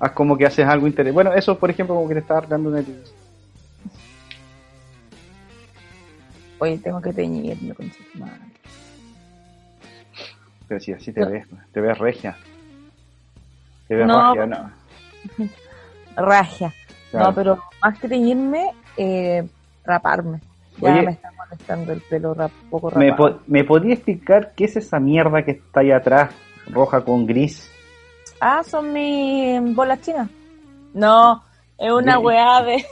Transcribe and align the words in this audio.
Haz 0.00 0.12
como 0.12 0.36
que 0.36 0.46
haces 0.46 0.66
algo 0.66 0.86
interesante. 0.86 1.14
Bueno, 1.14 1.32
eso, 1.32 1.58
por 1.58 1.70
ejemplo, 1.70 1.94
como 1.94 2.08
que 2.08 2.14
te 2.14 2.20
está 2.20 2.40
dando 2.40 2.76
el... 2.76 3.02
Oye, 6.58 6.78
tengo 6.78 7.00
que 7.00 7.12
teñirme 7.12 7.74
con 7.74 7.90
su 7.92 8.02
madre. 8.18 8.38
Pero 10.68 10.80
si 10.80 10.92
así 10.92 11.12
te 11.12 11.24
ves, 11.24 11.46
te 11.72 11.80
ves 11.80 11.98
regia. 11.98 12.36
Te 13.88 13.94
ves 13.96 14.06
No, 14.06 14.32
regia, 14.34 14.46
no. 14.46 14.72
Ragia. 16.16 16.72
Claro. 17.10 17.28
No, 17.28 17.34
pero 17.34 17.58
más 17.82 17.98
que 17.98 18.08
teñirme, 18.08 18.74
eh, 18.96 19.46
raparme. 19.84 20.40
Ya 20.78 20.94
Oye. 20.94 21.02
me 21.02 21.12
está 21.12 21.30
molestando 21.36 21.92
el 21.92 22.00
pelo 22.02 22.32
rap, 22.34 22.52
poco 22.70 22.90
¿Me, 22.90 23.10
rapado. 23.10 23.38
po- 23.38 23.42
¿Me 23.48 23.64
podía 23.64 23.94
explicar 23.94 24.52
qué 24.56 24.64
es 24.64 24.76
esa 24.76 24.98
mierda 25.00 25.44
que 25.44 25.50
está 25.52 25.80
ahí 25.80 25.90
atrás, 25.90 26.34
roja 26.70 27.04
con 27.04 27.26
gris? 27.26 27.68
Ah, 28.44 28.64
son 28.64 28.92
mis 28.92 29.72
bolas 29.72 30.00
chinas. 30.00 30.28
No, 30.94 31.44
es 31.78 31.92
una 31.92 32.16
Sí. 32.16 32.18
weá 32.24 32.62
de... 32.64 32.84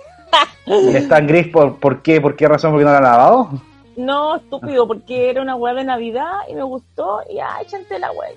¿Está 0.96 1.18
en 1.18 1.26
gris 1.26 1.48
por, 1.48 1.80
por 1.80 2.02
qué? 2.02 2.20
¿Por 2.20 2.36
qué 2.36 2.46
razón? 2.46 2.70
¿Porque 2.70 2.84
no 2.84 2.92
la 2.92 2.98
han 2.98 3.02
lavado? 3.02 3.48
No, 3.96 4.36
estúpido, 4.36 4.86
porque 4.86 5.28
era 5.28 5.42
una 5.42 5.56
weá 5.56 5.74
de 5.74 5.82
Navidad 5.82 6.30
y 6.48 6.54
me 6.54 6.62
gustó 6.62 7.22
y 7.28 7.40
ay, 7.40 7.66
chanté 7.66 7.98
la 7.98 8.12
weá. 8.12 8.30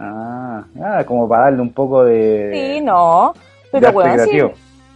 Ah, 0.00 0.64
ah, 0.82 1.04
como 1.04 1.28
para 1.28 1.44
darle 1.44 1.60
un 1.60 1.72
poco 1.74 2.02
de... 2.02 2.50
Sí, 2.54 2.80
no, 2.80 3.34
pero 3.70 3.90
weón, 3.90 4.18
sí, 4.20 4.40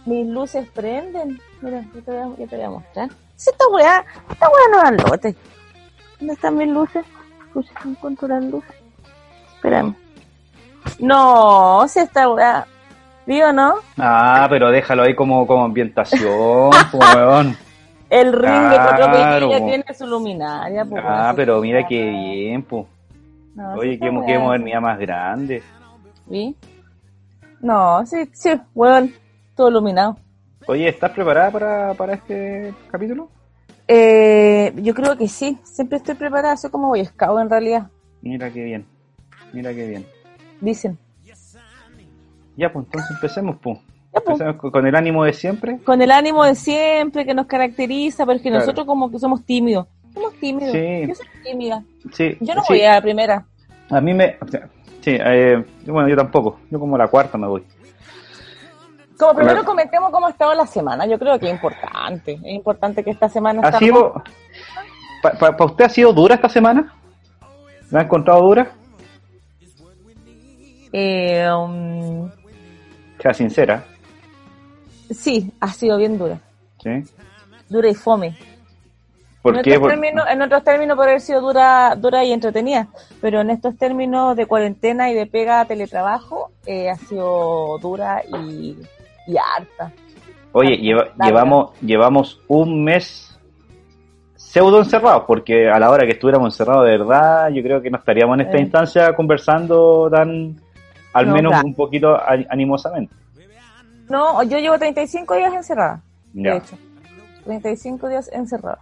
mis 0.07 0.25
luces 0.27 0.67
prenden. 0.73 1.39
Mira, 1.61 1.85
yo 1.93 2.01
te 2.01 2.11
voy 2.11 2.19
a, 2.19 2.25
yo 2.35 2.47
te 2.47 2.55
voy 2.55 2.65
a 2.65 2.69
mostrar. 2.71 3.09
Si 3.35 3.51
esta 3.51 3.67
weá, 3.67 4.03
esta 4.31 4.47
weá 4.49 4.89
no 4.89 4.89
es 4.97 5.03
lote. 5.03 5.35
¿Dónde 6.19 6.33
están 6.33 6.57
mis 6.57 6.67
luces? 6.69 7.05
Escucha, 7.45 7.71
no 7.85 7.91
encuentro 7.91 8.27
las 8.27 8.43
luces. 8.43 8.75
Espérame. 9.55 9.93
No, 10.99 11.87
si 11.87 11.99
esta 11.99 12.29
weá. 12.29 12.65
¿Vi 13.25 13.41
o 13.43 13.53
no? 13.53 13.75
Ah, 13.97 14.47
pero 14.49 14.71
déjalo 14.71 15.03
ahí 15.03 15.13
como, 15.15 15.45
como 15.45 15.63
ambientación, 15.65 16.71
weón. 16.93 17.55
El 18.09 18.33
ring 18.33 18.69
de 18.69 18.75
Claro, 18.75 19.49
po. 19.51 19.65
tiene 19.67 19.85
su 19.95 20.07
luminaria. 20.07 20.83
pues, 20.83 21.03
Ah, 21.05 21.31
pero 21.35 21.61
mira 21.61 21.85
qué 21.87 22.09
bien, 22.09 22.63
pues. 22.63 22.87
No, 23.53 23.73
Oye, 23.75 23.93
esta 23.93 24.05
qué, 24.07 24.25
qué 24.25 24.39
modernidad 24.39 24.81
más 24.81 24.97
grande. 24.97 25.61
¿Vi? 26.25 26.55
No, 27.61 28.03
sí, 28.07 28.27
sí, 28.33 28.59
weón, 28.73 29.13
todo 29.55 29.69
iluminado. 29.69 30.17
Oye, 30.65 30.87
¿estás 30.89 31.11
preparada 31.11 31.51
para, 31.51 31.93
para 31.93 32.13
este 32.13 32.73
capítulo? 32.89 33.29
Eh, 33.87 34.73
yo 34.77 34.93
creo 34.93 35.17
que 35.17 35.27
sí, 35.27 35.59
siempre 35.63 35.97
estoy 35.97 36.15
preparada, 36.15 36.57
soy 36.57 36.69
como 36.71 36.87
Boy 36.89 37.05
Scout 37.05 37.41
en 37.41 37.49
realidad, 37.49 37.87
Mira 38.21 38.49
qué 38.51 38.63
bien, 38.63 38.85
mira 39.53 39.73
qué 39.73 39.87
bien. 39.87 40.05
Dicen. 40.61 40.97
Ya, 42.55 42.71
pues 42.73 42.85
entonces 42.85 43.11
empecemos, 43.11 43.55
pues. 43.61 43.79
Pues. 44.11 44.23
Empecemos 44.41 44.71
con- 44.71 44.85
el 44.87 44.95
ánimo 44.95 45.23
de 45.23 45.33
siempre. 45.33 45.79
Con 45.85 46.01
el 46.01 46.11
ánimo 46.11 46.43
de 46.43 46.55
siempre 46.55 47.25
que 47.25 47.33
nos 47.33 47.45
caracteriza, 47.45 48.25
pero 48.25 48.35
es 48.37 48.41
que 48.41 48.49
Claro. 48.49 48.65
nosotros 48.65 48.85
como 48.85 49.09
que 49.11 49.19
somos 49.19 49.45
tímidos. 49.45 49.87
Somos 50.13 50.33
tímidos. 50.39 50.71
Sí. 50.71 51.07
Yo 51.07 51.15
soy 51.15 51.27
tímida. 51.43 51.83
Sí, 52.11 52.37
Yo 52.41 52.55
no 52.55 52.61
sí. 52.63 52.73
voy 52.73 52.81
a 52.81 52.95
la 52.95 53.01
primera. 53.01 53.45
A 53.89 54.01
mí 54.01 54.13
me... 54.13 54.37
Sí, 55.01 55.11
eh, 55.17 55.63
bueno, 55.85 56.09
yo 56.09 56.15
tampoco. 56.17 56.59
Yo 56.69 56.79
como 56.79 56.97
la 56.97 57.07
cuarta 57.07 57.37
me 57.37 57.47
voy. 57.47 57.63
Como 59.17 59.33
primero 59.33 59.55
Claro. 59.57 59.65
comentemos 59.65 60.11
cómo 60.11 60.27
ha 60.27 60.31
estado 60.31 60.53
la 60.55 60.65
semana. 60.65 61.05
Yo 61.05 61.17
creo 61.19 61.37
que 61.39 61.45
es 61.47 61.51
importante. 61.53 62.33
Es 62.33 62.53
importante 62.53 63.03
que 63.03 63.11
esta 63.11 63.29
semana 63.29 63.61
¿Ha 63.67 63.77
sido... 63.79 64.21
¿Para 65.21 65.65
usted 65.65 65.85
ha 65.85 65.89
sido 65.89 66.11
dura 66.13 66.35
esta 66.35 66.49
semana? 66.49 66.93
¿La 67.91 67.99
ha 67.99 68.03
encontrado 68.03 68.41
dura? 68.41 68.71
Eh, 70.91 71.47
um, 71.51 72.29
Sea 73.21 73.33
sincera. 73.33 73.83
sí, 75.11 75.51
ha 75.59 75.67
sido 75.69 75.97
bien 75.97 76.17
dura. 76.17 76.39
¿Sí? 76.81 76.89
Dura 77.67 77.89
y 77.89 77.95
fome. 77.95 78.35
¿Por 79.41 79.55
en, 79.57 79.63
qué? 79.63 79.71
Otros 79.71 79.81
Por- 79.81 79.91
términos, 79.91 80.25
en 80.29 80.41
otros 80.41 80.63
términos 80.63 80.95
puede 80.97 81.09
haber 81.11 81.21
sido 81.21 81.41
dura, 81.41 81.95
dura 81.95 82.23
y 82.25 82.31
entretenida, 82.33 82.87
pero 83.21 83.41
en 83.41 83.49
estos 83.51 83.77
términos 83.77 84.35
de 84.35 84.45
cuarentena 84.45 85.09
y 85.09 85.13
de 85.13 85.27
pega 85.27 85.61
a 85.61 85.65
teletrabajo 85.65 86.51
eh, 86.65 86.89
ha 86.89 86.95
sido 86.95 87.77
dura 87.79 88.21
y, 88.27 88.77
y 89.27 89.35
harta. 89.37 89.91
Oye, 90.51 90.77
lleva- 90.77 91.09
llevamos, 91.23 91.71
llevamos 91.81 92.41
un 92.47 92.83
mes 92.83 93.37
pseudo 94.35 94.79
encerrados, 94.79 95.23
porque 95.27 95.69
a 95.69 95.77
la 95.79 95.89
hora 95.91 96.05
que 96.05 96.13
estuviéramos 96.13 96.53
encerrados 96.53 96.85
de 96.85 96.91
verdad, 96.97 97.49
yo 97.49 97.61
creo 97.61 97.81
que 97.81 97.91
no 97.91 97.97
estaríamos 97.99 98.35
en 98.39 98.45
esta 98.47 98.57
Eh. 98.57 98.61
instancia 98.61 99.13
conversando 99.15 100.09
tan, 100.11 100.55
al 101.13 101.27
No, 101.27 101.33
menos 101.33 101.51
claro. 101.51 101.67
un 101.67 101.75
poquito 101.75 102.19
animosamente. 102.49 103.13
No, 104.09 104.41
yo 104.43 104.57
llevo 104.59 104.77
35 104.79 105.35
días 105.35 105.53
encerrada, 105.53 106.01
Ya. 106.33 106.51
de 106.53 106.57
hecho. 106.57 106.77
35 107.45 108.07
días 108.09 108.29
encerrada. 108.33 108.79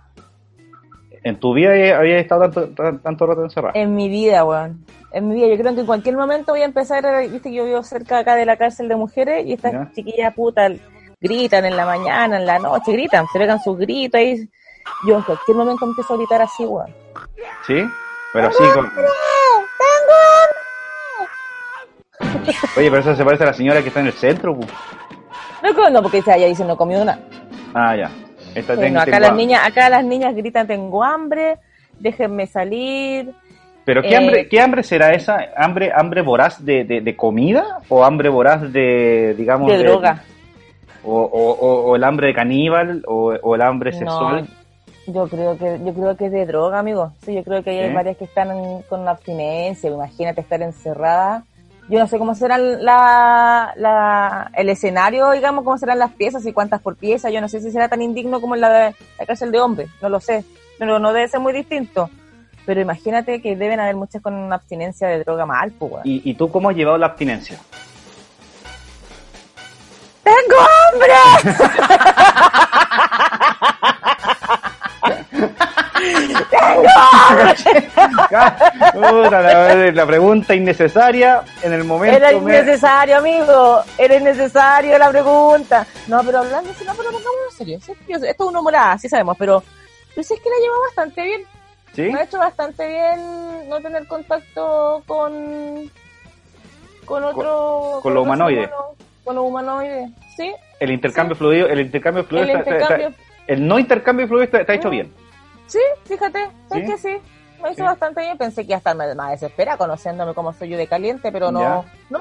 ¿En 1.24 1.38
tu 1.40 1.54
vida 1.54 1.72
habías 1.98 2.22
estado 2.22 2.42
tanto, 2.50 2.68
tan- 2.70 3.00
tanto 3.00 3.26
rato 3.26 3.44
encerrado? 3.44 3.74
En 3.76 3.94
mi 3.96 4.08
vida, 4.08 4.44
weón. 4.46 4.86
En 5.12 5.28
mi 5.28 5.36
vida, 5.36 5.48
yo 5.48 5.58
creo 5.58 5.74
que 5.74 5.80
en 5.82 5.86
cualquier 5.86 6.16
momento 6.16 6.52
voy 6.52 6.62
a 6.62 6.66
empezar, 6.66 7.04
viste 7.30 7.50
que 7.50 7.56
yo 7.56 7.66
vivo 7.66 7.82
cerca 7.84 8.20
acá 8.20 8.36
de 8.36 8.46
la 8.46 8.56
cárcel 8.58 8.88
de 8.88 8.96
mujeres 8.96 9.46
y 9.46 9.54
estas 9.54 9.74
Ya. 9.74 9.92
chiquillas 9.94 10.34
putas 10.34 10.74
gritan 11.20 11.66
en 11.66 11.76
la 11.76 11.86
mañana, 11.86 12.38
en 12.38 12.46
la 12.46 12.60
noche, 12.60 12.92
gritan, 12.92 13.26
se 13.34 13.40
pegan 13.40 13.60
sus 13.62 13.78
gritos. 13.78 14.22
Yo 15.08 15.18
en 15.18 15.24
cualquier 15.24 15.58
momento 15.58 15.86
empiezo 15.86 16.14
a 16.14 16.18
gritar 16.18 16.42
así, 16.42 16.66
weón. 16.66 16.94
¿Sí? 17.66 17.84
Pero 18.34 18.52
sí, 18.52 18.64
con... 18.74 18.92
Oye, 22.78 22.90
pero 22.90 23.00
eso 23.00 23.16
se 23.16 23.24
parece 23.26 23.44
a 23.44 23.48
la 23.48 23.54
señora 23.54 23.82
que 23.82 23.88
está 23.90 24.00
en 24.00 24.08
el 24.08 24.14
centro. 24.14 24.56
pu. 24.56 24.66
No, 25.64 25.90
no, 25.90 26.02
porque 26.02 26.20
ella 26.20 26.48
dice 26.48 26.64
no 26.64 26.78
comió 26.78 27.04
nada. 27.04 27.20
Ah, 27.74 27.96
ya. 27.96 28.12
Esta 28.56 28.74
acá 28.74 28.82
tengo- 29.06 29.20
las 29.20 29.34
niñas, 29.36 29.68
acá 29.68 29.90
las 29.90 30.04
niñas 30.04 30.36
gritan 30.36 30.66
tengo 30.68 31.04
hambre, 31.04 31.58
déjenme 32.00 32.48
salir. 32.48 33.34
¿Pero 33.86 34.02
qué, 34.02 34.10
eh, 34.10 34.18
hambre, 34.18 34.48
qué 34.50 34.60
hambre 34.62 34.84
será 34.84 35.14
esa? 35.14 35.38
¿Hambre, 35.56 35.92
hambre 35.96 36.22
voraz 36.22 36.64
de, 36.64 36.84
de, 36.84 37.02
de 37.02 37.16
comida? 37.16 37.80
¿O 37.88 38.04
hambre 38.04 38.30
voraz 38.30 38.72
de, 38.74 39.34
digamos, 39.38 39.72
De 39.72 39.78
droga. 39.78 40.24
O, 41.04 41.22
o, 41.22 41.52
o- 41.52 41.92
o 41.92 41.96
el 41.96 42.04
hambre 42.04 42.28
de 42.28 42.34
caníbal? 42.34 43.04
¿O, 43.08 43.34
o 43.42 43.56
el 43.56 43.62
hambre 43.62 43.94
sexual? 43.94 44.48
No, 45.08 45.14
yo 45.14 45.28
creo 45.30 45.58
que 45.58 45.80
yo 45.86 45.94
creo 45.94 46.18
que 46.18 46.26
es 46.26 46.32
de 46.34 46.46
droga, 46.46 46.80
amigo. 46.80 47.14
Sí, 47.24 47.34
yo 47.34 47.44
creo 47.44 47.64
que 47.64 47.70
hay 47.70 47.94
varias 47.94 48.18
que 48.18 48.26
están 48.26 48.52
en- 48.52 48.82
con 48.90 49.08
abstinencia. 49.08 49.90
Imagínate 49.90 50.42
estar 50.42 50.62
encerrada. 50.62 51.44
Yo 51.90 52.00
no 52.00 52.08
sé 52.08 52.18
cómo 52.18 52.36
serán 52.36 52.84
la, 52.84 53.72
la, 53.78 54.52
el 54.56 54.68
escenario, 54.70 55.32
digamos, 55.32 55.64
cómo 55.64 55.78
serán 55.78 56.00
las 56.00 56.12
piezas 56.12 56.46
y 56.46 56.52
cuántas 56.52 56.82
por 56.82 56.98
pieza. 56.98 57.30
Yo 57.30 57.40
no 57.40 57.48
sé 57.48 57.62
si 57.62 57.72
será 57.72 57.88
tan 57.88 58.02
indigno 58.02 58.42
como 58.42 58.56
en 58.56 58.62
la, 58.62 58.70
de- 58.70 58.96
la 59.18 59.26
cárcel 59.26 59.52
de 59.52 59.62
hombres. 59.62 59.90
No 60.02 60.10
lo 60.10 60.20
sé. 60.20 60.44
Pero 60.78 61.00
no 61.00 61.14
debe 61.14 61.28
ser 61.30 61.40
muy 61.40 61.54
distinto. 61.54 62.10
Pero 62.66 62.82
imagínate 62.82 63.42
que 63.42 63.56
deben 63.56 63.80
haber 63.80 63.96
muchas 63.96 64.22
con 64.22 64.52
abstinencia 64.52 65.08
de 65.08 65.24
droga 65.24 65.46
mal, 65.46 65.72
pues. 65.72 66.02
¿Y, 66.04 66.30
¿Y 66.30 66.34
tú 66.34 66.52
cómo 66.52 66.70
has 66.70 66.76
llevado 66.76 66.98
la 66.98 67.06
abstinencia? 67.08 67.58
¡Tengo 70.24 70.58
hambre! 70.92 71.14
La, 79.30 79.92
la 79.94 80.06
pregunta 80.06 80.56
innecesaria 80.56 81.42
en 81.62 81.74
el 81.74 81.84
momento. 81.84 82.18
Era 82.18 82.32
me- 82.32 82.38
innecesario, 82.38 83.18
amigo. 83.18 83.82
Era 83.98 84.16
innecesario 84.16 84.98
la 84.98 85.10
pregunta. 85.10 85.86
No, 86.08 86.22
pero 86.24 86.40
hablando, 86.40 86.74
si 86.74 86.84
no, 86.86 86.94
pero 86.96 87.10
pongámonos 87.12 87.54
serio. 87.58 87.80
Yo 88.08 88.20
sé, 88.20 88.30
Esto 88.30 88.44
es 88.46 88.50
una 88.50 88.60
humorada, 88.60 88.98
sí 88.98 89.10
sabemos, 89.10 89.36
pero 89.38 89.64
yo 90.16 90.24
sé 90.24 90.36
que 90.36 90.50
la 90.50 90.56
llevó 90.62 90.82
bastante 90.82 91.24
bien. 91.24 91.42
¿Sí? 91.94 92.02
Me 92.04 92.20
ha 92.20 92.24
hecho 92.24 92.38
bastante 92.38 92.88
bien 92.88 93.70
no 93.70 93.80
tener 93.82 94.06
contacto 94.08 95.02
con 95.08 95.90
con 97.06 97.24
otro 97.24 98.00
con 98.04 98.14
lo 98.14 98.22
otro 98.22 98.24
humanoide. 98.24 98.62
ser 98.66 98.70
humano, 98.70 98.96
con 99.24 99.36
lo 99.36 99.44
humanoide, 99.44 100.10
sí. 100.36 100.54
El 100.80 100.92
intercambio 100.92 101.36
fluido, 101.36 101.68
el 101.68 101.80
intercambio 101.80 102.24
fluido 102.26 102.44
El 102.44 102.50
está- 102.52 102.60
está- 102.62 102.74
intercambio, 102.76 103.08
está- 103.10 103.24
el 103.48 103.68
no 103.68 103.80
intercambio 103.80 104.28
fluido 104.28 104.44
está, 104.44 104.60
está 104.62 104.74
hecho 104.74 104.90
Mm. 104.90 104.92
bien. 104.92 105.14
Sí, 105.68 105.80
fíjate, 106.06 106.44
es 106.72 106.90
que 106.90 106.98
sí. 106.98 107.18
Me 107.62 107.70
hizo 107.72 107.78
Sí. 107.78 107.82
bastante 107.84 108.22
bien. 108.22 108.38
Pensé 108.38 108.62
que 108.62 108.68
iba 108.68 108.76
a 108.76 108.78
estar 108.78 108.96
más, 108.96 109.32
desesperada 109.32 109.78
conociéndome 109.78 110.34
como 110.36 110.54
soy 110.54 110.70
yo 110.70 110.78
de 110.78 110.88
caliente, 110.88 111.32
pero 111.32 111.52
no, 111.52 111.60
Ya. 111.60 111.84
no, 112.10 112.20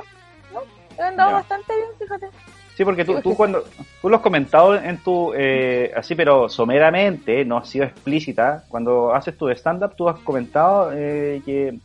no. 0.53 0.61
Me 0.97 1.05
han 1.05 1.17
dado 1.17 1.31
Ya. 1.31 1.37
bastante 1.37 1.75
bien, 1.77 1.89
fíjate. 1.99 2.27
Sí, 2.75 2.85
porque 2.85 3.05
tú, 3.07 3.21
tú 3.23 3.35
cuando 3.35 3.65
tú 4.03 4.09
lo 4.11 4.17
has 4.17 4.23
comentado 4.23 4.75
en 4.77 4.99
tu 5.03 5.33
eh, 5.35 5.93
así, 5.97 6.15
pero 6.15 6.49
someramente, 6.49 7.45
no 7.45 7.57
has 7.59 7.69
sido 7.69 7.85
explícita. 7.87 8.65
Cuando 8.69 9.15
haces 9.15 9.37
tu 9.37 9.49
stand-up, 9.51 9.95
tú 9.97 10.09
has 10.09 10.19
comentado 10.21 10.91
eh, 10.95 11.41
que, 11.45 11.79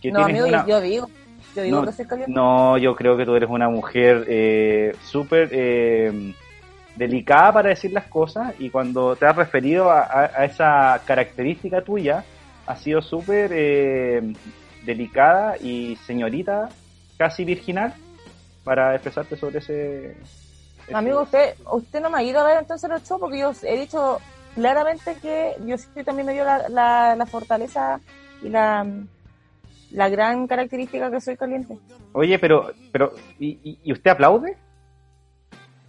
que 0.00 0.10
no, 0.10 0.24
tienes 0.24 0.42
amigo, 0.42 0.46
una. 0.48 0.62
yo, 0.66 0.68
yo 0.68 0.80
digo, 0.80 1.10
yo 1.54 1.62
digo 1.62 1.80
no, 1.80 1.86
que 1.86 1.92
soy 1.92 2.06
caliente. 2.06 2.32
no, 2.32 2.78
yo 2.78 2.94
creo 2.96 3.16
que 3.18 3.26
tú 3.26 3.34
eres 3.36 3.50
una 3.50 3.68
mujer 3.68 4.24
eh, 4.28 4.96
súper 5.02 5.50
eh, 5.52 6.34
delicada 6.96 7.52
para 7.52 7.68
decir 7.70 7.92
las 7.92 8.04
cosas 8.08 8.54
y 8.58 8.70
cuando 8.70 9.16
te 9.16 9.26
has 9.26 9.36
referido 9.36 9.90
a, 9.90 10.00
a- 10.02 10.30
a 10.36 10.44
esa 10.44 11.02
característica 11.06 11.82
tuya, 11.82 12.24
ha 12.66 12.76
sido 12.76 13.00
súper 13.02 13.50
eh, 13.54 14.22
delicada 14.84 15.56
y 15.60 15.96
señorita, 15.96 16.68
casi 17.18 17.44
virginal. 17.44 17.94
para 18.64 18.94
expresarte 18.94 19.36
sobre 19.36 19.58
ese... 19.58 20.10
ese- 20.86 20.94
Amigo, 20.94 21.22
usted 21.22 21.54
usted 21.72 22.00
no 22.00 22.10
me 22.10 22.18
ha 22.18 22.22
ido 22.22 22.40
a 22.40 22.44
ver 22.44 22.58
entonces 22.60 22.88
los 22.88 23.02
shows 23.02 23.20
porque 23.20 23.40
yo 23.40 23.50
he 23.64 23.76
dicho 23.80 24.18
claramente 24.54 25.16
que 25.20 25.54
yo 25.66 25.76
sí 25.78 25.88
también 26.04 26.26
me 26.26 26.32
dio 26.34 26.44
la, 26.44 26.68
la, 26.68 27.16
la 27.16 27.26
fortaleza 27.26 28.00
y 28.40 28.48
la, 28.50 28.86
la 29.90 30.08
gran 30.08 30.46
característica 30.46 31.10
que 31.10 31.20
soy 31.20 31.36
caliente. 31.36 31.76
Oye, 32.12 32.38
pero, 32.38 32.70
pero 32.92 33.12
¿y, 33.38 33.58
y- 33.64 33.78
y 33.84 33.92
usted 33.92 34.10
aplaude? 34.12 34.56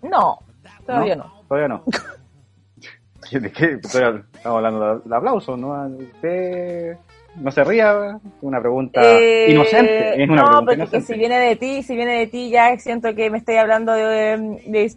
No, 0.02 0.40
todavía 0.86 1.16
no. 1.16 1.34
Todavía 1.48 1.68
no. 1.68 1.84
¿De 3.32 3.52
qué? 3.52 3.78
Todavía 3.78 4.24
Estamos 4.34 4.58
hablando 4.58 5.00
de, 5.00 5.16
aplausos, 5.16 5.58
¿no? 5.58 5.88
Usted 5.88 6.98
no 7.36 7.50
se 7.52 7.64
ría, 7.64 8.20
una 8.42 8.60
pregunta 8.60 9.02
Eh, 9.02 9.48
inocente. 9.52 10.22
Es 10.24 10.30
una 10.30 10.42
no, 10.44 10.48
pregunta 10.66 10.76
porque 10.86 10.98
que 10.98 11.02
si 11.02 11.14
viene 11.18 11.40
de 11.40 11.56
ti, 11.56 11.82
si 11.84 11.96
viene 11.96 12.20
de 12.20 12.28
ti, 12.28 12.50
ya 12.52 12.78
siento 12.78 13.16
que 13.16 13.30
me 13.32 13.40
estoy 13.40 13.56
hablando 13.56 13.94
de, 13.94 14.60
de 14.68 14.94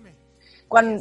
cuán- 0.68 0.98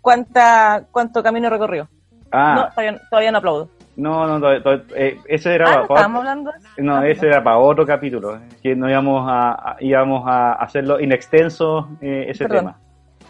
cuánta, 0.00 0.84
cuánto 0.90 1.22
camino 1.22 1.50
recorrido. 1.50 1.88
No, 2.12 2.28
Ah, 2.32 2.70
todavía, 2.74 3.00
todavía 3.10 3.32
no 3.32 3.38
aplaudo. 3.38 3.68
no, 3.96 4.26
no, 4.26 4.40
to- 4.40 4.62
to- 4.62 4.94
eh, 4.96 5.18
ese 5.28 5.54
era 5.54 5.66
Ah, 5.66 5.76
¿no 5.82 5.86
para- 5.88 6.00
estábamos 6.00 6.18
hablando? 6.20 6.52
No, 6.78 6.96
Ah, 6.96 7.08
ese 7.08 7.26
era 7.26 7.44
para 7.44 7.58
otro 7.58 7.84
capítulo, 7.84 8.40
que 8.62 8.74
no 8.74 8.88
íbamos 8.88 9.28
a, 9.30 9.50
a- 9.72 9.76
íbamos 9.80 10.24
a 10.26 10.54
hacerlo 10.54 10.98
inextenso 10.98 11.90
eh, 12.00 12.24
ese 12.28 12.44
Perdón. 12.44 12.58
tema. 12.66 12.78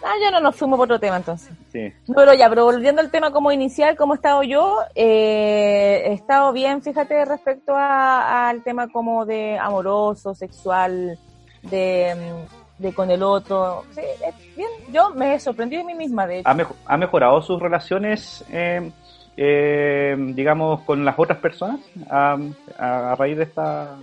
Ah, 0.04 0.14
ya 0.20 0.30
no 0.30 0.40
nos 0.40 0.56
fuimos 0.56 0.76
por 0.78 0.86
otro 0.86 0.98
tema 0.98 1.16
entonces. 1.16 1.50
Sí. 1.70 1.92
No, 2.08 2.14
pero 2.16 2.34
ya, 2.34 2.48
pero 2.48 2.64
volviendo 2.64 3.00
al 3.00 3.10
tema 3.10 3.30
como 3.30 3.52
inicial, 3.52 3.96
¿cómo 3.96 4.14
he 4.14 4.16
estado 4.16 4.42
yo? 4.42 4.78
Eh, 4.94 6.02
he 6.06 6.12
estado 6.12 6.52
bien, 6.52 6.82
fíjate, 6.82 7.24
respecto 7.24 7.74
a- 7.76 8.48
al 8.48 8.62
tema 8.62 8.88
como 8.88 9.24
de 9.24 9.58
amoroso, 9.58 10.34
sexual, 10.34 11.18
de, 11.62 12.14
de 12.78 12.92
con 12.94 13.10
el 13.10 13.22
otro. 13.22 13.84
Sí, 13.94 14.00
bien, 14.56 14.68
yo 14.90 15.10
me 15.10 15.34
he 15.34 15.38
sorprendido 15.40 15.82
de 15.82 15.86
mí 15.86 15.94
misma, 15.94 16.26
de 16.26 16.40
hecho. 16.40 16.48
¿Ha, 16.48 16.54
mejo- 16.54 16.74
ha 16.86 16.96
mejorado 16.96 17.40
sus 17.42 17.60
relaciones, 17.62 18.44
eh, 18.50 18.90
eh, 19.36 20.16
digamos, 20.34 20.80
con 20.82 21.04
las 21.04 21.16
otras 21.18 21.38
personas 21.38 21.80
a, 22.10 22.36
a- 22.78 23.12
a 23.12 23.14
raíz 23.14 23.36
de 23.36 23.44
esta, 23.44 23.96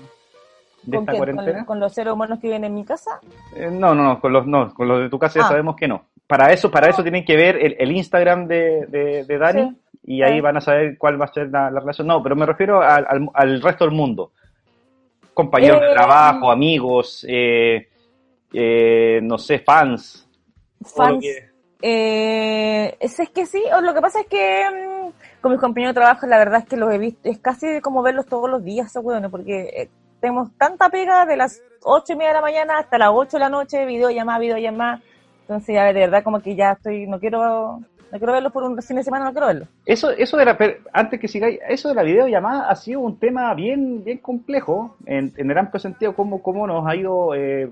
de 0.83 0.97
¿Con 0.97 1.03
esta 1.03 1.11
quién? 1.11 1.17
cuarentena? 1.17 1.57
¿Con, 1.59 1.65
con 1.65 1.79
los 1.79 1.93
seres 1.93 2.13
humanos 2.13 2.39
que 2.39 2.47
viven 2.47 2.63
en 2.63 2.73
mi 2.75 2.83
casa? 2.85 3.19
Eh, 3.55 3.69
no, 3.71 3.93
no, 3.95 4.03
no, 4.03 4.19
con 4.21 4.31
los, 4.33 4.45
no, 4.47 4.73
con 4.73 4.87
los 4.87 4.99
de 5.01 5.09
tu 5.09 5.19
casa 5.19 5.39
ya 5.39 5.45
Ah. 5.45 5.49
sabemos 5.49 5.75
que 5.75 5.87
no. 5.87 6.03
Para 6.27 6.51
eso, 6.53 6.69
para 6.69 6.89
eso 6.89 7.01
tienen 7.01 7.25
que 7.25 7.35
ver 7.35 7.57
el, 7.57 7.75
el 7.79 7.91
Instagram 7.91 8.47
de, 8.47 8.85
de, 8.87 9.23
de 9.25 9.37
Dani 9.37 9.69
Sí. 9.69 9.77
y 10.03 10.21
ahí 10.23 10.35
Sí. 10.35 10.41
van 10.41 10.57
a 10.57 10.61
saber 10.61 10.97
cuál 10.97 11.19
va 11.19 11.25
a 11.25 11.33
ser 11.33 11.49
la, 11.49 11.71
la 11.71 11.79
relación. 11.79 12.07
No, 12.07 12.21
pero 12.21 12.35
me 12.35 12.45
refiero 12.45 12.81
al, 12.81 13.05
al, 13.09 13.29
al 13.33 13.61
resto 13.61 13.85
del 13.85 13.93
mundo. 13.95 14.31
Compañeros 15.33 15.79
de 15.81 15.87
Eh, 15.91 15.93
trabajo, 15.93 16.51
amigos, 16.51 17.25
eh, 17.27 17.87
eh, 18.53 19.19
no 19.23 19.37
sé, 19.37 19.59
fans. 19.59 20.27
Fans. 20.83 21.25
Eh, 21.81 22.97
es, 22.99 23.19
es 23.19 23.29
que 23.29 23.45
sí, 23.45 23.63
o 23.75 23.79
lo 23.81 23.93
que 23.93 24.01
pasa 24.01 24.19
es 24.19 24.27
que 24.27 24.65
mm, 24.69 25.41
con 25.41 25.51
mis 25.51 25.61
compañeros 25.61 25.95
de 25.95 26.01
trabajo 26.01 26.27
la 26.27 26.37
verdad 26.37 26.59
es 26.59 26.65
que 26.67 26.75
los 26.77 26.91
he 26.93 26.97
visto, 26.97 27.21
es 27.29 27.39
casi 27.39 27.79
como 27.81 28.01
verlos 28.03 28.25
todos 28.25 28.49
los 28.49 28.63
días, 28.63 28.87
esos 28.87 29.03
porque 29.31 29.61
eh, 29.75 29.89
tenemos 30.19 30.49
tanta 30.57 30.89
pega 30.89 31.25
de 31.25 31.37
las 31.37 31.61
ocho 31.83 32.13
y 32.13 32.15
media 32.15 32.29
de 32.29 32.35
la 32.35 32.41
mañana 32.41 32.77
hasta 32.79 32.97
las 32.97 33.09
8 33.11 33.37
de 33.37 33.39
la 33.39 33.49
noche, 33.49 33.85
videollamada, 33.85 34.39
videollamada, 34.39 35.01
entonces 35.41 35.73
ya 35.75 35.85
de 35.85 35.93
verdad 35.93 36.23
como 36.23 36.41
que 36.41 36.55
ya 36.55 36.73
estoy, 36.73 37.07
no 37.07 37.19
quiero, 37.19 37.79
no 38.11 38.17
quiero 38.17 38.33
verlos 38.33 38.51
por 38.51 38.63
un 38.63 38.81
fin 38.81 38.97
de 38.97 39.03
semana, 39.03 39.25
no 39.25 39.31
quiero 39.31 39.47
verlos. 39.47 39.69
Eso, 39.85 40.11
eso 40.11 40.35
de 40.37 40.45
la, 40.45 40.57
antes 40.93 41.19
que 41.19 41.27
sigáis, 41.27 41.59
eso 41.67 41.89
de 41.89 41.95
la 41.95 42.03
videollamada 42.03 42.69
ha 42.69 42.75
sido 42.75 42.99
un 42.99 43.17
tema 43.17 43.53
bien, 43.53 44.03
bien 44.03 44.17
complejo, 44.17 44.95
en, 45.05 45.33
en 45.37 45.49
el 45.51 45.57
amplio 45.57 45.79
sentido, 45.79 46.13
cómo, 46.15 46.41
cómo 46.43 46.67
nos 46.67 46.85
ha 46.85 46.95
ido 46.95 47.33
eh, 47.35 47.71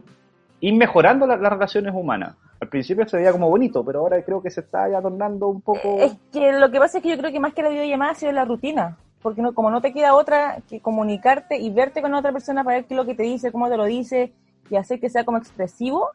ir 0.61 0.73
mejorando 0.73 1.27
la- 1.27 1.37
las 1.37 1.51
relaciones 1.51 1.93
humanas. 1.93 2.35
Al 2.59 2.69
principio 2.69 3.07
se 3.07 3.17
veía 3.17 3.31
como 3.31 3.49
bonito, 3.49 3.83
pero 3.85 3.99
ahora 3.99 4.19
creo 4.23 4.41
que 4.41 4.49
se 4.49 4.61
está 4.61 4.89
ya 4.89 4.99
tornando 4.99 5.47
un 5.47 5.61
poco... 5.61 5.99
Es 5.99 6.15
que 6.33 6.51
lo 6.53 6.71
que 6.71 6.79
pasa 6.79 6.97
es 6.97 7.03
que 7.03 7.09
yo 7.09 7.17
creo 7.17 7.31
que 7.31 7.39
más 7.39 7.53
que 7.53 7.61
la 7.61 7.69
videollamada 7.69 8.13
ha 8.13 8.15
sido 8.15 8.31
la 8.31 8.45
rutina. 8.45 8.97
Porque 9.21 9.41
no, 9.41 9.53
como 9.53 9.71
no 9.71 9.81
te 9.81 9.93
queda 9.93 10.13
otra 10.15 10.59
que 10.69 10.79
comunicarte 10.79 11.57
y 11.57 11.69
verte 11.71 12.01
con 12.01 12.13
otra 12.13 12.31
persona 12.31 12.63
para 12.63 12.77
ver 12.77 12.85
qué 12.85 12.93
es 12.93 12.97
lo 12.97 13.05
que 13.05 13.15
te 13.15 13.23
dice, 13.23 13.51
cómo 13.51 13.69
te 13.69 13.77
lo 13.77 13.85
dice 13.85 14.33
y 14.69 14.75
hacer 14.75 14.99
que 14.99 15.09
sea 15.09 15.23
como 15.25 15.37
expresivo, 15.37 16.09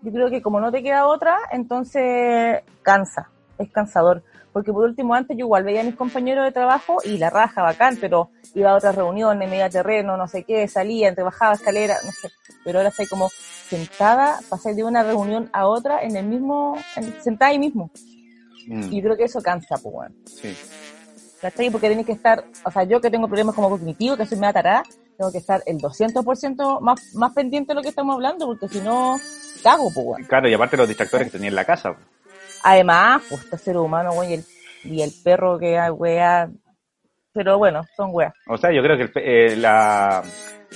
yo 0.00 0.12
creo 0.12 0.30
que 0.30 0.42
como 0.42 0.58
no 0.60 0.72
te 0.72 0.82
queda 0.82 1.06
otra, 1.06 1.36
entonces 1.52 2.62
cansa, 2.82 3.30
es 3.58 3.70
cansador. 3.70 4.22
Porque 4.52 4.72
por 4.72 4.84
último, 4.84 5.14
antes 5.14 5.36
yo 5.36 5.46
igual 5.46 5.64
veía 5.64 5.80
a 5.80 5.84
mis 5.84 5.94
compañeros 5.96 6.44
de 6.44 6.52
trabajo 6.52 6.98
y 7.04 7.16
la 7.18 7.30
raja 7.30 7.62
bacán, 7.62 7.96
pero 8.00 8.30
iba 8.54 8.70
a 8.70 8.76
otras 8.76 8.94
reuniones, 8.94 9.48
me 9.48 9.56
iba 9.56 9.64
a 9.66 9.70
terreno, 9.70 10.16
no 10.16 10.28
sé 10.28 10.44
qué, 10.44 10.68
salía, 10.68 11.08
entre 11.08 11.24
bajaba 11.24 11.54
escalera, 11.54 11.96
no 12.04 12.12
sé. 12.12 12.28
Pero 12.64 12.78
ahora 12.78 12.90
estoy 12.90 13.06
como 13.06 13.28
sentada, 13.68 14.40
pasé 14.50 14.74
de 14.74 14.84
una 14.84 15.02
reunión 15.02 15.48
a 15.52 15.66
otra 15.66 16.02
en 16.02 16.16
el 16.16 16.26
mismo, 16.26 16.76
en- 16.96 17.18
sentada 17.22 17.50
ahí 17.50 17.58
mismo. 17.58 17.90
Mm, 18.68 18.92
Y 18.92 18.96
yo 18.96 19.02
creo 19.04 19.16
que 19.16 19.24
eso 19.24 19.40
cansa, 19.40 19.76
pues, 19.82 19.94
bueno. 19.94 20.14
sí. 20.26 20.54
¿Cachai? 21.42 21.70
Porque 21.70 21.88
tienes 21.88 22.06
que 22.06 22.12
estar, 22.12 22.44
o 22.64 22.70
sea, 22.70 22.84
yo 22.84 23.00
que 23.00 23.10
tengo 23.10 23.26
problemas 23.26 23.54
como 23.56 23.68
cognitivos, 23.68 24.16
que 24.16 24.26
soy 24.26 24.38
media 24.38 24.52
tarada, 24.52 24.82
tengo 25.18 25.32
que 25.32 25.38
estar 25.38 25.60
el 25.66 25.76
200% 25.78 26.80
más, 26.80 27.14
más 27.16 27.32
pendiente 27.34 27.72
de 27.72 27.74
lo 27.74 27.82
que 27.82 27.88
estamos 27.88 28.14
hablando, 28.14 28.46
porque 28.46 28.68
si 28.68 28.80
no, 28.80 29.18
cago, 29.62 29.90
pues, 29.92 30.06
bueno. 30.06 30.26
Claro, 30.28 30.48
y 30.48 30.54
aparte 30.54 30.76
los 30.76 30.86
distractores 30.86 31.26
que 31.26 31.32
tenía 31.32 31.48
en 31.48 31.56
la 31.56 31.64
casa. 31.64 31.96
Además, 32.62 33.22
pues, 33.28 33.42
este 33.42 33.58
ser 33.58 33.76
humano, 33.76 34.12
güey, 34.12 34.30
y 34.30 34.34
el, 34.34 34.44
y 34.84 35.02
el 35.02 35.10
perro 35.24 35.58
que 35.58 35.76
wea, 35.90 36.48
pero 37.32 37.58
bueno, 37.58 37.82
son 37.96 38.10
weas. 38.12 38.32
O 38.46 38.56
sea, 38.56 38.72
yo 38.72 38.80
creo 38.82 38.96
que 38.96 39.02
el 39.02 39.12
eh, 39.16 39.56
la, 39.56 40.22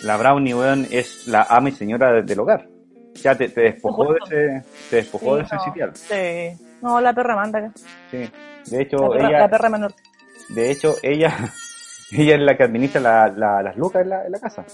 la 0.03 0.17
Brownie, 0.17 0.53
weón, 0.55 0.89
es 0.91 1.29
la 1.29 1.43
ama 1.49 1.69
y 1.69 1.73
señora 1.73 2.13
de- 2.13 2.23
del 2.23 2.41
hogar. 2.41 2.67
Ya 3.15 3.35
te, 3.35 3.49
te 3.49 3.61
despojó 3.63 4.13
de 4.13 4.19
ese, 4.25 4.67
te 4.91 4.97
despojó 4.97 5.37
de 5.37 5.43
ese 5.45 5.55
no, 5.55 5.65
sitial. 5.65 5.91
sí. 5.95 6.63
No, 6.83 7.01
la 7.01 7.13
perra 7.15 7.35
manda 7.37 7.59
acá. 7.59 7.73
Sí. 8.11 8.31
De 8.71 8.83
hecho, 8.83 8.97
La 8.99 9.09
perra, 9.09 9.29
ella, 9.29 9.39
la 9.39 9.49
perra 9.49 9.69
menor. 9.71 9.95
De 10.49 10.71
hecho, 10.71 10.95
ella, 11.03 11.53
ella 12.13 12.35
es 12.35 12.41
la 12.41 12.57
que 12.57 12.63
administra 12.65 13.01
la, 13.01 13.29
la- 13.29 13.63
las 13.63 13.77
lucas 13.77 14.03
en 14.03 14.09
la, 14.11 14.25
en 14.27 14.33
la 14.33 14.39
casa. 14.41 14.65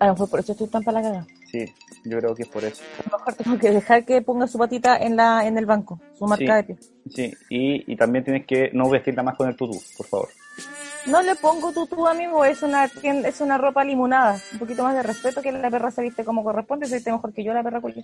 A 0.00 0.06
lo 0.06 0.12
mejor 0.12 0.30
por 0.30 0.40
eso 0.40 0.52
estoy 0.52 0.68
tan 0.68 0.82
para 0.84 1.00
la 1.00 1.08
caga. 1.10 1.26
Sí, 1.50 1.64
yo 2.04 2.18
creo 2.18 2.34
que 2.34 2.42
es 2.42 2.48
por 2.48 2.62
eso. 2.64 2.82
A 3.04 3.10
lo 3.10 3.18
mejor 3.18 3.34
tengo 3.34 3.58
que 3.58 3.70
dejar 3.70 4.04
que 4.04 4.22
ponga 4.22 4.46
su 4.46 4.58
patita 4.58 4.96
en 4.98 5.16
la 5.16 5.44
en 5.46 5.58
el 5.58 5.66
banco, 5.66 5.98
su 6.16 6.24
marca 6.26 6.44
Sí. 6.44 6.52
de 6.52 6.62
pie. 6.64 6.76
Sí, 7.10 7.34
y, 7.48 7.92
y 7.92 7.96
también 7.96 8.24
tienes 8.24 8.46
que 8.46 8.70
no 8.72 8.88
vestirla 8.88 9.22
más 9.22 9.34
con 9.36 9.48
el 9.48 9.56
tutú, 9.56 9.80
por 9.96 10.06
favor. 10.06 10.28
No 11.06 11.22
le 11.22 11.34
pongo 11.36 11.72
tutú, 11.72 12.06
amigo, 12.06 12.44
es 12.44 12.62
una 12.62 12.84
es 12.84 13.40
una 13.40 13.56
ropa 13.58 13.82
limonada. 13.82 14.38
Un 14.52 14.58
poquito 14.58 14.82
más 14.84 14.94
de 14.94 15.02
respeto 15.02 15.40
que 15.42 15.50
la 15.50 15.70
perra 15.70 15.90
se 15.90 16.02
viste 16.02 16.24
como 16.24 16.44
corresponde, 16.44 16.86
se 16.86 16.96
viste 16.96 17.10
mejor 17.10 17.32
que 17.32 17.42
yo 17.42 17.52
la 17.54 17.62
perra 17.62 17.80
cuyo. 17.80 18.02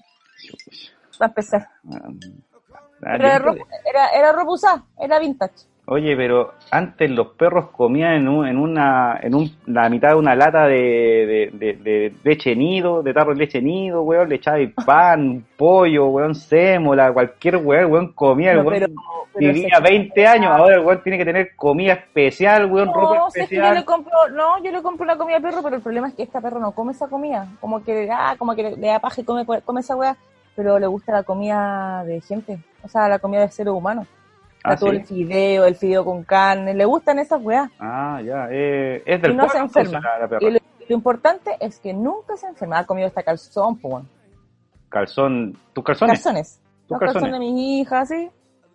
Va 1.20 1.26
a 1.26 1.28
empezar. 1.28 1.68
Ah, 1.92 3.14
era 3.16 3.38
ropa, 3.38 3.64
era, 3.88 4.08
era 4.08 4.32
ropa 4.32 4.52
usada, 4.52 4.84
era 4.98 5.18
vintage. 5.18 5.54
Oye, 5.86 6.16
pero 6.16 6.54
antes 6.70 7.10
los 7.10 7.26
perros 7.32 7.68
comían 7.68 8.14
en, 8.14 8.28
un, 8.28 8.46
en 8.46 8.56
una 8.56 9.18
en 9.20 9.34
un, 9.34 9.50
la 9.66 9.90
mitad 9.90 10.08
de 10.10 10.14
una 10.14 10.34
lata 10.34 10.66
de, 10.66 11.50
de, 11.52 11.58
de, 11.58 11.72
de 11.74 12.14
leche 12.24 12.56
nido, 12.56 13.02
de 13.02 13.12
tarro 13.12 13.32
de 13.34 13.40
leche 13.40 13.60
nido, 13.60 14.02
weón, 14.02 14.30
le 14.30 14.36
echaba 14.36 14.56
pan, 14.86 15.44
pollo, 15.58 16.06
weón, 16.06 16.34
sémola, 16.34 17.12
cualquier 17.12 17.56
weón, 17.58 17.92
weón 17.92 18.12
comía, 18.14 18.52
el 18.52 18.58
No, 18.58 18.62
weón 18.64 18.80
pero- 18.80 18.92
pero 19.34 19.52
vivía 19.52 19.76
se- 19.76 19.82
20 19.82 20.26
años, 20.26 20.52
ahora 20.52 20.76
el 20.76 20.86
weón 20.86 21.02
tiene 21.02 21.18
que 21.18 21.24
tener 21.26 21.54
comida 21.54 21.92
especial, 21.92 22.64
weón, 22.72 22.88
ropa 22.94 23.16
No, 23.18 23.30
si 23.30 23.40
es 23.40 23.48
que 23.50 23.56
yo 23.56 23.60
especial. 23.62 23.74
le 23.74 23.84
compro, 23.84 24.12
no, 24.32 24.64
yo 24.64 24.70
le 24.72 24.80
compro 24.80 25.04
la 25.04 25.16
comida 25.16 25.36
al 25.36 25.42
perro, 25.42 25.62
pero 25.62 25.76
el 25.76 25.82
problema 25.82 26.08
es 26.08 26.14
que 26.14 26.22
esta 26.22 26.40
perro 26.40 26.60
no 26.60 26.72
come 26.72 26.92
esa 26.92 27.08
comida. 27.08 27.46
Como 27.60 27.84
que, 27.84 28.08
ah, 28.10 28.36
como 28.38 28.54
que 28.54 28.62
le, 28.62 28.76
le 28.76 28.86
da 28.86 29.00
paja 29.00 29.20
y 29.20 29.24
come, 29.24 29.44
come 29.44 29.80
esa 29.80 29.96
weá, 29.96 30.16
pero 30.56 30.78
le 30.78 30.86
gusta 30.86 31.12
la 31.12 31.24
comida 31.24 32.04
de 32.04 32.22
gente. 32.22 32.58
O 32.82 32.88
sea, 32.88 33.06
la 33.08 33.18
comida 33.18 33.40
de 33.42 33.48
seres 33.48 33.72
humanos. 33.74 34.06
Ah, 34.66 34.76
todo 34.76 34.90
¿sí? 34.90 34.96
el 34.96 35.04
fideo, 35.04 35.64
el 35.66 35.74
fideo 35.76 36.04
con 36.04 36.24
carne, 36.24 36.72
le 36.74 36.84
gustan 36.86 37.18
esas 37.18 37.40
weas. 37.42 37.70
Ah, 37.78 38.20
ya, 38.24 38.48
eh, 38.50 39.02
es 39.04 39.20
del 39.20 39.32
Y 39.32 39.36
no 39.36 39.48
se 39.48 39.58
enferma. 39.58 40.00
la- 40.00 40.18
la 40.20 40.28
perra. 40.28 40.48
Y 40.48 40.50
lo, 40.52 40.58
lo 40.88 40.94
importante 40.96 41.56
es 41.60 41.78
que 41.78 41.92
nunca 41.92 42.36
se 42.36 42.46
enferma. 42.46 42.78
Ha 42.78 42.86
comido 42.86 43.06
hasta 43.08 43.22
calzón, 43.22 43.78
weón. 43.82 44.08
Calzón, 44.88 45.56
tus 45.72 45.84
calzones, 45.84 46.18
Calzones. 46.22 46.60
¿Tus 46.86 46.90
Los 46.92 47.00
calzones? 47.00 47.22
calzones 47.22 47.32
de 47.32 47.38
mi 47.54 47.80
hija, 47.80 48.06
¿sí? 48.06 48.30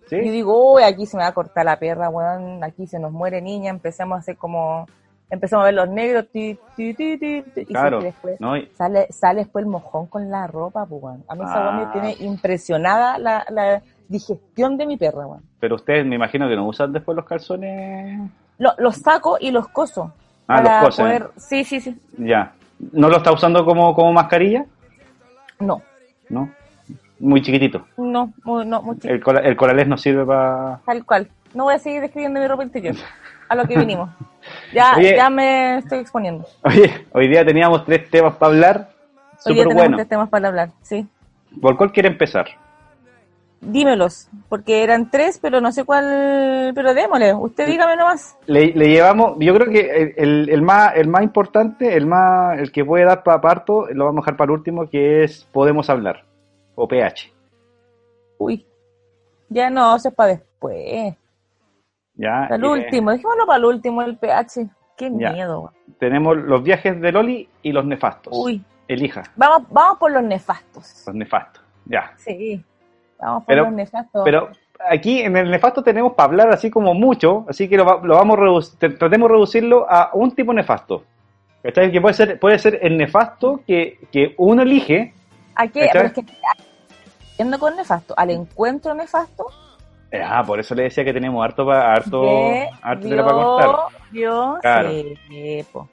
¿sí? 0.07 0.15
Y 0.17 0.29
digo, 0.29 0.73
uy, 0.75 0.83
aquí 0.83 1.05
se 1.05 1.17
me 1.17 1.23
va 1.23 1.29
a 1.29 1.33
cortar 1.33 1.65
la 1.65 1.77
perra, 1.79 2.09
weón, 2.09 2.63
aquí 2.63 2.85
se 2.87 2.99
nos 2.99 3.11
muere 3.11 3.41
niña, 3.41 3.69
empezamos 3.69 4.15
a 4.17 4.19
hacer 4.19 4.35
como, 4.37 4.85
empezamos 5.29 5.63
a 5.63 5.65
ver 5.67 5.75
los 5.75 5.89
negros, 5.89 6.27
ti, 6.31 6.59
ti, 6.75 6.93
ti, 6.93 7.17
ti, 7.17 7.41
ti, 7.43 7.61
y 7.61 7.65
Claro, 7.65 7.99
después 8.01 8.39
¿no? 8.41 8.57
Y- 8.57 8.67
sale, 8.75 9.07
sale 9.11 9.41
después 9.41 9.63
el 9.63 9.71
mojón 9.71 10.07
con 10.07 10.29
la 10.29 10.45
ropa, 10.47 10.85
pues, 10.85 11.01
weón. 11.03 11.23
A 11.27 11.35
mí 11.35 11.43
esa 11.43 11.59
weón 11.61 11.75
Ah. 11.79 11.85
me 11.85 11.91
tiene 12.01 12.23
impresionada 12.25 13.17
la, 13.17 13.45
la 13.49 13.81
digestión 14.09 14.75
de 14.77 14.85
mi 14.85 14.97
perra, 14.97 15.25
weón. 15.25 15.43
pero 15.59 15.75
ustedes 15.75 16.05
me 16.05 16.15
imagino 16.15 16.49
que 16.49 16.55
no 16.55 16.67
usan 16.67 16.91
después 16.91 17.15
los 17.15 17.25
calzones. 17.25 18.29
Lo- 18.57 18.73
los 18.77 18.97
saco 18.97 19.37
y 19.39 19.51
los 19.51 19.67
coso. 19.69 20.11
Ah, 20.47 20.61
los 20.61 20.71
cosen. 20.85 21.05
poder, 21.05 21.29
sí, 21.37 21.63
sí, 21.63 21.79
sí, 21.79 21.95
Ya. 22.17 22.51
¿No 22.91 23.07
lo 23.09 23.17
está 23.17 23.31
usando 23.31 23.63
como, 23.65 23.93
como 23.93 24.11
mascarilla? 24.13 24.65
no, 25.59 25.81
¿No? 26.29 26.49
Muy 27.19 27.41
chiquitito. 27.41 27.85
no, 27.97 28.31
muy, 28.43 28.65
no, 28.65 28.81
muy 28.81 28.97
El, 29.03 29.21
cola, 29.21 29.41
el 29.41 29.55
colalés 29.57 29.87
no 29.87 29.97
sirve 29.97 30.25
para... 30.25 30.79
tal 30.85 31.05
cual. 31.05 31.27
No 31.53 31.65
voy 31.65 31.73
a 31.75 31.79
seguir 31.79 32.01
describiendo 32.01 32.39
mi 32.39 32.47
ropa 32.47 32.63
interior, 32.63 32.95
a 33.49 33.55
lo 33.55 33.65
que 33.67 33.77
vinimos. 33.79 34.09
Ya, 34.73 34.93
Oye. 34.97 35.15
ya 35.17 35.29
me 35.29 35.79
estoy 35.79 35.99
exponiendo. 35.99 36.45
Oye, 36.63 37.05
hoy 37.11 37.27
día 37.27 37.43
teníamos 37.45 37.83
tres 37.85 38.09
temas 38.09 38.35
para 38.37 38.51
hablar, 38.53 38.89
Hoy 39.45 39.53
día 39.53 39.63
tenemos 39.63 39.75
bueno. 39.83 39.97
tres 39.97 40.09
temas 40.09 40.29
para 40.29 40.47
hablar, 40.47 40.69
sí. 40.81 41.07
¿Por 41.61 41.75
cuál 41.77 41.91
quiere 41.91 42.09
empezar? 42.09 42.47
Dímelos, 43.61 44.29
porque 44.47 44.83
eran 44.83 45.11
tres, 45.11 45.37
pero 45.41 45.59
no 45.59 45.71
sé 45.73 45.83
cuál, 45.83 46.71
pero 46.73 46.93
démosle, 46.93 47.33
usted 47.33 47.67
dígame 47.67 47.97
nomás. 47.97 48.37
Le, 48.45 48.67
le 48.67 48.87
llevamos, 48.87 49.35
yo 49.39 49.53
creo 49.53 49.67
que 49.69 50.13
el, 50.15 50.61
más, 50.61 50.95
el 50.95 51.09
más 51.09 51.23
importante, 51.23 51.93
el 51.97 52.05
más, 52.05 52.57
el 52.57 52.71
que 52.71 52.85
puede 52.85 53.03
dar 53.03 53.21
para 53.21 53.41
parto, 53.41 53.87
lo 53.91 54.05
vamos 54.05 54.19
a 54.19 54.21
dejar 54.25 54.37
para 54.37 54.51
el 54.53 54.57
último, 54.59 54.89
que 54.89 55.23
es 55.25 55.43
Podemos 55.51 55.89
Hablar, 55.89 56.23
o 56.75 56.87
PH. 56.87 57.33
Uy, 58.37 58.65
ya 59.49 59.69
no, 59.69 59.93
eso 59.97 60.07
es 60.07 60.15
para 60.15 60.29
después. 60.29 61.15
¿ya? 62.15 62.45
Para 62.49 62.55
el 62.55 62.63
Eh, 62.63 62.67
último, 62.67 63.11
dejémoslo 63.11 63.45
para 63.45 63.57
el 63.59 63.65
último, 63.65 64.01
el 64.01 64.17
pH. 64.17 64.69
Qué 64.95 65.11
Ya. 65.17 65.31
miedo. 65.33 65.73
Tenemos 65.99 66.37
los 66.37 66.63
viajes 66.63 66.99
de 67.01 67.11
Loli 67.11 67.49
y 67.61 67.71
los 67.73 67.85
nefastos. 67.85 68.31
Uy, 68.35 68.63
Elija, 68.87 69.23
vamos, 69.35 69.67
vamos 69.69 69.97
por 69.99 70.11
los 70.11 70.23
nefastos. 70.23 71.03
los 71.07 71.15
nefastos. 71.15 71.61
Ya. 71.85 72.13
Sí, 72.17 72.63
vamos 73.19 73.43
por 73.43 73.47
Pero- 73.47 73.63
los 73.65 73.73
nefastos. 73.73 74.21
Pero 74.23 74.49
aquí 74.89 75.21
en 75.21 75.35
el 75.37 75.51
nefasto 75.51 75.83
tenemos 75.83 76.13
para 76.13 76.29
hablar 76.29 76.49
así 76.53 76.69
como 76.71 76.93
mucho, 76.93 77.45
así 77.49 77.67
que 77.69 77.77
lo, 77.77 77.99
lo 78.03 78.15
vamos 78.15 78.77
tratemos 78.77 79.29
de 79.29 79.33
reducirlo 79.33 79.85
a 79.89 80.11
un 80.13 80.31
tipo 80.31 80.53
nefasto. 80.53 81.03
¿Cachai? 81.61 81.91
Que 81.91 81.99
puede 81.99 82.13
ser, 82.13 82.39
puede 82.39 82.57
ser 82.57 82.79
el 82.81 82.97
nefasto 82.97 83.59
que, 83.67 83.99
que 84.11 84.33
uno 84.37 84.61
elige. 84.61 85.13
¿A 85.55 85.67
qué? 85.67 85.87
¿cachai? 85.87 85.91
Pero 85.91 86.05
es 86.07 86.13
que, 86.13 86.25
yendo 87.37 87.59
con 87.59 87.75
nefasto, 87.75 88.13
al 88.17 88.29
encuentro 88.31 88.93
nefasto, 88.93 89.45
Eh, 90.11 90.23
Ah, 90.25 90.41
por 90.43 90.59
eso 90.59 90.73
le 90.73 90.83
decía 90.83 91.03
que 91.05 91.13
tenemos 91.13 91.43
harto, 91.45 91.65
pa- 91.67 91.91
harto, 91.93 92.23
harto 92.81 93.09
para 93.09 93.23
contar. 93.31 93.69
vio, 94.09 94.57
Claro. 94.59 94.89
sí, 95.27 95.63
po. 95.71 95.87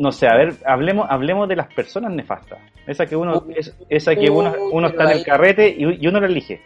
No 0.00 0.12
sé, 0.12 0.26
a 0.26 0.34
ver, 0.34 0.54
hablemos, 0.64 1.06
hablemos 1.10 1.46
de 1.46 1.56
las 1.56 1.66
personas 1.74 2.10
nefastas. 2.12 2.58
Esa 2.86 3.04
que 3.04 3.16
uno, 3.16 3.44
es- 3.54 3.76
esa 3.90 4.14
que 4.14 4.30
uno, 4.30 4.50
uno 4.72 4.86
está 4.88 5.02
en 5.04 5.10
el 5.10 5.24
carrete 5.24 5.68
y, 5.68 6.02
y 6.02 6.06
uno 6.06 6.20
lo 6.20 6.26
elige. 6.26 6.62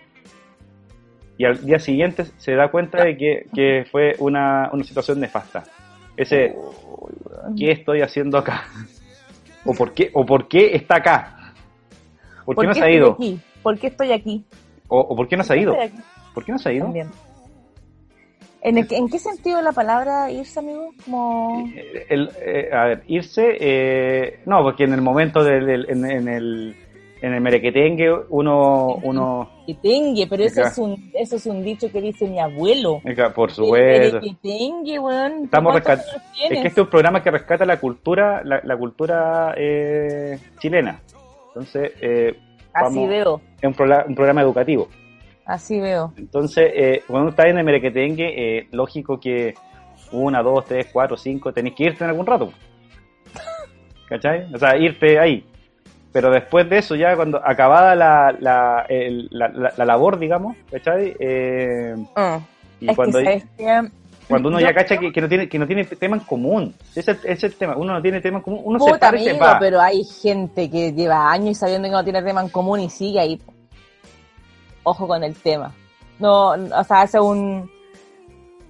Y 1.36 1.44
al 1.44 1.66
día 1.66 1.80
siguiente 1.80 2.26
se 2.36 2.54
da 2.54 2.70
cuenta 2.70 3.02
de 3.02 3.16
que, 3.16 3.46
que 3.52 3.84
fue 3.90 4.12
una, 4.20 4.70
una 4.72 4.84
situación 4.84 5.18
nefasta. 5.18 5.64
Ese. 6.16 6.54
¿qué 7.58 7.72
estoy 7.72 8.02
haciendo 8.02 8.38
acá? 8.38 8.66
¿O 9.64 9.72
por 9.74 9.92
qué, 9.92 10.10
o 10.14 10.24
por 10.24 10.46
qué 10.46 10.76
está 10.76 10.98
acá? 10.98 11.52
¿Por 12.44 12.54
qué 12.56 12.66
no 12.68 12.74
se 12.74 12.84
ha 12.84 12.90
ido? 12.90 13.12
aquí? 13.14 13.40
¿Por 13.64 13.78
qué 13.80 13.86
estoy 13.88 14.12
aquí? 14.12 14.44
¿O, 14.86 15.00
o 15.00 15.16
por 15.16 15.26
qué 15.26 15.36
no 15.36 15.42
se 15.42 15.54
ha 15.54 15.56
ido? 15.56 15.74
¿Por 16.34 16.44
qué 16.44 16.52
no 16.52 16.58
se 16.58 16.68
ha 16.68 16.72
ido? 16.72 16.84
también. 16.84 17.08
¿En, 18.64 18.78
el 18.78 18.86
¿En 18.90 19.08
qué 19.08 19.18
sentido 19.18 19.60
la 19.62 19.72
palabra 19.72 20.30
irse, 20.30 20.58
amigo? 20.58 20.90
Como... 21.04 21.70
El- 22.08 22.30
eh, 22.44 22.70
a 22.72 22.84
ver, 22.86 23.02
irse, 23.06 23.56
eh, 23.60 24.40
no, 24.46 24.62
porque 24.62 24.84
en 24.84 24.94
el 24.94 25.02
momento 25.02 25.44
del, 25.44 25.66
del- 25.66 25.86
en, 25.90 26.04
en 26.10 26.28
el 26.28 26.76
en 27.22 27.32
el 27.32 27.40
merequetengue 27.40 28.12
uno, 28.28 28.96
uno 29.02 29.48
Que 29.66 29.74
tengue, 29.74 30.26
pero 30.26 30.44
eso 30.44 30.60
es, 30.60 30.76
un, 30.76 31.10
eso 31.14 31.36
es 31.36 31.46
un 31.46 31.62
dicho 31.64 31.90
que 31.90 32.02
dice 32.02 32.26
mi 32.26 32.38
abuelo. 32.38 33.00
Por 33.34 33.50
supuesto. 33.50 34.20
Que 34.20 34.34
tengue, 34.42 34.98
weón. 34.98 35.44
Estamos 35.44 35.72
¿Cuántos 35.72 35.92
rescat- 35.92 36.08
años 36.12 36.22
Es 36.42 36.48
que 36.50 36.54
este 36.68 36.68
es 36.68 36.84
un 36.84 36.90
programa 36.90 37.22
que 37.22 37.30
rescata 37.30 37.64
la 37.64 37.80
cultura, 37.80 38.42
la, 38.44 38.60
la 38.62 38.76
cultura 38.76 39.54
eh, 39.56 40.38
chilena. 40.58 41.00
Entonces, 41.48 41.92
eh, 42.02 42.34
Así 42.74 42.94
vamos- 42.96 43.08
veo, 43.08 43.40
es 43.58 43.64
un, 43.68 43.74
prola- 43.74 44.04
un 44.06 44.14
programa 44.14 44.42
educativo. 44.42 44.88
Así 45.46 45.80
veo. 45.80 46.12
Entonces, 46.16 46.70
eh, 46.74 47.02
cuando 47.06 47.22
uno 47.22 47.30
está 47.30 47.48
en 47.48 47.58
el 47.58 47.64
merequetengue, 47.64 48.58
eh, 48.58 48.68
lógico 48.72 49.18
que 49.20 49.54
una, 50.12 50.42
dos, 50.42 50.64
tres, 50.64 50.88
cuatro, 50.92 51.16
cinco, 51.16 51.52
tenés 51.52 51.74
que 51.74 51.84
irte 51.84 52.04
en 52.04 52.10
algún 52.10 52.26
rato. 52.26 52.52
¿Cachai? 54.08 54.52
O 54.54 54.58
sea, 54.58 54.76
irte 54.76 55.18
ahí. 55.18 55.44
Pero 56.12 56.30
después 56.30 56.68
de 56.70 56.78
eso, 56.78 56.94
ya 56.94 57.16
cuando 57.16 57.40
acabada 57.44 57.94
la, 57.96 58.34
la, 58.38 58.86
el- 58.88 59.28
la, 59.32 59.48
la- 59.48 59.72
la 59.76 59.84
labor, 59.84 60.18
digamos, 60.18 60.56
¿cachai? 60.70 61.16
Eh, 61.18 61.94
Mm. 61.96 62.36
y 62.80 62.90
es 62.90 62.96
cuando, 62.96 63.18
uno 64.48 64.60
yo- 64.60 64.66
ya 64.66 64.72
cacha 64.74 64.96
que, 64.96 65.10
que 65.12 65.20
no 65.20 65.28
tiene 65.28 65.48
que 65.48 65.58
no 65.58 65.66
tiene 65.66 65.84
tema 65.84 66.16
en 66.16 66.22
común. 66.22 66.72
Ese 66.94 67.10
ese 67.10 67.32
es 67.32 67.44
el 67.44 67.54
tema. 67.56 67.76
Uno 67.76 67.92
no 67.94 68.00
tiene 68.00 68.20
tema 68.20 68.38
en 68.38 68.42
común. 68.44 68.60
Uno 68.64 68.78
se 68.78 68.84
se 69.24 69.30
amigo, 69.30 69.44
va. 69.44 69.58
pero 69.58 69.80
hay 69.80 70.04
gente 70.04 70.70
que 70.70 70.92
lleva 70.92 71.30
años 71.32 71.58
sabiendo 71.58 71.88
que 71.88 71.92
no 71.92 72.04
tiene 72.04 72.22
tema 72.22 72.40
en 72.42 72.48
común 72.48 72.80
y 72.80 72.88
sigue 72.90 73.18
ahí. 73.20 73.40
Ojo 74.84 75.06
con 75.08 75.24
el 75.24 75.34
tema. 75.34 75.72
No, 76.18 76.50
o 76.50 76.84
sea, 76.84 77.02
es 77.02 77.14
un, 77.14 77.68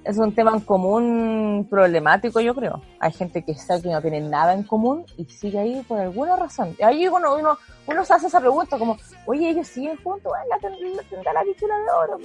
es 0.04 0.16
un 0.16 0.35
tema 0.35 0.52
en 0.52 0.61
común 0.61 1.66
problemático, 1.68 2.40
yo 2.40 2.54
creo. 2.54 2.80
Hay 3.00 3.12
gente 3.12 3.42
que 3.44 3.54
sabe 3.54 3.83
que 3.83 3.88
no 3.90 4.00
tiene 4.00 4.21
nada 4.21 4.54
en 4.54 4.62
común 4.62 5.04
y 5.18 5.25
sigue 5.26 5.59
ahí 5.59 5.83
por 5.87 5.99
alguna 6.00 6.37
razón. 6.37 6.75
Ahí 6.83 7.06
uno, 7.09 7.37
uno, 7.37 7.59
uno 7.87 8.04
se 8.04 8.14
hace 8.14 8.26
esa 8.28 8.40
pregunta 8.40 8.78
como, 8.78 8.97
oye, 9.26 9.50
ellos 9.50 9.66
siguen 9.68 9.97
juntos, 10.02 10.33
Ay, 10.40 10.49
la, 10.49 10.59
ten- 10.59 10.97
la 10.97 11.02
tendrá 11.02 11.33
la 11.33 11.44
bichula 11.44 11.75
de 11.78 11.90
oro, 11.90 12.18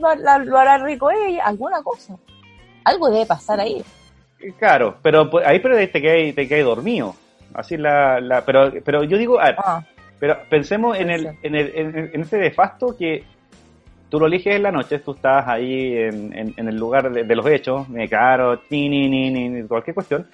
la- 0.00 0.14
la- 0.14 0.14
la- 0.38 0.44
lo 0.44 0.58
hará 0.58 0.78
rico 0.78 1.10
ella, 1.10 1.44
alguna 1.44 1.82
cosa. 1.82 2.16
Algo 2.84 3.10
debe 3.10 3.26
pasar 3.26 3.60
ahí. 3.60 3.84
Claro, 4.58 4.96
pero 5.02 5.28
pues, 5.28 5.46
ahí 5.46 5.58
pero 5.60 5.76
te 5.76 5.90
quedas 6.00 6.34
te 6.34 6.46
quedas 6.46 6.64
dormido. 6.66 7.14
Así 7.54 7.76
la, 7.76 8.20
la 8.20 8.44
pero 8.44 8.70
pero 8.84 9.02
yo 9.02 9.16
digo, 9.18 9.40
a 9.40 9.44
ver, 9.46 9.56
Ah, 9.58 9.82
pero 10.18 10.38
pensemos 10.48 10.96
en 10.98 11.10
el, 11.10 11.20
Sí. 11.22 11.28
en 11.42 11.54
el 11.54 11.72
en, 11.74 12.10
en 12.14 12.20
ese 12.22 12.38
nefasto 12.38 12.96
que 12.96 13.24
tú 14.08 14.18
lo 14.20 14.26
eliges 14.26 14.54
en 14.56 14.62
la 14.62 14.70
noche, 14.72 14.98
tú 15.00 15.12
estás 15.12 15.46
ahí 15.48 15.96
en, 15.96 16.32
en, 16.36 16.54
en 16.56 16.68
el 16.68 16.76
lugar 16.76 17.10
de, 17.10 17.24
de 17.24 17.36
los 17.36 17.46
hechos, 17.46 17.88
me 17.88 18.08
caro, 18.08 18.60
ni 18.70 18.88
ni 18.88 19.08
ni 19.08 19.48
ni 19.48 19.62
cualquier 19.66 19.94
cuestión. 19.94 20.26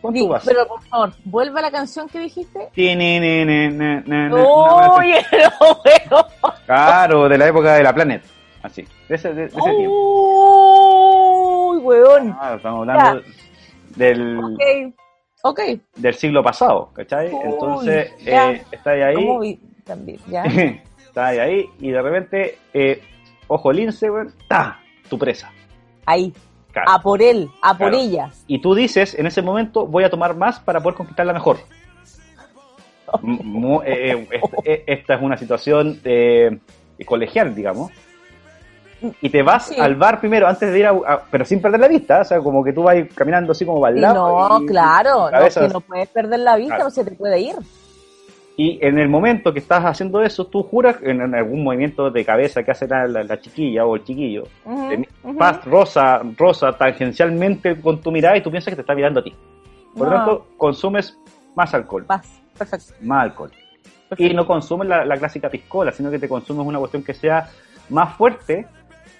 ¿Cuánto 0.00 0.20
di- 0.20 0.28
vas? 0.28 0.44
pero 0.44 0.66
por 0.68 0.82
favor, 0.82 1.12
vuelve 1.24 1.58
a 1.60 1.62
la 1.62 1.70
canción 1.70 2.06
que 2.08 2.18
dijiste. 2.20 2.68
Ni, 2.76 2.94
ni, 2.94 3.18
ni, 3.20 3.44
ni, 3.44 3.68
ni. 3.68 4.32
Oye, 4.34 5.24
no, 5.32 5.80
bueno. 5.82 6.26
Claro, 6.66 7.28
de 7.28 7.38
la 7.38 7.48
época 7.48 7.74
de 7.76 7.82
la 7.82 7.94
Planet. 7.94 8.22
Así, 8.62 8.82
de 9.08 9.14
ese, 9.14 9.28
de, 9.30 9.34
de 9.42 9.46
ese 9.46 9.70
tiempo. 9.76 11.70
Uy, 11.70 11.78
weón. 11.78 12.36
Ah, 12.38 12.54
estamos 12.56 12.80
hablando 12.88 13.22
del, 13.96 14.40
ok. 15.44 15.60
del 15.96 16.14
siglo 16.14 16.42
pasado, 16.42 16.90
¿cachai? 16.94 17.32
Uy, 17.32 17.40
Entonces, 17.44 18.12
eh, 18.26 18.62
está 18.72 18.90
ahí. 18.90 19.60
También, 19.84 20.18
ya. 20.28 20.42
está 21.06 21.26
ahí, 21.26 21.38
ahí, 21.38 21.64
y 21.78 21.90
de 21.90 22.02
repente, 22.02 22.58
eh, 22.72 23.02
ojo 23.46 23.70
lince, 23.72 24.10
weón, 24.10 24.32
¡ta! 24.48 24.80
Tu 25.08 25.18
presa. 25.18 25.52
Ahí. 26.06 26.32
Claro. 26.72 26.90
A 26.90 27.00
por 27.00 27.22
él, 27.22 27.48
a 27.62 27.68
por 27.78 27.90
Claro. 27.90 27.96
ella. 27.98 28.30
Y 28.48 28.58
tú 28.60 28.74
dices, 28.74 29.14
en 29.14 29.26
ese 29.26 29.42
momento, 29.42 29.86
voy 29.86 30.02
a 30.02 30.10
tomar 30.10 30.34
más 30.36 30.58
para 30.58 30.80
poder 30.80 30.96
conquistarla 30.96 31.32
mejor. 31.32 31.58
Eh, 33.86 34.10
eh, 34.12 34.28
esta, 34.32 34.56
eh, 34.64 34.84
esta 34.88 35.14
es 35.14 35.22
una 35.22 35.36
situación 35.36 36.00
colegial, 37.06 37.54
digamos. 37.54 37.92
Y 39.20 39.28
te 39.30 39.42
vas 39.42 39.66
Sí. 39.68 39.76
al 39.80 39.96
bar 39.96 40.20
primero, 40.20 40.46
antes 40.46 40.72
de 40.72 40.78
ir 40.78 40.86
a, 40.86 40.90
a- 40.90 41.22
Pero 41.30 41.44
sin 41.44 41.60
perder 41.60 41.80
la 41.80 41.88
vista, 41.88 42.20
o 42.20 42.24
sea, 42.24 42.38
como 42.40 42.62
que 42.64 42.72
tú 42.72 42.82
vas 42.82 42.96
caminando 43.14 43.52
así 43.52 43.64
como 43.64 43.80
para 43.80 43.94
el 43.94 44.00
lado. 44.00 44.48
no, 44.48 44.62
y- 44.62 44.66
claro, 44.66 45.30
no, 45.30 45.48
que 45.48 45.68
no 45.72 45.80
puedes 45.80 46.08
perder 46.08 46.40
la 46.40 46.56
vista, 46.56 46.74
Claro. 46.76 46.84
no 46.84 46.90
se 46.90 47.04
te 47.04 47.10
puede 47.12 47.40
ir. 47.40 47.54
Y 48.56 48.78
en 48.86 48.98
el 49.00 49.08
momento 49.08 49.52
que 49.52 49.58
estás 49.58 49.82
haciendo 49.84 50.22
eso, 50.22 50.46
tú 50.46 50.62
juras 50.62 50.96
en, 51.02 51.20
en 51.20 51.34
algún 51.34 51.64
movimiento 51.64 52.08
de 52.10 52.24
cabeza 52.24 52.62
que 52.62 52.70
hace 52.70 52.86
la, 52.86 53.06
la- 53.08 53.24
la 53.24 53.40
chiquilla 53.40 53.84
o 53.84 53.96
el 53.96 54.04
chiquillo, 54.04 54.44
vas 55.24 55.64
rosa, 55.64 56.20
rosa 56.36 56.72
tangencialmente 56.72 57.80
con 57.80 58.00
tu 58.00 58.12
mirada 58.12 58.36
y 58.36 58.42
tú 58.42 58.50
piensas 58.52 58.70
que 58.70 58.76
te 58.76 58.82
está 58.82 58.94
mirando 58.94 59.20
a 59.20 59.24
ti. 59.24 59.34
Por 59.96 60.06
lo 60.08 60.12
No. 60.12 60.16
tanto, 60.18 60.46
consumes 60.56 61.18
más 61.56 61.74
alcohol, 61.74 62.04
Vas, 62.06 62.40
perfecto. 62.56 62.94
más 63.02 63.24
alcohol. 63.24 63.50
Y 64.18 64.32
no 64.34 64.46
consumes 64.46 64.86
la, 64.86 65.04
la 65.04 65.16
clásica 65.16 65.48
piscola, 65.48 65.90
sino 65.90 66.08
que 66.10 66.20
te 66.20 66.28
consumes 66.28 66.64
una 66.64 66.78
cuestión 66.78 67.02
que 67.02 67.14
sea 67.14 67.48
más 67.90 68.14
fuerte 68.16 68.66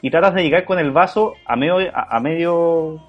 y 0.07 0.11
tratas 0.11 0.35
de 0.35 0.43
llegar 0.43 0.65
con 0.67 0.79
el 0.79 0.91
vaso 0.91 1.33
a 1.47 1.57
medio, 1.57 1.79
a, 1.95 2.17
a 2.17 2.21
medio, 2.21 3.01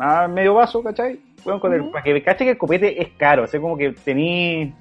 a 0.00 0.26
medio 0.26 0.54
vaso, 0.54 0.82
¿cachai? 0.82 1.16
Bueno, 1.44 1.60
con 1.60 1.72
el, 1.72 1.84
para 1.90 2.02
que 2.02 2.20
cache 2.20 2.44
que 2.44 2.50
el 2.50 2.58
copete 2.58 3.00
es 3.00 3.10
caro, 3.16 3.44
o 3.44 3.46
sea, 3.46 3.60
como 3.60 3.76
que 3.76 3.92
tení, 3.92 4.74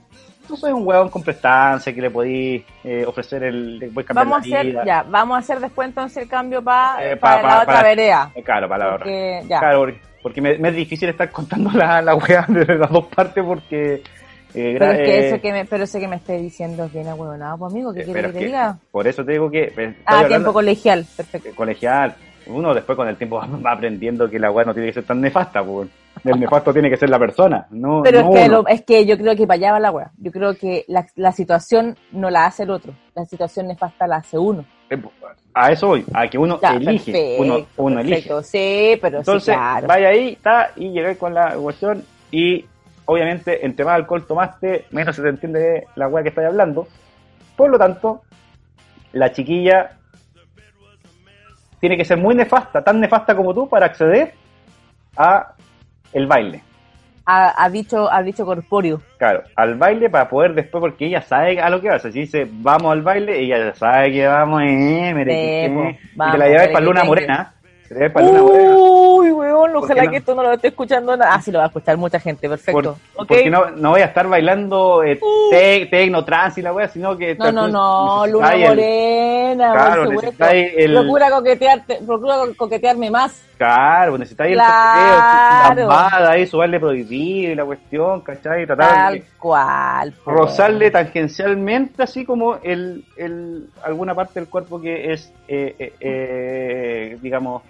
tú 0.47 0.57
soy 0.57 0.71
un 0.71 0.87
huevón 0.87 1.09
con 1.09 1.21
prestancia 1.21 1.93
que 1.93 2.01
le 2.01 2.09
podís 2.09 2.63
eh, 2.83 3.05
ofrecer 3.05 3.43
el, 3.43 3.91
Vamos 4.11 4.43
a 4.43 4.47
la 4.47 4.59
hacer, 4.59 4.85
ya, 4.85 5.03
vamos 5.07 5.35
a 5.35 5.39
hacer 5.39 5.59
después 5.59 5.87
entonces 5.87 6.23
el 6.23 6.29
cambio 6.29 6.63
pa- 6.63 6.97
Eh, 6.99 7.15
para 7.17 7.41
pa- 7.43 7.47
la 7.47 7.55
otra 7.61 7.65
para- 7.75 7.83
vereda. 7.87 8.31
Es 8.33 8.43
caro, 8.43 8.67
palabra. 8.67 8.97
Porque, 8.97 9.43
ya. 9.47 9.59
Claro, 9.59 9.79
porque, 9.81 9.99
porque 10.23 10.41
me, 10.41 10.57
me 10.57 10.69
es 10.69 10.75
difícil 10.75 11.09
estar 11.09 11.29
contando 11.29 11.69
la, 11.73 12.01
la 12.01 12.15
wea 12.15 12.43
de 12.47 12.75
las 12.75 12.89
dos 12.89 13.05
partes 13.05 13.43
porque... 13.43 14.01
eh, 14.53 14.75
Pero 14.77 14.91
es 14.91 14.97
que 14.97 15.19
eh, 15.19 15.27
eso 15.27 15.41
que 15.41 15.51
me, 15.51 15.65
pero 15.65 15.83
eso 15.83 15.99
que 15.99 16.07
me 16.07 16.15
esté 16.17 16.37
diciendo 16.37 16.85
es 16.85 16.93
bien 16.93 17.07
ahueonado, 17.07 17.57
pues 17.57 17.71
amigo, 17.73 17.93
¿qué 17.93 18.01
eh, 18.01 18.05
que 18.05 18.13
te 18.13 18.31
diga? 18.45 18.77
Por 18.91 19.07
eso 19.07 19.23
te 19.25 19.31
digo 19.33 19.49
que... 19.49 19.63
eh, 19.75 19.95
Ah, 20.05 20.15
hablando- 20.19 20.27
tiempo 20.27 20.53
colegial, 20.53 21.05
perfecto. 21.15 21.49
eh, 21.49 21.53
colegial. 21.55 22.15
Uno 22.47 22.73
después 22.73 22.95
con 22.95 23.07
el 23.07 23.17
tiempo 23.17 23.39
va 23.65 23.71
aprendiendo 23.71 24.29
que 24.29 24.39
la 24.39 24.51
weá 24.51 24.65
no 24.65 24.73
tiene 24.73 24.87
que 24.89 24.93
ser 24.95 25.03
tan 25.05 25.21
nefasta, 25.21 25.63
pues. 25.63 25.89
El 26.25 26.39
nefasto 26.39 26.73
tiene 26.73 26.89
que 26.89 26.97
ser 26.97 27.09
la 27.09 27.17
persona, 27.17 27.65
no, 27.71 28.01
Pero 28.03 28.21
no 28.21 28.33
es, 28.35 28.39
que 28.43 28.49
lo- 28.49 28.67
es 28.67 28.81
que 28.83 29.05
yo 29.05 29.17
creo 29.17 29.35
que 29.35 29.47
para 29.47 29.55
allá 29.57 29.71
va 29.73 29.79
la 29.79 29.91
wea. 29.91 30.11
Yo 30.17 30.31
creo 30.31 30.55
que 30.55 30.83
la, 30.87 31.05
la 31.15 31.31
situación 31.31 31.95
no 32.11 32.29
la 32.29 32.45
hace 32.45 32.63
el 32.63 32.71
otro. 32.71 32.93
La 33.15 33.25
situación 33.25 33.67
nefasta 33.67 34.05
la 34.07 34.17
hace 34.17 34.37
uno. 34.37 34.65
Eh, 34.89 34.99
A 35.53 35.71
eso 35.71 35.87
voy, 35.87 36.03
a 36.13 36.27
que 36.27 36.37
uno 36.37 36.59
Ya, 36.61 36.73
elige, 36.73 37.11
perfecto, 37.11 37.41
uno, 37.43 37.65
uno 37.77 37.99
elige. 38.01 38.29
Sí, 38.43 38.97
pero 39.01 39.19
Entonces, 39.19 39.43
sí, 39.45 39.51
claro. 39.51 39.87
vaya 39.87 40.09
ahí, 40.09 40.29
está, 40.33 40.71
y 40.75 40.91
llegué 40.91 41.15
con 41.17 41.33
la 41.33 41.55
cuestión 41.55 42.03
y 42.31 42.65
obviamente, 43.05 43.65
entre 43.65 43.85
más 43.85 43.95
alcohol 43.95 44.25
tomaste, 44.25 44.85
menos 44.91 45.15
se 45.15 45.21
te 45.21 45.29
entiende 45.29 45.87
la 45.95 46.07
weá 46.07 46.23
que 46.23 46.29
estás 46.29 46.45
hablando. 46.45 46.87
Por 47.55 47.69
lo 47.69 47.77
tanto, 47.77 48.21
la 49.13 49.31
chiquilla 49.31 49.97
tiene 51.79 51.97
que 51.97 52.05
ser 52.05 52.17
muy 52.17 52.35
nefasta, 52.35 52.83
tan 52.83 52.99
nefasta 52.99 53.35
como 53.35 53.53
tú, 53.53 53.67
para 53.67 53.87
acceder 53.87 54.33
a 55.17 55.53
el 56.13 56.27
baile. 56.27 56.63
Ha, 57.25 57.63
ha 57.63 57.69
dicho, 57.69 58.11
ha 58.11 58.23
dicho 58.23 58.45
corpóreo. 58.45 59.01
Claro, 59.17 59.43
al 59.55 59.75
baile 59.75 60.09
para 60.09 60.27
poder 60.27 60.53
después, 60.53 60.81
porque 60.81 61.05
ella 61.05 61.21
sabe 61.21 61.59
a 61.59 61.69
lo 61.69 61.79
que 61.79 61.89
va. 61.89 61.95
O 61.95 61.99
sea, 61.99 62.11
si 62.11 62.21
dice 62.21 62.47
vamos 62.49 62.91
al 62.91 63.01
baile, 63.01 63.39
ella 63.39 63.57
ya 63.57 63.73
sabe 63.75 64.11
que 64.11 64.25
vamos, 64.27 64.61
eh, 64.63 65.11
mereque, 65.13 65.67
Sí, 65.67 65.71
y 65.71 66.17
vamos, 66.17 66.33
te 66.33 66.37
la 66.37 66.47
lleváis 66.47 66.69
para 66.69 66.85
Luna. 66.85 67.03
Morena. 67.03 67.53
Para. 68.13 68.41
Uy, 68.41 69.31
weón, 69.31 69.75
ojalá 69.75 70.03
no? 70.05 70.11
que 70.11 70.17
esto 70.17 70.33
no 70.35 70.43
lo 70.43 70.53
esté 70.53 70.69
escuchando 70.69 71.15
nada. 71.17 71.33
Ah, 71.35 71.41
sí, 71.41 71.51
lo 71.51 71.57
va 71.59 71.65
a 71.65 71.67
escuchar 71.67 71.97
mucha 71.97 72.19
gente, 72.19 72.47
perfecto. 72.47 72.81
Por- 72.81 73.23
¿Ok? 73.23 73.27
Porque 73.27 73.49
no, 73.49 73.69
no 73.71 73.89
voy 73.91 74.01
a 74.01 74.05
estar 74.05 74.27
bailando 74.27 75.03
eh, 75.03 75.19
Uh. 75.21 75.51
tec- 75.53 75.89
tecno, 75.89 76.23
trans 76.23 76.57
y 76.57 76.61
la 76.61 76.73
wea, 76.73 76.87
sino 76.87 77.17
que... 77.17 77.35
No, 77.35 77.51
no, 77.51 77.67
no, 77.67 78.27
Luna 78.27 78.53
el- 78.55 78.67
Morena, 78.67 79.71
Claro, 79.73 80.05
por 80.05 80.15
supuesto. 80.25 80.45
el- 80.49 80.93
Procura 80.93 81.29
coquetearte, 81.29 81.99
procura 82.05 82.35
co- 82.37 82.53
coquetearme 82.57 83.11
más. 83.11 83.45
Claro, 83.57 84.17
necesitáis 84.17 84.55
Claro. 84.55 85.69
el 85.69 85.85
toqueteo, 85.85 85.89
la 85.89 86.31
ahí, 86.31 86.47
su 86.47 86.57
baile 86.57 86.79
prohibido 86.79 87.51
y 87.51 87.55
la 87.55 87.63
cuestión, 87.65 88.21
¿cachai? 88.21 88.65
Tratar 88.65 88.89
Tal 88.89 89.13
de 89.13 89.23
cual. 89.37 90.13
rozarle 90.25 90.89
tangencialmente 90.89 92.01
así 92.01 92.25
como 92.25 92.55
el, 92.63 93.05
el 93.17 93.67
alguna 93.83 94.15
parte 94.15 94.39
del 94.39 94.49
cuerpo 94.49 94.81
que 94.81 95.13
es, 95.13 95.31
eh, 95.47 95.75
eh, 95.77 95.93
eh, 95.99 97.17
digamos. 97.21 97.61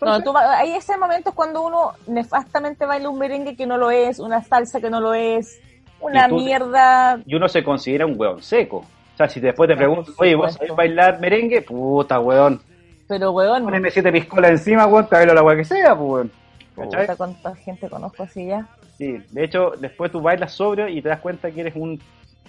No, 0.00 0.22
tú 0.22 0.32
va- 0.32 0.58
hay 0.58 0.72
ese 0.72 0.96
momento 0.98 1.32
cuando 1.32 1.62
uno 1.62 1.92
nefastamente 2.06 2.84
baila 2.84 3.08
un 3.08 3.18
merengue 3.18 3.56
que 3.56 3.66
no 3.66 3.76
lo 3.78 3.90
es, 3.90 4.18
una 4.18 4.42
salsa 4.42 4.80
que 4.80 4.90
no 4.90 5.00
lo 5.00 5.14
es, 5.14 5.58
una 6.00 6.26
Y 6.26 6.28
tú- 6.28 6.36
mierda. 6.36 7.20
Y 7.24 7.34
uno 7.34 7.48
se 7.48 7.64
considera 7.64 8.04
un 8.06 8.14
hueón 8.18 8.42
seco. 8.42 8.78
O 8.78 9.16
sea, 9.16 9.28
si 9.28 9.40
después 9.40 9.68
te 9.68 9.76
pregunto, 9.76 10.12
oye, 10.18 10.34
¿vos 10.34 10.52
sabés 10.54 10.74
bailar 10.74 11.20
merengue? 11.20 11.62
Puta, 11.62 12.18
weón. 12.20 12.60
Pero, 13.06 13.30
weón, 13.32 13.64
Poneme 13.64 13.90
siete 13.90 14.10
piscolas 14.10 14.50
encima, 14.50 14.86
weón, 14.86 15.06
te 15.08 15.14
bailo 15.16 15.32
la 15.34 15.42
weá 15.42 15.56
que 15.56 15.64
sea, 15.64 15.96
pues, 15.96 16.08
weón. 16.10 16.32
Puta, 16.74 17.16
cuánta 17.16 17.54
gente 17.54 17.88
conozco 17.88 18.24
así 18.24 18.46
ya. 18.46 18.66
Sí, 18.98 19.22
de 19.30 19.44
hecho, 19.44 19.72
después 19.78 20.10
tú 20.10 20.20
bailas 20.20 20.52
sobrio 20.52 20.88
y 20.88 21.00
te 21.00 21.08
das 21.08 21.20
cuenta 21.20 21.50
que 21.50 21.60
eres 21.60 21.74
un, 21.76 22.00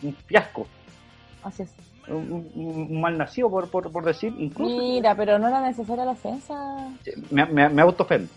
un 0.01 0.15
fiasco, 0.25 0.65
Así 1.43 1.61
es. 1.63 1.69
Un, 2.07 3.01
mal 3.01 3.17
nacido, 3.17 3.49
por, 3.49 3.69
por, 3.69 3.91
por 3.91 4.05
decir, 4.05 4.33
incluso. 4.37 4.77
Mira, 4.77 5.15
pero 5.15 5.39
no 5.39 5.47
era 5.47 5.61
necesaria 5.61 6.05
la 6.05 6.11
ofensa. 6.11 6.53
Me, 7.31 7.45
me, 7.45 7.69
me 7.69 7.81
autoofendo. 7.81 8.31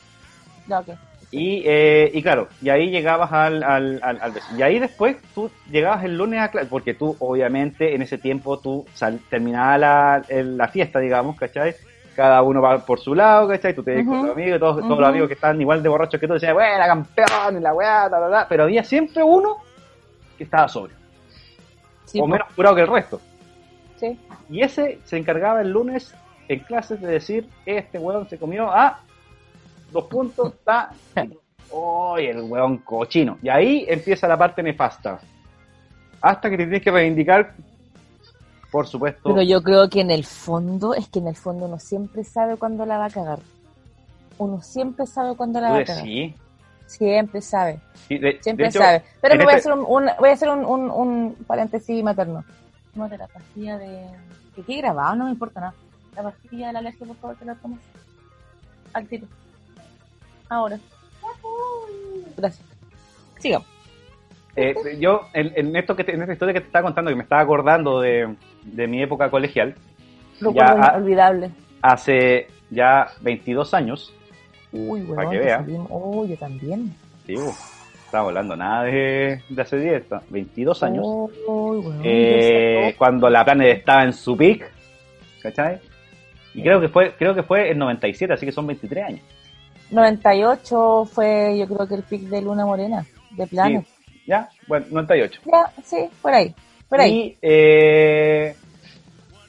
Ya, 0.67 0.81
ok. 0.81 0.89
Y, 1.31 1.63
eh, 1.67 2.11
y 2.15 2.23
claro, 2.23 2.49
y 2.63 2.71
ahí 2.71 2.89
llegabas 2.91 3.31
al, 3.33 3.63
al, 3.63 4.01
al. 4.03 4.33
Y 4.57 4.63
ahí 4.63 4.79
después 4.79 5.19
tú 5.35 5.51
llegabas 5.71 6.03
el 6.05 6.17
lunes 6.17 6.41
a 6.41 6.51
clase, 6.51 6.69
porque 6.69 6.95
tú, 6.95 7.17
obviamente, 7.19 7.95
en 7.95 8.01
ese 8.01 8.17
tiempo 8.17 8.59
tú 8.59 8.87
sal, 8.95 9.21
terminaba 9.29 9.77
la, 9.77 10.23
la 10.31 10.69
fiesta, 10.69 10.99
digamos, 11.01 11.37
¿cachai? 11.37 11.77
Cada 12.17 12.41
uno 12.43 12.63
va 12.63 12.79
por 12.85 12.99
su 12.99 13.15
lado, 13.15 13.47
¿cachai? 13.47 13.75
Tú 13.75 13.83
te 13.83 13.95
ves 13.95 14.07
con 14.07 14.15
Ujú. 14.17 14.23
tus 14.27 14.33
amigos, 14.37 14.57
y 14.57 14.59
todos, 14.59 14.77
todos 14.77 14.91
Ujú. 14.91 15.01
los 15.01 15.09
amigos 15.09 15.29
que 15.29 15.35
están 15.35 15.61
igual 15.61 15.83
de 15.83 15.89
borrachos 15.91 16.19
que 16.19 16.27
tú 16.27 16.33
decían, 16.33 16.55
buena 16.55 16.87
campeón, 16.87 17.59
y 17.59 17.61
la 17.61 17.75
weá, 17.75 18.09
ta, 18.09 18.19
ta, 18.19 18.31
ta. 18.31 18.47
Pero 18.49 18.63
había 18.63 18.83
siempre 18.83 19.23
uno 19.23 19.59
que 20.39 20.45
estaba 20.45 20.67
sobrio, 20.67 20.97
Sí, 22.07 22.21
o 22.21 22.27
menos 22.27 22.49
curado 22.57 22.75
que 22.75 22.81
el 22.83 22.89
resto. 22.89 23.21
Sí. 24.49 24.55
Y 24.55 24.63
ese 24.63 24.99
se 25.05 25.17
encargaba 25.19 25.61
el 25.61 25.71
lunes 25.71 26.15
en 26.49 26.61
clases 26.61 27.01
de 27.01 27.09
decir, 27.09 27.49
este 27.67 27.99
weón 27.99 28.29
se 28.29 28.39
comió 28.39 28.71
a 28.73 29.01
dos 29.93 30.05
puntos, 30.05 30.53
está... 30.59 30.91
¡Oye, 31.71 32.31
el 32.31 32.43
weón 32.43 32.79
cochino! 32.79 33.37
Y 33.43 33.49
ahí 33.51 33.85
empieza 33.89 34.27
la 34.27 34.39
parte 34.39 34.63
nefasta. 34.63 35.21
Hasta 36.21 36.49
que 36.51 36.57
te 36.57 36.63
tienes 36.65 36.83
que 36.83 36.91
reivindicar, 36.91 37.53
por 38.73 38.87
supuesto. 38.87 39.21
Pero 39.25 39.43
yo 39.43 39.63
creo 39.63 39.89
que 39.89 40.01
en 40.01 40.11
el 40.11 40.25
fondo, 40.25 40.95
es 40.95 41.09
que 41.09 41.19
en 41.19 41.29
el 41.29 41.37
fondo 41.37 41.67
uno 41.67 41.79
siempre 41.79 42.25
sabe 42.25 42.57
cuándo 42.57 42.87
la 42.87 42.97
va 42.99 43.05
a 43.07 43.11
cagar. 43.11 43.39
Uno 44.39 44.61
siempre 44.63 45.07
sabe 45.07 45.37
cuándo 45.37 45.61
la 45.61 45.71
va 45.73 45.79
a 45.79 45.85
cagar. 45.85 46.05
decís. 46.05 46.35
Siempre 46.87 47.43
sabe. 47.43 47.81
Sí, 48.09 48.17
de- 48.19 48.39
Siempre 48.41 48.65
de 48.65 48.71
hecho, 48.71 48.79
sabe. 48.79 49.03
Pero 49.21 49.35
voy 49.37 49.53
a 49.53 49.57
este- 49.57 49.69
hacer 49.69 49.73
un, 49.79 49.85
un- 49.87 50.11
voy 50.19 50.31
a 50.31 50.33
hacer 50.33 50.49
un, 50.49 50.65
un, 50.65 50.91
un 50.91 51.35
paréntesis 51.47 52.03
materno. 52.03 52.43
No, 52.95 53.09
de 53.09 53.19
la 53.19 53.27
pastilla 53.27 53.77
de... 53.79 54.07
¿De 54.59 54.65
qué 54.65 54.75
he 54.75 54.79
grabado? 54.83 55.15
No 55.15 55.25
me 55.27 55.31
importa 55.31 55.61
nada. 55.61 55.75
La 56.17 56.25
pastilla 56.25 56.67
de 56.67 56.73
la 56.73 56.79
alergia, 56.81 57.07
por 57.07 57.17
favor, 57.19 57.37
que 57.37 57.45
la 57.45 57.55
tomes. 57.55 57.79
Al 58.93 59.07
tiro. 59.07 59.27
Ahora. 60.49 60.79
Gracias. 62.37 62.67
Sigamos. 63.39 63.69
eh, 64.57 64.75
yo, 64.99 65.29
en, 65.33 65.53
en 65.55 65.77
esto 65.77 65.95
que 65.95 66.03
te- 66.03 66.13
en 66.15 66.23
esta 66.23 66.33
historia 66.33 66.55
que 66.55 66.61
te 66.61 66.67
estaba 66.67 66.83
contando, 66.87 67.11
que 67.11 67.15
me 67.17 67.23
estaba 67.23 67.41
acordando 67.43 68.01
de, 68.01 68.35
de 68.65 68.87
mi 68.89 69.01
época 69.01 69.31
colegial, 69.31 69.77
Recuerdo 70.41 70.77
Ya, 70.83 70.89
inolvidable. 70.97 71.51
hace 71.83 72.49
ya 72.71 73.07
22 73.21 73.75
años, 73.75 74.13
Uy, 74.73 75.03
para 75.03 75.29
weón, 75.29 75.31
que 75.31 75.39
que 75.39 75.45
vea. 75.45 75.65
Uy, 75.89 76.29
yo 76.29 76.37
también. 76.37 76.95
sí, 77.27 77.37
uf, 77.37 77.57
estaba 78.09 78.29
hablando 78.29 78.57
nada 78.57 78.85
de, 78.85 79.43
de 79.51 79.63
hace 79.63 79.79
10, 79.79 80.05
22 80.31 80.83
años. 80.83 81.07
Eh, 82.03 82.95
cuando 82.97 83.29
la 83.29 83.45
Planet 83.45 83.77
estaba 83.79 84.03
en 84.05 84.15
su 84.15 84.35
peak, 84.35 84.71
¿cachai? 85.43 85.79
Y 86.55 86.63
creo 86.63 86.81
que 86.81 86.89
fue 86.89 87.13
creo 87.19 87.35
que 87.35 87.43
fue 87.43 87.71
en 87.71 87.79
97, 87.79 88.33
así 88.33 88.47
que 88.47 88.53
son 88.53 88.67
23 88.67 89.05
años. 89.05 89.21
98 89.91 91.09
fue, 91.13 91.59
yo 91.59 91.67
creo 91.67 91.87
que 91.87 91.95
el 91.97 92.03
pick 92.03 92.23
de 92.23 92.41
Luna 92.41 92.65
Morena, 92.65 93.05
de 93.31 93.47
Planet. 93.47 93.85
Sí, 93.85 94.23
¿Ya? 94.27 94.49
Bueno, 94.67 94.87
98. 94.91 95.41
Ya, 95.45 95.71
sí, 95.85 96.09
por 96.23 96.33
ahí. 96.33 96.55
Por 96.89 97.01
ahí. 97.01 97.13
Y, 97.13 97.37
eh, 97.43 98.55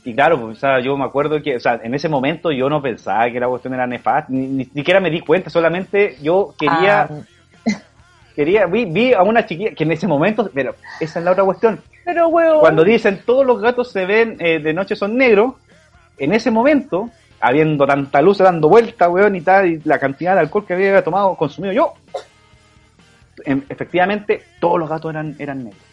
y 0.04 0.14
claro, 0.14 0.40
pues, 0.40 0.58
o 0.58 0.60
sea, 0.60 0.82
yo 0.82 0.98
me 0.98 1.06
acuerdo 1.06 1.42
que, 1.42 1.56
o 1.56 1.60
sea, 1.62 1.80
en 1.82 1.94
ese 1.94 2.10
momento 2.10 2.52
yo 2.52 2.70
no 2.70 2.82
pensaba 2.82 3.30
que 3.32 3.40
la 3.40 3.48
cuestión 3.48 3.74
era 3.74 3.88
nefasta, 3.88 4.28
ni, 4.30 4.48
ni 4.48 4.66
siquiera 4.66 5.00
me 5.00 5.10
di 5.10 5.22
cuenta, 5.22 5.50
solamente 5.50 6.18
yo 6.22 6.54
quería, 6.58 7.04
Ah, 7.04 7.10
quería 8.40 8.66
vi, 8.68 8.86
vi 8.86 9.14
a 9.14 9.22
una 9.22 9.46
chiquilla 9.46 9.72
que 9.76 9.84
en 9.84 9.92
ese 9.92 10.08
momento, 10.08 10.50
pero 10.54 10.74
esa 11.02 11.20
es 11.20 11.26
la 11.26 11.32
otra 11.32 11.44
cuestión, 11.44 11.82
pero 12.06 12.30
weón. 12.30 12.62
cuando 12.62 12.86
dicen 12.86 13.22
todos 13.26 13.46
los 13.46 13.60
gatos 13.62 13.92
se 13.92 14.06
ven 14.06 14.38
eh, 14.40 14.60
de 14.60 14.74
noche 14.74 14.96
son 14.96 15.18
negros, 15.18 15.56
en 16.18 16.32
ese 16.34 16.50
momento, 16.50 17.10
habiendo 17.42 17.86
tanta 17.86 18.22
luz 18.22 18.38
dando 18.38 18.70
vuelta, 18.70 19.10
weón, 19.10 19.36
y 19.36 19.42
tal, 19.42 19.68
y 19.68 19.82
la 19.84 20.00
cantidad 20.00 20.36
de 20.36 20.40
alcohol 20.40 20.66
que 20.66 20.74
había 20.74 21.04
tomado, 21.04 21.36
consumido 21.36 21.74
yo, 21.74 21.94
em- 23.44 23.64
efectivamente, 23.68 24.42
todos 24.62 24.80
los 24.80 24.90
gatos 24.90 25.12
eran, 25.12 25.36
eran 25.38 25.66
negros. 25.66 25.84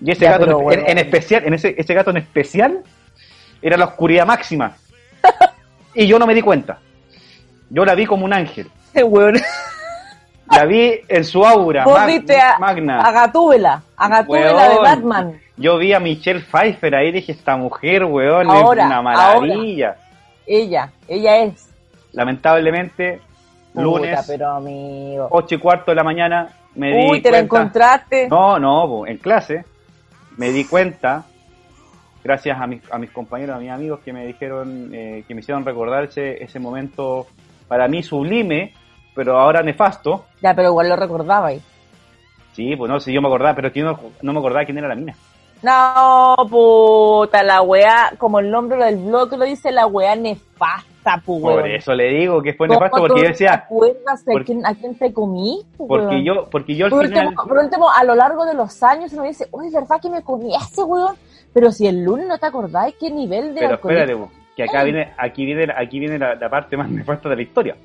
Y 0.00 0.10
ese 0.10 0.24
Ya, 0.24 0.32
gato, 0.32 0.44
pero, 0.46 0.58
en, 0.60 0.66
weón. 0.66 0.84
en 0.88 0.98
especial, 0.98 1.44
en 1.46 1.54
ese, 1.54 1.76
ese 1.78 1.94
gato 1.94 2.10
en 2.10 2.16
especial, 2.16 2.80
era 3.62 3.76
la 3.76 3.84
oscuridad 3.84 4.26
máxima. 4.26 4.76
y 5.94 6.08
yo 6.08 6.18
no 6.18 6.26
me 6.26 6.34
di 6.34 6.42
cuenta. 6.42 6.80
Yo 7.70 7.84
la 7.84 7.94
vi 7.94 8.04
como 8.04 8.24
un 8.24 8.32
ángel. 8.32 8.66
weón. 8.94 9.36
La 10.50 10.64
vi 10.64 11.00
en 11.08 11.24
su 11.24 11.44
aura 11.44 11.84
Vos 11.84 11.98
mag- 11.98 12.06
viste 12.06 12.38
a, 12.40 12.58
magna. 12.58 13.00
a 13.00 13.12
Gatúbela, 13.12 13.82
a 13.96 14.08
Gatúbela 14.08 14.68
de. 14.68 14.78
Batman. 14.78 15.40
Yo 15.56 15.76
vi 15.78 15.92
a 15.92 16.00
Michelle 16.00 16.40
Pfeiffer 16.40 16.94
ahí 16.94 17.10
dije, 17.12 17.32
esta 17.32 17.56
mujer, 17.56 18.04
weón, 18.04 18.50
Ahora, 18.50 18.82
es 18.82 18.86
una 18.86 19.02
maravilla. 19.02 19.96
Ella, 20.46 20.90
ella 21.06 21.36
es. 21.42 21.68
Lamentablemente, 22.12 23.20
lunes, 23.74 24.10
Puta, 24.20 24.24
pero 24.26 24.50
amigo. 24.52 25.28
8 25.30 25.54
y 25.54 25.58
cuarto 25.58 25.90
de 25.90 25.94
la 25.96 26.04
mañana, 26.04 26.48
me 26.74 26.96
di 26.96 27.10
Uy, 27.10 27.20
te 27.20 27.30
la 27.30 27.38
cuenta- 27.38 27.56
encontraste. 27.58 28.28
No, 28.28 28.58
no, 28.58 29.06
en 29.06 29.18
clase 29.18 29.64
me 30.36 30.50
di 30.50 30.64
cuenta, 30.64 31.24
gracias 32.22 32.60
a 32.60 32.66
mis, 32.66 32.80
a 32.92 32.98
mis 32.98 33.10
compañeros, 33.10 33.56
a 33.56 33.58
mis 33.58 33.70
amigos 33.70 34.00
que 34.04 34.12
me 34.12 34.24
dijeron, 34.26 34.90
eh, 34.94 35.24
que 35.26 35.34
me 35.34 35.40
hicieron 35.40 35.64
recordar 35.64 36.04
ese, 36.04 36.42
ese 36.42 36.60
momento 36.60 37.26
para 37.66 37.88
mí 37.88 38.02
sublime, 38.02 38.72
pero 39.18 39.36
ahora 39.36 39.62
nefasto. 39.64 40.26
Ya, 40.40 40.54
pero 40.54 40.68
igual 40.68 40.88
lo 40.88 40.94
recordaba 40.94 41.48
ahí. 41.48 41.60
Sí, 42.52 42.76
pues 42.76 42.88
no, 42.88 43.00
si 43.00 43.12
yo 43.12 43.20
me 43.20 43.26
acordaba, 43.26 43.56
pero 43.56 43.72
que 43.72 43.82
no, 43.82 43.98
no 44.22 44.32
me 44.32 44.38
acordaba 44.38 44.64
quién 44.64 44.78
era 44.78 44.86
la 44.86 44.94
mina. 44.94 45.14
No, 45.60 46.36
puta, 46.48 47.42
la 47.42 47.62
weá, 47.62 48.12
como 48.16 48.38
el 48.38 48.48
nombre 48.48 48.78
del 48.84 48.96
blog 48.96 49.36
lo 49.36 49.44
dice, 49.44 49.72
la 49.72 49.86
weá 49.88 50.14
nefasta, 50.14 51.20
pu, 51.24 51.40
Por 51.40 51.66
eso 51.66 51.94
le 51.94 52.10
digo 52.10 52.40
que 52.40 52.54
fue 52.54 52.68
¿Cómo 52.68 52.78
nefasto, 52.78 53.00
porque 53.08 53.22
yo 53.22 53.28
decía, 53.28 53.66
¿Te 53.68 53.74
de 53.86 53.96
porque- 54.24 54.44
quién, 54.44 54.64
a 54.64 54.74
quién 54.76 54.96
te 54.96 55.12
comí? 55.12 55.62
porque 55.76 56.06
weón? 56.06 56.24
yo, 56.24 56.48
porque 56.48 56.76
yo 56.76 56.84
al 56.86 56.90
Por 56.92 57.06
final... 57.08 57.26
último, 57.26 57.44
por 57.48 57.58
último, 57.58 57.90
a 57.90 58.04
lo 58.04 58.14
largo 58.14 58.46
de 58.46 58.54
los 58.54 58.80
años 58.84 59.12
uno 59.14 59.24
dice, 59.24 59.48
uy, 59.50 59.68
¿verdad 59.72 60.00
que 60.00 60.10
me 60.10 60.22
comí 60.22 60.54
a 60.54 60.58
ese 60.58 60.84
weón? 60.84 61.16
Pero 61.52 61.72
si 61.72 61.88
el 61.88 62.04
lunes 62.04 62.28
no 62.28 62.38
te 62.38 62.46
acordáis 62.46 62.94
qué 63.00 63.10
nivel 63.10 63.52
de 63.54 63.60
Pero 63.62 63.74
alcoholismo- 63.78 64.00
espérate, 64.28 64.28
que 64.54 64.62
acá 64.62 64.84
viene, 64.84 65.12
aquí 65.18 65.44
viene, 65.44 65.72
aquí 65.76 65.98
viene 65.98 66.18
la, 66.20 66.36
la 66.36 66.48
parte 66.48 66.76
más 66.76 66.88
nefasta 66.88 67.28
de 67.28 67.34
la 67.36 67.42
historia. 67.42 67.76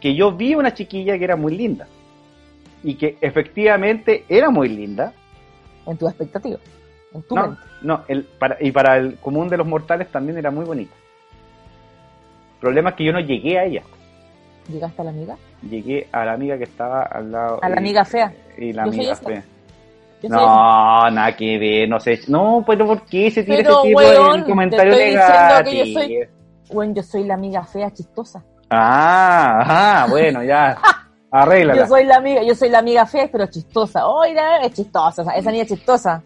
Que 0.00 0.14
yo 0.14 0.32
vi 0.32 0.54
una 0.54 0.74
chiquilla 0.74 1.18
que 1.18 1.24
era 1.24 1.36
muy 1.36 1.56
linda. 1.56 1.86
Y 2.82 2.94
que 2.94 3.16
efectivamente 3.20 4.24
era 4.28 4.50
muy 4.50 4.68
linda. 4.68 5.12
en 5.86 5.96
tu 5.96 6.06
expectativa, 6.08 6.58
en 7.14 7.22
tu 7.22 7.34
No, 7.36 7.42
mente. 7.48 7.60
no, 7.82 8.02
el, 8.08 8.24
para, 8.24 8.56
y 8.60 8.72
para 8.72 8.96
el 8.96 9.16
común 9.18 9.48
de 9.48 9.56
los 9.56 9.66
mortales 9.66 10.08
también 10.10 10.36
era 10.38 10.50
muy 10.50 10.64
bonita. 10.64 10.94
El 12.54 12.60
problema 12.60 12.90
es 12.90 12.96
que 12.96 13.04
yo 13.04 13.12
no 13.12 13.20
llegué 13.20 13.58
a 13.58 13.64
ella. 13.64 13.82
¿Llegaste 14.68 15.00
a 15.00 15.04
la 15.04 15.10
amiga? 15.10 15.36
Llegué 15.62 16.08
a 16.10 16.24
la 16.24 16.32
amiga 16.32 16.58
que 16.58 16.64
estaba 16.64 17.02
al 17.02 17.30
lado. 17.30 17.58
A 17.62 17.68
la 17.68 17.76
amiga 17.76 18.04
fea. 18.04 18.32
Y 18.58 18.72
la 18.72 18.84
Yo 18.86 18.90
amiga 18.92 19.14
fea. 19.14 19.44
Yo 20.22 20.28
No, 20.28 21.10
nada 21.10 21.36
que 21.36 21.58
ver, 21.58 21.88
no 21.88 22.00
sé. 22.00 22.20
No, 22.28 22.64
pero 22.66 22.86
¿por 22.86 23.02
qué 23.06 23.30
se 23.30 23.44
tira 23.44 23.58
Pero, 23.58 23.70
ese 23.80 23.88
tipo 23.88 23.98
weón, 24.00 24.40
de 24.40 24.46
comentario 24.46 24.92
te 24.96 25.14
estoy 25.14 25.16
diciendo 25.16 25.54
que 25.70 25.76
yo 25.78 25.84
negativo? 25.84 26.00
soy- 26.00 26.74
Bueno, 26.74 26.94
yo 26.94 27.02
soy 27.04 27.24
la 27.24 27.34
amiga 27.34 27.64
fea 27.64 27.90
chistosa. 27.92 28.42
Ah, 28.70 30.06
bueno, 30.10 30.42
ya. 30.42 30.76
Yo 31.32 31.38
Arréglala. 31.42 31.86
soy 31.86 32.04
la 32.04 32.16
amiga, 32.16 32.42
yo 32.42 32.54
soy 32.54 32.70
la 32.70 32.78
amiga 32.78 33.04
fea, 33.04 33.28
pero 33.30 33.46
chistosa. 33.46 34.06
Oiga, 34.06 34.58
es 34.62 34.72
chistosa, 34.72 35.22
esa- 35.34 35.50
niña 35.50 35.64
es 35.64 35.68
chistosa. 35.68 36.22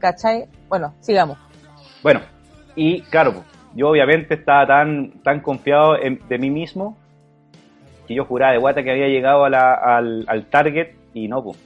¿Cachai? 0.00 0.46
Bueno, 0.68 0.92
sigamos. 1.00 1.38
Bueno, 2.02 2.20
y 2.74 3.02
claro, 3.02 3.44
yo 3.74 3.90
obviamente 3.90 4.34
estaba 4.34 4.66
tan, 4.66 5.22
tan 5.22 5.40
confiado 5.40 5.96
en- 6.00 6.20
de 6.28 6.38
mí 6.38 6.50
mismo 6.50 6.96
que 8.08 8.14
yo 8.14 8.24
juraba 8.24 8.52
de 8.52 8.58
guata 8.58 8.82
que 8.82 8.90
había 8.90 9.06
llegado 9.06 9.44
a 9.44 9.50
la- 9.50 9.74
al, 9.74 10.24
al 10.26 10.46
target 10.46 10.96
y 11.14 11.28
no, 11.28 11.44
pues. 11.44 11.58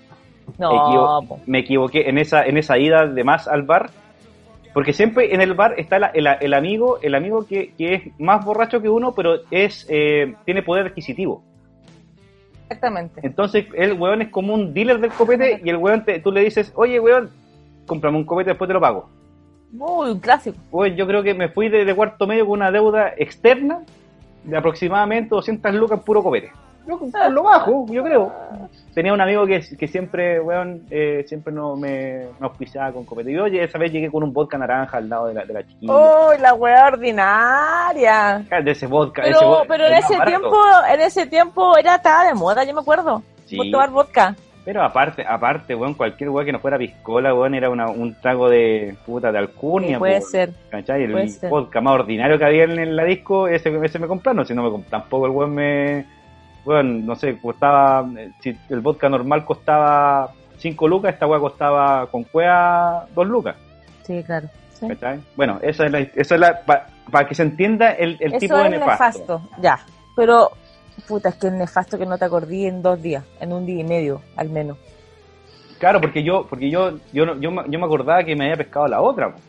No, 0.58 0.72
Equivo- 0.72 1.28
po. 1.28 1.38
me 1.46 1.60
equivoqué 1.60 2.08
en 2.10 2.18
esa, 2.18 2.42
en 2.44 2.58
esa 2.58 2.76
ida 2.76 3.06
de 3.06 3.24
más 3.24 3.48
al 3.48 3.62
bar. 3.62 3.88
Porque 4.74 4.92
siempre 4.92 5.34
en 5.34 5.40
el 5.42 5.54
bar 5.54 5.74
está 5.78 5.98
la- 5.98 6.06
el, 6.08 6.26
el 6.40 6.54
amigo, 6.54 6.98
el 7.02 7.14
amigo 7.14 7.46
que, 7.46 7.72
que 7.76 7.94
es 7.94 8.02
más 8.20 8.44
borracho 8.44 8.80
que 8.80 8.88
uno, 8.88 9.12
pero 9.14 9.40
es 9.50 9.86
eh, 9.90 10.34
tiene 10.44 10.62
poder 10.62 10.86
adquisitivo. 10.86 11.42
exactamente. 12.64 13.20
Entonces 13.22 13.66
el 13.74 13.92
weón 13.94 14.22
es 14.22 14.28
como 14.30 14.54
un 14.54 14.72
dealer 14.72 14.98
del 15.00 15.10
copete 15.12 15.60
y 15.62 15.68
el 15.68 15.76
weón 15.76 16.04
te- 16.04 16.20
tú 16.20 16.32
le 16.32 16.40
dices, 16.42 16.72
oye 16.74 16.98
weón, 17.00 17.30
cómprame 17.86 18.16
un 18.16 18.24
copete, 18.24 18.50
después 18.50 18.68
te 18.68 18.74
lo 18.74 18.80
pago. 18.80 19.08
Uy, 19.78 20.10
un 20.12 20.20
clásico. 20.20 20.56
Pues 20.70 20.94
yo 20.96 21.06
creo 21.06 21.22
que 21.22 21.34
me 21.34 21.48
fui 21.48 21.68
de, 21.68 21.84
de 21.84 21.94
cuarto 21.94 22.26
medio 22.26 22.44
con 22.46 22.58
una 22.58 22.70
deuda 22.70 23.12
externa 23.16 23.80
de 24.44 24.56
aproximadamente 24.56 25.34
200 25.34 25.74
lucas 25.74 26.00
puro 26.00 26.22
copete. 26.22 26.50
Yo 26.86 26.98
por 26.98 27.30
lo 27.30 27.42
bajo, 27.44 27.86
yo 27.88 28.02
creo. 28.02 28.32
Tenía 28.94 29.12
un 29.12 29.20
amigo 29.20 29.46
que, 29.46 29.60
que 29.78 29.86
siempre, 29.88 30.40
weón, 30.40 30.82
eh, 30.90 31.24
siempre 31.26 31.52
no 31.52 31.76
me, 31.76 32.26
me 32.40 32.46
auspiciaba 32.46 32.92
con 32.92 33.04
copete. 33.04 33.30
Y 33.30 33.38
oye, 33.38 33.62
esa 33.62 33.78
vez 33.78 33.92
llegué 33.92 34.10
con 34.10 34.22
un 34.24 34.32
vodka 34.32 34.58
naranja 34.58 34.98
al 34.98 35.08
lado 35.08 35.28
de 35.28 35.34
la, 35.34 35.44
de 35.44 35.52
la 35.54 35.66
chiquilla. 35.66 35.92
Uy, 35.92 36.38
la 36.40 36.54
wea 36.54 36.86
ordinaria. 36.88 38.44
De 38.64 38.70
ese 38.70 38.86
vodka, 38.86 39.22
ese 39.22 39.32
Pero, 39.32 39.48
vodka, 39.48 39.64
pero 39.68 39.86
en 39.86 39.92
ese 39.94 40.18
barato. 40.18 40.38
tiempo, 40.38 40.58
en 40.92 41.00
ese 41.00 41.26
tiempo 41.26 41.76
era 41.78 41.94
estaba 41.96 42.24
de 42.24 42.34
moda, 42.34 42.64
yo 42.64 42.74
me 42.74 42.80
acuerdo. 42.80 43.22
Sí. 43.46 43.56
Por 43.56 43.70
tomar 43.70 43.90
vodka. 43.90 44.34
Pero 44.64 44.82
aparte, 44.82 45.24
aparte, 45.26 45.74
weón, 45.74 45.94
cualquier 45.94 46.30
weón 46.30 46.46
que 46.46 46.52
no 46.52 46.60
fuera 46.60 46.78
piscola, 46.78 47.34
weón, 47.34 47.54
era 47.54 47.68
una, 47.68 47.88
un 47.88 48.14
trago 48.20 48.48
de 48.48 48.94
puta 49.04 49.32
de 49.32 49.38
alcurnia. 49.38 49.94
Sí, 49.96 49.98
puede 49.98 50.20
po, 50.20 50.26
ser. 50.26 50.50
¿Cachai? 50.70 51.02
El 51.04 51.12
puede 51.12 51.28
ser. 51.28 51.50
vodka 51.50 51.80
más 51.80 51.94
ordinario 51.94 52.38
que 52.38 52.44
había 52.44 52.64
en, 52.64 52.78
en 52.78 52.94
la 52.94 53.04
disco, 53.04 53.48
ese, 53.48 53.76
ese 53.84 53.98
me 53.98 54.06
compraron, 54.06 54.46
si 54.46 54.54
no 54.54 54.62
me 54.62 54.68
comp- 54.70 54.88
tampoco 54.88 55.26
el 55.26 55.32
weón 55.32 55.54
me... 55.54 56.21
Weón, 56.64 57.04
no 57.06 57.14
sé, 57.16 57.38
costaba... 57.40 58.06
eh, 58.18 58.30
Si 58.40 58.56
el 58.70 58.80
vodka 58.80 59.08
normal 59.08 59.44
costaba 59.44 60.30
5 60.58 60.86
lucas, 60.88 61.14
esta 61.14 61.26
weá 61.26 61.40
costaba 61.40 62.06
con 62.06 62.22
cueva 62.24 63.06
2 63.14 63.26
lucas, 63.26 63.56
Sí, 64.04 64.22
claro. 64.24 64.48
Sí. 64.72 64.86
Bueno, 65.36 65.58
esa 65.62 65.86
es 65.86 65.92
la... 65.92 65.98
Esa 66.00 66.34
es 66.34 66.40
la 66.40 66.60
para 66.64 67.26
que 67.28 67.34
se 67.34 67.42
entienda 67.42 67.90
el, 67.92 68.16
el 68.20 68.32
Eso 68.34 68.38
tipo 68.40 68.56
de 68.56 68.64
es 68.64 68.70
nefasto. 68.70 69.38
nefasto. 69.38 69.42
Ya. 69.60 69.78
Pero, 70.16 70.50
puta, 71.08 71.28
es 71.30 71.34
que 71.36 71.48
es 71.48 71.52
nefasto 71.52 71.98
que 71.98 72.06
no 72.06 72.16
te 72.18 72.24
acordí 72.24 72.66
en 72.66 72.80
dos 72.82 73.00
días, 73.02 73.24
en 73.40 73.52
un 73.52 73.66
día 73.66 73.80
y 73.80 73.84
medio, 73.84 74.20
al 74.36 74.48
menos. 74.50 74.76
Claro, 75.78 76.00
porque 76.00 76.22
yo 76.22 76.46
porque 76.48 76.70
yo 76.70 76.92
yo, 77.12 77.34
yo, 77.40 77.50
me- 77.50 77.64
yo 77.68 77.78
me 77.78 77.84
acordaba 77.86 78.22
que 78.24 78.36
me 78.36 78.44
había 78.44 78.56
pescado 78.56 78.86
la 78.86 79.00
otra, 79.00 79.32
po. 79.32 79.40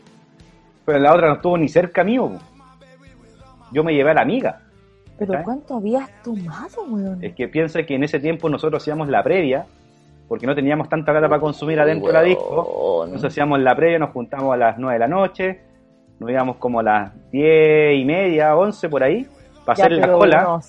pero 0.84 0.98
la 0.98 1.14
otra 1.14 1.28
no 1.28 1.34
estuvo 1.34 1.56
ni 1.56 1.68
cerca 1.68 2.02
mío. 2.02 2.28
po. 2.28 2.38
Yo 3.72 3.84
me 3.84 3.92
llevé 3.94 4.10
a 4.10 4.14
la 4.14 4.22
amiga. 4.22 4.60
Pero. 5.18 5.42
¿cuánto 5.44 5.76
habías 5.76 6.10
tomado, 6.22 6.82
weón? 6.88 7.22
Es 7.22 7.34
que 7.34 7.48
piensa 7.48 7.82
que 7.84 7.94
en 7.94 8.04
ese 8.04 8.18
tiempo 8.18 8.48
nosotros 8.48 8.82
hacíamos 8.82 9.08
la 9.08 9.22
previa, 9.22 9.64
porque 10.28 10.46
no 10.46 10.54
teníamos 10.54 10.88
tanta 10.88 11.12
plata 11.12 11.28
para 11.28 11.40
consumir 11.40 11.78
adentro 11.80 12.08
de 12.08 12.12
la 12.14 12.22
disco. 12.22 13.02
Entonces 13.04 13.28
hacíamos 13.28 13.60
la 13.60 13.76
previa, 13.76 13.98
nos 13.98 14.10
juntamos 14.10 14.52
a 14.54 14.56
las 14.56 14.78
9 14.78 14.94
de 14.94 14.98
la 14.98 15.08
noche, 15.08 15.60
nos 16.18 16.30
íbamos 16.30 16.56
como 16.56 16.80
a 16.80 16.82
las 16.82 17.30
10 17.30 17.96
y 17.98 18.04
media, 18.04 18.56
11 18.56 18.88
por 18.88 19.02
ahí, 19.02 19.26
para 19.64 19.76
Ya, 19.78 19.84
hacer 19.84 19.98
la 19.98 20.12
cola, 20.12 20.42
no, 20.42 20.60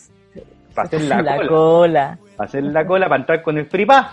para 0.76 0.88
hacer 0.88 1.02
la, 1.10 1.22
la 1.22 1.36
cola, 1.38 1.48
cola. 1.48 2.20
para 2.38 2.48
hacer 2.48 2.64
la 2.64 2.86
cola, 2.86 3.10
para 3.10 3.20
entrar 3.22 3.42
con 3.42 3.58
el 3.58 3.66
free 3.66 3.86
pass. 3.86 4.08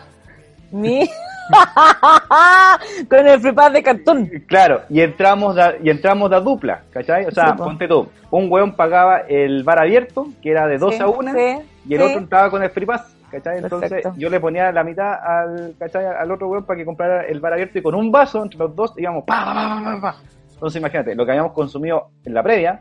Mi... 0.71 1.09
Con 3.09 3.27
el 3.27 3.41
free 3.41 3.53
pass 3.53 3.73
de 3.73 3.83
cartón. 3.83 4.31
Claro, 4.47 4.83
y 4.89 5.01
entramos 5.01 5.55
da, 5.55 5.75
y 5.83 5.91
entramos 5.91 6.31
de 6.31 6.41
dupla, 6.41 6.83
¿cachai? 6.91 7.27
O 7.27 7.31
sea, 7.31 7.49
Sí, 7.49 7.53
ponte 7.57 7.89
tú, 7.89 8.09
un 8.31 8.51
weón 8.51 8.73
pagaba 8.73 9.19
el 9.29 9.63
bar 9.65 9.81
abierto, 9.81 10.27
que 10.43 10.51
era 10.51 10.67
de 10.67 10.79
12 10.79 10.97
Sí, 10.97 11.03
a 11.03 11.07
1, 11.09 11.33
sí, 11.33 11.57
y 11.89 11.95
el 11.95 12.03
otro 12.03 12.19
entraba 12.19 12.51
con 12.51 12.63
el 12.63 12.71
free 12.71 12.87
pass, 12.87 13.15
¿cachai? 13.31 13.59
Entonces 13.59 13.91
Perfecto. 13.91 14.15
yo 14.19 14.31
le 14.31 14.41
ponía 14.41 14.73
la 14.73 14.85
mitad 14.85 15.13
al, 15.15 15.75
¿cachai? 15.79 16.05
al 16.07 16.31
otro 16.31 16.49
weón 16.49 16.65
para 16.65 16.79
que 16.79 16.85
comprara 16.85 17.23
el 17.27 17.41
bar 17.41 17.53
abierto 17.55 17.79
y 17.79 17.83
con 17.83 17.95
un 17.95 18.11
vaso 18.11 18.43
entre 18.43 18.59
los 18.59 18.75
dos 18.75 18.95
íbamos 18.97 19.25
pa, 19.25 19.45
pa, 19.45 19.55
pa, 19.55 19.83
pa, 19.85 20.01
pa. 20.01 20.17
Entonces 20.55 20.81
imagínate, 20.81 21.15
lo 21.15 21.25
que 21.25 21.33
habíamos 21.33 21.53
consumido 21.53 22.11
en 22.25 22.35
la 22.35 22.43
previa, 22.43 22.81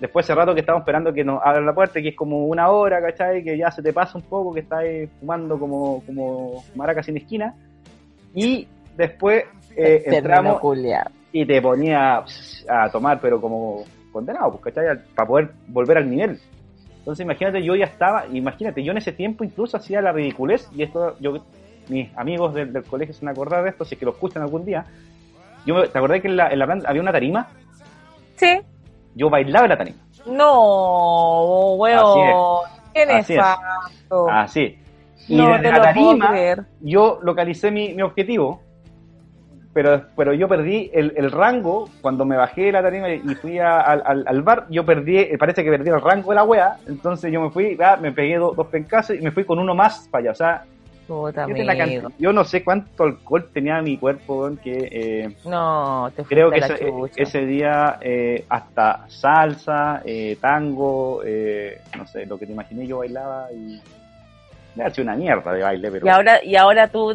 después 0.00 0.24
ese 0.26 0.34
rato 0.34 0.54
que 0.54 0.60
estábamos 0.60 0.82
esperando 0.82 1.12
que 1.12 1.22
nos 1.24 1.40
abran 1.44 1.66
la 1.66 1.74
puerta, 1.74 2.00
que 2.00 2.08
es 2.08 2.16
como 2.16 2.46
una 2.46 2.70
hora, 2.70 3.00
¿cachai? 3.00 3.44
Que 3.44 3.56
ya 3.56 3.70
se 3.70 3.82
te 3.82 3.92
pasa 3.92 4.16
un 4.18 4.24
poco, 4.24 4.52
que 4.54 4.60
estás 4.60 4.82
fumando 5.20 5.58
como, 5.58 6.02
como 6.06 6.64
maraca 6.74 7.02
sin 7.02 7.16
esquina, 7.16 7.54
y 8.34 8.66
después 8.96 9.44
eh, 9.76 10.00
Término 10.04 10.16
entramos 10.16 10.60
y 11.32 11.46
te 11.46 11.60
ponía 11.62 12.24
a 12.68 12.90
tomar, 12.90 13.20
pero 13.20 13.40
como 13.40 13.84
condenado, 14.12 14.52
pues, 14.58 14.74
¿cachai? 14.74 14.98
Para 15.14 15.28
poder 15.28 15.50
volver 15.68 15.98
al 15.98 16.10
nivel. 16.10 16.40
Entonces, 16.98 17.24
imagínate, 17.24 17.62
yo 17.62 17.74
ya 17.76 17.84
estaba, 17.86 18.26
imagínate, 18.26 18.82
yo 18.82 18.92
en 18.92 18.98
ese 18.98 19.12
tiempo 19.12 19.44
incluso 19.44 19.76
hacía 19.76 20.02
la 20.02 20.12
ridiculez, 20.12 20.68
y 20.74 20.82
esto, 20.82 21.16
yo, 21.20 21.44
mis 21.88 22.08
amigos 22.16 22.52
del, 22.54 22.72
del 22.72 22.84
colegio 22.84 23.14
se 23.14 23.24
van 23.24 23.28
a 23.30 23.32
acordar 23.32 23.62
de 23.64 23.70
esto, 23.70 23.84
si 23.84 23.94
es 23.94 23.98
que 23.98 24.04
lo 24.04 24.12
escuchan 24.12 24.42
algún 24.42 24.64
día. 24.64 24.84
Yo, 25.66 25.74
me- 25.74 25.88
¿Te 25.88 25.98
acordás 25.98 26.20
que 26.20 26.28
en 26.28 26.36
la, 26.36 26.48
en 26.48 26.58
la 26.58 26.66
planta 26.66 26.88
había 26.88 27.02
una 27.02 27.12
tarima? 27.12 27.48
Sí. 28.36 28.60
Yo 29.14 29.28
bailaba 29.30 29.64
en 29.66 29.70
la 29.70 29.78
tarima. 29.78 29.98
No, 30.26 31.74
weón. 31.74 31.98
Así 33.14 33.34
es. 33.34 33.38
Así. 34.30 34.78
Y 35.28 35.36
no 35.36 35.48
desde 35.48 35.62
te 35.62 35.70
la 35.70 35.76
tarima, 35.82 36.26
yo 36.80 37.18
localicé 37.22 37.70
mi, 37.70 37.94
mi 37.94 38.02
objetivo, 38.02 38.60
pero, 39.72 40.02
pero 40.16 40.32
yo 40.34 40.48
perdí 40.48 40.90
el, 40.92 41.12
el 41.16 41.30
rango 41.30 41.88
cuando 42.00 42.24
me 42.24 42.36
bajé 42.36 42.62
de 42.62 42.72
la 42.72 42.82
tarima 42.82 43.08
y 43.08 43.20
fui 43.36 43.58
a- 43.60 43.80
al, 43.80 44.24
al- 44.26 44.42
bar. 44.42 44.66
Yo 44.70 44.84
perdí, 44.84 45.18
eh, 45.18 45.36
parece 45.38 45.62
que 45.62 45.70
perdí 45.70 45.90
el 45.90 46.00
rango 46.00 46.30
de 46.30 46.34
la 46.36 46.42
wea. 46.42 46.78
Entonces 46.88 47.30
yo 47.32 47.40
me 47.40 47.50
fui, 47.50 47.78
ah, 47.80 47.96
me 48.00 48.10
pegué 48.10 48.36
do- 48.38 48.52
dos 48.56 48.66
pencazos 48.66 49.16
y 49.16 49.20
me 49.20 49.30
fui 49.30 49.44
con 49.44 49.58
uno 49.60 49.74
más 49.74 50.08
para 50.10 50.22
allá. 50.22 50.30
O 50.32 50.34
sea, 50.34 50.64
Puta, 51.10 51.42
amigo. 51.42 52.08
yo 52.20 52.32
no 52.32 52.44
sé 52.44 52.62
cuánto 52.62 53.02
alcohol 53.02 53.50
tenía 53.52 53.82
mi 53.82 53.98
cuerpo, 53.98 54.48
que 54.62 54.88
eh, 54.92 55.36
No, 55.44 56.08
te 56.14 56.22
creo 56.22 56.52
que 56.52 56.60
la 56.60 56.78
ese, 57.16 57.46
día 57.46 57.98
eh, 58.00 58.44
hasta 58.48 59.06
salsa, 59.08 60.02
eh, 60.04 60.38
tango, 60.40 61.22
eh, 61.24 61.80
no 61.98 62.06
sé, 62.06 62.26
lo 62.26 62.38
que 62.38 62.46
te 62.46 62.52
imaginé 62.52 62.86
yo 62.86 62.98
bailaba 62.98 63.50
y. 63.52 63.82
Me 64.76 64.84
ha 64.84 64.90
sido 64.90 65.02
una 65.02 65.16
mierda 65.16 65.52
de 65.52 65.64
baile, 65.64 65.90
pero. 65.90 66.06
Y 66.06 66.08
ahora, 66.08 66.44
y 66.44 66.54
ahora 66.54 66.86
tú, 66.86 67.12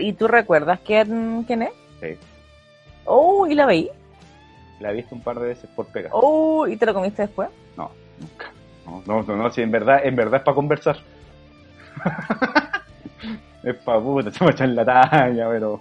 ¿y 0.00 0.12
tú 0.14 0.26
recuerdas 0.26 0.80
quién, 0.84 1.44
quién 1.44 1.62
es? 1.62 1.72
Sí. 2.00 2.16
Oh, 3.04 3.46
¿y 3.46 3.54
la 3.54 3.66
veí? 3.66 3.88
La 4.80 4.90
he 4.90 4.94
visto 4.94 5.14
un 5.14 5.20
par 5.20 5.38
de 5.38 5.46
veces 5.46 5.70
por 5.70 5.86
pega. 5.86 6.10
Oh, 6.10 6.66
¿y 6.66 6.76
te 6.76 6.84
lo 6.84 6.92
comiste 6.92 7.22
después? 7.22 7.48
No, 7.76 7.92
nunca. 8.18 8.50
No, 8.84 9.02
no, 9.06 9.22
no, 9.22 9.36
no, 9.36 9.50
si 9.52 9.62
en 9.62 9.70
verdad, 9.70 10.00
en 10.02 10.16
verdad 10.16 10.38
es 10.38 10.42
para 10.42 10.56
conversar. 10.56 10.96
es 13.62 13.74
para 13.76 14.00
puta, 14.00 14.30
se 14.32 14.44
me 14.44 14.50
echan 14.50 14.74
la 14.74 14.84
talla, 14.84 15.48
pero. 15.50 15.80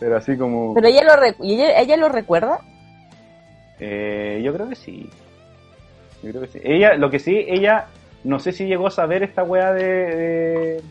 pero 0.00 0.16
así 0.16 0.36
como. 0.36 0.74
Pero 0.74 0.86
ella 0.88 1.04
lo, 1.04 1.12
recu- 1.22 1.44
¿y 1.44 1.54
ella, 1.54 1.80
ella 1.80 1.96
lo 1.96 2.08
recuerda? 2.08 2.60
Eh, 3.80 4.40
yo 4.44 4.52
creo 4.54 4.68
que 4.68 4.74
sí. 4.76 5.08
Yo 6.22 6.30
creo 6.30 6.42
que 6.42 6.48
sí. 6.48 6.60
Ella, 6.62 6.94
lo 6.94 7.10
que 7.10 7.18
sí, 7.18 7.44
ella, 7.46 7.86
no 8.24 8.38
sé 8.38 8.52
si 8.52 8.66
llegó 8.66 8.86
a 8.86 8.90
saber 8.90 9.22
esta 9.22 9.42
weá 9.42 9.72
de. 9.72 9.84
de 9.84 10.82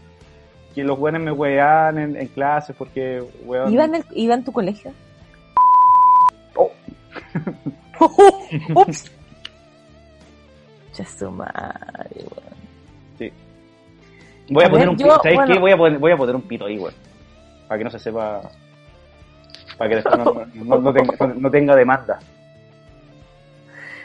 que 0.75 0.83
los 0.83 0.99
weones 0.99 1.21
me 1.21 1.31
weaban 1.31 1.97
en, 1.97 2.15
en 2.17 2.27
clases 2.27 2.75
porque, 2.75 3.23
weón. 3.45 3.71
¿Iba 3.73 3.85
en, 3.85 3.95
el, 3.95 4.05
¿Iba 4.11 4.33
en 4.35 4.43
tu 4.43 4.51
colegio? 4.51 4.91
Oh. 6.55 6.71
Ups. 8.75 9.11
Ya 10.97 11.03
su 11.05 11.29
madre, 11.29 12.09
weón. 12.15 12.54
Voy 14.49 14.63
a, 14.63 14.67
A 14.67 14.69
poner 14.69 14.85
ver, 14.87 14.89
un 14.89 14.97
yo, 14.97 15.05
pito, 15.07 15.15
¿sabes 15.23 15.35
bueno. 15.35 15.53
qué? 15.53 15.59
Voy 15.59 15.71
a, 15.71 15.77
poner, 15.77 15.99
voy 15.99 16.11
a 16.11 16.17
poner 16.17 16.35
un 16.35 16.41
pito 16.43 16.65
ahí, 16.65 16.77
weón. 16.77 16.93
Para 17.67 17.77
que 17.79 17.83
no 17.83 17.89
se 17.89 17.99
sepa. 17.99 18.41
Para 19.77 19.89
que 19.89 19.95
después 19.95 20.17
no, 20.17 20.45
no- 20.53 20.77
no 20.81 20.93
tenga, 20.93 21.13
no- 21.19 21.33
no 21.33 21.51
tenga 21.51 21.75
demanda. 21.75 22.19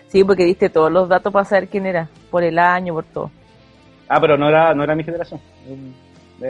Sí, 0.08 0.24
porque 0.24 0.44
diste 0.44 0.68
todos 0.70 0.90
los 0.90 1.08
datos 1.08 1.32
para 1.32 1.44
saber 1.44 1.68
quién 1.68 1.86
era. 1.86 2.08
Por 2.30 2.42
el 2.42 2.58
año, 2.58 2.94
por 2.94 3.04
todo. 3.04 3.30
Ah, 4.08 4.20
pero 4.20 4.36
no 4.36 4.48
era, 4.48 4.74
no 4.74 4.82
era 4.82 4.94
mi 4.94 5.04
generación. 5.04 5.40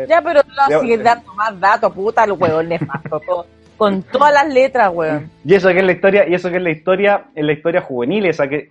Ya, 0.09 0.23
pero 0.23 0.41
no 0.71 0.81
sigues 0.81 1.03
dando 1.03 1.35
más 1.35 1.59
datos, 1.61 1.93
puta, 1.93 2.25
el 2.25 2.33
huevón 2.33 2.69
nefasto. 2.69 3.21
todo. 3.21 3.47
Con 3.77 4.03
todas 4.03 4.33
las 4.33 4.49
letras, 4.53 4.91
weón. 4.95 5.31
Y 5.45 5.55
eso 5.55 5.69
que 5.71 5.79
es 5.79 5.85
la 5.85 5.93
historia, 5.93 6.29
y 6.29 6.35
eso 6.35 6.49
que 6.51 6.57
es 6.59 6.63
la 6.63 6.71
historia, 6.71 7.25
es 7.35 7.45
la 7.45 7.53
historia 7.53 7.81
juvenil, 7.83 8.27
esa 8.27 8.47
que 8.49 8.71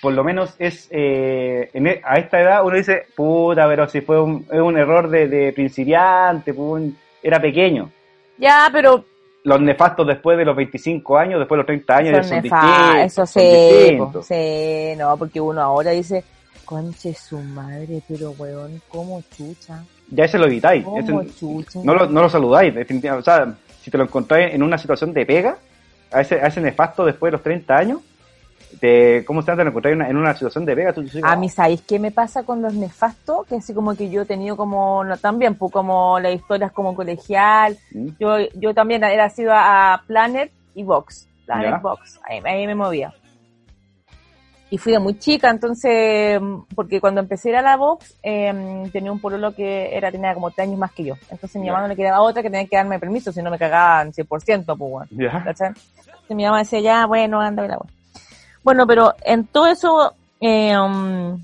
por 0.00 0.12
lo 0.12 0.22
menos 0.24 0.54
es 0.58 0.88
eh, 0.90 1.70
en 1.72 1.86
e- 1.88 2.00
a 2.04 2.18
esta 2.18 2.40
edad 2.40 2.64
uno 2.64 2.76
dice, 2.76 3.06
puta, 3.16 3.66
pero 3.68 3.88
si 3.88 4.00
fue 4.00 4.20
un, 4.22 4.46
es 4.50 4.60
un 4.60 4.76
error 4.78 5.08
de, 5.10 5.28
de 5.28 5.52
principiante, 5.52 6.52
un- 6.52 6.96
era 7.22 7.40
pequeño. 7.40 7.90
Ya, 8.38 8.68
pero 8.72 9.04
Los 9.44 9.60
nefastos 9.60 10.06
después 10.06 10.38
de 10.38 10.44
los 10.44 10.54
25 10.54 11.16
años, 11.18 11.38
después 11.40 11.56
de 11.56 11.60
los 11.62 11.66
30 11.66 11.96
años, 11.96 12.12
ya 12.12 12.22
son 12.22 12.28
son 12.28 12.42
distintos. 12.42 12.96
eso 13.04 13.26
son 13.26 13.42
sí, 13.42 13.48
po, 13.50 13.56
distintos. 13.84 14.26
sí, 14.26 14.94
no, 14.96 15.16
porque 15.16 15.40
uno 15.40 15.60
ahora 15.62 15.90
dice, 15.90 16.22
conche 16.64 17.14
su 17.14 17.38
madre, 17.38 18.00
pero 18.06 18.30
weón, 18.38 18.80
como 18.88 19.20
chucha, 19.36 19.82
Ya 20.10 20.24
ese 20.26 20.38
lo 20.38 20.46
evitáis. 20.46 20.84
ese- 20.96 21.12
no, 21.82 21.94
lo, 21.94 22.06
no 22.06 22.22
lo 22.22 22.28
saludáis, 22.28 22.74
definitivamente. 22.74 23.28
O 23.30 23.34
sea, 23.34 23.52
si 23.82 23.90
te 23.90 23.98
lo 23.98 24.04
encontráis 24.04 24.54
en 24.54 24.62
una 24.62 24.78
situación 24.78 25.12
de 25.12 25.26
pega, 25.26 25.56
a 26.12 26.20
ese, 26.20 26.36
a 26.40 26.46
ese 26.46 26.60
nefasto 26.60 27.04
después 27.04 27.30
de 27.30 27.32
los 27.32 27.42
30 27.42 27.76
años, 27.76 28.00
te, 28.80 29.24
¿cómo 29.24 29.42
se 29.42 29.50
te 29.54 29.62
lo 29.64 29.70
encontráis 29.70 29.94
en 29.94 30.00
una, 30.00 30.10
en 30.10 30.16
una 30.16 30.34
situación 30.34 30.64
de 30.64 30.74
pega? 30.76 30.94
A 31.22 31.34
"Oh, 31.34 31.38
mí, 31.38 31.48
¿sabéis 31.48 31.82
qué 31.82 31.98
me 31.98 32.10
pasa 32.10 32.42
con 32.44 32.62
los 32.62 32.74
nefastos? 32.74 33.46
Que 33.46 33.56
así 33.56 33.72
como 33.74 33.94
que 33.96 34.10
yo 34.10 34.22
he 34.22 34.26
tenido 34.26 34.56
como, 34.56 35.04
no, 35.04 35.16
también, 35.16 35.54
pues 35.56 35.72
como 35.72 36.18
las 36.20 36.32
historias 36.34 36.72
como 36.72 36.94
colegial, 36.94 37.76
¿Mm? 37.92 38.08
yo, 38.18 38.36
yo 38.54 38.74
también 38.74 39.02
era 39.04 39.28
sido 39.30 39.52
a 39.54 40.02
Planet 40.06 40.52
y 40.74 40.84
Vox, 40.84 41.26
Planet 41.46 41.70
Ya. 41.70 41.78
Vox, 41.78 42.20
ahí, 42.28 42.40
ahí 42.44 42.66
me 42.66 42.74
movía. 42.74 43.12
Y 44.70 44.76
fui 44.76 44.92
de 44.92 44.98
muy 44.98 45.18
chica, 45.18 45.48
entonces, 45.48 46.38
porque 46.74 47.00
cuando 47.00 47.22
empecé 47.22 47.48
a 47.48 47.52
ir 47.52 47.56
a 47.56 47.62
la 47.62 47.76
Vox, 47.78 48.14
eh, 48.22 48.84
tenía 48.92 49.10
un 49.10 49.18
pololo 49.18 49.54
que 49.54 49.96
era, 49.96 50.12
tenía 50.12 50.34
como 50.34 50.50
tres 50.50 50.68
años 50.68 50.78
más 50.78 50.92
que 50.92 51.04
yo. 51.04 51.14
Entonces 51.30 51.58
mi 51.58 51.68
Ya. 51.68 51.72
mamá 51.72 51.84
no 51.84 51.88
le 51.88 51.96
quedaba 51.96 52.20
otra 52.20 52.42
que 52.42 52.50
tenía 52.50 52.66
que 52.66 52.76
darme 52.76 52.98
permiso, 52.98 53.32
si 53.32 53.40
no 53.42 53.50
me 53.50 53.58
cagaban 53.58 54.12
100%, 54.12 54.76
pues 54.76 54.90
bueno. 54.90 55.06
Mi 56.28 56.44
mamá 56.44 56.58
decía, 56.58 56.80
ya, 56.80 57.06
bueno, 57.06 57.40
anda, 57.40 57.62
la 57.66 57.78
wea. 57.78 57.90
Bueno, 58.62 58.86
pero 58.86 59.14
en 59.24 59.46
todo 59.46 59.66
eso, 59.66 60.14
eh, 60.40 60.76
um, 60.78 61.42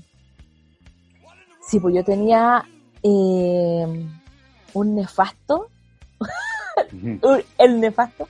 sí, 1.67 1.79
pues 1.79 1.95
yo 1.95 2.03
tenía 2.03 2.63
eh, 3.03 3.85
un 4.73 4.95
nefasto, 4.95 5.67
el 7.57 7.79
nefasto, 7.79 8.27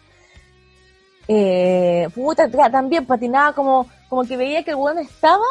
eh, 1.28 2.08
puta, 2.14 2.50
también 2.70 3.06
patinaba 3.06 3.54
como, 3.54 3.88
como 4.10 4.24
que 4.26 4.38
veía 4.38 4.64
que 4.64 4.72
el 4.72 4.78
weón 4.78 5.00
estaba, 5.00 5.44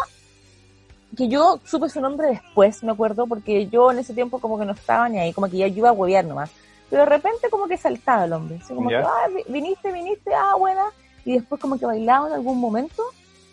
que 1.17 1.29
yo 1.29 1.61
supe 1.65 1.89
su 1.89 2.01
nombre 2.01 2.29
después, 2.29 2.83
me 2.83 2.93
acuerdo, 2.93 3.27
porque 3.27 3.67
yo 3.69 3.91
en 3.91 3.99
ese 3.99 4.15
tiempo 4.15 4.39
como 4.39 4.59
que 4.59 4.65
no 4.65 4.73
estaba 4.73 5.09
ni 5.09 5.19
ahí, 5.19 5.33
como 5.33 5.49
que 5.49 5.59
ya 5.59 5.67
yo 5.69 5.79
iba 5.79 5.89
a 5.91 5.93
huevear 5.93 6.25
nomás. 6.25 6.51
Pero 6.91 7.03
de 7.05 7.09
repente 7.11 7.51
como 7.51 7.67
que 7.67 7.77
saltaba 7.77 8.25
el 8.25 8.33
hombre, 8.33 8.59
así 8.63 8.75
como 8.75 8.91
Ya. 8.91 9.01
que, 9.01 9.05
ah, 9.05 9.29
vi- 9.35 9.53
viniste, 9.53 9.91
viniste, 9.91 10.33
ah, 10.35 10.55
buena, 10.57 10.85
y 11.25 11.33
después 11.35 11.61
como 11.61 11.79
que 11.79 11.87
bailaba 11.87 12.29
en 12.29 12.35
algún 12.35 12.61
momento, 12.61 13.03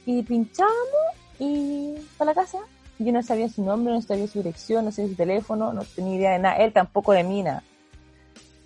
y 0.06 0.24
pinchábamos, 0.24 0.76
y 1.40 1.96
para 2.18 2.32
la 2.32 2.36
casa. 2.36 2.60
Yo 3.00 3.12
no 3.12 3.24
sabía 3.24 3.50
su 3.50 3.64
nombre, 3.64 3.94
no 3.94 4.02
sabía 4.02 4.28
su 4.28 4.40
dirección, 4.40 4.86
no 4.86 4.92
sabía 4.92 5.10
su 5.10 5.16
teléfono, 5.16 5.74
no 5.74 5.84
tenía 5.84 6.16
idea 6.16 6.32
de 6.34 6.40
nada, 6.40 6.56
él 6.58 6.72
tampoco 6.72 7.14
de 7.14 7.24
mí, 7.24 7.42
nada. 7.42 7.64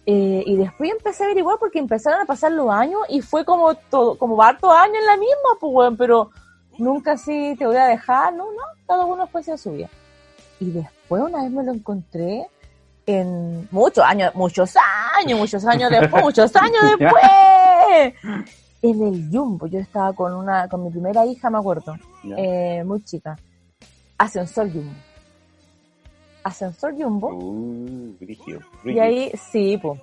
Eh, 0.05 0.43
y 0.45 0.55
después 0.57 0.91
empecé 0.91 1.23
a 1.23 1.27
averiguar 1.27 1.57
porque 1.57 1.79
empezaron 1.79 2.21
a 2.21 2.25
pasar 2.25 2.51
los 2.51 2.69
años 2.69 2.99
y 3.09 3.21
fue 3.21 3.43
como 3.43 3.73
todo, 3.73 4.17
como 4.17 4.41
harto 4.43 4.71
años 4.71 4.97
en 4.99 5.05
la 5.05 5.17
misma, 5.17 5.57
pues 5.59 5.73
weón, 5.73 5.97
pero 5.97 6.29
nunca 6.77 7.13
así 7.13 7.55
te 7.57 7.65
voy 7.65 7.77
a 7.77 7.85
dejar, 7.85 8.33
no, 8.33 8.43
no, 8.51 8.61
cada 8.85 9.05
uno 9.05 9.25
fue 9.25 9.41
hacia 9.41 9.57
su 9.57 9.71
vida. 9.71 9.89
Y 10.59 10.69
después 10.71 11.23
una 11.23 11.43
vez 11.43 11.51
me 11.51 11.63
lo 11.63 11.73
encontré 11.73 12.47
en 13.05 13.67
muchos 13.71 14.03
años, 14.03 14.35
muchos 14.35 14.75
años, 15.15 15.39
muchos 15.39 15.65
años 15.65 15.89
después, 15.89 16.23
muchos 16.23 16.55
años 16.55 16.83
después, 16.99 18.13
en 18.89 19.01
el 19.01 19.29
Jumbo. 19.31 19.67
Yo 19.67 19.79
estaba 19.79 20.13
con 20.13 20.33
una, 20.33 20.67
con 20.67 20.83
mi 20.83 20.89
primera 20.89 21.25
hija, 21.25 21.49
me 21.49 21.57
acuerdo, 21.57 21.95
eh, 22.37 22.83
muy 22.85 23.03
chica. 23.03 23.37
Ascensor 24.17 24.71
Jumbo. 24.71 24.93
Ascensor 26.43 26.93
Jumbo. 26.95 27.33
Uh, 27.33 28.15
Y 28.85 28.99
ahí, 28.99 29.31
sí, 29.51 29.77
pues. 29.81 29.99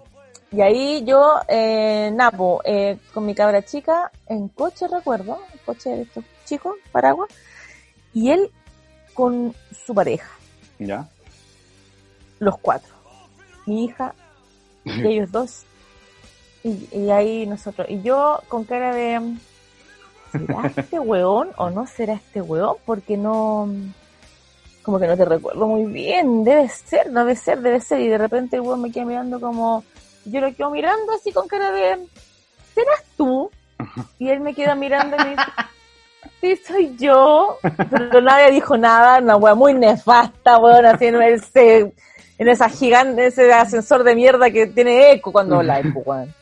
Y 0.50 0.60
ahí 0.60 1.02
yo, 1.04 1.36
eh, 1.48 2.10
Napo, 2.14 2.60
eh, 2.64 2.98
con 3.14 3.24
mi 3.24 3.34
cabra 3.34 3.62
chica, 3.62 4.10
en 4.26 4.48
coche, 4.48 4.86
recuerdo, 4.86 5.38
en 5.52 5.58
coche 5.64 5.90
de 5.90 6.02
estos 6.02 6.24
chicos, 6.44 6.74
paraguas, 6.90 7.30
y 8.12 8.30
él 8.30 8.50
con 9.14 9.54
su 9.86 9.94
pareja, 9.94 10.28
¿Ya? 10.78 11.08
los 12.38 12.58
cuatro. 12.58 12.92
Mi 13.64 13.84
hija, 13.84 14.14
y 14.84 15.06
ellos 15.06 15.32
dos, 15.32 15.64
y, 16.64 16.88
y 16.92 17.10
ahí 17.10 17.46
nosotros. 17.46 17.88
Y 17.90 18.02
yo 18.02 18.40
con 18.48 18.64
cara 18.64 18.94
de, 18.94 19.20
¿será 20.30 20.70
este 20.76 20.98
weón 20.98 21.50
o 21.56 21.70
no 21.70 21.86
será 21.86 22.14
este 22.14 22.40
weón? 22.40 22.76
Porque 22.84 23.16
no, 23.16 23.68
como 24.82 24.98
que 24.98 25.06
no 25.06 25.16
te 25.16 25.24
recuerdo 25.24 25.66
muy 25.66 25.84
bien, 25.84 26.44
debe 26.44 26.68
ser, 26.68 27.10
debe 27.10 27.36
ser, 27.36 27.60
debe 27.60 27.80
ser. 27.80 28.00
Y 28.00 28.08
de 28.08 28.18
repente 28.18 28.56
el 28.56 28.62
weón 28.62 28.82
me 28.82 28.90
queda 28.90 29.04
mirando 29.04 29.40
como, 29.40 29.84
yo 30.24 30.40
lo 30.40 30.54
quedo 30.54 30.70
mirando 30.70 31.12
así 31.12 31.32
con 31.32 31.48
cara 31.48 31.70
de, 31.72 31.98
¿serás 32.74 33.04
tú? 33.16 33.50
Y 34.18 34.28
él 34.28 34.40
me 34.40 34.54
queda 34.54 34.74
mirando 34.74 35.16
y 35.16 35.24
me 35.24 35.30
dice, 35.30 35.42
sí, 36.40 36.56
soy 36.66 36.96
yo. 36.96 37.58
Pero 37.90 38.20
nadie 38.20 38.50
dijo 38.52 38.76
nada, 38.76 39.18
una 39.18 39.36
wea 39.36 39.54
muy 39.54 39.74
nefasta, 39.74 40.58
weón, 40.58 40.86
así 40.86 41.06
en 41.06 41.22
ese, 41.22 41.92
en 42.38 42.48
esa 42.48 42.68
gigante, 42.68 43.26
ese 43.26 43.52
ascensor 43.52 44.04
de 44.04 44.14
mierda 44.14 44.50
que 44.50 44.66
tiene 44.66 45.12
eco 45.12 45.32
cuando 45.32 45.56
habla, 45.56 45.80
weón. 45.94 46.41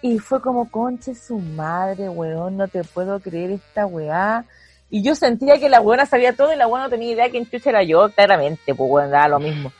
Y 0.00 0.18
fue 0.18 0.40
como, 0.40 0.70
conche 0.70 1.14
su 1.14 1.38
madre, 1.38 2.08
weón, 2.08 2.56
no 2.56 2.68
te 2.68 2.84
puedo 2.84 3.18
creer 3.20 3.52
esta 3.52 3.86
weá. 3.86 4.44
Y 4.90 5.02
yo 5.02 5.14
sentía 5.14 5.58
que 5.58 5.68
la 5.68 5.80
weona 5.80 6.06
sabía 6.06 6.34
todo 6.34 6.52
y 6.52 6.56
la 6.56 6.66
weona 6.66 6.84
no 6.84 6.90
tenía 6.90 7.12
idea 7.12 7.30
quién 7.30 7.48
chucha 7.48 7.70
era 7.70 7.82
yo, 7.82 8.08
claramente, 8.10 8.74
pues 8.74 8.90
weón, 8.90 9.10
daba 9.10 9.28
lo 9.28 9.40
mismo. 9.40 9.72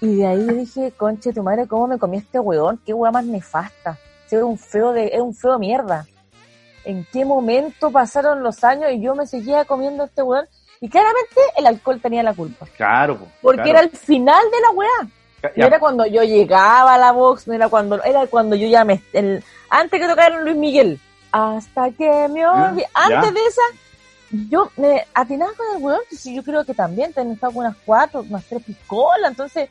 Y 0.00 0.16
de 0.16 0.26
ahí 0.26 0.46
dije, 0.46 0.92
conche 0.96 1.32
tu 1.32 1.42
madre, 1.42 1.66
¿cómo 1.66 1.86
me 1.86 1.98
comí 1.98 2.18
este 2.18 2.38
weón? 2.38 2.80
Qué 2.84 2.92
weá 2.92 3.10
más 3.10 3.24
nefasta. 3.24 3.98
Es 4.26 4.42
un 4.42 4.58
feo 4.58 4.92
de, 4.92 5.06
es 5.06 5.20
un 5.20 5.34
feo 5.34 5.58
mierda. 5.58 6.06
¿En 6.84 7.06
qué 7.12 7.24
momento 7.24 7.90
pasaron 7.90 8.42
los 8.42 8.62
años 8.64 8.90
y 8.92 9.00
yo 9.00 9.14
me 9.14 9.26
seguía 9.26 9.64
comiendo 9.64 10.04
este 10.04 10.22
weón? 10.22 10.46
Y 10.80 10.88
claramente 10.88 11.40
el 11.56 11.66
alcohol 11.66 12.00
tenía 12.00 12.22
la 12.22 12.34
culpa. 12.34 12.66
Claro, 12.76 13.18
po, 13.18 13.28
Porque 13.42 13.62
claro. 13.62 13.78
era 13.78 13.80
el 13.80 13.90
final 13.90 14.42
de 14.50 14.60
la 14.60 14.70
weá. 14.70 15.10
No 15.42 15.66
era 15.66 15.78
cuando 15.78 16.04
yo 16.06 16.22
llegaba 16.22 16.94
a 16.94 16.98
la 16.98 17.12
box, 17.12 17.46
no 17.46 17.54
era 17.54 17.68
cuando, 17.68 18.02
era 18.02 18.26
cuando 18.26 18.56
yo 18.56 18.66
ya 18.66 18.84
me, 18.84 19.00
el, 19.12 19.44
antes 19.70 20.00
que 20.00 20.08
tocaran 20.08 20.44
Luis 20.44 20.56
Miguel, 20.56 21.00
hasta 21.30 21.90
que 21.92 22.28
me 22.28 22.46
olvidé, 22.46 22.88
antes 22.92 23.34
de 23.34 23.40
esa, 23.40 23.62
yo 24.30 24.70
me 24.76 25.06
atinaba 25.14 25.52
con 25.56 25.76
el 25.76 25.82
weón, 25.82 26.00
si 26.10 26.34
yo 26.34 26.42
creo 26.42 26.64
que 26.64 26.74
también 26.74 27.12
tenía 27.12 27.34
estado 27.34 27.52
unas 27.54 27.76
cuatro, 27.84 28.24
unas 28.28 28.44
tres 28.44 28.62
piscolas, 28.64 29.30
entonces, 29.30 29.70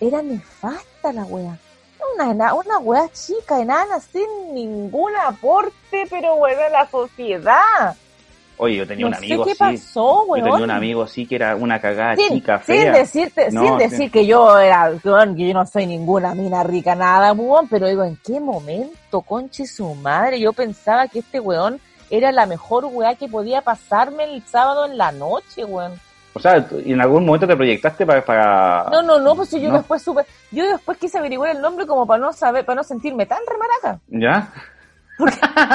era 0.00 0.22
nefasta 0.22 1.12
la 1.12 1.24
wea. 1.24 1.56
Una, 2.14 2.54
una 2.54 2.78
wea 2.78 3.08
chica, 3.12 3.60
enana, 3.60 4.00
sin 4.00 4.54
ningún 4.54 5.14
aporte, 5.16 6.06
pero 6.10 6.36
bueno, 6.36 6.62
a 6.62 6.68
la 6.68 6.90
sociedad. 6.90 7.96
Oye, 8.58 8.76
yo 8.76 8.86
tenía 8.86 9.04
No 9.04 9.08
un 9.08 9.14
amigo 9.14 9.44
sé 9.44 9.54
qué 9.56 9.64
así. 9.64 9.76
pasó, 9.76 10.26
Yo 10.36 10.42
tenía 10.44 10.64
un 10.64 10.70
amigo 10.70 11.02
así 11.02 11.26
que 11.26 11.34
era 11.36 11.56
una 11.56 11.80
cagada 11.80 12.16
sin, 12.16 12.28
chica, 12.30 12.56
sin 12.64 12.76
fea. 12.76 12.92
decirte, 12.92 13.50
No, 13.52 13.62
sin 13.62 13.78
decir 13.78 14.10
que 14.10 14.24
yo 14.26 14.58
era, 14.58 14.92
weón, 15.04 15.36
que 15.36 15.48
yo 15.48 15.54
no 15.54 15.66
soy 15.66 15.86
ninguna 15.86 16.34
mina 16.34 16.62
rica, 16.62 16.94
nada, 16.94 17.32
weón, 17.34 17.68
pero 17.68 17.86
digo, 17.86 18.02
¿en 18.04 18.16
qué 18.24 18.40
momento, 18.40 19.20
conche 19.20 19.66
su 19.66 19.94
madre? 19.96 20.40
Yo 20.40 20.52
pensaba 20.54 21.06
que 21.08 21.18
este 21.18 21.38
weón 21.38 21.78
era 22.08 22.32
la 22.32 22.46
mejor 22.46 22.86
weá 22.86 23.14
que 23.16 23.28
podía 23.28 23.60
pasarme 23.62 24.24
el 24.24 24.42
sábado 24.46 24.86
en 24.86 24.96
la 24.96 25.12
noche, 25.12 25.64
weón. 25.64 25.92
O 26.32 26.38
sea, 26.38 26.66
y 26.84 26.92
en 26.92 27.00
algún 27.00 27.24
momento 27.24 27.46
te 27.46 27.56
proyectaste 27.56 28.04
para... 28.04 28.22
para... 28.24 28.86
No, 28.90 29.00
no, 29.02 29.18
no, 29.18 29.34
pues 29.34 29.50
yo 29.50 29.68
No. 29.70 29.78
después 29.78 30.02
supe, 30.02 30.22
yo 30.50 30.66
después 30.70 30.98
quise 30.98 31.16
averiguar 31.18 31.50
el 31.56 31.62
nombre 31.62 31.86
como 31.86 32.06
para 32.06 32.20
no 32.20 32.32
saber, 32.32 32.64
para 32.64 32.76
no 32.76 32.84
sentirme 32.84 33.24
tan 33.24 33.38
remaraca. 33.48 34.00
¿Ya? 34.08 34.52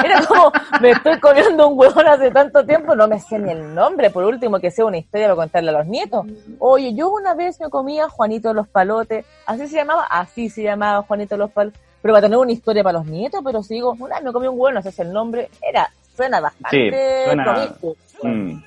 Era 0.04 0.24
como, 0.26 0.52
me 0.80 0.90
estoy 0.92 1.18
comiendo 1.18 1.68
un 1.68 1.78
huevón 1.78 2.06
hace 2.06 2.30
tanto 2.30 2.64
tiempo, 2.64 2.94
no 2.94 3.08
me 3.08 3.18
sé 3.18 3.38
ni 3.38 3.50
el 3.50 3.74
nombre, 3.74 4.10
por 4.10 4.24
último 4.24 4.58
que 4.60 4.70
sea 4.70 4.84
una 4.84 4.98
historia 4.98 5.26
para 5.26 5.36
contarle 5.36 5.70
a 5.70 5.72
los 5.78 5.86
nietos. 5.86 6.24
Oye, 6.58 6.94
yo 6.94 7.10
una 7.10 7.34
vez 7.34 7.58
me 7.60 7.68
comía 7.68 8.08
Juanito 8.08 8.48
de 8.48 8.54
los 8.54 8.68
Palotes, 8.68 9.24
así 9.46 9.66
se 9.68 9.76
llamaba, 9.76 10.04
así 10.04 10.48
se 10.48 10.62
llamaba 10.62 11.02
Juanito 11.02 11.34
de 11.34 11.38
los 11.40 11.50
Palotes, 11.50 11.80
pero 12.00 12.14
para 12.14 12.22
tener 12.22 12.38
una 12.38 12.52
historia 12.52 12.82
para 12.84 12.98
los 12.98 13.06
nietos, 13.06 13.40
pero 13.44 13.62
si 13.62 13.74
digo, 13.74 13.96
una 13.98 14.16
vez 14.16 14.24
me 14.24 14.32
comí 14.32 14.46
un 14.46 14.54
huevón, 14.58 14.74
no 14.74 14.82
sé 14.82 14.92
si 14.92 15.02
el 15.02 15.12
nombre, 15.12 15.48
era, 15.60 15.90
suena 16.16 16.40
bastante 16.40 16.90
Sí, 16.90 17.24
suena-. 17.24 17.74
Mm, 18.22 18.62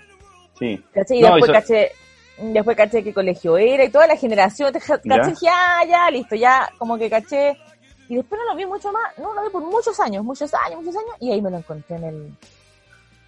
Sí. 0.59 0.83
¿Cachai? 0.93 1.17
Y 1.17 1.21
No, 1.21 1.27
después 1.35 1.43
eso- 1.51 1.53
caché, 1.53 1.91
después 2.38 2.77
caché 2.77 3.03
qué 3.03 3.13
colegio 3.13 3.57
era 3.57 3.83
y 3.83 3.89
toda 3.89 4.07
la 4.07 4.15
generación, 4.15 4.71
caché, 4.73 5.01
Ya. 5.03 5.21
ya, 5.41 5.85
ya, 5.89 6.11
listo, 6.11 6.35
ya, 6.35 6.69
como 6.77 6.97
que 6.97 7.09
caché. 7.09 7.57
Y 8.07 8.15
después 8.15 8.39
no 8.39 8.51
lo 8.51 8.55
vi 8.57 8.65
mucho 8.65 8.91
más, 8.91 9.17
no 9.17 9.33
lo 9.33 9.43
vi 9.43 9.49
por 9.49 9.63
muchos 9.63 9.99
años, 9.99 10.23
muchos 10.23 10.53
años, 10.53 10.79
muchos 10.81 10.95
años, 10.95 11.15
y 11.19 11.31
ahí 11.31 11.41
me 11.41 11.49
lo 11.49 11.57
encontré 11.57 11.95
en 11.95 12.03
el, 12.03 12.37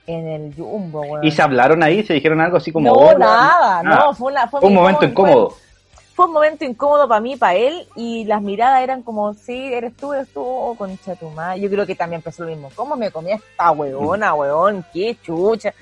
en 0.08 0.28
el 0.28 0.54
Jumbo, 0.56 1.02
weón. 1.02 1.24
¿Y 1.24 1.32
se 1.32 1.42
hablaron 1.42 1.82
ahí? 1.84 2.04
¿Se 2.04 2.14
dijeron 2.14 2.40
algo 2.42 2.58
así 2.58 2.72
como... 2.72 2.88
no, 2.94 3.18
nada, 3.18 3.82
Nada. 3.84 4.06
no, 4.06 4.14
fue, 4.14 4.32
una, 4.32 4.48
fue 4.48 4.60
Un 4.62 4.74
momento 4.74 5.00
fue- 5.00 5.08
incómodo. 5.10 5.54
Fue, 6.16 6.26
un 6.26 6.34
momento 6.34 6.66
incómodo 6.66 7.08
para 7.08 7.22
mí, 7.22 7.36
para 7.36 7.54
él, 7.56 7.88
y 7.96 8.26
las 8.26 8.42
miradas 8.42 8.82
eran 8.82 9.04
como, 9.04 9.34
sí, 9.36 9.72
eres 9.74 9.96
tú, 9.96 10.14
eres 10.14 10.28
tú, 10.34 10.42
oh, 10.44 10.76
concha 10.76 11.16
tu 11.16 11.30
madre. 11.30 11.60
Yo 11.60 11.70
creo 11.70 11.86
que 11.86 11.94
también 11.96 12.20
empezó 12.20 12.44
lo 12.44 12.50
mismo. 12.50 12.72
¿Cómo 12.76 12.96
me 12.96 13.12
comía 13.12 13.36
esta 13.36 13.70
weona, 13.72 14.34
weón? 14.34 14.84
Qué 14.94 15.16
chucha. 15.22 15.74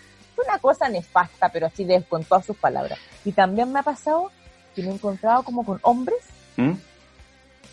una 0.46 0.58
cosa 0.60 0.90
nefasta, 0.90 1.48
pero 1.50 1.68
así 1.68 1.86
de, 1.86 2.04
con 2.04 2.24
todas 2.26 2.46
sus 2.46 2.58
palabras. 2.58 3.00
Y 3.24 3.32
también 3.32 3.72
me 3.72 3.80
ha 3.80 3.84
pasado 3.84 4.30
que 4.76 4.82
me 4.84 4.90
he 4.90 4.94
encontrado 4.94 5.44
como 5.44 5.66
con 5.66 5.80
hombres. 5.84 6.20
¿Mm? 6.58 6.74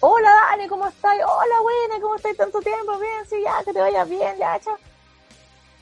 Hola 0.04 0.30
Dani, 0.50 0.68
¿cómo 0.68 0.88
estás? 0.88 1.14
Hola 1.14 1.60
buena, 1.62 2.02
¿cómo 2.02 2.16
estás 2.16 2.36
tanto 2.36 2.60
tiempo? 2.60 2.98
Bien, 2.98 3.24
sí, 3.28 3.36
ya, 3.44 3.62
que 3.64 3.72
te 3.72 3.78
vayas 3.80 4.08
bien, 4.08 4.36
ya, 4.36 4.58
chao. 4.58 4.74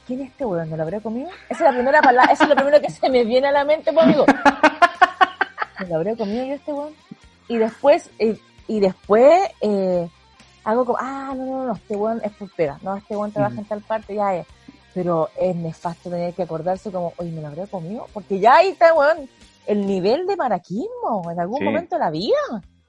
¿Quién 0.07 0.21
es 0.21 0.29
este 0.31 0.45
weón? 0.45 0.69
¿No 0.69 0.77
lo 0.77 0.83
habrá 0.83 1.01
comido? 1.01 1.31
Esa 1.49 1.55
es 1.55 1.61
la 1.61 1.73
primera 1.73 2.03
palabra, 2.03 2.31
eso 2.31 2.43
es 2.43 2.49
lo 2.51 2.55
primero 2.55 2.79
que 2.83 2.91
se 2.91 3.09
me 3.09 3.25
viene 3.25 3.49
a 3.49 3.53
la 3.53 3.65
mente, 3.65 3.91
pues 3.95 4.05
amigo. 4.05 4.27
¿Me 5.81 5.87
lo 5.87 5.95
habré 5.97 6.17
comido 6.19 6.45
yo 6.45 6.53
este 6.55 6.71
weón? 6.71 6.95
Y 7.49 7.57
después, 7.57 8.11
eh, 8.19 8.39
y 8.69 8.81
después, 8.81 9.41
eh, 9.63 10.07
hago 10.65 10.85
como, 10.85 10.99
ah, 11.01 11.33
no, 11.35 11.45
no, 11.47 11.65
no, 11.69 11.73
este 11.73 11.97
weón 11.97 12.21
es 12.23 12.33
por 12.33 12.51
pega, 12.55 12.79
no, 12.83 12.95
este 12.99 13.17
weón 13.17 13.33
trabaja 13.33 13.57
en 13.59 13.65
tal 13.65 13.81
parte, 13.81 14.15
ya 14.15 14.37
es. 14.37 14.47
Pero 14.93 15.31
es 15.41 15.57
nefasto 15.57 16.11
tener 16.11 16.35
que 16.35 16.43
acordarse 16.43 16.93
como, 16.93 17.15
oye, 17.17 17.31
¿me 17.31 17.41
lo 17.41 17.47
habré 17.47 17.67
comido? 17.69 18.07
Porque 18.13 18.39
ya 18.39 18.57
ahí 18.57 18.69
está, 18.71 18.93
weón, 18.93 19.31
el 19.67 19.87
nivel 19.87 20.27
de 20.27 20.37
maraquismo 20.37 21.31
en 21.31 21.41
algún 21.41 21.59
Sí. 21.59 21.65
momento 21.65 21.95
de 21.97 22.01
la 22.01 22.11
vida. 22.11 22.37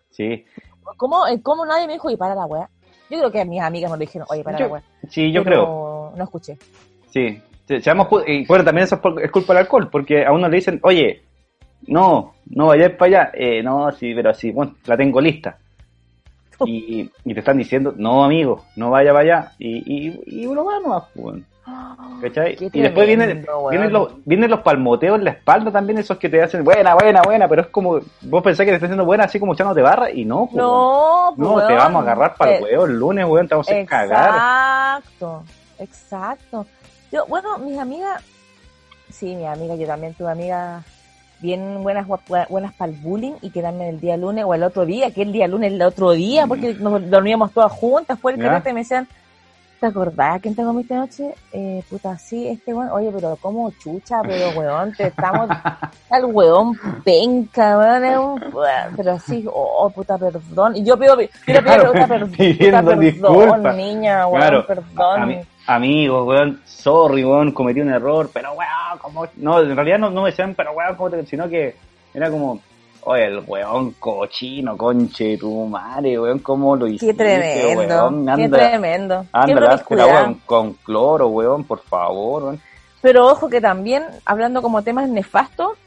Sí, 0.10 0.44
¿Cómo, 0.98 1.28
eh, 1.28 1.42
¿Cómo 1.42 1.66
nadie 1.66 1.88
me 1.88 1.94
dijo, 1.94 2.10
y 2.10 2.18
para 2.18 2.36
la 2.36 2.46
weá? 2.46 2.70
Yo 3.10 3.18
creo 3.20 3.32
que 3.32 3.44
mis 3.46 3.62
amigas 3.62 3.92
me 3.92 3.98
lo 3.98 4.02
dijeron, 4.02 4.28
oye, 4.30 4.44
para 4.44 4.58
Yo- 4.58 4.66
la 4.68 4.74
weá. 4.74 4.84
sí, 5.10 5.32
yo 5.32 5.44
Pero 5.44 5.56
creo. 5.56 6.14
No 6.18 6.24
escuché. 6.24 6.58
Sí. 7.10 7.42
Seamos 7.82 8.08
y 8.28 8.46
bueno, 8.48 8.66
también 8.66 8.84
eso 8.84 8.96
es, 8.96 9.02
por- 9.02 9.22
es 9.24 9.32
culpa 9.32 9.54
del 9.54 9.64
alcohol, 9.64 9.90
porque 9.90 10.26
a 10.26 10.32
uno 10.34 10.50
le 10.50 10.58
dicen, 10.58 10.80
oye, 10.84 11.22
no, 11.88 12.34
no 12.48 12.68
vayas 12.68 12.92
para 12.94 13.06
allá. 13.24 13.32
Eh, 13.34 13.64
no, 13.64 13.92
sí, 13.94 14.14
pero 14.14 14.34
sí, 14.34 14.52
bueno, 14.52 14.76
la 14.86 14.98
tengo 14.98 15.22
lista. 15.22 15.58
Y, 16.66 17.10
y 17.26 17.34
te 17.34 17.40
están 17.40 17.58
diciendo, 17.58 17.94
no, 17.98 18.24
amigo, 18.24 18.66
no 18.76 18.92
vaya 18.92 19.12
para 19.14 19.22
allá. 19.24 19.52
Y, 19.58 19.78
y, 20.10 20.22
y 20.42 20.46
uno 20.46 20.64
va 20.66 20.80
nomás, 20.80 21.04
pues. 21.16 21.42
Y 21.64 22.82
después 22.82 23.08
vienen, 23.08 23.46
vienen, 23.70 23.94
los, 23.94 24.14
vienen 24.26 24.50
los 24.50 24.62
palmoteos 24.62 25.18
en 25.18 25.26
la 25.26 25.32
espalda 25.32 25.72
también, 25.72 26.00
esos 26.00 26.18
que 26.18 26.30
te 26.30 26.42
hacen 26.42 26.64
buena, 26.64 26.96
buena, 26.96 27.22
buena, 27.22 27.48
pero 27.48 27.62
es 27.64 27.68
como, 27.68 28.00
vos 28.22 28.44
pensás 28.44 28.66
que 28.66 28.72
te 28.72 28.76
estás 28.76 28.88
haciendo 28.88 29.06
buena 29.06 29.26
así 29.26 29.40
como 29.40 29.54
echándote 29.54 29.82
barra 29.82 30.12
y 30.12 30.26
no, 30.26 30.46
pues. 30.46 30.56
No, 30.56 31.36
no, 31.38 31.54
pues, 31.54 31.68
te 31.68 31.74
weón. 31.74 31.86
vamos 31.86 32.00
a 32.00 32.04
agarrar 32.04 32.36
para 32.36 32.58
el 32.58 32.64
Eh, 32.64 32.64
huevo 32.64 32.86
el 32.86 33.00
lunes, 33.00 33.26
weón, 33.26 33.48
te 33.48 33.56
vamos 33.56 33.68
a 33.68 33.72
hacer 33.72 33.86
cagar. 33.86 35.00
Exacto, 35.00 35.44
exacto. 35.80 36.66
Yo, 37.12 37.26
bueno, 37.28 37.58
mis 37.60 37.78
amigas, 37.78 38.24
sí, 39.10 39.36
mis 39.36 39.48
amigas, 39.48 39.78
yo 39.78 39.88
también 39.88 40.14
tuve 40.14 40.32
amigas 40.32 40.84
bien 41.42 41.82
buenas 41.82 42.06
buenas 42.50 42.74
para 42.74 42.92
el 42.92 42.98
bullying 43.00 43.34
y 43.42 43.50
quedarme 43.50 43.90
el 43.90 44.00
día 44.00 44.16
lunes 44.16 44.46
o 44.46 44.54
el 44.54 44.64
otro 44.64 44.86
día, 44.86 45.12
que 45.12 45.24
el 45.24 45.32
día 45.32 45.48
lunes 45.48 45.74
el 45.74 45.82
otro 45.82 46.12
día, 46.12 46.46
porque 46.46 46.76
nos 46.76 47.10
dormíamos 47.10 47.52
todas 47.52 47.72
juntas, 47.72 48.20
fue 48.20 48.34
el 48.34 48.40
y 48.40 48.74
me 48.74 48.82
decían, 48.82 49.08
¿te 49.82 49.88
acordás 49.88 50.40
quién 50.42 50.56
te 50.56 50.64
comiste 50.64 50.94
anoche? 50.94 51.34
Eh, 51.52 51.84
puta, 51.90 52.16
sí, 52.16 52.48
este 52.48 52.72
weón, 52.72 52.92
oye, 52.92 53.12
pero 53.12 53.36
como 53.38 53.72
chucha, 53.72 54.22
pero 54.22 54.52
weón, 54.52 54.94
te 54.94 55.08
estamos, 55.08 55.50
al 56.12 56.26
weón 56.26 56.78
penca, 57.04 57.80
weón, 57.80 58.40
pero 58.96 59.18
sí, 59.18 59.44
oh, 59.52 59.90
puta, 59.90 60.20
perdón, 60.20 60.76
y 60.76 60.84
yo 60.86 60.98
pido, 61.00 61.16
le 61.16 61.28
pido, 61.28 61.62
Claro, 61.64 61.92
puta, 61.94 62.08
perdón, 62.08 62.32
pidiendo 62.38 62.92
puta, 62.92 62.96
perdón, 63.00 63.76
niña, 63.78 64.28
weón, 64.28 64.40
Claro, 64.40 64.68
perdón. 64.68 65.22
Ami- 65.22 65.46
amigos, 65.66 66.28
weón, 66.28 66.62
sorry, 66.64 67.26
weón, 67.26 67.52
cometí 67.52 67.82
un 67.82 67.90
error, 67.90 68.30
pero 68.32 68.54
weón, 68.54 69.00
como... 69.02 69.26
No, 69.38 69.62
en 69.62 69.76
realidad 69.76 69.98
no, 69.98 70.12
no 70.12 70.22
me 70.22 70.30
decían, 70.30 70.54
pero 70.54 70.74
weón, 70.74 70.96
¿cómo 70.96 71.10
te-?" 71.10 71.26
sino 71.26 71.50
que 71.50 71.76
era 72.14 72.30
como, 72.30 72.60
oye, 73.04 73.26
el 73.26 73.40
weón 73.46 73.92
cochino, 74.00 74.78
conche, 74.78 75.38
tu 75.38 75.66
madre, 75.66 76.20
weón, 76.20 76.40
¿cómo 76.40 76.76
lo 76.76 76.88
hiciste, 76.88 77.08
Qué 77.08 77.14
tremendo, 77.14 77.96
weón? 77.96 78.26
qué 78.38 78.50
tremendo, 78.50 79.22
qué 79.22 79.28
anda, 79.34 79.54
la 79.56 79.68
promiscuidad. 79.68 80.06
weón, 80.08 80.34
con 80.46 80.74
cloro, 80.74 81.28
weón, 81.28 81.64
por 81.64 81.80
favor, 81.82 82.44
weón. 82.44 82.62
Pero 83.02 83.28
ojo 83.28 83.50
que 83.50 83.60
también, 83.62 84.04
hablando 84.26 84.62
como 84.62 84.84
temas 84.84 85.10
nefastos, 85.10 85.78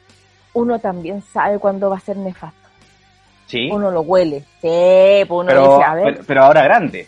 uno 0.52 0.78
también 0.78 1.22
sabe 1.22 1.58
cuándo 1.58 1.90
va 1.90 1.96
a 1.96 2.00
ser 2.00 2.16
nefasto. 2.16 2.58
Sí, 3.46 3.68
Uno 3.70 3.90
lo 3.90 4.00
huele. 4.00 4.40
Sí, 4.62 5.24
pues 5.28 5.30
uno 5.30 5.46
pero, 5.46 5.62
dice, 5.74 5.84
a 5.84 5.94
ver. 5.94 6.04
pero, 6.14 6.24
pero 6.26 6.44
ahora 6.44 6.62
grande. 6.64 7.06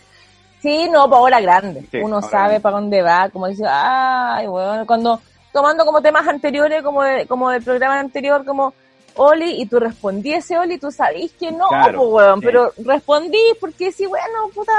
Sí, 0.61 0.87
no, 0.89 1.09
para 1.09 1.19
ahora 1.19 1.41
grande. 1.41 1.81
Sí, 1.91 1.97
uno 1.97 2.17
ahora 2.17 2.27
sabe 2.29 2.43
grande. 2.43 2.59
para 2.61 2.75
dónde 2.75 3.01
va, 3.01 3.29
como 3.29 3.47
dice, 3.47 3.63
ay, 3.67 4.47
bueno, 4.47 4.85
cuando 4.85 5.19
tomando 5.51 5.83
como 5.85 6.01
temas 6.01 6.27
anteriores, 6.27 6.83
como 6.83 7.03
de, 7.03 7.25
como 7.25 7.49
del 7.49 7.63
programa 7.63 7.99
anterior, 7.99 8.45
como 8.45 8.73
Oli, 9.17 9.61
y 9.61 9.65
tú 9.65 9.79
respondí 9.79 10.33
ese 10.33 10.57
Oli, 10.57 10.77
tú 10.77 10.91
sabís 10.91 11.31
que 11.33 11.51
no, 11.51 11.67
Claro, 11.67 11.99
pues, 11.99 12.09
weón, 12.11 12.39
sí. 12.39 12.45
pero 12.45 12.71
respondí 12.85 13.41
porque 13.59 13.91
sí, 13.91 14.05
bueno, 14.05 14.49
puta, 14.53 14.71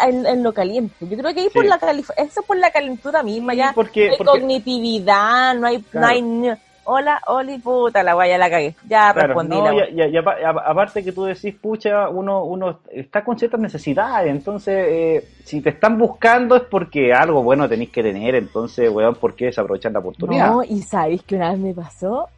en, 0.00 0.26
en 0.26 0.42
lo 0.42 0.52
caliente. 0.52 0.94
Yo 1.00 1.16
creo 1.16 1.34
que 1.34 1.40
ahí 1.40 1.50
por 1.50 1.64
la 1.64 1.76
eso 1.76 2.12
es 2.16 2.46
por 2.46 2.56
la 2.56 2.70
calentura 2.70 3.22
misma, 3.22 3.54
ya. 3.54 3.72
porque, 3.74 4.06
no 4.06 4.12
hay 4.12 4.18
porque 4.18 4.30
cognitividad, 4.40 5.54
no 5.54 5.66
hay, 5.66 5.80
Claro. 5.82 6.06
no 6.06 6.12
hay, 6.50 6.58
hola, 6.84 7.20
Oli, 7.28 7.58
puta, 7.58 8.02
la 8.02 8.14
guaya 8.14 8.38
la 8.38 8.50
cagué. 8.50 8.74
Ya 8.88 9.12
Claro, 9.12 9.28
respondí 9.28 9.56
no, 9.56 9.72
la 9.72 10.60
aparte 10.66 11.04
que 11.04 11.12
tú 11.12 11.24
decís, 11.24 11.54
pucha, 11.54 12.08
uno, 12.08 12.44
uno 12.44 12.80
está 12.90 13.22
con 13.22 13.38
ciertas 13.38 13.60
necesidades, 13.60 14.30
entonces 14.30 14.86
eh, 14.88 15.28
si 15.44 15.60
te 15.60 15.70
están 15.70 15.98
buscando 15.98 16.56
es 16.56 16.62
porque 16.62 17.12
algo 17.12 17.42
bueno 17.42 17.68
tenéis 17.68 17.90
que 17.90 18.02
tener, 18.02 18.34
entonces, 18.34 18.90
weón, 18.90 19.14
¿por 19.14 19.34
qué 19.34 19.46
desaprovechar 19.46 19.92
la 19.92 20.00
oportunidad? 20.00 20.50
No, 20.50 20.62
y 20.64 20.82
sabéis 20.82 21.22
que 21.22 21.36
una 21.36 21.50
vez 21.50 21.58
me 21.60 21.74
pasó. 21.74 22.28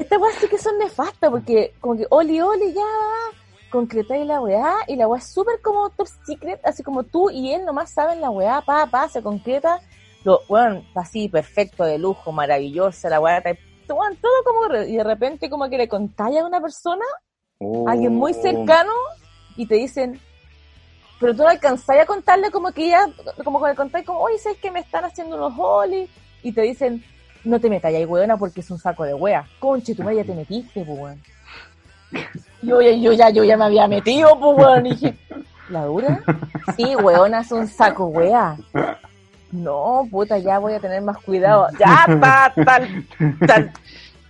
Estas 0.00 0.18
weas 0.18 0.34
sí 0.36 0.48
que 0.48 0.56
son 0.56 0.78
nefastas, 0.78 1.30
porque 1.30 1.74
como 1.78 1.94
que 1.94 2.06
oli, 2.08 2.40
oli, 2.40 2.72
ya 2.72 2.82
concretáis 3.70 4.26
la 4.26 4.40
weá, 4.40 4.74
y 4.88 4.96
la 4.96 5.06
weá 5.06 5.18
es 5.18 5.26
súper 5.26 5.60
como 5.60 5.90
top 5.90 6.08
secret, 6.26 6.58
así 6.64 6.82
como 6.82 7.04
tú 7.04 7.30
y 7.30 7.52
él 7.52 7.66
nomás 7.66 7.90
saben 7.90 8.20
la 8.20 8.30
weá, 8.30 8.62
pa, 8.62 8.86
pa, 8.86 9.10
se 9.10 9.22
concreta, 9.22 9.78
lo, 10.24 10.40
weón, 10.48 10.86
así, 10.94 11.28
perfecto, 11.28 11.84
de 11.84 11.98
lujo, 11.98 12.32
maravillosa, 12.32 13.10
la 13.10 13.20
weá, 13.20 13.42
weón, 13.88 14.16
todo 14.16 14.32
como, 14.42 14.74
y 14.74 14.96
de 14.96 15.04
repente 15.04 15.50
como 15.50 15.68
que 15.68 15.76
le 15.76 15.86
contáis 15.88 16.38
a 16.38 16.46
una 16.46 16.62
persona, 16.62 17.04
a 17.86 17.90
alguien 17.90 18.14
muy 18.14 18.32
Oh, 18.32 18.42
cercano, 18.42 18.92
y 19.56 19.66
te 19.66 19.74
dicen, 19.74 20.18
pero 21.20 21.36
tú 21.36 21.42
no 21.42 21.48
alcanzáis 21.48 22.02
a 22.02 22.06
contarle 22.06 22.50
como 22.50 22.72
que 22.72 22.88
ya, 22.88 23.06
como 23.44 23.62
que 23.62 23.68
le 23.68 23.76
contáis 23.76 24.06
como, 24.06 24.20
oye, 24.20 24.38
¿sabes 24.38 24.58
que 24.58 24.70
me 24.70 24.80
están 24.80 25.04
haciendo 25.04 25.36
unos 25.36 25.52
olis? 25.58 26.08
Y 26.42 26.52
te 26.52 26.62
dicen, 26.62 27.04
no 27.44 27.58
te 27.60 27.70
metas 27.70 27.92
ahí, 27.94 28.04
weona, 28.04 28.36
porque 28.36 28.60
es 28.60 28.70
un 28.70 28.78
saco 28.78 29.04
de 29.04 29.14
wea. 29.14 29.44
Conche, 29.58 29.94
tu 29.94 30.02
madre 30.02 30.16
ya 30.18 30.24
te 30.24 30.34
metiste, 30.34 30.84
pues, 30.84 30.98
weón. 30.98 31.20
Yo, 32.62 32.80
ya- 32.82 32.92
yo, 32.92 33.12
ya, 33.12 33.30
yo 33.30 33.44
ya 33.44 33.56
me 33.56 33.64
había 33.64 33.86
metido, 33.88 34.38
pues, 34.38 34.56
weón. 34.58 34.86
Y 34.86 34.90
dije, 34.90 35.16
¿la 35.68 35.84
dura? 35.84 36.20
Sí, 36.76 36.94
weona, 36.96 37.40
es 37.40 37.52
un 37.52 37.66
saco 37.66 38.06
wea. 38.06 38.56
No, 39.52 40.06
puta, 40.10 40.38
ya 40.38 40.58
voy 40.58 40.74
a 40.74 40.80
tener 40.80 41.02
más 41.02 41.18
cuidado. 41.18 41.66
Ya, 41.78 42.04
está, 42.08 42.52
tal, 42.64 43.06
tal, 43.46 43.72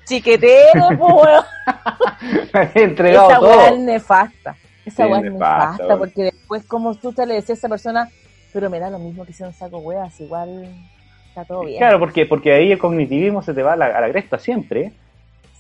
chiquetero, 0.05 0.89
pues, 0.99 1.13
weón. 1.15 1.45
Entregado 2.75 3.31
Esa 3.31 3.41
weá 3.41 3.69
es 3.71 3.79
nefasta. 3.79 4.57
Esa 4.85 5.05
Sí, 5.07 5.13
es 5.13 5.23
nefasta, 5.23 5.71
nefasta, 5.73 5.97
porque 5.99 6.23
después, 6.25 6.65
como 6.65 6.95
tú 6.95 7.13
te 7.13 7.27
le 7.27 7.35
decías 7.35 7.59
a 7.59 7.61
esa 7.61 7.69
persona, 7.69 8.09
pero 8.53 8.71
me 8.71 8.81
da 8.81 8.91
lo 8.91 8.99
mismo 8.99 9.25
que 9.25 9.33
sea 9.33 9.47
un 9.47 9.53
saco 9.53 9.79
weas, 9.79 10.19
igual 10.21 10.67
está 11.31 11.45
todo 11.45 11.65
bien. 11.65 11.79
Claro, 11.79 11.99
porque, 11.99 12.27
porque 12.27 12.53
ahí 12.53 12.71
el 12.73 12.79
cognitivismo 12.79 13.43
se 13.43 13.55
te 13.55 13.63
va 13.63 13.73
a 13.73 13.77
la, 13.77 13.87
a 13.87 14.01
la 14.03 14.11
cresta 14.11 14.39
siempre. 14.39 14.93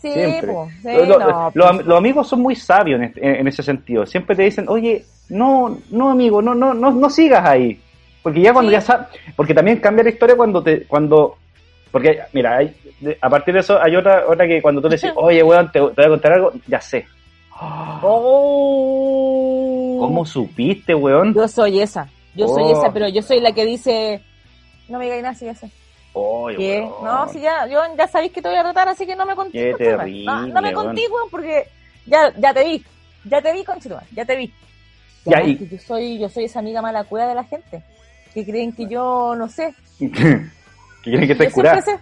sí, 0.00 0.12
siempre. 0.12 0.52
po, 0.52 0.68
sí, 0.82 0.88
Lo- 0.88 1.04
lo- 1.06 1.18
no, 1.18 1.50
los, 1.54 1.74
pues, 1.76 1.86
los 1.86 1.98
amigos 1.98 2.28
son 2.28 2.40
muy 2.42 2.54
sabios 2.56 2.98
en, 3.00 3.04
este- 3.06 3.40
en 3.40 3.46
ese 3.48 3.62
sentido. 3.62 4.04
Siempre 4.06 4.36
te 4.36 4.42
dicen, 4.42 4.66
oye, 4.68 5.04
no, 5.30 5.78
no 5.90 6.10
amigo, 6.10 6.40
no, 6.42 6.54
no, 6.54 6.72
no, 6.74 6.90
no 6.90 7.08
sigas 7.10 7.44
ahí. 7.46 7.80
Porque 8.22 8.40
ya 8.42 8.52
cuando 8.52 8.70
Sí. 8.70 8.74
ya 8.76 8.80
sabes, 8.82 9.06
porque 9.36 9.54
también 9.54 9.78
cambia 9.78 10.04
la 10.04 10.10
historia 10.10 10.36
cuando 10.36 10.62
te, 10.62 10.84
cuando, 10.86 11.36
porque 11.90 12.18
mira, 12.34 12.58
hay- 12.58 12.74
a 13.20 13.30
partir 13.30 13.54
de 13.54 13.60
eso 13.60 13.80
hay 13.82 13.96
otra, 13.96 14.24
otra 14.28 14.46
que 14.46 14.60
cuando 14.60 14.80
tú 14.82 14.88
le 14.88 14.96
dices, 14.96 15.12
oye, 15.16 15.42
weón, 15.42 15.66
te, 15.72 15.78
te 15.80 15.86
voy 15.96 16.04
a 16.04 16.08
contar 16.08 16.32
algo, 16.34 16.52
ya 16.66 16.80
sé. 16.80 17.06
oh. 18.02 19.96
¿Cómo 20.00 20.24
supiste, 20.24 20.94
weón? 20.94 21.34
Yo 21.34 21.46
soy 21.48 21.80
esa, 21.80 22.08
yo 22.34 22.48
soy 22.48 22.64
Oh. 22.64 22.72
esa, 22.78 22.92
pero 22.92 23.08
yo 23.08 23.22
soy 23.22 23.40
la 23.40 23.52
que 23.52 23.64
dice, 23.66 24.20
no 24.90 24.98
me 24.98 25.04
digáis 25.04 25.22
nada, 25.22 25.34
si 25.34 25.46
ya 25.46 25.54
sé. 25.54 25.70
Oye, 26.12 26.56
¿Qué? 26.56 26.80
weón. 26.80 27.04
No, 27.04 27.28
si 27.32 27.40
ya, 27.40 27.66
yo 27.66 27.80
ya 27.96 28.08
sabéis 28.08 28.32
que 28.32 28.42
te 28.42 28.48
voy 28.48 28.58
a 28.58 28.62
tratar, 28.62 28.88
así 28.88 29.06
que 29.06 29.14
no 29.16 29.24
me 29.24 29.34
conchetumare. 29.34 29.76
terrible, 29.78 30.24
No, 30.24 30.46
no 30.48 30.62
me 30.62 30.74
weón, 30.74 31.30
porque 31.30 31.68
ya, 32.06 32.32
ya 32.36 32.52
te 32.52 32.64
vi, 32.64 32.84
ya 33.24 33.40
te 33.40 33.52
vi, 33.52 33.64
conchetumare, 33.64 34.06
ya 34.12 34.24
te 34.24 34.36
vi. 34.36 34.52
Ya, 35.24 35.42
y- 35.42 35.68
yo 35.70 35.78
soy, 35.78 36.18
yo 36.18 36.28
soy 36.28 36.44
esa 36.44 36.58
amiga 36.58 36.82
mala 36.82 37.04
cueva 37.04 37.28
de 37.28 37.34
la 37.34 37.44
gente, 37.44 37.82
que 38.34 38.44
creen 38.44 38.72
que 38.72 38.86
yo 38.86 39.34
no 39.36 39.48
sé, 39.48 39.74
que 39.98 40.10
quieren 41.02 41.28
que 41.28 41.50
curada. 41.50 41.80
sé. 41.82 41.98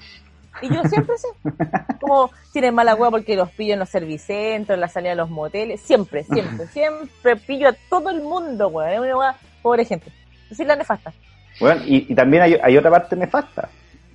Y 0.61 0.75
yo 0.75 0.83
siempre 0.85 1.17
sé. 1.19 1.29
Como 2.01 2.31
tienen 2.53 2.75
mala 2.75 2.95
hueá 2.95 3.11
porque 3.11 3.37
los 3.37 3.51
pillo 3.53 3.75
en 3.75 3.79
los 3.79 3.89
servicentros, 3.89 4.75
en 4.75 4.81
la 4.81 4.89
salida 4.89 5.11
de 5.11 5.17
los 5.17 5.31
moteles. 5.31 5.81
Siempre, 5.81 6.25
siempre, 6.25 6.67
siempre 6.73 7.37
pillo 7.37 7.69
a 7.69 7.77
todo 7.89 8.11
el 8.11 8.23
mundo, 8.23 8.69
weón. 8.69 9.05
Es 9.09 9.15
una 9.15 9.37
pobre 9.63 9.85
gente. 9.85 10.11
Así 10.51 10.65
la 10.65 10.75
nefasta. 10.77 11.13
Bueno, 11.61 11.81
y, 11.87 12.07
y 12.11 12.15
también 12.15 12.43
hay, 12.43 12.57
hay 12.63 12.77
otra 12.77 12.91
parte 12.91 13.17
nefasta, 13.17 13.69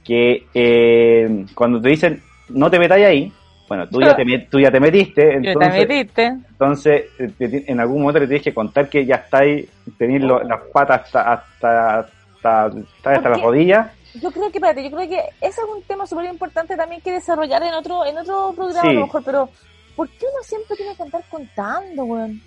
que 0.04 0.46
eh, 0.54 1.46
cuando 1.56 1.82
te 1.82 1.90
dicen 1.90 2.22
no 2.50 2.70
te 2.70 2.78
metáis 2.80 3.06
ahí, 3.06 3.32
bueno, 3.68 3.88
tú 3.88 4.02
ya 4.02 4.16
te, 4.16 4.24
tú 4.50 4.60
ya 4.60 4.70
te 4.72 4.80
metiste, 4.80 5.36
entonces, 5.36 5.88
metiste. 5.88 6.26
entonces 6.26 7.04
eh, 7.20 7.64
en 7.68 7.80
algún 7.80 8.02
momento 8.02 8.20
le 8.20 8.28
tienes 8.28 8.44
que 8.44 8.54
contar 8.54 8.90
que 8.90 9.06
ya 9.06 9.16
estáis, 9.16 9.68
tenéis 9.98 10.22
lo- 10.24 10.44
las 10.44 10.62
patas 10.74 11.02
hasta, 11.06 11.34
hasta, 11.34 12.00
hasta, 12.00 12.66
hasta, 12.66 13.12
hasta 13.12 13.22
¿Por 13.22 13.32
las 13.32 13.42
rodillas, 13.42 13.88
yo 14.22 14.30
creo 14.32 14.52
que, 14.52 14.58
espérate, 14.60 14.84
yo 14.84 14.96
creo 14.96 15.10
que 15.10 15.20
ese 15.42 15.62
es 15.62 15.68
un 15.76 15.82
tema 15.84 16.06
súper 16.06 16.26
importante 16.26 16.76
también 16.78 17.02
que 17.02 17.14
desarrollar 17.14 17.64
en 17.64 17.74
otro, 17.74 18.06
en 18.06 18.16
otro 18.18 18.54
programa 18.56 18.82
Sí. 18.82 18.90
a 18.90 19.00
lo 19.00 19.06
mejor, 19.08 19.24
pero 19.26 19.50
¿por 19.96 20.08
qué 20.10 20.26
uno 20.32 20.44
siempre 20.44 20.76
tiene 20.76 20.96
que 20.96 21.02
andar 21.04 21.24
contando, 21.32 22.04
weón? 22.04 22.40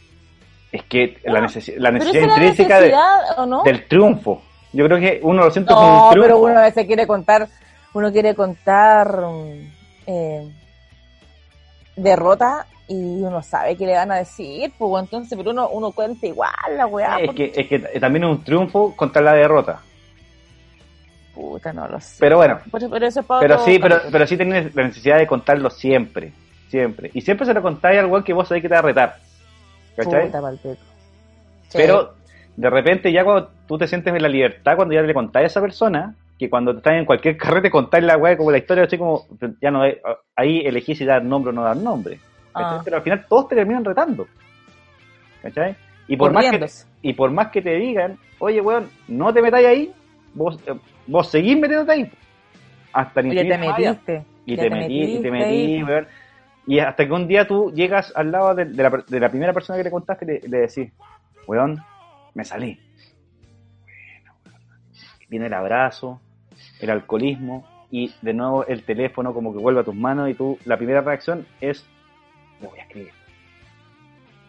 Es 0.71 0.83
que 0.85 1.17
la, 1.25 1.41
necesi- 1.41 1.75
la 1.77 1.91
Pero 1.91 2.05
necesidad 2.05 2.27
la 2.27 2.33
intrínseca 2.35 2.81
de- 2.81 2.89
necesidad, 2.93 3.63
del 3.65 3.85
triunfo. 3.89 4.43
Yo 4.77 4.85
creo 4.87 4.99
que 4.99 5.21
uno 5.23 5.45
lo 5.45 5.51
siente 5.51 5.73
como 5.73 5.87
No, 5.87 6.05
un 6.05 6.11
triunfo. 6.11 6.29
pero 6.29 6.39
uno 6.39 6.59
a 6.59 6.63
veces 6.63 6.87
quiere 6.87 7.07
contar, 7.07 7.49
uno 7.95 8.13
quiere 8.13 8.35
contar 8.35 9.21
eh, 10.07 10.51
derrota 11.97 12.67
y 12.89 12.95
uno 13.23 13.43
sabe 13.43 13.77
que 13.77 13.87
le 13.87 13.95
van 13.95 14.13
a 14.13 14.17
decir, 14.17 14.73
pues 14.79 15.03
entonces, 15.03 15.37
pero 15.37 15.51
uno, 15.51 15.69
uno 15.71 15.93
cuenta 15.93 16.27
igual 16.27 16.51
la 16.77 16.87
weá. 16.87 17.19
es, 17.21 17.27
porque- 17.27 17.51
que, 17.51 17.61
es 17.63 17.69
que 17.69 18.01
también 18.01 18.25
es 18.25 18.31
un 18.31 18.45
triunfo 18.45 18.95
contra 18.95 19.23
la 19.23 19.33
derrota. 19.33 19.81
Puta, 21.35 21.73
no 21.73 21.87
lo 21.89 22.01
sé. 22.01 22.17
Pero 22.21 22.37
bueno, 22.37 22.61
Pero, 22.73 22.89
pero 22.91 23.07
eso 23.07 23.21
es 23.21 23.27
para 23.27 23.41
pero 23.41 23.55
otro 23.57 23.67
sí, 23.67 23.79
pero, 23.79 23.97
pero 24.11 24.27
sí 24.27 24.37
tenés 24.37 24.75
la 24.75 24.85
necesidad 24.85 25.19
de 25.19 25.27
contarlo 25.27 25.69
siempre. 25.71 26.33
Siempre. 26.69 27.11
Y 27.15 27.21
siempre 27.21 27.47
se 27.47 27.55
lo 27.55 27.63
contáis 27.63 27.99
al 27.99 28.07
weón 28.07 28.25
que 28.25 28.33
vos 28.33 28.49
sabés 28.49 28.63
que 28.63 28.69
te 28.69 28.75
va 28.75 28.81
a 28.81 28.83
retar. 28.83 29.17
¿Cachai? 29.97 30.27
Puta. 30.27 30.43
Sí. 30.63 31.79
Pero 31.79 32.15
de 32.57 32.71
repente 32.71 33.13
ya 33.13 33.25
cuando 33.25 33.51
tú 33.67 33.79
te 33.79 33.87
sientes 33.87 34.15
en 34.15 34.23
la 34.23 34.29
libertad, 34.29 34.77
cuando 34.77 34.95
ya 34.95 35.03
le 35.03 35.15
contáis 35.15 35.45
a 35.45 35.47
esa 35.47 35.61
persona, 35.61 36.15
que 36.39 36.51
cuando 36.51 36.73
estás 36.73 36.95
en 36.95 37.05
cualquier 37.05 37.37
carrete 37.39 37.71
contáis 37.71 38.05
la 38.05 38.17
weá 38.17 38.37
como 38.37 38.51
la 38.51 38.59
historia, 38.59 38.85
así 38.85 38.99
como, 38.99 39.27
ya 39.61 39.71
no 39.71 39.83
hay- 39.83 39.99
ahí 40.35 40.61
elegís 40.67 40.99
si 40.99 41.05
dar 41.05 41.25
nombre 41.25 41.51
o 41.51 41.53
no 41.53 41.63
dar 41.63 41.77
nombre. 41.77 42.19
Ah. 42.55 42.81
Pero 42.85 42.97
al 42.97 43.03
final 43.03 43.27
todos 43.29 43.49
te 43.49 43.55
terminan 43.57 43.85
retando. 43.85 44.27
¿Cachai? 45.43 45.77
Y 46.09 46.17
por, 46.17 46.33
más 46.33 46.45
que, 46.51 46.59
y 47.03 47.13
por 47.15 47.31
más 47.31 47.49
que 47.49 47.63
te 47.63 47.75
digan, 47.75 48.17
oye 48.39 48.61
weón, 48.61 48.89
no 49.09 49.33
te 49.33 49.43
metáis 49.43 49.67
ahí, 49.67 49.93
vos, 50.35 50.59
eh, 50.67 50.75
vos 51.07 51.29
seguís 51.29 51.59
metiéndote 51.59 51.93
ahí. 51.93 52.11
Hasta 52.93 53.23
ni 53.23 53.31
te 53.35 53.59
metiste. 53.59 54.25
Y 54.47 54.57
te 54.57 54.71
metí, 54.71 55.03
y 55.03 55.23
te 55.23 55.31
metiste 55.31 55.31
metí, 55.31 55.83
weón. 55.83 56.07
Y 56.69 56.79
hasta 56.81 57.07
que 57.07 57.13
un 57.13 57.29
día 57.29 57.47
tú 57.47 57.73
llegas 57.75 58.13
al 58.17 58.31
lado 58.33 58.55
de, 58.55 58.65
de 58.67 58.83
la, 58.83 58.91
de 59.07 59.21
la 59.21 59.29
primera 59.29 59.53
persona 59.53 59.77
que 59.77 59.85
le 59.85 59.91
contaste 59.91 60.25
y 60.25 60.29
le, 60.29 60.49
le 60.49 60.59
decís, 60.67 60.93
weón, 61.47 61.81
me 62.35 62.45
salí. 62.45 62.79
Viene 65.29 65.47
el 65.47 65.55
abrazo, 65.55 66.21
el 66.81 66.91
alcoholismo 66.91 67.67
y 67.91 68.13
de 68.23 68.33
nuevo 68.35 68.67
el 68.67 68.83
teléfono 68.85 69.33
como 69.35 69.53
que 69.53 69.59
vuelve 69.59 69.81
a 69.81 69.85
tus 69.85 69.95
manos 69.95 70.29
y 70.31 70.35
tú, 70.35 70.59
la 70.65 70.77
primera 70.77 71.01
reacción 71.01 71.47
es, 71.61 71.85
voy 72.61 72.79
a 72.79 72.83
escribir. 72.83 73.13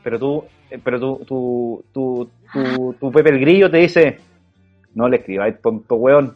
Pero 0.04 0.20
tú, 0.20 0.46
eh, 0.70 0.80
pero 0.84 1.00
tú, 1.00 1.26
tú, 1.28 1.86
tú, 1.94 2.30
tú, 2.54 2.96
tu 3.00 3.12
Pepe 3.12 3.30
el 3.30 3.40
Grillo 3.40 3.70
te 3.70 3.78
dice, 3.78 4.20
no 4.94 5.08
le 5.10 5.18
escribáis, 5.18 5.62
tonto 5.62 5.96
weón. 5.96 6.36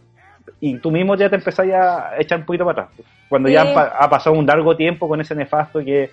Y 0.60 0.78
tú 0.80 0.92
mismo 0.92 1.16
ya 1.16 1.30
te 1.30 1.36
empezás 1.36 1.68
ya 1.68 2.10
a 2.10 2.20
echar 2.20 2.40
un 2.40 2.46
poquito 2.46 2.66
para 2.66 2.84
atrás. 2.84 3.06
Cuando 3.30 3.50
ya 3.50 3.64
Sí. 3.66 3.74
ha 3.76 4.10
pasado 4.10 4.36
un 4.36 4.46
largo 4.46 4.76
tiempo 4.76 5.08
con 5.08 5.22
ese 5.22 5.34
nefasto 5.36 5.80
que, 5.80 6.10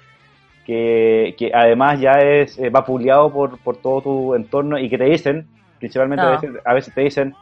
que, 0.64 1.34
que 1.38 1.50
además 1.52 2.00
ya 2.00 2.12
es 2.12 2.58
eh, 2.58 2.70
vapuleado 2.70 3.32
por, 3.32 3.58
por 3.58 3.78
todo 3.78 4.02
tu 4.02 4.34
entorno 4.34 4.78
y 4.78 4.88
que 4.88 4.98
te 4.98 5.04
dicen, 5.04 5.46
principalmente 5.78 6.24
a, 6.24 6.30
veces, 6.30 6.50
a 6.64 6.74
veces 6.74 6.94
te 6.94 7.00
dicen, 7.00 7.34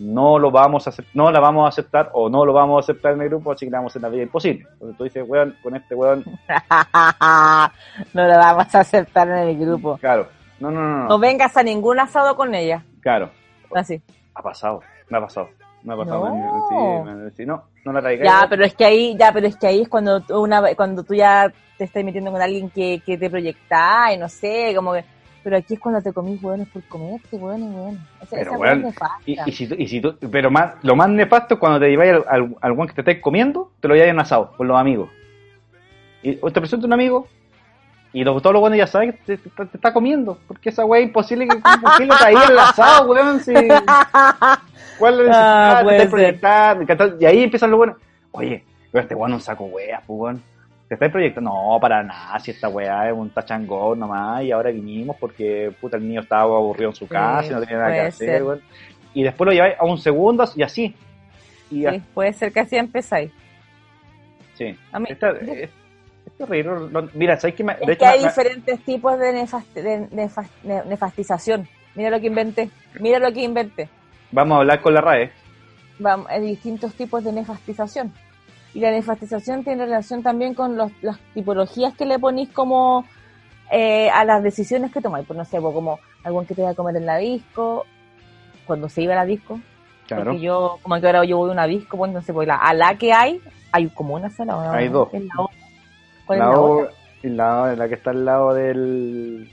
no 0.00 0.38
lo 0.38 0.50
vamos 0.50 0.88
a 0.88 0.92
no 1.14 1.30
la 1.30 1.38
vamos 1.40 1.66
a 1.66 1.68
aceptar 1.68 2.10
o 2.14 2.28
no 2.28 2.44
lo 2.44 2.52
vamos 2.52 2.78
a 2.78 2.80
aceptar 2.80 3.12
en 3.12 3.22
el 3.22 3.28
grupo, 3.28 3.52
así 3.52 3.66
que 3.66 3.70
le 3.70 3.76
vamos 3.76 3.90
a 3.90 3.92
hacer 3.92 4.02
la 4.02 4.08
vida 4.08 4.22
imposible. 4.24 4.66
Entonces 4.72 4.96
tú 4.98 5.04
dices, 5.04 5.24
weón, 5.28 5.54
con 5.62 5.76
este 5.76 5.94
weón, 5.94 6.24
no 8.14 8.26
lo 8.26 8.38
vamos 8.38 8.74
a 8.74 8.80
aceptar 8.80 9.28
en 9.28 9.48
el 9.48 9.58
grupo. 9.58 9.98
claro, 9.98 10.26
no, 10.58 10.70
no, 10.70 10.80
no, 10.80 10.96
no, 11.02 11.08
No 11.08 11.18
vengas 11.18 11.56
a 11.56 11.62
ningún 11.62 11.98
asado 12.00 12.36
con 12.36 12.54
ella. 12.54 12.82
claro, 13.00 13.30
Así. 13.74 14.00
ha 14.34 14.42
pasado, 14.42 14.80
me 15.08 15.18
ha 15.18 15.20
pasado, 15.20 15.48
me 15.82 15.94
ha 15.94 15.96
pasado, 15.96 16.28
No. 16.30 16.66
sí, 16.68 16.74
me- 17.10 17.30
sí, 17.32 17.46
no, 17.46 17.62
no 17.84 17.92
la 17.92 18.00
traigáis. 18.00 18.30
Ya, 18.30 18.46
pero 18.48 18.64
es 18.64 18.74
que 18.74 18.84
ahí, 18.84 19.16
ya, 19.18 19.32
pero 19.32 19.46
es 19.46 19.56
que 19.56 19.66
ahí 19.66 19.82
es 19.82 19.88
cuando 19.88 20.20
tú 20.20 20.40
una 20.42 20.74
cuando 20.74 21.02
tú 21.04 21.14
ya 21.14 21.52
te 21.78 21.84
estás 21.84 22.04
metiendo 22.04 22.30
con 22.32 22.42
alguien 22.42 22.68
que, 22.70 23.00
que 23.04 23.16
te 23.16 23.30
proyecta 23.30 24.12
y 24.12 24.18
no 24.18 24.28
sé, 24.28 24.72
como 24.74 24.92
que, 24.92 25.04
pero 25.42 25.56
aquí 25.56 25.74
es 25.74 25.80
cuando 25.80 26.02
te 26.02 26.12
comís 26.12 26.42
hueones 26.42 26.68
por 26.68 26.82
comerte, 26.84 27.36
hueones, 27.36 27.68
hueones. 27.74 28.00
Esa, 28.22 28.30
Pero, 28.36 28.42
esa 28.50 28.58
hueá 28.58 28.72
es 28.72 28.78
nefasta. 28.82 29.16
Y, 29.26 29.38
y 29.46 29.52
si, 29.52 29.68
y 29.78 29.88
si 29.88 30.00
tú- 30.00 30.16
pero 30.30 30.50
más, 30.50 30.74
lo 30.82 30.96
más 30.96 31.08
nefasto 31.08 31.54
es 31.54 31.60
cuando 31.60 31.80
te 31.80 31.88
lleváis 31.88 32.12
al, 32.12 32.24
al, 32.28 32.56
al 32.60 32.72
weón 32.72 32.88
que 32.88 32.94
te 32.94 33.00
estés 33.00 33.22
comiendo, 33.22 33.70
te 33.80 33.88
lo 33.88 33.94
lleváis 33.94 34.12
en 34.12 34.20
asado 34.20 34.52
con 34.56 34.68
los 34.68 34.76
amigos. 34.78 35.10
Y 36.22 36.38
o 36.42 36.50
te 36.50 36.60
presenta 36.60 36.86
un 36.86 36.92
amigo 36.92 37.26
y 38.12 38.24
los- 38.24 38.42
todos 38.42 38.52
los 38.54 38.60
buenos 38.60 38.76
ya 38.78 38.86
saben 38.86 39.12
que 39.12 39.36
te, 39.36 39.36
te- 39.38 39.66
te 39.66 39.76
está 39.76 39.92
comiendo, 39.92 40.38
porque 40.48 40.68
esa 40.70 40.84
weá 40.84 41.00
es 41.00 41.06
imposible 41.06 41.46
que 41.48 41.56
¿por 41.56 41.96
qué 41.96 42.06
lo 42.06 42.16
traía 42.16 42.44
el 42.46 42.58
asado, 42.58 43.10
weón. 43.10 43.40
Si, 43.40 43.52
¿Cuál 44.98 45.20
es? 45.20 45.28
Ah, 45.32 45.82
Te 45.86 46.86
¿cachai? 46.86 47.14
Y 47.20 47.24
ahí 47.24 47.42
empiezan 47.42 47.70
los 47.70 47.78
buenos. 47.78 47.96
Oye, 48.32 48.64
pero 48.92 49.02
este 49.02 49.14
es 49.14 49.20
un 49.20 49.40
saco 49.40 49.64
weas, 49.64 50.02
pues 50.06 50.18
weón. 50.20 50.42
Te 50.90 50.94
estáis 50.94 51.12
proyectando, 51.12 51.50
no, 51.52 51.78
para 51.80 52.02
nada, 52.02 52.36
si 52.40 52.50
esta 52.50 52.68
weá 52.68 53.08
es 53.08 53.14
un 53.16 53.30
tachangón 53.30 54.00
nomás, 54.00 54.42
y 54.42 54.50
ahora 54.50 54.72
vinimos 54.72 55.14
porque 55.20 55.72
puta 55.80 55.96
el 55.96 56.02
niño 56.08 56.22
estaba 56.22 56.42
aburrido 56.56 56.90
en 56.90 56.96
su 56.96 57.06
casa 57.06 57.46
y 57.46 57.50
no 57.54 57.60
tenía 57.60 57.76
nada 57.78 57.92
que 57.92 58.00
hacer, 58.00 58.42
weón. 58.42 58.60
Y 59.14 59.22
después 59.22 59.46
lo 59.46 59.52
lleváis 59.52 59.76
a 59.78 59.84
un 59.84 59.98
segundo 59.98 60.44
y 60.56 60.62
así. 60.64 60.96
Y 61.70 61.86
Sí, 61.86 62.02
puede 62.12 62.32
ser 62.32 62.52
que 62.52 62.58
así 62.58 62.74
empezáis. 62.74 63.30
Sí. 64.54 64.76
A 64.90 64.98
mí- 64.98 65.06
Esta- 65.08 65.30
es, 65.30 65.70
Mira, 67.14 67.36
¿sabes 67.38 67.54
qué? 67.54 67.62
me- 67.62 67.74
de 67.76 67.84
Es 67.84 67.88
hecho, 67.90 67.98
que 68.00 68.06
hay 68.06 68.18
me- 68.18 68.22
me- 68.24 68.28
diferentes 68.28 68.80
tipos 68.84 69.16
de, 69.16 69.32
nefast- 69.32 69.72
de 70.64 70.84
nefastización. 70.86 71.68
Mira 71.94 72.10
lo 72.10 72.18
que 72.20 72.26
inventé. 72.26 72.68
Mira 72.98 73.20
lo 73.20 73.32
que 73.32 73.42
inventé. 73.44 73.88
vamos 74.32 74.56
a 74.56 74.58
hablar 74.62 74.80
con 74.80 74.92
la 74.94 75.00
RAE. 75.02 75.30
Vamos, 76.00 76.26
hay 76.28 76.40
distintos 76.40 76.94
tipos 76.94 77.22
de 77.22 77.30
nefastización. 77.32 78.12
Y 78.74 78.80
la 78.80 78.90
nefastización 78.90 79.64
tiene 79.64 79.84
relación 79.84 80.22
también 80.22 80.54
con 80.54 80.76
los, 80.76 80.92
las 81.02 81.18
tipologías 81.34 81.94
que 81.94 82.06
le 82.06 82.18
ponís 82.18 82.48
como 82.50 83.04
eh, 83.70 84.08
a 84.10 84.24
las 84.24 84.42
decisiones 84.42 84.92
que 84.92 85.00
tomáis. 85.00 85.26
Pues 85.26 85.36
no 85.36 85.44
sé, 85.44 85.58
como 85.58 85.98
algún 86.24 86.46
que 86.46 86.54
te 86.54 86.62
va 86.62 86.70
a 86.70 86.74
comer 86.74 86.96
en 86.96 87.06
la 87.06 87.16
disco, 87.16 87.84
cuando 88.66 88.88
se 88.88 89.02
iba 89.02 89.14
a 89.14 89.16
la 89.16 89.24
disco. 89.24 89.58
Claro. 90.06 90.24
Porque 90.24 90.40
yo, 90.40 90.78
como 90.82 91.00
que 91.00 91.06
ahora 91.06 91.24
yo 91.24 91.36
voy 91.38 91.50
a 91.50 91.52
una 91.52 91.66
disco, 91.66 91.96
pues 91.96 92.08
entonces 92.10 92.32
pues 92.34 92.46
la, 92.46 92.56
a 92.56 92.72
la 92.74 92.96
que 92.96 93.12
hay, 93.12 93.40
hay 93.72 93.88
como 93.88 94.14
una 94.14 94.30
sola. 94.30 94.56
¿o 94.56 94.64
no? 94.64 94.72
Hay 94.72 94.88
dos. 94.88 95.08
¿Es 95.12 95.22
la? 95.24 95.34
¿Cuál 96.26 96.38
La, 96.38 96.44
es 96.46 96.50
la 96.52 96.60
o- 96.60 96.78
otra? 96.82 96.92
la, 97.22 97.76
la 97.76 97.88
que 97.88 97.94
está 97.94 98.10
al 98.10 98.24
lado 98.24 98.54
del. 98.54 99.50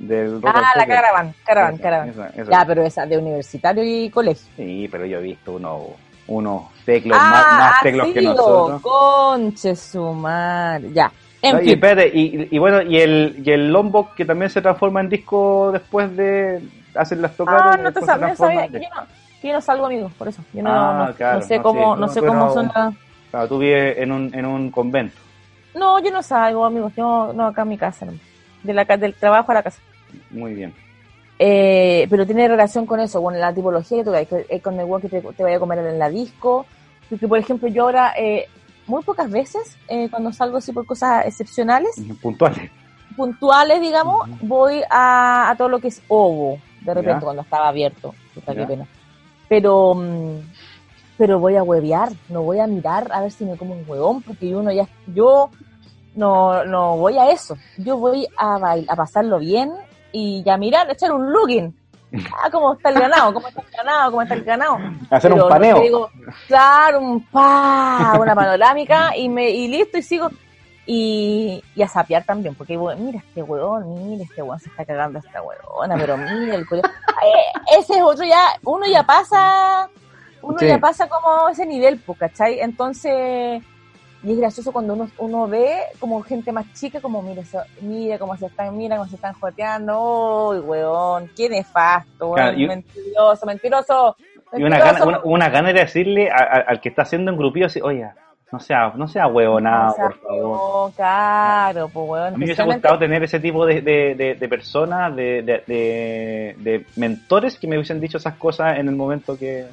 del 0.00 0.40
Ah, 0.44 0.72
la 0.76 0.86
caravan, 0.86 1.34
caravan, 1.44 1.78
caravan. 1.78 2.12
Ya, 2.50 2.64
pero 2.66 2.82
esa 2.82 3.06
de 3.06 3.16
universitario 3.18 3.84
y 3.84 4.10
colegio. 4.10 4.48
Sí, 4.56 4.88
pero 4.90 5.06
yo 5.06 5.18
he 5.18 5.22
visto 5.22 5.52
unos 5.52 5.82
unos 6.26 6.62
teclos 6.84 7.18
ah, 7.20 7.30
más, 7.30 7.58
más 7.58 7.82
teclos 7.82 8.08
que 8.08 8.22
nosotros. 8.22 8.82
Conche 8.82 9.76
su 9.76 10.02
madre. 10.12 10.90
Ya. 10.92 11.12
En 11.42 11.56
No, 11.56 11.60
y 11.60 11.64
fin. 11.64 11.74
espérate, 11.74 12.10
y, 12.14 12.48
y 12.50 12.58
bueno, 12.58 12.80
y 12.82 12.98
el, 13.00 13.42
y 13.44 13.50
el 13.50 13.70
Lombok 13.72 14.14
que 14.14 14.24
también 14.24 14.50
se 14.50 14.62
transforma 14.62 15.00
en 15.00 15.10
disco 15.10 15.70
después 15.72 16.16
de 16.16 16.62
hacer 16.94 17.18
las 17.18 17.36
tocadas. 17.36 17.76
Ah, 17.76 17.76
y 17.78 17.82
no 17.82 17.92
te 17.92 18.00
se 18.00 18.06
sabía, 18.06 18.34
yo 18.34 18.78
no, 18.78 19.06
yo 19.42 19.52
no 19.52 19.60
salgo 19.60 19.86
amigos, 19.86 20.12
por 20.16 20.28
eso. 20.28 20.42
Yo 20.54 20.62
no, 20.62 20.70
Ah, 20.72 21.06
no, 21.08 21.14
claro, 21.14 21.40
no 21.40 21.46
sé 21.46 21.60
cómo, 21.60 21.94
sí, 21.94 22.00
no 22.00 22.08
sé 22.08 22.20
cómo 22.22 22.54
son 22.54 22.70
las... 22.74 22.94
Claro, 23.30 23.48
tú 23.48 23.58
vives 23.58 23.98
en 23.98 24.12
un, 24.12 24.34
en 24.34 24.46
un 24.46 24.70
convento. 24.70 25.16
No, 25.74 25.98
yo 25.98 26.10
no 26.10 26.22
salgo 26.22 26.64
amigos, 26.64 26.92
yo 26.96 27.32
no 27.34 27.48
acá 27.48 27.62
en 27.62 27.68
mi 27.68 27.76
casa, 27.76 28.06
de 28.62 28.72
la, 28.72 28.84
del 28.84 29.14
trabajo 29.14 29.50
a 29.50 29.54
la 29.56 29.62
casa. 29.62 29.80
Muy 30.30 30.54
bien. 30.54 30.72
Eh, 31.38 32.06
pero 32.08 32.26
tiene 32.26 32.46
relación 32.46 32.86
con 32.86 33.00
eso, 33.00 33.22
con 33.22 33.38
la 33.38 33.52
tipología 33.52 33.98
que 33.98 34.04
tú 34.04 34.10
ves, 34.12 34.28
que 34.28 34.60
con 34.60 34.78
el 34.78 34.86
que 35.00 35.08
te, 35.08 35.20
te 35.20 35.42
vaya 35.42 35.56
a 35.56 35.60
comer 35.60 35.78
en 35.80 35.98
la 35.98 36.08
disco. 36.08 36.66
Porque, 37.10 37.26
por 37.28 37.38
ejemplo, 37.38 37.68
yo 37.68 37.82
ahora, 37.84 38.14
eh, 38.16 38.46
muy 38.86 39.02
pocas 39.02 39.30
veces, 39.30 39.76
eh, 39.88 40.08
cuando 40.10 40.32
salgo 40.32 40.58
así 40.58 40.72
por 40.72 40.86
cosas 40.86 41.26
excepcionales, 41.26 41.90
Puntuales. 42.22 42.70
puntuales, 43.16 43.80
digamos, 43.80 44.28
voy 44.42 44.82
a, 44.90 45.50
a 45.50 45.56
todo 45.56 45.68
lo 45.68 45.80
que 45.80 45.88
es 45.88 46.02
ovo, 46.08 46.58
de 46.80 46.94
repente, 46.94 47.20
Ya. 47.20 47.24
cuando 47.24 47.42
estaba 47.42 47.68
abierto. 47.68 48.14
Qué 48.34 48.66
pena. 48.66 48.86
Pero, 49.48 49.94
mm, 49.94 50.38
pero 51.16 51.38
voy 51.38 51.56
a 51.56 51.62
huevear, 51.62 52.10
no 52.28 52.42
voy 52.42 52.58
a 52.60 52.66
mirar 52.66 53.08
a 53.12 53.20
ver 53.22 53.30
si 53.30 53.44
me 53.44 53.56
como 53.56 53.74
un 53.74 53.84
huevón, 53.86 54.22
porque 54.22 54.54
uno 54.54 54.72
ya, 54.72 54.88
yo 55.06 55.50
no, 56.14 56.64
no 56.64 56.96
voy 56.96 57.18
a 57.18 57.30
eso. 57.30 57.56
Yo 57.76 57.96
voy 57.98 58.26
a, 58.36 58.58
bail- 58.58 58.86
a 58.88 58.96
pasarlo 58.96 59.38
bien 59.38 59.70
y 60.16 60.42
ya 60.44 60.56
mirar, 60.56 60.88
echar 60.90 61.10
un 61.12 61.32
looking. 61.32 61.74
Ah, 62.40 62.48
cómo 62.50 62.74
está 62.74 62.90
el 62.90 63.00
ganado, 63.00 63.34
cómo 63.34 63.48
está 63.48 63.60
el 63.60 63.70
ganado, 63.76 64.10
cómo 64.12 64.22
está 64.22 64.34
el 64.34 64.44
ganado. 64.44 64.78
Hacer 65.10 65.32
Pero 65.32 65.44
un 65.46 65.50
paneo. 65.50 65.80
digo, 65.80 66.10
claro, 66.46 67.00
un 67.00 67.24
pa, 67.26 68.14
una 68.20 68.36
panorámica 68.36 69.16
y 69.16 69.28
me 69.28 69.50
y 69.50 69.66
listo 69.66 69.98
y 69.98 70.02
sigo. 70.02 70.30
Y, 70.86 71.62
y 71.74 71.82
a 71.82 71.88
sapear 71.88 72.24
también, 72.24 72.54
porque 72.54 72.76
bueno, 72.76 73.02
mira 73.02 73.18
este 73.18 73.42
huevón, 73.42 73.94
mira 74.10 74.22
este 74.22 74.42
huevón 74.42 74.60
se 74.60 74.68
está 74.68 74.84
cagando 74.84 75.18
a 75.18 75.22
esta 75.26 75.42
huevona, 75.42 75.96
pero 75.96 76.16
mira 76.16 76.54
el 76.54 76.66
culo. 76.68 76.82
Eh, 76.82 77.78
ese 77.80 77.94
es 77.94 78.02
otro 78.02 78.24
ya, 78.24 78.48
uno 78.64 78.86
ya 78.86 79.02
pasa, 79.02 79.88
uno 80.42 80.58
Sí. 80.58 80.66
ya 80.68 80.78
pasa 80.78 81.08
como 81.08 81.48
ese 81.48 81.64
nivel, 81.66 81.98
¿cachai? 82.18 82.60
Entonces, 82.60 83.62
y 84.24 84.32
es 84.32 84.38
gracioso 84.38 84.72
cuando 84.72 84.94
uno, 84.94 85.08
uno 85.18 85.46
ve 85.46 85.76
como 85.98 86.22
gente 86.22 86.50
más 86.50 86.64
chica, 86.74 87.00
como 87.00 87.20
mira, 87.22 87.42
eso- 87.42 87.62
mira 87.82 88.18
cómo 88.18 88.36
se 88.36 88.46
están, 88.46 88.76
mira 88.76 88.96
cómo 88.96 89.08
se 89.08 89.16
están 89.16 89.34
joteando, 89.34 90.48
uy, 90.50 90.58
weón, 90.60 91.30
qué 91.36 91.48
nefasto, 91.48 92.28
weón, 92.30 92.34
Claro, 92.36 92.58
y- 92.58 92.66
mentiroso, 92.66 93.46
mentiroso. 93.46 94.16
Y 94.56 94.62
una 94.62 94.78
gana, 94.78 95.04
una, 95.04 95.20
una 95.24 95.48
gana 95.50 95.72
de 95.72 95.80
decirle 95.80 96.30
a- 96.30 96.36
a- 96.42 96.64
al 96.68 96.80
que 96.80 96.88
está 96.88 97.02
haciendo 97.02 97.30
engrupido 97.32 97.66
así, 97.66 97.80
oye, 97.82 98.08
no 98.52 98.60
sea, 98.60 98.92
no 98.94 99.08
sea 99.08 99.26
huevonado, 99.26 99.92
O 99.92 99.96
sea, 99.96 100.04
por 100.06 100.20
favor. 100.20 100.56
no, 100.88 100.92
claro, 100.96 101.88
pues 101.88 102.06
A 102.08 102.12
weón. 102.12 102.32
mí 102.34 102.38
me 102.38 102.44
hubiese 102.46 102.62
gustado 102.62 102.98
tener 102.98 103.22
ese 103.24 103.40
tipo 103.40 103.66
de, 103.66 103.80
de, 103.82 104.14
de- 104.14 104.34
de 104.36 104.48
personas, 104.48 105.14
de, 105.16 105.42
de, 105.42 105.62
de- 105.66 106.54
de 106.58 106.86
mentores 106.96 107.58
que 107.58 107.66
me 107.66 107.76
hubiesen 107.76 108.00
dicho 108.00 108.18
esas 108.18 108.34
cosas 108.36 108.78
en 108.78 108.88
el 108.88 108.94
momento 108.94 109.36
que... 109.36 109.66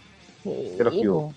Sí, 0.43 0.72
los 0.80 0.93
hubo. 0.95 1.34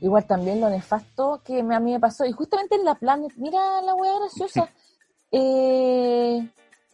Igual 0.00 0.24
también 0.26 0.60
lo 0.60 0.70
nefasto 0.70 1.40
que 1.44 1.62
me- 1.62 1.74
a 1.76 1.80
mí 1.80 1.92
me 1.92 2.00
pasó, 2.00 2.24
y 2.24 2.32
justamente 2.32 2.74
en 2.76 2.84
la 2.84 2.94
Planet, 2.94 3.32
mira 3.36 3.82
la 3.82 3.94
wea 3.94 4.18
graciosa. 4.18 4.68
Eh, 5.32 6.44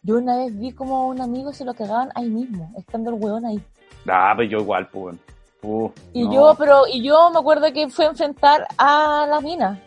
yo 0.03 0.17
una 0.17 0.37
vez 0.37 0.57
vi 0.59 0.71
como 0.71 1.07
un 1.07 1.19
amigo 1.19 1.51
se 1.53 1.65
lo 1.65 1.73
cagaban 1.73 2.11
ahí 2.13 2.29
mismo, 2.29 2.71
estando 2.77 3.09
el 3.09 3.15
weón 3.19 3.45
ahí. 3.45 3.59
Ah, 4.07 4.33
pues 4.35 4.49
yo 4.51 4.59
igual, 4.59 4.87
pues. 4.89 5.15
Uh, 5.63 5.89
Y 6.13 6.23
no. 6.23 6.33
yo, 6.33 6.55
pero, 6.55 6.83
y 6.87 7.01
yo 7.01 7.31
me 7.31 7.39
acuerdo 7.39 7.73
que 7.73 7.89
fue 7.89 8.05
a 8.05 8.09
enfrentar 8.09 8.67
a 8.77 9.25
la 9.27 9.41
mina. 9.41 9.81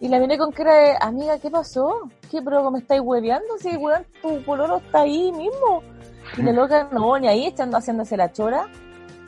Y 0.00 0.08
la 0.08 0.18
miré 0.18 0.36
con 0.38 0.50
cara 0.50 0.74
de, 0.74 0.96
amiga, 1.00 1.38
¿qué 1.38 1.50
pasó? 1.50 2.08
¿Qué, 2.30 2.42
pero 2.42 2.68
me 2.70 2.80
estáis 2.80 3.00
hueveando? 3.00 3.56
Si, 3.58 3.76
weón, 3.76 4.04
tu 4.22 4.42
pololo 4.42 4.78
está 4.78 5.02
ahí 5.02 5.30
mismo. 5.30 5.82
Y 6.36 6.42
la 6.42 6.52
loca, 6.52 6.88
no, 6.90 7.16
ni 7.18 7.28
ahí, 7.28 7.46
echando, 7.46 7.76
haciéndose 7.76 8.16
la 8.16 8.32
chora. 8.32 8.66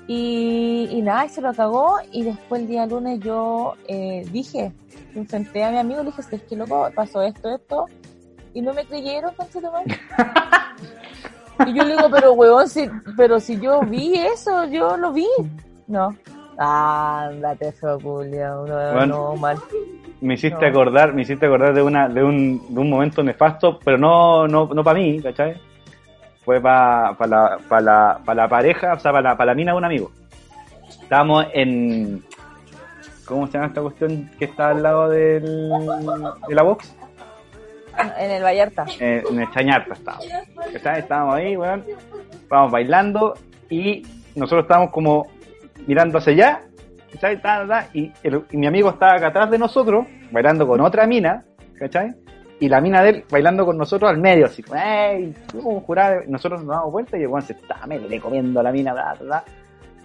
Y, 0.07 0.89
y 0.91 1.03
nada, 1.03 1.27
y 1.27 1.29
se 1.29 1.41
lo 1.41 1.53
cagó. 1.55 1.97
Y 2.13 2.23
después 2.25 2.63
el 2.63 2.69
día 2.69 2.87
lunes 2.87 3.21
yo 3.21 3.75
eh, 3.87 4.27
dije, 4.33 4.73
enfrenté 5.15 5.63
a 5.65 5.71
mi 5.71 5.79
amigo, 5.79 6.01
le 6.03 6.07
dije, 6.11 6.23
es 6.33 6.43
que 6.43 6.57
loco, 6.57 6.89
pasó 6.95 7.23
esto, 7.23 7.49
esto. 7.55 7.87
Y 8.55 8.63
no 8.63 8.75
me 8.75 8.85
creyeron, 8.85 9.33
conchetumare. 9.37 9.85
Y 11.67 11.75
yo 11.75 11.85
le 11.85 11.95
digo, 11.95 12.09
pero 12.11 12.33
weón, 12.33 12.67
si, 12.67 12.89
pero 13.19 13.39
si 13.39 13.61
yo 13.61 13.83
vi 13.83 14.15
eso, 14.15 14.65
yo 14.65 14.97
lo 14.97 15.13
vi. 15.13 15.27
No. 15.89 16.17
Ándate, 16.57 17.71
feo, 17.73 17.99
culiao. 18.01 18.67
No, 18.67 18.93
Bueno. 18.93 19.07
no, 19.07 19.37
mal. 19.37 19.59
Me 20.23 20.35
hiciste 20.35 20.59
No. 20.63 20.67
acordar, 20.69 21.13
me 21.13 21.21
hiciste 21.21 21.45
acordar 21.45 21.75
de 21.75 21.83
una, 21.83 22.09
de 22.09 22.25
un, 22.25 22.63
de 22.75 22.81
un 22.81 22.89
momento 22.89 23.23
nefasto, 23.23 23.79
pero 23.85 23.99
no, 23.99 24.49
no, 24.49 24.69
no 24.73 24.83
para 24.83 24.99
mí, 24.99 25.21
¿cachai? 25.21 25.55
Fue 26.51 26.61
para 26.61 27.13
la, 27.29 27.59
pa 27.69 27.81
la, 27.81 28.21
pa 28.25 28.35
la 28.35 28.49
pareja, 28.49 28.95
o 28.95 28.99
sea, 28.99 29.13
para 29.13 29.23
la, 29.31 29.37
pa 29.37 29.45
la 29.45 29.55
mina 29.55 29.71
de 29.71 29.79
un 29.79 29.85
amigo. 29.85 30.11
Estábamos 31.01 31.47
en, 31.55 32.25
¿cómo 33.25 33.47
se 33.47 33.53
llama 33.53 33.67
esta 33.69 33.81
cuestión 33.81 34.29
que 34.37 34.47
está 34.47 34.71
al 34.71 34.83
lado 34.83 35.09
del, 35.11 35.45
de 36.49 36.55
la 36.57 36.63
box? 36.65 36.93
En 38.19 38.31
el 38.33 38.43
Vallarta. 38.43 38.85
Eh, 38.99 39.23
en 39.31 39.41
el 39.41 39.49
Chañarta 39.53 39.95
estábamos. 39.95 40.27
Estábamos 40.75 41.35
ahí, 41.37 41.57
weón. 41.57 41.85
Estábamos 42.33 42.73
bailando 42.73 43.35
y 43.69 44.03
nosotros 44.35 44.65
estábamos 44.65 44.91
como 44.91 45.29
mirando 45.87 46.19
hacia 46.19 46.33
allá. 46.33 46.61
Ta, 47.21 47.87
y, 47.95 48.11
el- 48.25 48.45
y 48.51 48.57
mi 48.57 48.67
amigo 48.67 48.91
estaba 48.91 49.15
acá 49.15 49.29
atrás 49.29 49.53
de 49.53 49.59
nosotros, 49.59 50.05
bailando 50.33 50.67
con 50.67 50.81
otra 50.81 51.07
mina, 51.07 51.45
¿cachai? 51.79 52.13
Y 52.61 52.69
la 52.69 52.81
mina 52.81 53.03
de 53.03 53.09
él 53.09 53.25
bailando 53.31 53.65
con 53.65 53.79
nosotros 53.79 54.11
al 54.11 54.19
medio, 54.19 54.45
así, 54.45 54.63
¡ey! 54.75 55.35
Como 55.51 55.81
jurada, 55.81 56.21
nosotros 56.29 56.63
nos 56.63 56.77
damos 56.77 56.93
vuelta 56.93 57.17
y 57.17 57.23
el 57.23 57.29
weón 57.29 57.43
se 57.43 57.55
está 57.55 57.87
mele 57.87 58.21
comiendo 58.21 58.61
a 58.61 58.63
la 58.63 58.71
mina, 58.71 58.93
bla, 58.93 59.17
bla, 59.19 59.45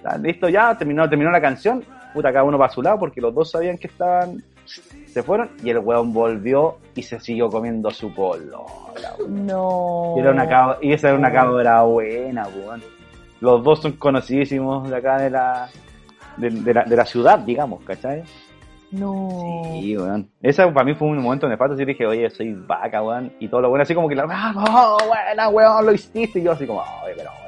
bla. 0.01 0.17
Listo, 0.17 0.47
ya, 0.47 0.77
terminó, 0.77 1.09
terminó 1.09 1.31
la 1.31 1.41
canción, 1.41 1.83
puta, 2.13 2.31
cada 2.31 2.45
uno 2.45 2.57
para 2.57 2.71
su 2.71 2.81
lado, 2.81 2.97
porque 2.97 3.19
los 3.19 3.35
dos 3.35 3.51
sabían 3.51 3.77
que 3.77 3.87
estaban, 3.87 4.41
se 4.65 5.21
fueron, 5.21 5.49
y 5.63 5.69
el 5.69 5.79
weón 5.79 6.13
volvió 6.13 6.77
y 6.95 7.03
se 7.03 7.19
siguió 7.19 7.49
comiendo 7.49 7.91
su 7.91 8.13
polo. 8.13 8.65
No. 9.27 10.13
Y, 10.15 10.21
era 10.21 10.31
una 10.31 10.77
y 10.81 10.93
esa 10.93 11.09
era 11.09 11.17
una 11.17 11.33
cabra 11.33 11.81
buena, 11.81 12.47
weón. 12.47 12.81
Los 13.41 13.63
dos 13.65 13.81
son 13.81 13.93
conocidísimos 13.93 14.89
de 14.89 14.95
acá 14.95 15.17
de 15.17 15.29
la, 15.29 15.67
de, 16.37 16.49
de 16.51 16.73
la, 16.73 16.83
de 16.85 16.95
la 16.95 17.05
ciudad, 17.05 17.39
digamos, 17.39 17.83
¿cachai? 17.83 18.23
No. 18.99 19.61
Sí, 19.73 19.97
weón. 19.97 20.29
Esa 20.41 20.71
para 20.73 20.85
mí 20.85 20.93
fue 20.95 21.07
un 21.07 21.17
momento 21.21 21.47
nefasto, 21.47 21.73
así 21.73 21.85
dije, 21.85 22.05
oye, 22.05 22.29
soy 22.29 22.53
vaca, 22.53 23.01
weón. 23.03 23.31
Y 23.39 23.47
todo 23.47 23.61
lo 23.61 23.69
bueno, 23.69 23.83
así 23.83 23.93
como 23.95 24.07
que 24.09 24.15
la, 24.15 24.25
ah, 24.29 24.51
no, 24.53 24.97
buena, 25.07 25.49
weón, 25.49 25.85
lo 25.85 25.93
hiciste. 25.93 26.39
Y 26.39 26.43
yo 26.43 26.51
así 26.53 26.65
como, 26.65 26.81
ay, 26.81 27.13
pero 27.15 27.31
weón. 27.31 27.45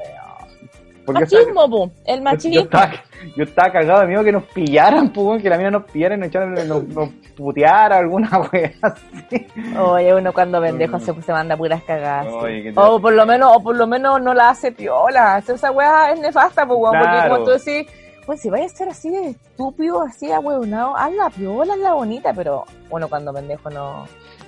Porque 1.05 1.21
Machismo, 1.21 1.69
po. 1.69 1.91
El 2.05 2.21
machismo. 2.21 2.53
yo 2.55 2.61
estaba, 2.63 2.91
yo 3.37 3.43
estaba 3.45 3.71
cagado 3.71 4.01
de 4.01 4.07
miedo 4.07 4.23
que 4.25 4.31
nos 4.33 4.43
pillaran, 4.43 5.07
pues, 5.13 5.25
weón, 5.25 5.41
que 5.41 5.49
la 5.49 5.57
mina 5.57 5.71
nos 5.71 5.83
pillara 5.85 6.15
y 6.15 6.17
nos, 6.17 6.65
nos, 6.67 6.83
nos 6.89 7.09
puteara 7.37 7.97
alguna 7.97 8.29
así. 8.81 9.47
Oye, 9.79 10.13
uno 10.13 10.33
cuando 10.33 10.59
pendejo 10.59 10.99
se, 10.99 11.13
se 11.21 11.31
manda 11.31 11.55
puras 11.55 11.81
cagadas. 11.83 12.27
Oye, 12.33 12.73
O 12.75 12.99
por 12.99 13.13
lo 13.13 13.25
menos, 13.25 13.55
o 13.55 13.63
por 13.63 13.77
lo 13.77 13.87
menos 13.87 14.21
no 14.21 14.33
la 14.33 14.49
hace 14.49 14.73
piola. 14.73 15.37
Esa 15.37 15.71
weá 15.71 16.11
es 16.11 16.19
nefasta, 16.19 16.65
pues, 16.67 16.77
weón, 16.77 16.95
porque 16.99 17.07
Claro. 17.09 17.33
como 17.35 17.45
tú 17.45 17.51
decís, 17.51 17.87
pues 18.27 18.41
si 18.41 18.49
vayas 18.51 18.73
a 18.73 18.75
ser 18.77 18.89
así 18.89 19.09
de 19.09 19.29
estúpido, 19.29 20.01
así 20.03 20.31
ahueonado, 20.31 20.95
haz 20.95 21.11
la 21.13 21.29
piola, 21.31 21.73
haz 21.73 21.79
la 21.79 21.93
bonita, 21.93 22.31
pero 22.33 22.65
bueno, 22.89 23.07
cuando 23.09 23.33
pendejo 23.33 23.69
no. 23.71 24.05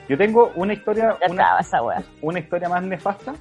Yo 0.07 0.17
tengo 0.17 0.51
una 0.55 0.73
historia, 0.73 1.17
Ya 1.21 1.31
una, 1.31 1.43
estaba 1.43 1.59
esa 1.61 1.81
weá. 1.81 2.03
una 2.21 2.39
historia 2.39 2.69
más 2.69 2.83
nefasta. 2.83 3.33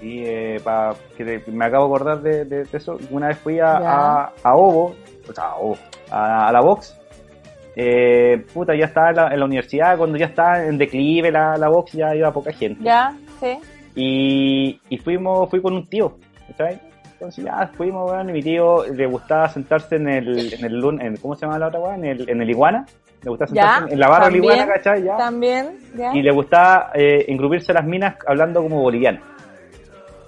Y 0.00 0.22
eh, 0.24 0.60
pa- 0.62 0.94
que 1.16 1.42
me 1.48 1.64
acabo 1.64 1.88
de 1.88 1.94
acordar 1.94 2.22
de, 2.22 2.44
de- 2.44 2.64
de 2.64 2.76
eso. 2.78 2.98
Una 3.10 3.28
vez 3.28 3.38
fui 3.38 3.58
a, 3.58 3.76
a, 3.78 4.32
a 4.42 4.54
Ovo, 4.56 4.94
o 5.28 5.32
sea, 5.34 5.44
a, 5.44 5.56
Ovo, 5.56 5.76
a, 6.10 6.48
a 6.48 6.52
la 6.52 6.60
Vox. 6.60 6.96
Eh, 7.74 8.44
puta, 8.54 8.74
ya 8.76 8.86
estaba 8.86 9.10
en 9.10 9.16
la, 9.16 9.28
en 9.34 9.38
la 9.40 9.44
universidad, 9.46 9.96
cuando 9.98 10.16
ya 10.18 10.26
estaba 10.26 10.64
en 10.64 10.78
declive 10.78 11.30
la, 11.32 11.56
la 11.56 11.68
Vox, 11.68 11.92
ya 11.92 12.14
iba 12.14 12.32
poca 12.32 12.52
gente. 12.52 12.82
Ya, 12.82 13.16
sí. 13.40 13.58
Y, 13.96 14.80
y 14.88 14.98
fuimos, 14.98 15.48
fui 15.50 15.60
con 15.60 15.74
un 15.74 15.86
tío, 15.88 16.16
¿sabes? 16.56 16.78
Entonces 17.20 17.44
ya 17.44 17.68
fuimos, 17.76 18.08
weón, 18.10 18.30
y 18.30 18.32
mi 18.32 18.42
tío 18.42 18.84
le 18.86 19.06
gustaba 19.06 19.48
sentarse 19.48 19.96
en 19.96 20.08
el, 20.08 20.54
en 20.54 20.64
el, 20.64 20.80
lun- 20.80 21.00
en- 21.02 21.16
¿cómo 21.16 21.34
se 21.34 21.46
llama 21.46 21.58
la 21.58 21.66
otra 21.66 21.80
weá? 21.80 21.94
En 21.96 22.04
el, 22.04 22.30
en 22.30 22.40
el 22.42 22.50
iguana. 22.50 22.86
Le 23.22 23.30
gustaba 23.30 23.48
sentarse 23.48 23.84
en, 23.86 23.92
en 23.94 23.98
la 24.00 24.08
barra 24.08 24.26
del 24.26 24.36
iguana, 24.36 24.66
¿cachai? 24.68 25.02
Ya 25.02 25.16
También, 25.16 25.76
ya. 25.96 26.14
y 26.14 26.22
le 26.22 26.30
gustaba 26.30 26.90
eh, 26.94 27.24
engrupirse 27.26 27.72
a 27.72 27.74
las 27.74 27.84
minas 27.84 28.14
hablando 28.24 28.62
como 28.62 28.80
boliviano. 28.80 29.18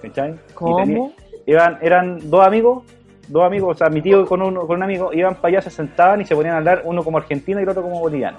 ¿Cachai? 0.01 0.31
Y 0.33 0.53
¿Cómo? 0.53 0.75
tenía- 0.77 1.11
iban, 1.45 1.77
eran 1.81 2.29
dos 2.29 2.45
amigos, 2.45 2.83
dos 3.29 3.43
amigos, 3.45 3.75
o 3.75 3.77
sea, 3.77 3.89
mi 3.89 4.01
tío 4.01 4.25
con, 4.25 4.41
uno, 4.41 4.67
con 4.67 4.75
un 4.75 4.83
amigo, 4.83 5.13
iban 5.13 5.35
para 5.35 5.47
allá, 5.53 5.61
se 5.61 5.69
sentaban 5.69 6.19
y 6.19 6.25
se 6.25 6.35
ponían 6.35 6.55
a 6.55 6.57
hablar, 6.57 6.81
uno 6.83 7.01
como 7.03 7.17
argentino 7.19 7.61
y 7.61 7.63
el 7.63 7.69
otro 7.69 7.83
como 7.83 8.01
boliviano. 8.01 8.37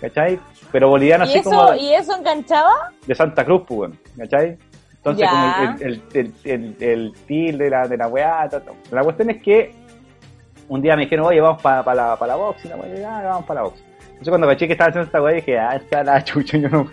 ¿Cachai? 0.00 0.38
Pero 0.72 0.88
boliviano 0.88 1.24
¿Y 1.24 1.28
así 1.28 1.38
eso, 1.40 1.50
como 1.50 1.74
¿Y 1.74 1.92
eso 1.94 2.16
enganchaba? 2.16 2.92
de 3.06 3.14
Santa 3.14 3.44
Cruz, 3.44 3.62
pues, 3.68 3.78
weón, 3.80 3.98
¿cachai? 4.16 4.56
Entonces, 5.04 5.28
como 5.28 5.76
el, 5.80 5.82
el, 5.82 6.02
el, 6.14 6.32
el, 6.44 6.76
el 6.80 7.12
til 7.26 7.58
de 7.58 7.68
la, 7.68 7.86
de 7.86 7.96
la 7.98 8.08
weá, 8.08 8.48
la 8.90 9.02
cuestión 9.02 9.28
es 9.28 9.42
que 9.42 9.74
un 10.66 10.80
día 10.80 10.96
me 10.96 11.02
dijeron, 11.02 11.26
oye, 11.26 11.42
vamos 11.42 11.60
para 11.60 11.94
la, 11.94 12.16
pa 12.16 12.26
la 12.26 12.36
box, 12.36 12.64
y 12.64 12.68
la 12.68 12.76
weá, 12.76 12.94
ya, 12.94 13.22
vamos 13.22 13.44
para 13.44 13.60
la 13.60 13.64
box. 13.66 13.84
Entonces, 14.00 14.28
cuando 14.30 14.46
caché 14.46 14.66
que 14.66 14.72
estaba 14.72 14.88
haciendo 14.88 15.06
esta 15.06 15.20
weá, 15.20 15.34
dije, 15.34 15.58
ah, 15.58 15.76
está 15.76 16.02
la 16.02 16.24
chucha, 16.24 16.56
yo 16.56 16.70
no. 16.70 16.86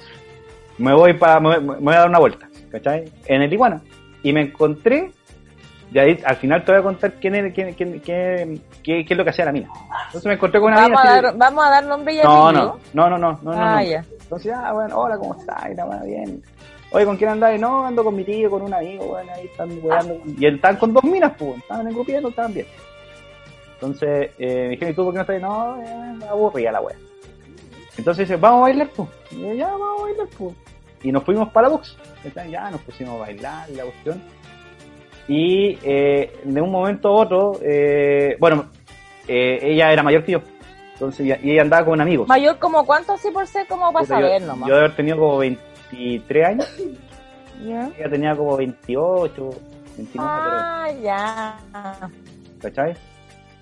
Me 0.77 0.93
voy 0.93 1.13
para, 1.13 1.39
me, 1.39 1.57
me 1.61 1.75
voy 1.75 1.93
a 1.93 1.99
dar 1.99 2.09
una 2.09 2.19
vuelta, 2.19 2.49
¿cachai? 2.69 3.09
En 3.27 3.43
el 3.43 3.53
iguana. 3.53 3.81
Y 4.23 4.33
me 4.33 4.41
encontré, 4.41 5.11
y 5.93 5.97
ahí 5.97 6.19
al 6.25 6.35
final 6.35 6.65
te 6.65 6.71
voy 6.73 6.81
a 6.81 6.83
contar 6.83 7.13
quién 7.13 7.35
es, 7.35 7.53
quién, 7.53 7.73
quién, 7.75 7.99
quién, 7.99 8.61
qué, 8.83 9.05
qué 9.05 9.13
es 9.13 9.17
lo 9.17 9.23
que 9.23 9.29
hacía 9.29 9.45
la 9.45 9.53
mina. 9.53 9.69
Entonces 10.07 10.25
me 10.25 10.33
encontré 10.33 10.59
con 10.59 10.73
una 10.73 10.81
Vamos 10.81 10.99
a, 11.01 11.15
mina. 11.15 11.31
vamos 11.31 11.65
a 11.65 11.69
dar 11.69 11.85
nombre 11.85 12.13
y 12.13 12.17
no, 12.17 12.51
no, 12.51 12.79
no, 12.93 13.09
no, 13.09 13.09
no, 13.09 13.17
no, 13.17 13.39
no, 13.41 13.51
Ah. 13.53 13.81
Entonces, 13.83 14.53
ah, 14.53 14.73
bueno, 14.73 14.97
hola, 14.97 15.17
¿cómo 15.17 15.35
estás? 15.39 15.69
Y 15.71 15.75
la 15.75 15.85
bien. 16.03 16.41
Oye, 16.91 17.05
¿con 17.05 17.15
quién 17.17 17.29
andáis? 17.29 17.59
No, 17.59 17.85
ando 17.85 18.03
con 18.03 18.15
mi 18.15 18.23
tío, 18.23 18.49
con 18.49 18.61
un 18.63 18.73
amigo, 18.73 19.05
bueno, 19.05 19.31
ahí 19.33 19.45
están 19.45 19.69
weando. 19.81 20.17
Y 20.37 20.45
están 20.45 20.75
con 20.75 20.93
dos 20.93 21.03
minas, 21.05 21.31
pues, 21.37 21.57
estaban 21.57 21.87
engrupiendo, 21.87 22.29
estaban 22.29 22.53
bien. 22.53 22.67
Entonces, 23.75 24.31
eh, 24.37 24.63
me 24.63 24.69
dijeron, 24.69 24.91
¿y 24.91 24.95
tú 24.95 25.03
por 25.05 25.13
qué 25.13 25.17
no 25.17 25.21
estás? 25.21 25.41
No, 25.41 25.81
eh, 25.81 26.13
me 26.17 26.25
aburría 26.25 26.71
la 26.71 26.81
wea. 26.81 26.97
Entonces 27.97 28.27
dice, 28.27 28.39
vamos 28.39 28.59
a 28.59 28.61
bailar, 28.63 28.89
pues. 28.95 29.09
Yo, 29.31 29.53
ya, 29.53 29.67
vamos 29.71 29.99
a 29.99 30.03
bailar, 30.03 30.27
pues. 30.37 30.55
Y 31.03 31.11
nos 31.11 31.23
fuimos 31.23 31.49
para 31.49 31.67
la 31.67 31.75
box. 31.75 31.97
Entonces, 32.23 32.51
Ya, 32.51 32.69
nos 32.69 32.81
pusimos 32.81 33.15
a 33.15 33.19
bailar 33.19 33.69
y 33.69 33.75
la 33.75 33.83
cuestión. 33.83 34.21
Y 35.27 35.77
eh, 35.83 36.39
de 36.43 36.61
un 36.61 36.71
momento 36.71 37.07
a 37.07 37.11
otro, 37.11 37.53
eh, 37.61 38.35
bueno, 38.39 38.65
eh, 39.27 39.59
ella 39.61 39.91
era 39.93 40.03
mayor 40.03 40.23
que 40.25 40.33
yo. 40.33 40.41
Entonces, 40.93 41.25
y 41.41 41.49
ella 41.51 41.61
andaba 41.63 41.85
con 41.85 42.01
amigos. 42.01 42.27
Mayor 42.27 42.59
como 42.59 42.85
cuánto 42.85 43.13
así 43.13 43.31
por 43.31 43.47
ser 43.47 43.65
como 43.67 43.91
para 43.91 44.03
Puta, 44.05 44.19
yo, 44.19 44.25
saber 44.27 44.41
nomás. 44.43 44.69
yo 44.69 44.75
de 44.75 44.79
haber 44.81 44.95
tenido 44.95 45.17
como 45.17 45.39
23 45.91 46.47
años, 46.47 46.77
Ya. 47.63 47.89
ella 47.97 48.09
tenía 48.09 48.35
como 48.35 48.57
28, 48.57 49.49
29, 49.97 50.17
Ah, 50.19 50.89
ya. 51.01 51.59
¿cachai? 52.61 52.93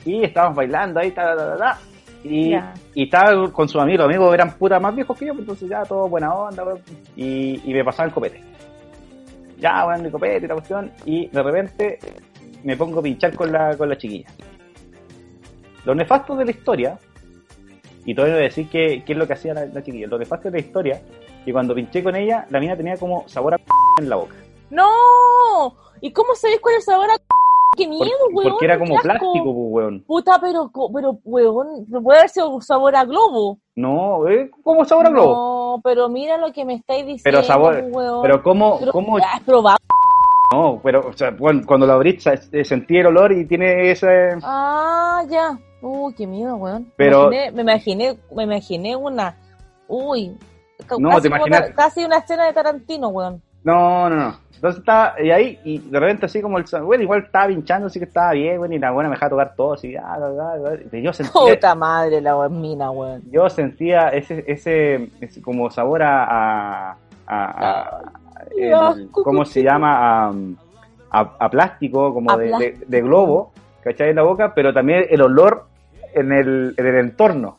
Y 0.06 0.24
estábamos 0.24 0.56
bailando 0.58 1.00
ahí, 1.00 1.12
ta, 1.12 1.36
ta, 1.36 1.52
ta, 1.52 1.58
ta, 1.58 1.80
y, 2.24 2.54
y 2.96 3.04
estaba 3.04 3.52
con 3.52 3.68
sus 3.68 3.82
amigos, 3.82 4.06
los 4.06 4.16
amigos 4.16 4.34
eran 4.34 4.52
putas 4.54 4.82
más 4.82 4.96
viejos 4.96 5.18
que 5.18 5.26
yo, 5.26 5.34
pues 5.34 5.42
entonces 5.42 5.70
ya 5.70 5.84
todo 5.84 6.08
buena 6.08 6.34
onda, 6.34 6.64
y, 7.16 7.62
y 7.64 7.74
me 7.74 7.84
pasaba 7.84 8.08
el 8.08 8.14
copete. 8.14 8.42
Ya, 9.58 9.84
bueno, 9.86 10.06
el 10.06 10.12
copete 10.12 10.46
y 10.46 10.48
la 10.48 10.54
cuestión, 10.56 10.92
y 11.06 11.28
de 11.28 11.44
repente 11.44 12.00
me 12.64 12.76
pongo 12.78 13.00
a 13.00 13.04
pinchar 13.04 13.34
con 13.36 13.52
la, 13.52 13.76
con 13.78 13.90
la 13.90 13.98
chiquilla. 13.98 14.30
Lo 15.86 15.96
nefasto 15.96 16.36
de 16.36 16.46
la 16.46 16.52
historia, 16.52 16.98
y 18.06 18.14
todavía 18.14 18.36
voy 18.36 18.44
a 18.44 18.48
decir 18.48 18.70
qué, 18.70 19.04
qué 19.06 19.14
es 19.14 19.18
lo 19.20 19.28
que 19.28 19.34
hacía 19.34 19.54
la, 19.54 19.66
la 19.66 19.82
chiquilla, 19.84 20.08
lo 20.08 20.18
nefasto 20.18 20.50
de 20.50 20.60
la 20.60 20.66
historia, 20.66 21.02
que 21.46 21.52
cuando 21.54 21.74
pinché 21.76 22.04
con 22.04 22.16
ella, 22.16 22.46
la 22.50 22.60
mina 22.60 22.76
tenía 22.76 22.98
como 22.98 23.28
sabor 23.28 23.54
a 23.56 23.58
en 24.00 24.10
la 24.10 24.16
boca. 24.18 24.36
¡No! 24.70 24.86
¿Y 26.02 26.12
cómo 26.12 26.34
sabéis 26.36 26.60
cuál 26.62 26.76
es 26.76 26.88
el 26.88 26.94
sabor 26.94 27.10
a 27.12 27.18
qué 27.76 27.88
miedo, 27.88 28.04
Por- 28.26 28.34
weón. 28.36 28.50
porque 28.52 28.66
era 28.66 28.78
como 28.80 28.96
plástico, 29.02 29.44
pues, 29.44 29.56
weón. 29.56 30.04
Puta, 30.06 30.38
pero, 30.42 30.72
pero, 30.94 31.18
weón, 31.26 31.86
no 31.88 32.02
puede 32.02 32.20
haber 32.20 32.30
sido 32.30 32.62
sabor 32.62 32.96
a 32.96 33.06
globo. 33.06 33.58
No, 33.76 34.28
es 34.28 34.50
como 34.64 34.86
sabor 34.86 35.08
a 35.08 35.10
globo. 35.10 35.34
No, 35.76 35.82
pero 35.84 36.10
mira 36.10 36.38
lo 36.38 36.52
que 36.54 36.66
me 36.66 36.76
estáis 36.76 37.06
diciendo, 37.06 37.24
Pero 37.24 37.44
sabor, 37.44 37.84
weón. 37.90 38.22
pero 38.22 38.44
cómo, 38.44 38.80
Pero, 38.80 38.92
cómo, 38.92 39.18
¿Has 39.18 39.42
probado? 39.42 39.78
no, 40.54 40.80
pero, 40.84 41.08
o 41.08 41.14
sea, 41.14 41.36
cuando, 41.38 41.66
cuando 41.68 41.86
lo 41.88 41.94
abrís, 41.94 42.26
eh, 42.28 42.66
sentí 42.66 42.98
el 42.98 43.08
olor 43.08 43.32
y 43.34 43.46
tiene 43.46 43.92
ese, 43.92 44.30
Ah, 44.44 45.24
ya. 45.30 45.58
Uy, 45.82 46.14
qué 46.16 46.28
miedo, 46.28 46.56
weón. 46.58 46.92
Pero- 46.98 47.30
Me 47.30 47.48
imaginé, 47.48 47.52
me 47.54 47.62
imaginé, 47.62 48.18
me 48.36 48.44
imaginé 48.44 48.96
una. 48.96 49.36
Uy. 49.88 50.38
No, 50.98 51.10
casi, 51.10 51.22
te 51.22 51.28
imaginas- 51.28 51.72
casi 51.76 52.06
una 52.06 52.18
escena 52.18 52.46
de 52.46 52.54
Tarantino, 52.54 53.10
weón. 53.10 53.42
no, 53.64 54.10
no, 54.10 54.16
no. 54.16 54.50
Entonces 54.56 54.80
estaba 54.80 55.14
y 55.22 55.32
ahí, 55.32 55.58
y 55.64 55.80
de 55.80 56.00
repente 56.02 56.26
así 56.26 56.42
como 56.42 56.58
el, 56.58 56.66
bueno, 56.84 57.02
igual 57.04 57.24
estaba 57.24 57.48
pinchando, 57.48 57.88
así 57.88 57.98
que 57.98 58.04
estaba 58.04 58.34
bien, 58.34 58.58
bueno, 58.58 58.76
y 58.76 58.80
la 58.80 58.92
buena 58.92 59.10
me 59.10 59.16
dejaba 59.16 59.30
tocar 59.30 59.54
todo, 59.56 59.74
así, 59.74 59.96
ah, 59.96 60.04
ah, 60.06 60.32
ah, 60.38 60.54
ah, 60.68 60.76
y 60.92 61.02
yo 61.02 61.14
sentía, 61.14 61.54
Puta 61.56 61.76
madre, 61.76 62.20
la 62.20 62.50
mina, 62.50 62.92
weón. 62.92 63.22
yo 63.32 63.50
sentía 63.50 64.10
ese, 64.10 64.44
ese, 64.48 65.10
ese 65.22 65.42
como 65.42 65.70
sabor 65.72 66.04
a, 66.04 66.92
a, 66.92 66.98
a- 67.28 68.02
el- 68.58 69.10
¿cómo 69.12 69.46
se 69.46 69.64
llama? 69.64 70.34
A, 71.12 71.50
plástico, 71.50 72.14
como 72.14 72.36
de, 72.38 72.78
de 72.86 73.02
globo, 73.02 73.54
¿cachai? 73.82 74.10
En 74.10 74.18
la 74.18 74.24
boca, 74.24 74.54
pero 74.54 74.74
también 74.74 75.06
el 75.10 75.22
olor 75.22 75.68
en 76.14 76.34
el, 76.34 76.74
en 76.78 76.86
el 76.86 76.96
entorno, 76.96 77.56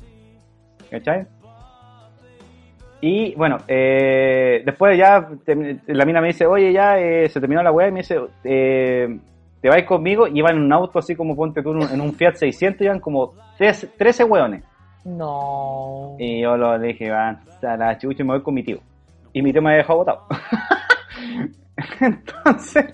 ¿cachai? 0.90 1.26
Y 3.00 3.34
bueno, 3.34 3.58
eh, 3.66 4.62
después 4.64 4.98
ya 4.98 5.26
la 5.86 6.04
mina 6.04 6.20
me 6.20 6.28
dice, 6.28 6.46
oye, 6.46 6.72
ya 6.72 6.98
eh, 6.98 7.28
se 7.30 7.40
terminó 7.40 7.62
la 7.62 7.72
weá 7.72 7.88
y 7.88 7.92
me 7.92 8.00
dice, 8.00 8.20
eh, 8.44 9.18
te 9.60 9.68
vais 9.68 9.84
conmigo 9.86 10.26
y 10.26 10.38
iban 10.38 10.56
en 10.56 10.64
un 10.64 10.72
auto 10.72 10.98
así 10.98 11.16
como 11.16 11.34
ponte 11.34 11.62
tú 11.62 11.70
en 11.70 12.00
un, 12.00 12.12
Fiat 12.12 12.34
600, 12.34 12.82
iban 12.82 13.00
como 13.00 13.32
13, 13.56 13.88
13 13.98 14.24
weones. 14.24 14.64
No. 15.04 16.16
Y 16.18 16.42
yo 16.42 16.56
lo 16.58 16.78
dije, 16.78 17.10
va, 17.10 17.40
a 17.62 17.76
la 17.76 17.96
chucha 17.96 18.22
y 18.22 18.26
me 18.26 18.34
voy 18.34 18.42
con 18.42 18.54
mi 18.54 18.62
tío. 18.62 18.78
Y 19.32 19.40
mi 19.40 19.52
tío 19.52 19.62
me 19.62 19.70
había 19.70 19.78
dejado 19.78 19.98
botado. 20.00 20.26
Entonces, 22.00 22.84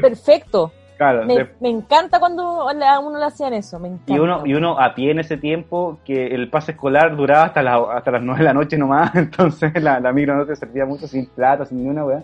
perfecto. 0.00 0.72
Claro, 1.02 1.24
Me, 1.26 1.34
de- 1.36 1.48
me 1.60 1.68
encanta 1.70 2.18
cuando 2.20 2.68
a 2.68 2.98
uno 3.00 3.18
le 3.18 3.24
hacían 3.24 3.52
eso. 3.54 3.78
Me 3.78 3.88
encanta. 3.88 4.12
y 4.12 4.18
uno, 4.18 4.46
y 4.46 4.54
uno 4.54 4.78
a 4.78 4.94
pie 4.94 5.10
en 5.10 5.18
ese 5.20 5.36
tiempo, 5.36 5.98
que 6.04 6.26
el 6.28 6.48
pase 6.50 6.72
escolar 6.72 7.16
duraba 7.16 7.44
hasta, 7.44 7.62
la- 7.62 7.92
hasta 7.96 8.10
las 8.12 8.22
9 8.22 8.38
de 8.38 8.44
la 8.44 8.54
noche 8.54 8.78
nomás, 8.78 9.14
entonces 9.16 9.72
la, 9.82 10.00
la 10.00 10.12
micro 10.12 10.34
no 10.36 10.46
te 10.46 10.56
servía 10.56 10.84
mucho, 10.86 11.06
sin 11.06 11.26
plato, 11.26 11.64
sin 11.64 11.82
ni 11.82 11.88
una 11.88 12.04
weá. 12.04 12.22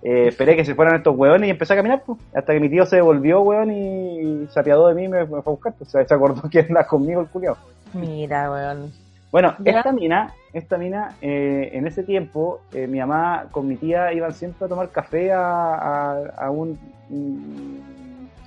Eh, 0.00 0.28
esperé 0.28 0.54
que 0.54 0.64
se 0.64 0.76
fueran 0.76 0.94
estos 0.94 1.16
weones 1.16 1.48
y 1.48 1.50
empecé 1.50 1.72
a 1.72 1.76
caminar, 1.76 2.02
pues, 2.06 2.18
hasta 2.32 2.52
que 2.52 2.60
mi 2.60 2.68
tío 2.68 2.86
se 2.86 2.96
devolvió, 2.96 3.40
weón, 3.40 3.72
y 3.72 4.46
se 4.48 4.60
apiadó 4.60 4.86
de 4.88 4.94
mí 4.94 5.04
y 5.04 5.08
me, 5.08 5.20
me 5.20 5.26
fue 5.26 5.38
a 5.38 5.42
buscar, 5.42 5.72
pues, 5.76 5.88
o 5.88 5.90
sea, 5.92 6.06
se 6.06 6.14
acordó 6.14 6.48
que 6.48 6.60
anda 6.60 6.86
conmigo 6.86 7.20
el 7.20 7.26
culiao. 7.26 7.56
Mira, 7.94 8.48
weón. 8.50 8.92
Bueno, 9.32 9.54
Ya. 9.58 9.72
esta 9.78 9.92
mina, 9.92 10.32
esta 10.52 10.78
mina, 10.78 11.16
eh, 11.20 11.70
en 11.72 11.86
ese 11.86 12.02
tiempo, 12.04 12.60
eh, 12.72 12.86
mi 12.86 12.98
mamá 13.00 13.46
con 13.50 13.66
mi 13.66 13.74
tía 13.76 14.12
iban 14.12 14.32
siempre 14.32 14.64
a 14.66 14.68
tomar 14.68 14.88
café 14.90 15.32
a, 15.32 15.74
a- 15.74 16.24
a 16.38 16.50
un 16.50 16.78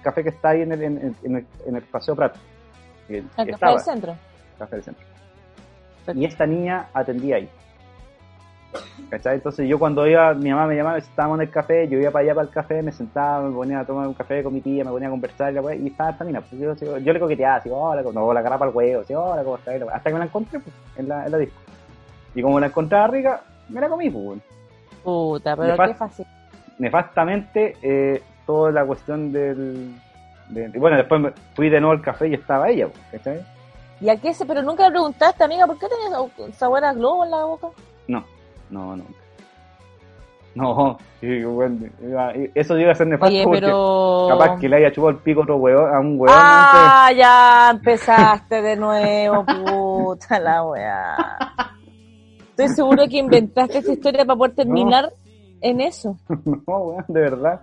café 0.01 0.23
que 0.23 0.29
está 0.29 0.49
ahí 0.49 0.61
en 0.61 0.71
el, 0.71 0.81
en, 0.83 1.15
en- 1.23 1.35
el, 1.35 1.45
en 1.65 1.75
el 1.75 1.81
Paseo 1.83 2.15
Prato. 2.15 2.39
que- 3.07 3.17
El 3.19 3.51
café 3.51 3.65
del 3.65 3.79
centro. 3.79 4.15
Café 4.59 4.75
del 4.77 4.83
Centro. 4.85 5.05
Y 6.15 6.25
esta 6.25 6.45
niña 6.45 6.87
atendía 6.93 7.35
ahí. 7.37 7.49
¿Cachai? 9.09 9.35
Entonces 9.35 9.67
yo 9.67 9.77
cuando 9.77 10.07
iba, 10.07 10.33
mi 10.33 10.49
mamá 10.49 10.65
me 10.65 10.75
llamaba, 10.75 10.97
estábamos 10.97 11.39
en 11.39 11.47
el 11.47 11.51
café, 11.51 11.89
yo 11.89 11.99
iba 11.99 12.09
para 12.09 12.23
allá 12.23 12.35
para 12.35 12.47
el 12.47 12.53
café, 12.53 12.81
me 12.81 12.93
sentaba, 12.93 13.41
me 13.49 13.53
ponía 13.53 13.81
a 13.81 13.85
tomar 13.85 14.07
un 14.07 14.13
café 14.13 14.41
con 14.41 14.53
mi 14.53 14.61
tía, 14.61 14.85
me 14.85 14.91
ponía 14.91 15.09
a 15.09 15.11
conversar 15.11 15.51
y, 15.51 15.55
la 15.55 15.75
y 15.75 15.87
estaba 15.87 16.11
esta 16.11 16.23
mina. 16.23 16.39
Pues 16.39 16.61
yo, 16.61 16.73
yo, 16.75 16.97
yo 16.97 17.11
le 17.13 17.19
coqueteaba, 17.19 17.55
así, 17.57 17.69
hola, 17.71 18.01
no, 18.13 18.31
la 18.33 18.39
agarraba 18.39 18.65
al 18.67 18.71
huevo, 18.73 19.01
así, 19.01 19.13
hola, 19.13 19.43
¿cómo 19.43 19.57
estás? 19.57 19.81
Hasta 19.81 20.09
que 20.09 20.13
me 20.13 20.19
la 20.19 20.25
encontré 20.25 20.59
pues, 20.61 20.73
en, 20.95 21.09
la, 21.09 21.25
en 21.25 21.31
la 21.33 21.37
disco. 21.39 21.59
Y 22.33 22.41
como 22.41 22.59
la 22.61 22.67
encontraba 22.67 23.07
rica, 23.07 23.41
me 23.67 23.81
la 23.81 23.89
comí, 23.89 24.09
pues. 24.09 24.39
Puta, 25.03 25.57
pero 25.57 25.75
Nefast- 25.75 25.87
qué 25.89 25.93
fácil. 25.95 26.25
Nefastamente, 26.79 27.75
eh, 27.81 28.23
toda 28.45 28.71
la 28.71 28.85
cuestión 28.85 29.31
del... 29.31 29.93
de- 30.49 30.69
bueno, 30.79 30.97
después 30.97 31.21
me 31.21 31.31
fui 31.55 31.69
de 31.69 31.79
nuevo 31.79 31.93
al 31.93 32.01
café 32.01 32.27
y 32.27 32.33
estaba 32.33 32.69
ella, 32.69 32.87
¿cachai? 33.11 33.41
¿Y 33.99 34.09
a 34.09 34.17
qué 34.17 34.33
se? 34.33 34.45
Pero 34.45 34.61
nunca 34.63 34.85
le 34.85 34.91
preguntaste, 34.91 35.43
amiga, 35.43 35.67
¿por 35.67 35.77
qué 35.77 35.87
tenías 35.87 36.57
sabor 36.57 36.83
a 36.83 36.93
globo 36.93 37.23
en 37.23 37.31
la 37.31 37.45
boca? 37.45 37.67
No, 38.07 38.23
no, 38.69 38.95
no. 38.95 39.03
No, 40.53 40.97
bueno, 41.21 41.87
eso 42.53 42.77
iba 42.77 42.91
a 42.91 42.95
ser 42.95 43.07
nefasto 43.07 43.33
Oye, 43.33 43.43
porque 43.43 43.59
pero. 43.61 44.27
capaz 44.29 44.59
que 44.59 44.67
le 44.67 44.77
haya 44.77 44.91
chupado 44.91 45.11
el 45.11 45.17
pico 45.17 45.41
otro 45.41 45.57
hueón, 45.57 45.93
a 45.93 45.99
un 45.99 46.19
hueón. 46.19 46.35
Ah, 46.37 47.11
ya 47.15 47.69
empezaste 47.71 48.61
de 48.61 48.75
nuevo, 48.75 49.45
puta 49.45 50.39
la 50.39 50.63
weá. 50.65 51.37
Estoy 52.49 52.67
seguro 52.69 53.07
que 53.07 53.17
inventaste 53.17 53.77
esta 53.77 53.93
historia 53.93 54.25
para 54.25 54.37
poder 54.37 54.55
terminar 54.55 55.13
en 55.61 55.79
eso. 55.79 56.17
No, 56.27 56.77
weón, 56.79 57.05
de 57.07 57.21
verdad. 57.21 57.61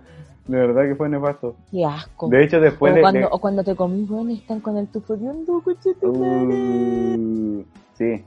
De 0.49 0.57
verdad 0.57 0.83
que 0.87 0.95
fue 0.95 1.07
nefasto. 1.09 1.55
Qué 1.69 1.85
asco. 1.85 2.27
De 2.27 2.43
hecho, 2.43 2.59
después 2.59 2.91
o, 2.91 2.95
le- 2.95 3.01
cuando, 3.01 3.19
le- 3.19 3.27
o 3.27 3.39
cuando 3.39 3.63
te 3.63 3.75
comí, 3.75 4.03
bueno, 4.05 4.31
están 4.31 4.59
con 4.61 4.77
el 4.77 4.87
tufo 4.87 5.15
de 5.15 5.29
hondo, 5.29 5.61
coche 5.63 5.91
tu 6.01 6.11
madre. 6.11 6.55
Uh, 6.55 7.63
sí. 7.93 8.25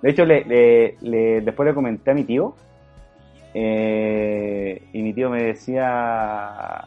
De 0.00 0.10
hecho, 0.10 0.24
le, 0.24 0.44
le, 0.46 0.96
le- 1.02 1.40
después 1.42 1.68
le 1.68 1.74
comenté 1.74 2.10
a 2.10 2.14
mi 2.14 2.24
tío. 2.24 2.54
eh, 3.52 4.82
y 4.94 5.02
mi 5.02 5.12
tío 5.12 5.28
me 5.28 5.42
decía. 5.42 6.86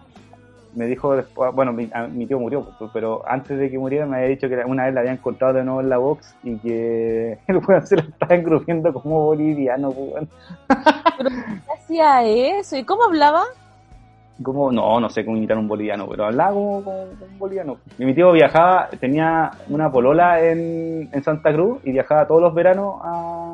Me 0.73 0.87
dijo 0.87 1.15
después. 1.15 1.53
Bueno, 1.53 1.73
mi, 1.73 1.87
a- 1.93 2.07
mi 2.07 2.25
tío 2.25 2.39
murió, 2.39 2.65
pero 2.91 3.21
antes 3.27 3.59
de 3.59 3.69
que 3.69 3.77
muriera 3.77 4.07
me 4.07 4.17
había 4.17 4.29
dicho 4.29 4.49
que 4.49 4.55
una 4.65 4.85
vez 4.85 4.93
la 4.95 5.01
había 5.01 5.11
encontrado 5.11 5.53
de 5.53 5.63
nuevo 5.63 5.81
en 5.81 5.89
la 5.89 5.97
box 5.99 6.33
y 6.43 6.57
que 6.57 7.37
el 7.47 7.57
weón 7.67 7.85
se 7.85 7.97
la 7.97 8.01
estaba 8.03 8.33
engrupiendo 8.35 8.91
como 8.93 9.25
boliviano, 9.25 9.89
weón. 9.89 10.27
Pero 11.17 11.29
¿qué 11.29 11.71
hacía 11.77 12.23
eso? 12.57 12.77
¿Y 12.77 12.83
cómo 12.83 13.03
hablaba? 13.03 13.43
Como, 14.43 14.71
no, 14.71 14.99
no 14.99 15.09
sé 15.09 15.23
cómo 15.25 15.37
imitar 15.37 15.57
un 15.57 15.67
boliviano, 15.67 16.07
pero 16.07 16.25
hablaba 16.25 16.51
como, 16.53 16.83
como- 16.83 17.05
como 17.07 17.25
un 17.25 17.39
boliviano. 17.39 17.77
Y 17.97 18.05
mi 18.05 18.13
tío 18.13 18.31
viajaba, 18.31 18.89
tenía 18.99 19.51
una 19.69 19.91
polola 19.91 20.41
en, 20.41 21.09
en 21.11 21.23
Santa 21.23 21.53
Cruz 21.53 21.79
y 21.83 21.91
viajaba 21.91 22.25
todos 22.27 22.41
los 22.41 22.53
veranos 22.53 22.95
a, 23.03 23.53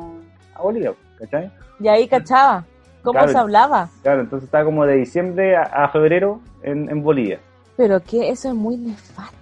a 0.54 0.62
Bolivia, 0.62 0.92
¿cachai? 1.18 1.50
Y 1.80 1.88
ahí 1.88 2.06
cachaba. 2.08 2.64
¿Cómo 3.02 3.12
Claro. 3.18 3.28
se 3.32 3.38
hablaba? 3.38 3.88
Claro, 4.02 4.20
entonces 4.22 4.46
estaba 4.46 4.64
como 4.64 4.84
de 4.84 4.96
diciembre 4.96 5.56
a, 5.56 5.62
a 5.62 5.88
febrero 5.88 6.40
en, 6.62 6.90
en 6.90 7.02
Bolivia. 7.02 7.38
Pero 7.76 8.00
que 8.00 8.28
eso 8.28 8.48
es 8.48 8.54
muy 8.54 8.76
nefasto. 8.76 9.36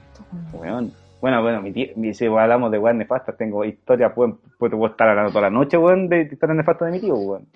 Weón. 0.52 0.92
Bueno, 1.20 1.40
bueno, 1.42 1.62
mi 1.62 1.72
tío, 1.72 1.86
mi- 1.96 2.12
si 2.12 2.26
hablamos 2.26 2.70
de 2.70 2.78
weón 2.78 2.98
nefastas, 2.98 3.36
tengo 3.36 3.60
pues 3.86 4.70
te 4.70 4.76
puedo 4.76 4.86
estar 4.86 5.08
hablando 5.08 5.30
toda 5.30 5.42
la 5.42 5.50
noche, 5.50 5.78
weón, 5.78 6.08
de 6.08 6.22
historias 6.22 6.56
nefastas 6.58 6.86
de 6.86 6.92
mi 6.92 7.00
tío, 7.00 7.14
weón. 7.14 7.46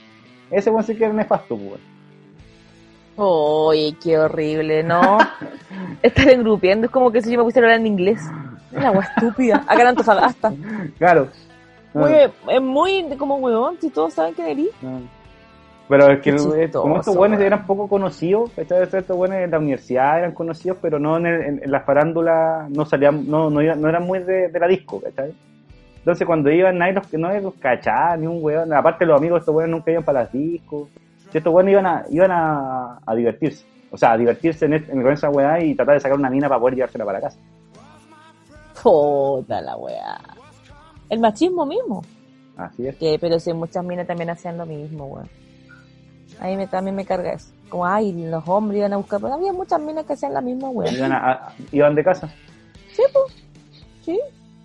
Ese 0.51 0.71
weón 0.71 0.83
sí 0.83 0.97
que 0.97 1.05
era 1.05 1.13
nefasto, 1.13 1.55
weón. 1.55 1.79
Uy, 3.23 3.97
qué 4.03 4.19
horrible, 4.19 4.83
¿no? 4.83 5.19
Estar 6.03 6.29
engrupiendo 6.31 6.87
es 6.87 6.91
como 6.91 7.11
que 7.13 7.21
si 7.23 7.31
yo 7.33 7.39
me 7.39 7.45
pusiera 7.45 7.69
a 7.69 7.71
hablar 7.73 7.81
en 7.81 7.87
inglés. 7.93 8.21
Una 8.73 8.89
agua 8.89 9.05
estúpida. 9.05 9.65
Acá 9.67 9.83
en 9.83 9.89
Antofagasta. 9.89 10.53
Claro. 10.99 11.29
No, 11.93 12.03
Muy, 12.03 12.13
es 12.49 12.63
muy 12.63 13.17
como 13.19 13.37
huevón, 13.37 13.77
si 13.81 13.91
todos 13.91 14.15
saben 14.15 14.35
que 14.35 14.51
eres. 14.51 14.69
no. 14.81 15.01
Pero 15.89 16.09
es 16.09 16.21
que 16.21 16.31
como 16.73 16.99
estos 17.01 17.17
weón. 17.17 17.43
eran 17.43 17.67
poco 17.67 17.89
conocidos, 17.89 18.53
¿cachai? 18.55 18.85
estos 18.85 19.11
weones 19.11 19.43
en 19.43 19.51
la 19.51 19.59
universidad 19.59 20.19
eran 20.21 20.31
conocidos, 20.31 20.79
pero 20.81 21.01
no 21.01 21.17
en, 21.17 21.27
el- 21.27 21.43
en, 21.43 21.61
en 21.65 21.71
la 21.73 21.81
farándula, 21.81 22.69
no 22.71 22.85
salían, 22.85 23.29
no, 23.29 23.51
no, 23.51 23.61
no 23.61 23.89
eran 23.89 24.05
muy 24.05 24.21
de, 24.21 24.51
de 24.51 24.61
la 24.61 24.69
disco, 24.69 25.01
¿cachai? 25.01 25.33
Entonces 25.99 26.25
cuando 26.29 26.49
iban 26.49 26.79
nadie 26.79 26.93
los 26.93 27.09
que 27.09 27.19
no 27.19 27.33
los 27.41 27.55
cachaba, 27.55 28.17
ni 28.17 28.29
un 28.29 28.39
weón, 28.41 28.73
aparte 28.73 29.05
los 29.05 29.19
amigos 29.19 29.39
de 29.39 29.41
estos 29.41 29.53
weones 29.57 29.75
nunca 29.75 29.91
iban 29.91 30.05
para 30.05 30.23
las 30.23 30.33
discos, 30.33 30.89
y 31.33 31.39
estos 31.39 31.53
weones 31.53 31.73
iban 31.73 31.87
a, 31.87 32.05
iban 32.11 32.31
a, 32.31 32.99
a 33.07 33.15
divertirse, 33.15 33.65
o 33.91 33.97
sea, 33.97 34.13
a 34.13 34.17
divertirse 34.17 34.65
en, 34.67 34.75
este- 34.75 34.93
en 34.93 35.03
con 35.03 35.13
esa 35.13 35.31
weá 35.31 35.63
y 35.63 35.75
tratar 35.75 35.95
de 35.95 36.01
sacar 36.01 36.19
una 36.19 36.31
mina 36.31 36.49
para 36.49 36.61
poder 36.61 36.75
llevársela 36.77 37.05
para 37.05 37.21
casa. 37.21 37.39
Puta 38.83 39.61
la 39.61 39.77
weá. 39.77 40.19
El 41.09 41.19
machismo 41.21 41.67
mismo. 41.67 42.03
Así 42.57 42.87
es. 42.87 42.97
Que, 42.97 43.19
pero 43.21 43.39
si 43.41 43.53
muchas 43.53 43.85
minas 43.85 44.07
también 44.07 44.31
hacían 44.31 44.57
lo 44.57 44.67
mismo, 44.67 45.07
weón. 45.07 45.29
A 46.41 46.47
mí 46.47 46.57
me, 46.57 46.67
también 46.67 46.97
me 46.97 47.05
carga 47.05 47.33
eso. 47.33 47.53
Como, 47.69 47.87
ay, 47.87 48.13
los 48.27 48.47
hombres 48.49 48.79
iban 48.79 48.93
a 48.93 48.97
buscar. 48.97 49.21
Pero 49.21 49.35
había 49.35 49.53
muchas 49.53 49.81
minas 49.81 50.05
que 50.07 50.15
hacían 50.15 50.33
la 50.35 50.41
misma, 50.41 50.69
weón. 50.71 50.95
Iban, 50.95 51.13
a- 51.13 51.33
a- 51.33 51.53
iban 51.73 51.95
de 51.95 52.05
casa. 52.05 52.29
Sí, 52.95 53.03
pues. 53.13 53.25
Sí. 54.03 54.19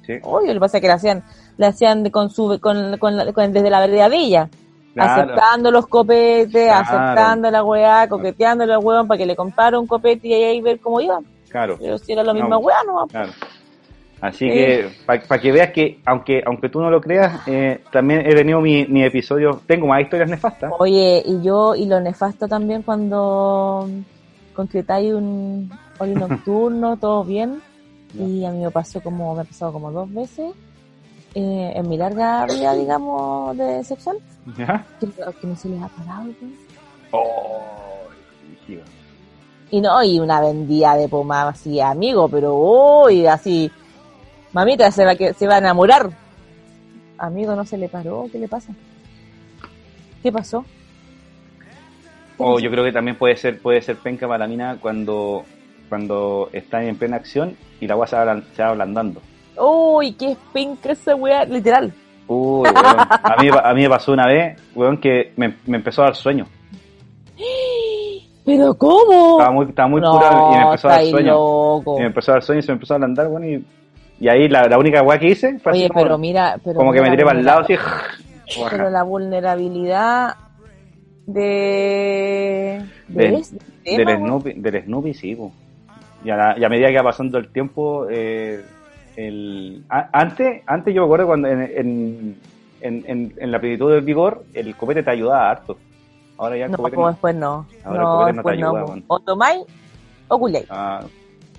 Sí. 0.05 0.13
Obvio, 0.23 0.47
lo 0.47 0.53
que 0.53 0.59
pasa 0.59 0.77
es 0.77 0.81
que 0.81 0.87
la 0.87 0.93
hacían, 0.93 1.23
la 1.57 1.67
hacían 1.67 2.09
con 2.11 2.29
su, 2.29 2.59
con, 2.61 2.97
con, 2.99 3.17
desde 3.53 3.69
la 3.69 3.79
vereda 3.79 4.07
de 4.07 4.17
ella. 4.17 4.49
Claro. 4.95 5.23
Aceptando 5.33 5.71
los 5.71 5.87
copetes, 5.87 6.67
Claro. 6.67 6.81
aceptando 6.87 7.51
la 7.51 7.63
weá, 7.63 8.07
coqueteándole 8.07 8.73
al 8.73 8.79
weón 8.83 9.07
para 9.07 9.17
que 9.17 9.25
le 9.25 9.35
comprara 9.35 9.77
un 9.77 9.85
copete 9.87 10.27
y 10.29 10.33
ahí 10.33 10.61
ver 10.61 10.79
cómo 10.79 11.01
iba. 11.01 11.19
Claro. 11.49 11.77
Pero 11.79 11.97
si 11.97 12.13
era 12.13 12.23
la 12.23 12.33
misma 12.33 12.49
No. 12.49 12.59
weá, 12.59 12.77
no. 12.87 13.05
Claro. 13.07 13.31
Así 14.21 14.47
que, 14.47 14.89
para 15.05 15.19
que 15.41 15.51
veas 15.51 15.71
que, 15.71 15.99
aunque 16.05 16.41
aunque 16.45 16.69
tú 16.69 16.79
no 16.79 16.89
lo 16.89 17.01
creas, 17.01 17.41
eh, 17.45 17.81
también 17.91 18.21
he 18.25 18.33
tenido 18.33 18.61
mi, 18.61 18.85
mi 18.87 19.03
episodio, 19.03 19.61
tengo 19.67 19.85
más 19.85 20.01
historias 20.01 20.29
nefastas. 20.29 20.71
Oye, 20.79 21.21
y 21.25 21.41
yo, 21.43 21.75
y 21.75 21.85
lo 21.85 21.99
nefasto 21.99 22.47
también 22.47 22.81
cuando 22.81 23.89
concretáis 24.55 25.13
un 25.13 25.69
holi 25.99 26.15
nocturno, 26.15 26.95
todo 27.01 27.25
bien. 27.25 27.61
Y 28.17 28.45
a 28.45 28.51
mí 28.51 28.63
me 28.63 28.71
pasó 28.71 29.01
como, 29.01 29.35
me 29.35 29.41
ha 29.41 29.43
pasado 29.43 29.73
como 29.73 29.91
dos 29.91 30.11
veces 30.13 30.53
eh, 31.35 31.73
en 31.75 31.87
mi 31.89 31.97
larga 31.97 32.45
vida, 32.45 32.73
digamos, 32.73 33.55
de 33.57 33.83
sexual, 33.83 34.17
¿Ya? 34.57 34.85
que, 34.99 35.07
que 35.07 35.47
no 35.47 35.55
se 35.55 35.69
les 35.69 35.81
ha 35.81 35.87
parado. 35.89 36.25
pues. 36.39 36.51
Oh. 37.11 37.75
Y 39.71 39.81
no, 39.81 40.03
y 40.03 40.19
una 40.19 40.41
vendida 40.41 40.95
de 40.95 41.09
pomada 41.09 41.49
así, 41.49 41.79
amigo, 41.81 42.27
pero 42.29 42.55
uy, 42.55 43.25
así, 43.25 43.69
mamita 44.53 44.89
se 44.91 45.03
va, 45.05 45.15
que, 45.15 45.33
se 45.33 45.47
va 45.47 45.55
a 45.55 45.59
enamorar. 45.59 46.09
Amigo, 47.17 47.55
no 47.55 47.65
se 47.65 47.77
le 47.77 47.89
paró, 47.89 48.27
¿qué 48.31 48.39
le 48.39 48.47
pasa? 48.47 48.73
¿Qué 50.21 50.31
pasó? 50.31 50.63
¿Qué 52.37 52.43
O 52.43 52.53
pasó? 52.53 52.59
yo 52.59 52.69
creo 52.71 52.83
que 52.83 52.91
también 52.91 53.17
puede 53.17 53.35
ser, 53.37 53.59
puede 53.61 53.81
ser 53.81 53.97
penca 53.97 54.27
para 54.27 54.39
la 54.39 54.47
mina 54.47 54.77
cuando, 54.79 55.43
cuando 55.89 56.49
está 56.53 56.83
en 56.83 56.97
plena 56.97 57.17
acción 57.17 57.57
y 57.81 57.87
la 57.87 57.93
agua 57.93 58.07
se 58.07 58.15
va, 58.17 58.41
se 58.55 58.61
va 58.63 58.69
ablandando. 58.69 59.21
Uy, 59.57 60.13
qué 60.13 60.35
penca 60.53 60.91
esa 60.91 61.15
weá, 61.15 61.45
literal. 61.45 61.93
Uy, 62.27 62.61
weón. 62.69 62.75
A 62.75 63.35
mí, 63.41 63.49
a 63.63 63.73
mí 63.73 63.81
me 63.83 63.89
pasó 63.89 64.11
una 64.13 64.25
vez, 64.27 64.59
weón, 64.75 64.97
que 64.97 65.31
me, 65.37 65.55
me 65.67 65.77
empezó 65.77 66.01
a 66.01 66.05
dar 66.05 66.15
sueño. 66.15 66.45
¿Pero 68.45 68.75
cómo? 68.75 69.37
Estaba 69.39 69.51
muy, 69.51 69.65
estaba 69.67 69.87
muy 69.89 70.01
no, 70.01 70.11
pura 70.11 70.29
y 70.51 70.55
me 70.57 70.63
empezó 70.65 70.87
a 70.87 70.91
dar 70.91 71.05
sueño. 71.05 71.31
loco. 71.33 71.95
Y 71.97 72.01
me 72.01 72.07
empezó 72.07 72.31
a 72.31 72.35
dar 72.35 72.43
sueño 72.43 72.59
y 72.59 72.61
se 72.63 72.71
me 72.71 72.73
empezó 72.75 72.93
a 72.93 72.95
ablandar, 72.97 73.27
weón. 73.27 73.43
Y, 73.49 73.65
y 74.19 74.29
ahí 74.29 74.47
la, 74.47 74.67
la 74.67 74.77
única 74.77 75.01
weá 75.01 75.17
que 75.19 75.27
hice 75.27 75.57
fue 75.59 75.71
Oye, 75.73 75.81
así 75.85 75.89
como, 75.89 76.03
pero 76.03 76.17
mira, 76.17 76.57
pero 76.63 76.75
como 76.77 76.91
que 76.93 77.01
me 77.01 77.09
tiré 77.09 77.23
para 77.25 77.39
el 77.39 77.45
lado 77.45 77.61
así. 77.61 77.75
Pero 78.69 78.91
la 78.91 79.01
vulnerabilidad 79.01 80.35
de... 81.25 82.81
de 83.07 83.23
Del- 83.23 83.33
este 83.35 83.57
Del 83.83 84.05
tema. 84.05 84.17
Snoopy, 84.17 84.53
del 84.53 84.83
Snoopy, 84.83 85.13
sí, 85.15 85.35
po. 85.35 85.51
Y 86.23 86.29
a, 86.29 86.35
la- 86.37 86.55
y 86.59 86.63
a 86.63 86.69
medida 86.69 86.89
que 86.89 86.97
va 86.97 87.03
pasando 87.05 87.37
el 87.39 87.49
tiempo, 87.51 88.05
eh, 88.09 88.63
el, 89.15 89.83
a- 89.89 90.09
antes, 90.13 90.61
antes 90.65 90.93
yo 90.93 91.01
me 91.01 91.05
acuerdo 91.05 91.27
cuando 91.27 91.47
en, 91.47 92.37
en, 92.81 93.31
en, 93.37 93.51
la 93.51 93.59
plenitud 93.59 93.91
del 93.91 94.01
vigor, 94.03 94.43
el 94.53 94.75
copete 94.75 95.03
te 95.03 95.11
ayudaba 95.11 95.49
harto. 95.49 95.77
Ahora 96.37 96.57
ya 96.57 96.65
el 96.65 96.71
No, 96.71 96.77
copete 96.77 96.97
no. 96.97 97.07
después 97.07 97.35
no. 97.35 97.65
Ahora 97.83 97.99
el 97.99 98.05
no, 98.05 98.11
copete 98.11 98.33
no 98.37 98.43
te 98.43 98.57
no. 98.57 98.69
ayuda. 98.77 99.01
O 99.07 99.19
tomáis 99.19 99.61
o 100.27 100.39
culéis. 100.39 100.65
Ah, 100.69 101.01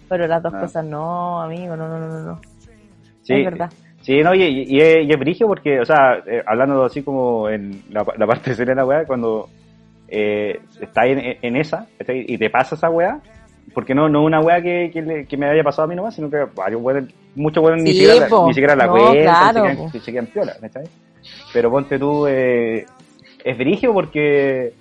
Pero 0.09 0.27
las 0.27 0.43
dos 0.43 0.53
Ah. 0.55 0.61
cosas 0.61 0.85
no, 0.85 1.41
amigo, 1.43 1.77
no, 1.77 1.89
no, 1.89 1.99
no, 1.99 2.21
no. 2.21 2.41
sí, 3.23 3.35
Es 3.35 3.45
verdad. 3.45 3.71
sí, 4.03 4.23
no, 4.23 4.35
y, 4.35 4.43
y, 4.43 4.77
y 4.77 4.81
es, 4.81 5.19
brigio 5.19 5.47
porque, 5.49 5.81
o 5.81 5.85
sea, 5.85 6.19
eh, 6.27 6.43
hablando 6.47 6.85
así 6.85 7.03
como 7.03 7.49
en 7.49 7.83
la, 7.91 8.05
la 8.17 8.27
parte 8.27 8.55
de 8.65 8.75
la 8.75 8.85
weá, 8.85 9.05
cuando 9.07 9.49
eh, 10.09 10.61
estás 10.81 11.07
en, 11.07 11.39
en 11.43 11.57
esa 11.57 11.87
y 12.09 12.39
te 12.39 12.51
pasa 12.51 12.75
esa 12.77 12.91
weá, 12.91 13.19
porque 13.75 13.95
no 13.95 14.09
no 14.09 14.23
una 14.23 14.41
weá 14.41 14.63
que, 14.63 14.91
que, 15.29 15.37
me 15.37 15.47
haya 15.51 15.65
pasado 15.65 15.87
a 15.87 15.89
mí 15.89 15.97
nomás, 15.97 16.15
sino 16.15 16.31
que 16.31 16.45
varios 16.55 16.81
weones, 16.83 17.13
muchos 17.37 17.63
weones 17.63 17.85
ni 17.85 17.91
Sí, 17.93 17.99
siquiera, 18.01 18.29
la- 18.29 18.47
ni 18.47 18.55
siquiera 18.55 18.77
la 18.77 18.87
No, 18.87 18.93
cuentan, 18.93 19.23
claro, 19.23 19.47
se, 19.55 19.63
quedan, 19.63 19.77
po. 19.77 19.91
se, 19.91 20.01
se 20.01 20.13
quedan 20.13 20.27
piola. 20.27 20.57
Pero 21.53 21.71
ponte 21.71 21.99
tú, 21.99 22.27
eh, 22.27 22.87
es 23.45 23.59
brigio 23.59 23.93
porque 23.93 24.73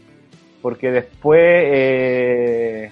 porque 0.62 0.90
después, 0.92 1.40
eh, 1.44 2.92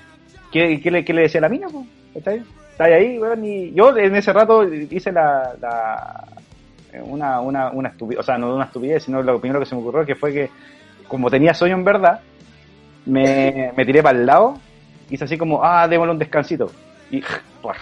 ¿qué, 0.52 0.80
qué 0.80 0.92
le, 0.92 1.04
qué 1.04 1.12
le 1.14 1.22
decía 1.24 1.40
a 1.40 1.42
la 1.42 1.50
mina? 1.50 1.68
¿Cachai? 2.14 2.44
Está 2.72 2.84
ahí, 2.86 3.18
weón, 3.18 3.44
y 3.44 3.72
yo 3.74 3.98
en 3.98 4.16
ese 4.16 4.32
rato 4.32 4.64
hice 4.72 5.12
la, 5.12 5.54
la 5.60 6.26
una, 7.04 7.40
una, 7.42 7.72
una 7.72 7.90
estupidez, 7.90 8.20
o 8.20 8.24
sea, 8.24 8.38
no 8.38 8.54
una 8.56 8.66
estupidez, 8.66 9.04
sino 9.04 9.24
lo 9.24 9.40
primero 9.40 9.60
que 9.60 9.66
se 9.66 9.74
me 9.76 9.82
ocurrió 9.82 10.06
que 10.06 10.14
fue 10.16 10.32
que, 10.32 10.50
como 11.08 11.30
tenía 11.32 11.54
sueño 11.56 11.76
en 11.76 11.84
verdad, 11.84 12.20
me, 13.06 13.72
me 13.76 13.86
tiré 13.86 14.04
para 14.04 14.18
el 14.20 14.26
lado, 14.26 14.60
hice 15.10 15.24
así 15.26 15.38
como, 15.38 15.64
ah, 15.64 15.88
démosle 15.88 16.14
un 16.14 16.20
descansito. 16.20 16.72
Y, 17.12 17.24
¡pua! 17.62 17.76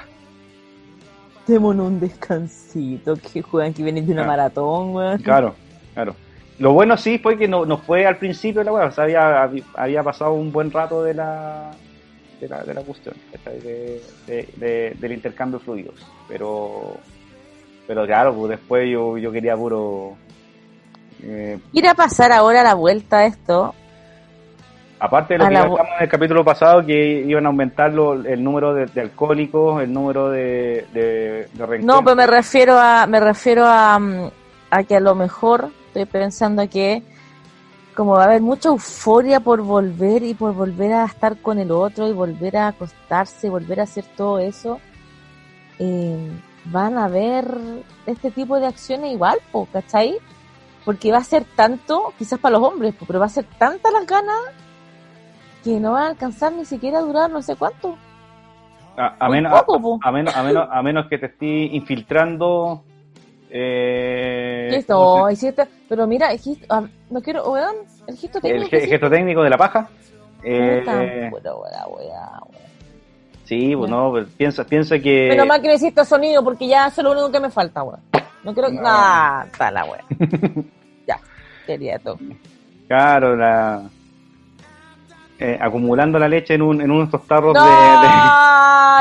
Démonos 1.48 1.88
un 1.88 2.00
descansito, 2.00 3.16
que 3.16 3.42
juegan 3.42 3.74
que 3.74 3.84
vienen 3.84 4.06
de 4.06 4.14
una 4.14 4.24
Ah. 4.24 4.28
maratón, 4.28 4.94
weón. 4.96 5.18
claro, 5.22 5.56
claro. 5.94 6.16
Lo 6.60 6.74
bueno 6.74 6.96
sí 6.96 7.18
fue 7.18 7.38
que 7.38 7.48
no, 7.48 7.66
no 7.66 7.78
fue 7.80 8.06
al 8.06 8.18
principio 8.18 8.60
de 8.62 8.66
la 8.66 8.74
weá, 8.74 8.86
o 8.86 8.92
sea, 8.92 9.06
había, 9.06 9.50
había 9.74 10.04
pasado 10.04 10.34
un 10.34 10.52
buen 10.52 10.72
rato 10.72 11.04
de 11.04 11.16
la 11.16 11.72
de 12.40 12.48
la, 12.48 12.64
de 12.64 12.74
la 12.74 12.82
cuestión, 12.82 13.16
de- 13.46 14.02
de- 14.58 14.96
del 15.00 15.12
intercambio 15.12 15.60
de 15.60 15.66
fluidos. 15.66 16.08
Pero, 16.28 16.98
pero 17.88 18.06
claro, 18.06 18.34
pues 18.34 18.50
después 18.52 18.90
yo, 18.90 19.18
yo 19.20 19.32
quería 19.32 19.56
puro... 19.56 20.16
eh, 21.22 21.60
Ir 21.72 21.88
a 21.88 21.94
pasar 21.94 22.32
ahora 22.32 22.64
la 22.64 22.74
vuelta 22.74 23.20
a 23.20 23.26
esto. 23.28 23.76
Aparte 25.04 25.34
de 25.34 25.40
lo 25.40 25.46
A 25.46 25.48
que 25.50 25.54
la 25.56 25.62
hablamos 25.62 25.80
en 25.98 26.04
el 26.04 26.10
capítulo 26.10 26.46
pasado, 26.46 26.86
que 26.86 27.24
iban 27.28 27.46
a 27.46 27.50
aumentar 27.50 27.92
lo- 27.92 28.14
el 28.14 28.44
número 28.44 28.74
de, 28.76 28.86
de 28.86 29.02
alcohólicos, 29.02 29.82
el 29.82 29.92
número 29.92 30.30
de, 30.30 30.86
de, 30.94 31.50
de 31.54 31.80
No, 31.80 32.04
pero 32.04 32.16
me 32.16 32.28
refiero 32.28 32.78
a, 32.78 33.08
me 33.08 33.20
refiero 33.20 33.66
a, 33.66 33.98
mm, 33.98 34.30
a 34.70 34.84
que 34.84 34.96
a 34.98 35.00
lo 35.00 35.16
mejor 35.16 35.70
estoy 35.88 36.06
pensando 36.06 36.70
que 36.70 37.02
como 37.96 38.14
va 38.14 38.22
a 38.22 38.26
haber 38.26 38.42
mucha 38.42 38.70
euforia 38.70 39.40
por 39.40 39.62
volver 39.62 40.22
y 40.24 40.34
por 40.36 40.54
volver 40.54 40.94
a 40.94 41.06
estar 41.06 41.36
con 41.42 41.58
el 41.58 41.72
otro 41.72 42.08
y 42.08 42.14
volver 42.14 42.56
a 42.58 42.68
acostarse, 42.68 43.50
volver 43.50 43.80
a 43.80 43.84
hacer 43.84 44.06
todo 44.16 44.38
eso, 44.40 44.80
eh, 45.80 46.30
van 46.66 46.98
a 46.98 47.08
ver 47.08 47.46
este 48.06 48.30
tipo 48.32 48.60
de 48.60 48.68
acciones 48.68 49.12
igual, 49.12 49.40
po, 49.52 49.68
¿cachai? 49.74 50.18
Porque 50.86 51.12
va 51.12 51.18
a 51.18 51.24
ser 51.24 51.44
tanto, 51.56 52.14
quizás 52.18 52.40
para 52.40 52.58
los 52.58 52.68
hombres, 52.68 52.94
po, 52.96 53.06
pero 53.06 53.20
va 53.20 53.26
a 53.26 53.30
ser 53.30 53.46
tanta 53.58 53.90
las 53.92 54.06
ganas 54.06 54.36
que 55.64 55.80
no 55.80 55.92
van 55.94 56.04
a 56.04 56.08
alcanzar 56.10 56.52
ni 56.54 56.66
siquiera 56.66 57.00
a 57.00 57.02
durar 57.02 57.30
no 57.30 57.42
sé 57.42 57.56
cuánto. 57.56 57.98
A, 58.98 59.30
menos, 59.30 59.62
poco, 59.64 60.00
a, 60.04 60.10
a 60.10 60.12
menos, 60.12 60.36
a, 60.36 60.44
menos, 60.44 60.68
a 60.70 60.82
menos 60.84 61.08
que 61.08 61.18
te 61.18 61.26
estés 61.28 61.74
infiltrando. 61.74 62.84
Eh, 63.50 64.68
¿Qué 64.72 64.84
¿cómo 64.86 65.28
se- 65.30 65.40
esto? 65.40 65.48
Hiciste- 65.48 65.68
pero 65.90 66.08
mira, 66.08 66.32
el 66.32 66.40
gesto- 66.40 66.66
ah, 66.70 66.84
no 67.10 67.22
quiero, 67.22 67.50
weón, 67.52 67.76
el 68.08 68.18
gesto 68.18 68.38
el 68.38 68.42
técnico. 68.44 68.70
ge- 68.70 68.78
hiciste, 68.78 68.92
gesto 68.92 69.10
técnico 69.10 69.44
de 69.44 69.50
la 69.50 69.58
paja. 69.58 69.90
Eh, 70.44 71.30
sí, 73.46 73.76
pues 73.76 73.90
no, 73.90 74.14
piensa, 74.38 74.64
piensa 74.66 75.00
que. 75.00 75.30
Menos 75.30 75.48
mal 75.48 75.62
que 75.62 75.68
no 75.68 75.74
hiciste 75.74 76.06
sonido 76.06 76.44
porque 76.44 76.68
ya 76.68 76.88
eso 76.88 77.02
es 77.02 77.06
lo 77.06 77.12
único 77.12 77.32
que 77.32 77.40
me 77.40 77.50
falta, 77.50 77.84
weón. 77.84 78.00
No 78.44 78.54
quiero. 78.54 78.70
No. 78.70 78.82
Ah, 78.86 79.46
está 79.52 79.70
la 79.72 79.86
weá. 79.86 80.04
ya, 81.08 81.18
quería 81.66 81.96
esto. 81.96 82.18
Claro, 82.88 83.36
la. 83.36 83.84
Eh, 85.44 85.58
acumulando 85.60 86.20
la 86.20 86.28
leche 86.28 86.54
en, 86.54 86.62
un, 86.62 86.80
en 86.82 86.92
unos 86.92 87.10
tarros 87.26 87.56
No, 87.56 87.66
de, 87.66 87.72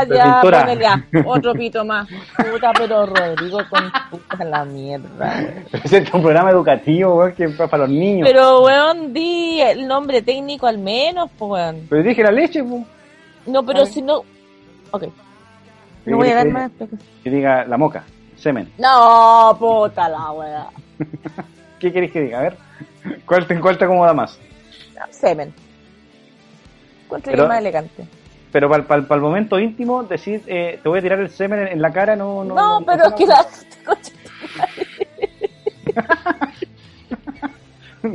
de 0.07 0.17
ya, 0.17 0.25
pintura. 0.41 0.75
ya, 0.75 1.05
otro 1.27 1.53
pito 1.53 1.85
más. 1.85 2.09
Puta, 2.09 2.73
pero 2.79 3.05
Rodrigo 3.05 3.59
con 3.69 3.93
puta 4.11 4.43
la 4.45 4.65
mierda, 4.65 5.07
weón. 5.19 5.45
de- 5.91 5.99
es 5.99 6.15
un 6.15 6.23
programa 6.23 6.51
educativo, 6.51 7.15
weón, 7.17 7.33
que 7.35 7.49
para 7.51 7.79
los 7.79 7.91
niños. 7.91 8.27
Pero, 8.27 8.63
weón, 8.63 9.13
di 9.13 9.61
el 9.61 9.87
nombre 9.87 10.23
técnico 10.23 10.67
al 10.67 10.79
menos, 10.79 11.29
pues, 11.39 11.51
weón. 11.51 11.87
Pero 11.91 12.03
dije 12.03 12.23
la 12.23 12.31
leche, 12.33 12.65
pues. 12.65 12.83
No, 13.47 13.63
pero 13.65 13.85
si 13.85 14.01
no. 14.01 14.23
Ok. 14.93 15.03
¿Qué 15.03 16.11
No 16.11 16.17
voy 16.17 16.29
a 16.31 16.37
dar 16.37 16.49
más. 16.49 16.71
Que 17.23 17.29
diga 17.31 17.67
la 17.67 17.77
moca, 17.77 18.03
semen. 18.37 18.73
No, 18.79 19.55
puta 19.59 20.09
la 20.09 20.31
weá. 20.33 20.67
¿Qué 21.79 21.93
querés 21.93 22.11
que 22.13 22.23
diga? 22.23 22.39
A 22.39 22.43
ver, 22.43 22.57
¿cuál 23.27 23.47
te, 23.47 23.61
cuál 23.61 23.77
te 23.77 23.85
acomoda 23.85 24.15
más? 24.15 24.39
Semen. 25.11 25.53
Encuentro 27.11 27.33
Pero- 27.33 27.37
que 27.37 27.43
es 27.43 27.49
más 27.49 27.59
elegante. 27.59 28.05
Pero 28.53 28.69
para 28.69 28.97
el 29.01 29.21
momento 29.21 29.59
íntimo, 29.61 30.03
decir, 30.03 30.43
eh, 30.47 30.79
te 30.83 30.89
voy 30.89 30.99
a 30.99 31.03
tirar 31.03 31.21
el 31.21 31.31
semen 31.31 31.61
en, 31.61 31.69
en 31.69 31.83
la 31.83 31.93
cara, 31.93 32.17
no... 32.17 32.43
No, 32.45 32.55
No, 32.81 32.85
pero 32.87 33.07
es 33.07 33.13
que 33.15 33.27
la. 33.27 33.47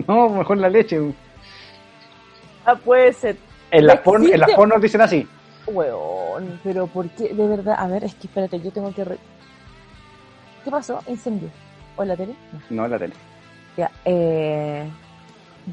No, 0.08 0.30
mejor 0.30 0.58
la 0.58 0.70
leche. 0.70 1.00
Ah, 2.66 2.76
puede 2.76 3.14
ser. 3.14 3.38
En 3.72 3.86
las, 3.86 4.00
porn, 4.00 4.24
en 4.24 4.32
las 4.40 4.50
Existe- 4.50 4.56
pornos 4.56 4.82
dicen 4.82 5.02
así. 5.02 5.28
Weón, 5.68 6.60
pero 6.64 6.88
¿por 6.88 7.08
qué? 7.10 7.34
De 7.34 7.48
verdad, 7.48 7.76
a 7.78 7.88
ver, 7.88 8.04
es 8.04 8.16
que 8.16 8.28
espérate, 8.28 8.60
yo 8.62 8.72
tengo 8.72 8.94
que. 8.94 9.04
re- 9.04 9.18
¿Qué 10.64 10.72
pasó? 10.72 11.02
¿Incendio? 11.08 11.50
¿O 11.96 12.04
en 12.04 12.10
la 12.10 12.16
tele? 12.16 12.34
No. 12.52 12.60
No, 12.72 12.86
en 12.86 12.92
la 12.92 13.00
tele. 13.00 13.14
Ya, 13.78 13.92
eh, 14.06 14.88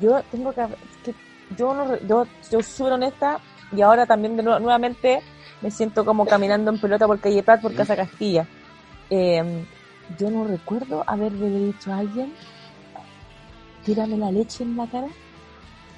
yo 0.00 0.22
tengo 0.30 0.52
que, 0.52 0.66
que 1.04 1.14
yo 1.56 1.74
no, 1.74 1.96
yo, 2.06 2.26
yo 2.50 2.62
súper 2.62 2.92
honesta 2.94 3.38
y 3.74 3.80
ahora 3.82 4.06
también 4.06 4.36
de 4.36 4.42
nuevo- 4.42 4.60
nuevamente 4.60 5.20
me 5.60 5.70
siento 5.70 6.04
como 6.04 6.26
caminando 6.26 6.70
en 6.70 6.78
pelota 6.80 7.06
por 7.06 7.20
calle 7.20 7.42
Prat 7.42 7.60
por 7.62 7.74
Casa 7.74 7.96
Castilla. 7.96 8.46
Eh, 9.10 9.64
yo 10.18 10.30
no 10.30 10.44
recuerdo 10.44 11.04
haberle 11.06 11.48
dicho 11.48 11.92
a 11.92 11.98
alguien, 11.98 12.32
tírame 13.84 14.16
la 14.16 14.30
leche 14.30 14.64
en 14.64 14.76
la 14.76 14.86
cara. 14.86 15.06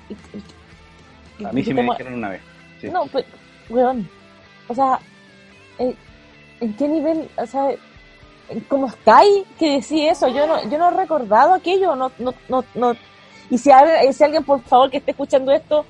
Y- 0.09 1.43
y- 1.43 1.45
A 1.45 1.53
mí 1.53 1.65
sí 1.65 1.75
me 1.75 1.83
dijeron 1.83 2.15
una 2.15 2.31
vez. 2.31 2.43
Sí. 2.81 2.89
no, 2.89 3.07
pues, 3.07 3.25
weón. 3.69 4.09
O 4.69 4.75
sea, 4.75 4.99
eh, 5.79 5.95
¿en 6.61 6.73
qué 6.77 6.87
nivel? 6.89 7.29
O 7.37 7.47
sea, 7.47 7.69
¿cómo 8.69 8.87
estáis 8.87 9.45
que 9.59 9.73
decís 9.81 10.11
eso? 10.13 10.29
Yo 10.29 10.47
no, 10.47 10.63
yo 10.69 10.79
no 10.79 10.89
he 10.89 10.97
recordado 10.97 11.55
aquello, 11.55 11.97
no, 11.97 12.13
no, 12.19 12.35
no, 12.49 12.65
no. 12.75 12.97
Y 13.51 13.59
si, 13.59 13.71
hay- 13.71 14.13
si 14.13 14.25
alguien, 14.25 14.45
por 14.45 14.61
favor, 14.63 14.91
que 14.91 14.99
esté 14.99 15.11
escuchando 15.13 15.53
esto, 15.53 15.85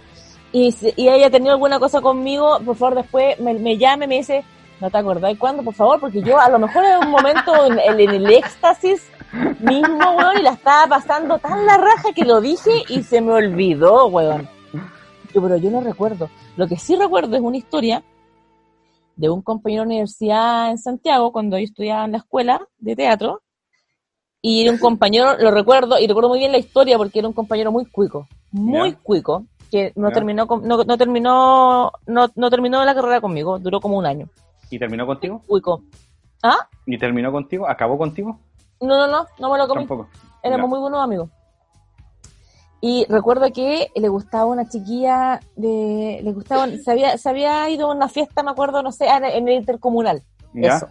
y, 0.52 0.72
ella 0.96 1.30
tenía 1.30 1.52
alguna 1.52 1.78
cosa 1.80 2.00
conmigo, 2.00 2.60
por 2.64 2.76
favor, 2.76 2.96
después 2.96 3.38
me, 3.40 3.54
me 3.54 3.76
llame 3.76 4.06
me 4.06 4.18
dice, 4.18 4.44
¿no 4.80 4.88
te 4.90 4.98
acordás 4.98 5.36
cuándo? 5.36 5.62
Por 5.62 5.74
favor, 5.74 5.98
porque 5.98 6.22
yo 6.22 6.38
a 6.38 6.48
lo 6.48 6.58
mejor 6.58 6.84
en 6.84 6.98
un 6.98 7.10
momento 7.10 7.66
en, 7.66 7.78
en 7.80 7.98
el 8.10 8.30
éxtasis 8.30 9.02
mismo, 9.60 10.12
weón, 10.16 10.38
y 10.38 10.42
la 10.42 10.50
estaba 10.52 10.86
pasando 10.86 11.38
tan 11.38 11.66
la 11.66 11.76
raja 11.76 12.12
que 12.14 12.24
lo 12.24 12.40
dije 12.40 12.84
y 12.88 13.02
se 13.02 13.20
me 13.20 13.32
olvidó, 13.32 14.06
weón. 14.06 14.48
Yo, 15.32 15.42
pero 15.42 15.56
yo 15.56 15.70
no 15.70 15.80
recuerdo. 15.80 16.30
Lo 16.56 16.68
que 16.68 16.76
sí 16.76 16.94
recuerdo 16.94 17.34
es 17.34 17.42
una 17.42 17.56
historia 17.56 18.04
de 19.16 19.30
un 19.30 19.42
compañero 19.42 19.82
de 19.82 19.86
universidad 19.88 20.70
en 20.70 20.78
Santiago, 20.78 21.32
cuando 21.32 21.58
yo 21.58 21.64
estudiaba 21.64 22.04
en 22.04 22.12
la 22.12 22.18
escuela 22.18 22.60
de 22.78 22.94
teatro, 22.94 23.42
y 24.46 24.60
era 24.60 24.72
un 24.72 24.78
compañero, 24.78 25.38
lo 25.38 25.50
recuerdo, 25.50 25.98
y 25.98 26.06
recuerdo 26.06 26.28
muy 26.28 26.38
bien 26.38 26.52
la 26.52 26.58
historia 26.58 26.98
porque 26.98 27.18
era 27.18 27.28
un 27.28 27.32
compañero 27.32 27.72
muy 27.72 27.86
cuico, 27.86 28.28
muy 28.52 28.92
cuico, 28.92 29.46
que 29.70 29.90
no 29.96 30.10
Ya. 30.10 30.14
terminó, 30.16 30.44
no, 30.44 30.84
no 30.84 30.98
terminó, 30.98 31.90
no, 32.06 32.28
no 32.34 32.50
terminó 32.50 32.84
la 32.84 32.94
carrera 32.94 33.22
conmigo, 33.22 33.58
duró 33.58 33.80
como 33.80 33.96
un 33.96 34.04
año. 34.04 34.28
¿Y 34.68 34.78
terminó 34.78 35.06
contigo? 35.06 35.40
Cuico. 35.46 35.82
¿Ah? 36.42 36.68
¿Y 36.84 36.98
terminó 36.98 37.32
contigo? 37.32 37.66
¿Acabó 37.66 37.96
contigo? 37.96 38.38
No, 38.82 38.98
no, 38.98 39.06
no, 39.06 39.26
no 39.38 39.50
me 39.50 39.56
lo 39.56 39.66
comí. 39.66 39.80
Tampoco. 39.86 40.08
Éramos 40.42 40.68
muy 40.68 40.78
buenos 40.78 41.02
amigos. 41.02 41.30
Y 42.82 43.06
recuerdo 43.08 43.50
que 43.50 43.90
le 43.96 44.08
gustaba 44.10 44.44
una 44.44 44.68
chiquilla 44.68 45.40
de, 45.56 46.20
le 46.22 46.32
gustaba, 46.34 46.68
se 46.68 46.90
había, 46.90 47.16
se 47.16 47.30
había 47.30 47.70
ido 47.70 47.90
a 47.90 47.94
una 47.94 48.10
fiesta, 48.10 48.42
me 48.42 48.50
acuerdo, 48.50 48.82
no 48.82 48.92
sé, 48.92 49.06
en 49.06 49.24
en 49.24 49.48
el 49.48 49.54
intercomunal. 49.54 50.22
¿Ya? 50.52 50.76
Eso. 50.76 50.88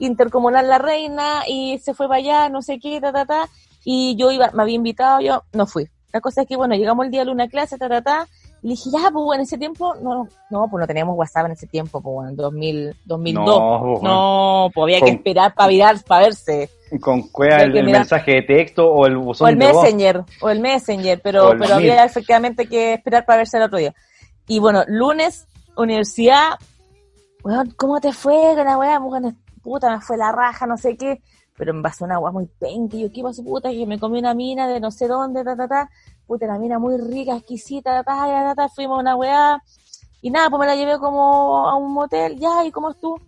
Intercomunal 0.00 0.66
La 0.66 0.78
Reina 0.78 1.42
y 1.46 1.78
se 1.78 1.94
fue 1.94 2.08
para 2.08 2.18
allá, 2.18 2.48
no 2.48 2.62
sé 2.62 2.78
qué, 2.80 3.00
ta, 3.00 3.12
ta, 3.12 3.24
ta. 3.24 3.48
Y 3.84 4.16
yo 4.16 4.30
iba, 4.30 4.50
me 4.52 4.62
había 4.62 4.74
invitado, 4.74 5.20
yo 5.20 5.44
no 5.52 5.66
fui. 5.66 5.88
La 6.12 6.20
cosa 6.20 6.42
es 6.42 6.48
que, 6.48 6.56
bueno, 6.56 6.74
llegamos 6.74 7.04
el 7.04 7.12
día 7.12 7.24
de 7.24 7.30
una 7.30 7.48
clase, 7.48 7.78
ta, 7.78 7.88
ta, 7.88 8.02
ta. 8.02 8.28
Y 8.62 8.68
le 8.68 8.74
dije, 8.74 8.90
ya, 8.90 9.10
pues 9.10 9.36
en 9.36 9.42
ese 9.42 9.56
tiempo, 9.56 9.94
no, 10.02 10.28
no, 10.50 10.68
pues 10.68 10.80
no 10.80 10.86
teníamos 10.86 11.16
WhatsApp 11.16 11.46
en 11.46 11.52
ese 11.52 11.66
tiempo, 11.66 12.00
pues 12.02 12.14
bueno, 12.14 12.30
en 12.30 12.36
2000, 12.36 12.96
2002. 13.04 13.46
No, 13.46 13.80
pues, 13.80 14.02
No, 14.02 14.70
pues 14.74 14.82
había 14.82 15.00
que 15.00 15.12
esperar 15.12 15.54
para 15.54 15.68
virar, 15.68 15.96
para 16.04 16.26
verse. 16.26 16.68
¿Con 17.00 17.28
cuál 17.28 17.70
el, 17.70 17.76
el 17.76 17.84
mirar. 17.86 18.00
mensaje 18.00 18.32
de 18.32 18.42
texto 18.42 18.90
o 18.90 19.06
el 19.06 19.16
buzón 19.16 19.46
O 19.46 19.48
el 19.48 19.58
de 19.58 19.72
voz? 19.72 19.82
Messenger, 19.82 20.24
o 20.40 20.50
el 20.50 20.60
Messenger, 20.60 21.20
pero, 21.22 21.52
el 21.52 21.58
pero 21.58 21.74
había 21.74 22.04
efectivamente 22.04 22.66
que 22.66 22.94
esperar 22.94 23.24
para 23.24 23.38
verse 23.38 23.56
el 23.56 23.62
otro 23.62 23.78
día. 23.78 23.94
Y 24.46 24.58
bueno, 24.58 24.82
lunes, 24.88 25.46
universidad, 25.76 26.58
weón, 27.42 27.72
¿cómo 27.76 28.00
te 28.00 28.12
fue 28.12 28.54
con 28.56 28.64
la 28.64 28.76
weá? 28.76 28.98
Puta, 29.62 29.90
me 29.90 30.00
fue 30.00 30.16
la 30.16 30.32
raja, 30.32 30.66
no 30.66 30.76
sé 30.76 30.96
qué, 30.96 31.22
pero 31.56 31.74
me 31.74 31.82
pasó 31.82 32.04
una 32.04 32.14
agua 32.14 32.32
muy 32.32 32.46
penca, 32.46 32.96
y 32.96 33.02
yo, 33.02 33.12
¿qué 33.12 33.22
pasó, 33.22 33.44
puta? 33.44 33.70
Que 33.70 33.86
me 33.86 33.98
comí 33.98 34.18
una 34.18 34.34
mina 34.34 34.66
de 34.68 34.80
no 34.80 34.90
sé 34.90 35.06
dónde, 35.08 35.44
ta, 35.44 35.56
ta, 35.56 35.68
ta, 35.68 35.90
puta, 36.26 36.46
la 36.46 36.58
mina 36.58 36.78
muy 36.78 36.96
rica, 36.96 37.36
exquisita, 37.36 38.02
ta, 38.02 38.04
ta, 38.04 38.26
ta, 38.26 38.54
ta, 38.54 38.68
fuimos 38.68 38.98
a 38.98 39.00
una 39.00 39.16
weá, 39.16 39.62
y 40.22 40.30
nada, 40.30 40.50
pues 40.50 40.60
me 40.60 40.66
la 40.66 40.76
llevé 40.76 40.98
como 40.98 41.68
a 41.68 41.76
un 41.76 41.92
motel, 41.92 42.38
ya, 42.38 42.64
¿y 42.64 42.70
cómo 42.70 42.90
es 42.90 42.98
tú? 42.98 43.20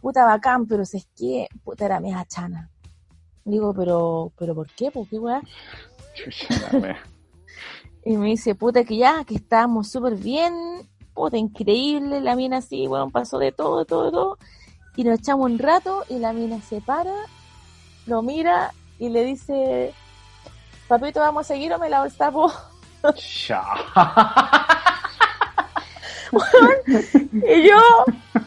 Puta, 0.00 0.24
bacán, 0.24 0.66
pero 0.66 0.84
si 0.84 0.98
es 0.98 1.08
que, 1.16 1.48
puta, 1.62 1.86
era 1.86 2.00
media 2.00 2.24
chana. 2.26 2.70
Digo, 3.44 3.74
pero, 3.74 4.32
pero 4.38 4.54
¿por 4.54 4.68
qué? 4.70 4.90
¿Por 4.90 5.08
qué 5.08 5.18
weá? 5.18 5.42
Y 8.06 8.18
me 8.18 8.26
dice, 8.26 8.54
puta, 8.54 8.84
que 8.84 8.98
ya, 8.98 9.24
que 9.24 9.34
estábamos 9.34 9.88
súper 9.88 10.14
bien, 10.16 10.54
puta, 11.14 11.38
increíble, 11.38 12.20
la 12.20 12.36
mina 12.36 12.58
así, 12.58 12.86
bueno, 12.86 13.08
pasó 13.08 13.38
de 13.38 13.50
todo, 13.50 13.86
todo, 13.86 14.10
todo. 14.10 14.38
Y 14.96 15.04
nos 15.04 15.18
echamos 15.18 15.50
un 15.50 15.58
rato 15.58 16.04
y 16.08 16.18
la 16.18 16.32
mina 16.32 16.60
se 16.60 16.80
para, 16.80 17.14
lo 18.06 18.22
mira 18.22 18.72
y 18.98 19.08
le 19.08 19.24
dice, 19.24 19.92
papito, 20.88 21.20
¿vamos 21.20 21.46
a 21.46 21.54
seguir 21.54 21.72
o 21.72 21.78
me 21.78 21.88
sapo? 22.10 22.52
Chao. 23.14 23.76
Y 27.32 27.68
yo 27.68 27.78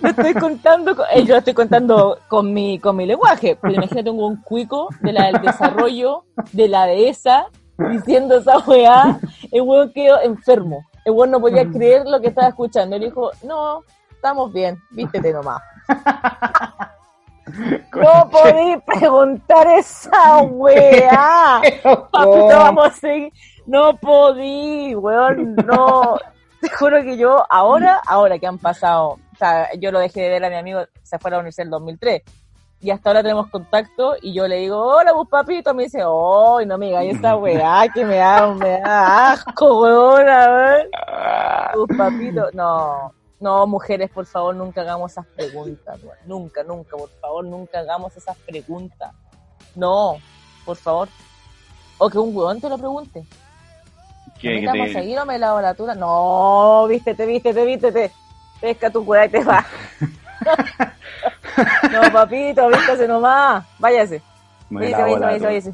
lo 0.02 0.10
estoy 0.10 0.34
contando, 0.34 0.96
con, 0.96 1.06
eh, 1.12 1.24
yo 1.24 1.34
lo 1.34 1.38
estoy 1.38 1.54
contando 1.54 2.20
con 2.28 2.54
mi, 2.54 2.80
con 2.80 2.96
mi 2.96 3.06
lenguaje. 3.06 3.58
Pero 3.62 3.74
imagínate 3.74 4.10
un 4.10 4.42
cuico 4.42 4.90
de 5.02 5.14
la 5.14 5.28
del 5.28 5.42
desarrollo, 5.42 6.26
de 6.52 6.68
la 6.68 6.86
dehesa, 6.86 7.48
diciendo 7.92 8.38
esa 8.38 8.58
weá. 8.60 9.20
El 9.52 9.62
weón 9.62 9.92
quedó 9.94 10.20
enfermo. 10.22 10.86
El 11.06 11.14
weón 11.14 11.32
no 11.32 11.40
podía 11.40 11.70
creer 11.70 12.06
lo 12.06 12.20
que 12.20 12.28
estaba 12.28 12.50
escuchando. 12.50 12.96
Él 12.96 13.04
dijo, 13.04 13.32
no, 13.44 13.84
estamos 14.12 14.52
bien, 14.52 14.78
vístete 14.92 15.32
nomás. 15.32 15.62
No 17.96 18.30
podí 18.30 18.78
preguntar 18.86 19.68
esa 19.68 20.40
weá. 20.42 21.62
Papito, 22.12 22.48
vamos 22.48 22.88
a 22.88 22.92
seguir. 22.92 23.34
No 23.66 23.98
podí, 23.98 24.96
weón, 24.96 25.56
no. 25.56 26.18
Te 26.62 26.70
juro 26.70 27.02
que 27.04 27.18
yo, 27.18 27.46
ahora, 27.50 28.02
ahora 28.06 28.40
que 28.40 28.48
han 28.48 28.58
pasado, 28.58 29.18
o 29.34 29.36
sea, 29.38 29.74
yo 29.76 29.92
lo 29.92 30.00
dejé 30.00 30.22
de 30.22 30.30
ver 30.30 30.46
a 30.46 30.50
mi 30.50 30.56
amigo, 30.56 30.82
se 31.04 31.20
fue 31.20 31.30
a 31.30 31.32
la 31.34 31.38
universidad 31.38 31.64
en 31.64 31.68
el 31.68 31.72
2003, 31.72 32.22
y 32.80 32.90
hasta 32.90 33.10
ahora 33.10 33.22
tenemos 33.22 33.48
contacto, 33.50 34.16
y 34.22 34.34
yo 34.34 34.48
le 34.48 34.58
digo, 34.58 34.82
hola, 34.82 35.14
pues 35.14 35.30
papito, 35.30 35.74
me 35.74 35.84
dice, 35.84 36.02
oh, 36.04 36.60
no 36.66 36.78
me 36.78 36.88
digas 36.88 37.06
esa 37.06 37.36
weá, 37.36 37.88
que 37.94 38.06
me 38.06 38.16
da, 38.16 38.48
me 38.54 38.80
da 38.80 39.32
asco, 39.32 39.82
weón, 39.82 40.28
a 40.28 40.48
ver. 40.50 40.90
Pues 41.74 41.98
papito, 41.98 42.50
no, 42.54 43.14
no, 43.40 43.68
mujeres, 43.68 44.10
por 44.10 44.26
favor, 44.26 44.56
nunca 44.56 44.82
hagamos 44.82 45.12
esas 45.12 45.26
preguntas, 45.28 46.00
nunca, 46.26 46.64
nunca, 46.64 46.98
por 46.98 47.10
favor, 47.22 47.46
nunca 47.46 47.80
hagamos 47.80 48.16
esas 48.18 48.36
preguntas. 48.38 49.12
No, 49.76 50.18
por 50.66 50.76
favor. 50.78 51.08
O 52.00 52.10
que 52.10 52.18
un 52.18 52.36
weón 52.36 52.60
te 52.60 52.70
lo 52.70 52.78
pregunte. 52.78 53.26
¿Qué- 54.40 54.50
¿Me 54.56 54.60
qué 54.62 54.66
vamos 54.68 54.86
te- 54.88 54.98
a 54.98 55.02
seguir 55.02 55.20
o 55.20 55.26
me 55.26 55.38
la 55.40 55.74
tula? 55.74 55.96
No, 55.96 56.86
vístete, 56.88 57.26
vístete, 57.26 57.66
vístete. 57.66 58.12
Pesca 58.62 58.90
tu 58.90 59.02
weá 59.02 59.26
y 59.26 59.30
te 59.30 59.44
va. 59.44 59.66
no, 61.92 62.12
papito, 62.12 62.68
vístase 62.70 63.08
nomás. 63.08 63.66
Váyase. 63.80 64.22
Váyase, 64.70 65.02
váyase, 65.02 65.20
váyase, 65.26 65.46
váyase. 65.46 65.74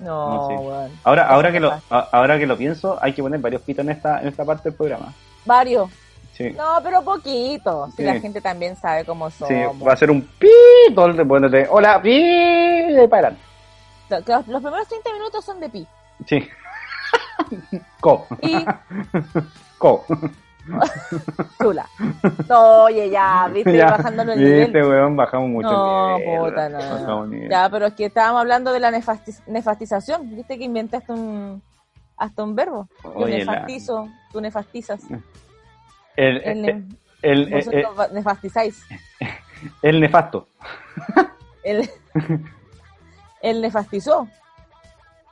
No, 0.00 0.48
No, 0.48 0.48
sí. 0.88 0.94
Ahora, 1.04 1.26
ahora 1.28 1.52
que 1.52 1.60
lo, 1.60 1.72
ahora 1.90 2.38
que 2.38 2.46
lo 2.46 2.56
pienso, 2.56 2.98
hay 3.02 3.12
que 3.12 3.22
poner 3.22 3.40
varios 3.40 3.62
pitos 3.62 3.84
en 3.84 3.90
esta, 3.90 4.20
en 4.22 4.28
esta 4.28 4.44
parte 4.44 4.70
del 4.70 4.76
programa. 4.76 5.12
Varios. 5.44 5.90
Sí. 6.48 6.50
No, 6.56 6.78
pero 6.82 7.02
poquito. 7.02 7.86
Si 7.90 7.96
Sí. 7.98 8.02
la 8.04 8.14
gente 8.20 8.40
también 8.40 8.74
sabe 8.76 9.04
cómo 9.04 9.30
somos. 9.30 9.48
Sí, 9.48 9.84
va 9.86 9.92
a 9.92 9.96
ser 9.96 10.10
un 10.10 10.22
pi 10.22 10.48
todo 10.94 11.06
el 11.06 11.14
tiempo, 11.14 11.36
hola, 11.70 12.00
pi, 12.00 12.10
y 12.12 13.06
para 13.08 13.30
Los, 14.08 14.26
los 14.48 14.62
primeros 14.62 14.88
30 14.88 15.12
minutos 15.12 15.44
son 15.44 15.60
de 15.60 15.68
pi. 15.68 15.86
Sí. 16.26 16.48
Co, 18.00 18.26
Y 18.42 18.64
co. 19.78 20.04
chula. 21.60 21.86
No, 22.48 22.84
oye, 22.84 23.10
ya, 23.10 23.48
viste, 23.52 23.76
Ya, 23.76 23.90
bajándolo 23.90 24.32
el 24.32 24.38
nivel. 24.38 24.60
Viste, 24.64 24.82
weón, 24.86 25.16
bajamos 25.16 25.48
mucho 25.48 25.70
No, 25.70 26.16
el 26.16 26.24
nivel. 26.24 26.40
puta, 26.40 26.68
no. 26.68 27.26
Nivel. 27.26 27.50
Ya, 27.50 27.68
pero 27.70 27.86
es 27.86 27.94
que 27.94 28.06
estábamos 28.06 28.40
hablando 28.40 28.72
de 28.72 28.80
la 28.80 28.90
nefasti- 28.90 29.42
nefastización. 29.46 30.30
Viste 30.36 30.58
que 30.58 30.64
inventé 30.64 30.96
hasta 30.98 31.12
un, 31.14 31.62
hasta 32.16 32.44
un 32.44 32.54
verbo. 32.54 32.88
Yo 33.02 33.10
Oye, 33.14 33.44
la- 33.44 33.52
nefastizo, 33.52 34.08
tú 34.32 34.40
nefastizas. 34.40 35.00
El, 36.16 36.36
El, 36.38 36.42
el, 36.44 36.62
ne- 36.62 36.84
el, 37.22 37.42
el, 37.42 37.50
vosotros 37.50 37.98
va- 37.98 38.08
nefastizáis. 38.08 38.82
el 39.82 40.00
nefasto. 40.00 40.46
Él, 41.62 41.88
él 43.42 43.60
nefastizó 43.60 44.26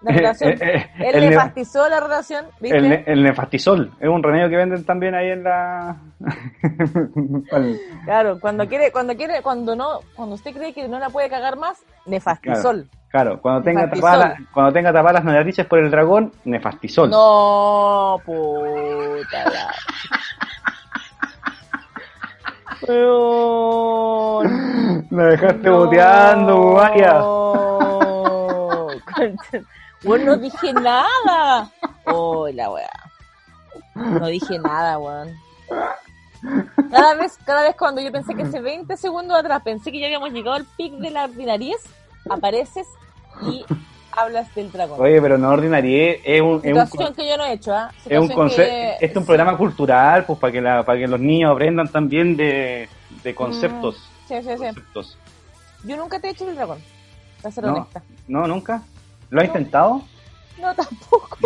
la 0.03 0.13
relación. 0.13 0.53
Eh, 0.53 0.59
eh, 0.61 0.91
el 0.99 1.21
ne- 1.23 1.31
nefastizó 1.31 1.89
la 1.89 2.01
relación, 2.01 2.45
¿viste? 2.61 2.77
El, 2.77 2.93
el 3.07 3.23
nefastisol 3.23 3.93
es 3.99 4.09
un 4.09 4.23
remedio 4.23 4.51
que 4.51 4.57
venden 4.57 4.85
también 4.85 5.15
ahí 5.15 5.31
en 5.31 5.43
la. 5.45 5.97
Claro, 8.05 8.39
cuando 8.41 8.69
quiere, 8.69 8.93
cuando 8.93 9.17
quiere, 9.17 9.41
cuando 9.43 9.75
no, 9.75 10.01
cuando 10.15 10.35
usted 10.35 10.53
cree 10.55 10.73
que 10.75 10.87
no 10.89 10.99
la 10.99 11.09
puede 11.11 11.29
cagar 11.31 11.57
más, 11.57 11.79
nefastizol. 12.07 12.89
claro, 13.09 13.41
cuando 13.41 13.63
tenga, 13.63 13.87
las- 13.87 14.35
cuando 14.53 14.73
tenga 14.73 14.93
tapadas 14.93 15.25
las 15.25 15.35
narices 15.35 15.67
por 15.67 15.79
el 15.79 15.91
dragón, 15.91 16.33
nefastisol. 16.45 17.09
No, 17.11 18.21
puta 18.25 19.45
la. 19.51 19.75
Weón. 22.93 25.07
Me 25.11 25.25
dejaste 25.25 25.69
No. 25.69 25.79
boteando, 25.85 26.73
vaya. 26.73 27.23
Weón, 30.05 30.25
no 30.25 30.37
dije 30.37 30.73
nada. 30.73 31.71
Oh, 32.07 32.49
la 32.49 32.71
weá. 32.71 32.89
No 33.95 34.27
dije 34.29 34.59
nada, 34.61 34.97
weón. 34.99 35.35
Cada 36.91 37.15
vez, 37.15 37.37
cada 37.45 37.63
vez 37.63 37.75
cuando 37.77 38.01
yo 38.01 38.13
pensé 38.13 38.35
que 38.37 38.45
hace 38.45 38.61
20 38.61 38.97
segundos 38.97 39.37
atrás 39.37 39.61
pensé 39.65 39.91
que 39.91 39.99
ya 39.99 40.07
habíamos 40.07 40.31
llegado 40.31 40.55
al 40.57 40.65
pic 40.77 40.93
de 40.95 41.11
la 41.11 41.25
ordinariez, 41.25 41.83
apareces 42.31 42.87
y 43.43 43.65
hablas 44.13 44.53
del 44.55 44.71
dragón. 44.73 45.01
Oye, 45.01 45.21
pero 45.23 45.39
no 45.39 45.51
ordinarie, 45.51 46.21
es 46.25 46.41
un, 46.41 46.61
es 46.65 46.73
un, 46.75 46.87
Situación 46.87 47.15
que 47.15 47.29
yo 47.29 47.37
no 47.37 47.45
he 47.45 47.53
hecho, 47.53 47.75
¿ah? 47.75 47.91
es 48.05 48.19
un 48.19 48.29
concepto, 48.29 48.71
que- 48.71 48.93
este 48.95 49.07
es 49.07 49.17
un 49.17 49.27
programa 49.27 49.57
cultural, 49.57 50.25
pues 50.27 50.39
para 50.39 50.53
que 50.53 50.61
la, 50.61 50.83
para 50.85 50.99
que 50.99 51.07
los 51.07 51.21
niños 51.21 51.53
aprendan 51.53 51.89
también 51.89 52.37
de, 52.37 52.89
de 53.23 53.35
conceptos. 53.35 53.97
Sí, 54.27 54.35
sí, 54.43 54.49
sí. 54.51 54.57
conceptos. 54.57 55.19
Yo 55.85 55.97
nunca 55.97 56.19
te 56.21 56.29
he 56.29 56.31
hecho 56.31 56.49
el 56.49 56.57
dragón, 56.57 56.83
para 57.43 57.55
ser 57.55 57.65
No. 57.65 57.73
honesta. 57.75 58.03
No, 58.27 58.47
nunca. 58.47 58.83
¿Lo 59.31 59.41
has 59.41 59.47
No. 59.49 59.53
intentado? 59.55 60.03
No, 60.61 60.75
tampoco. 60.75 61.39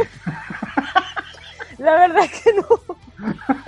La 1.79 1.93
verdad 1.93 2.25
es 2.25 2.43
que 2.43 2.53
no. 2.55 2.67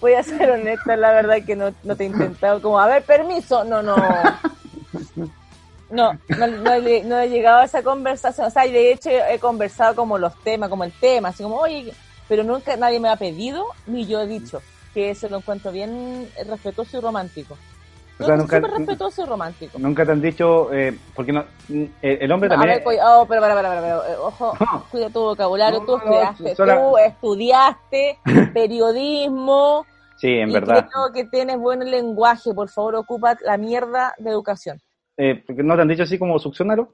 Voy 0.00 0.14
a 0.14 0.22
ser 0.22 0.50
honesta, 0.50 0.96
la 0.96 1.12
verdad 1.12 1.36
que 1.44 1.54
no, 1.56 1.74
no 1.84 1.94
te 1.96 2.04
he 2.04 2.06
intentado 2.06 2.62
como, 2.62 2.80
a 2.80 2.86
ver, 2.86 3.02
permiso. 3.04 3.64
No, 3.64 3.82
no. 3.82 3.94
No, 5.90 6.12
no, 6.38 6.46
no, 6.46 6.72
he, 6.72 7.02
no 7.04 7.18
he 7.18 7.28
llegado 7.28 7.58
a 7.58 7.64
esa 7.64 7.82
conversación. 7.82 8.46
O 8.46 8.50
sea, 8.50 8.62
de 8.64 8.92
hecho 8.92 9.10
he 9.10 9.38
conversado 9.38 9.94
como 9.96 10.18
los 10.18 10.34
temas, 10.42 10.68
como 10.70 10.84
el 10.84 10.92
tema, 10.92 11.28
así 11.30 11.42
como, 11.42 11.56
oye, 11.56 11.92
pero 12.28 12.44
nunca 12.44 12.76
nadie 12.76 13.00
me 13.00 13.08
ha 13.08 13.16
pedido, 13.16 13.64
ni 13.86 14.06
yo 14.06 14.20
he 14.20 14.26
dicho 14.26 14.62
que 14.94 15.10
eso 15.10 15.28
lo 15.28 15.38
encuentro 15.38 15.72
bien 15.72 16.28
respetuoso 16.46 16.98
y 16.98 17.00
romántico. 17.00 17.56
O 18.18 18.24
sea, 18.24 18.36
nunca- 18.36 18.56
súper 18.60 18.72
respetuoso 18.72 19.22
y 19.22 19.24
romántico. 19.26 19.78
Nunca 19.78 20.04
te 20.04 20.12
han 20.12 20.20
dicho, 20.20 20.72
eh, 20.74 20.96
porque 21.14 21.32
no, 21.32 21.44
eh, 21.70 22.18
el 22.20 22.30
hombre 22.30 22.48
No, 22.50 22.54
a 22.54 22.58
también... 22.58 22.76
ver, 22.76 22.84
cuida- 22.84 23.18
oh, 23.20 23.26
pero, 23.26 23.40
para, 23.40 23.54
para, 23.54 23.68
para, 23.70 23.96
eh, 24.12 24.16
ojo, 24.20 24.52
No. 24.60 24.84
cuida 24.90 25.08
tu 25.10 25.20
vocabulario, 25.20 25.80
tú 25.86 25.96
estudiaste, 25.96 26.54
sola- 26.54 26.76
tú 26.76 26.98
estudiaste 26.98 28.18
periodismo 28.54 29.86
sí, 30.16 30.28
en 30.28 30.50
y 30.50 30.52
verdad. 30.52 30.86
creo 30.90 31.12
que 31.12 31.24
tienes 31.24 31.58
buen 31.58 31.90
lenguaje, 31.90 32.52
por 32.54 32.68
favor 32.68 32.96
ocupa 32.96 33.36
la 33.42 33.56
mierda 33.56 34.14
de 34.18 34.30
educación. 34.30 34.80
Eh, 35.22 35.42
porque 35.46 35.62
¿No 35.62 35.76
te 35.76 35.82
han 35.82 35.88
dicho 35.88 36.04
así 36.04 36.18
como 36.18 36.38
succionalo? 36.38 36.88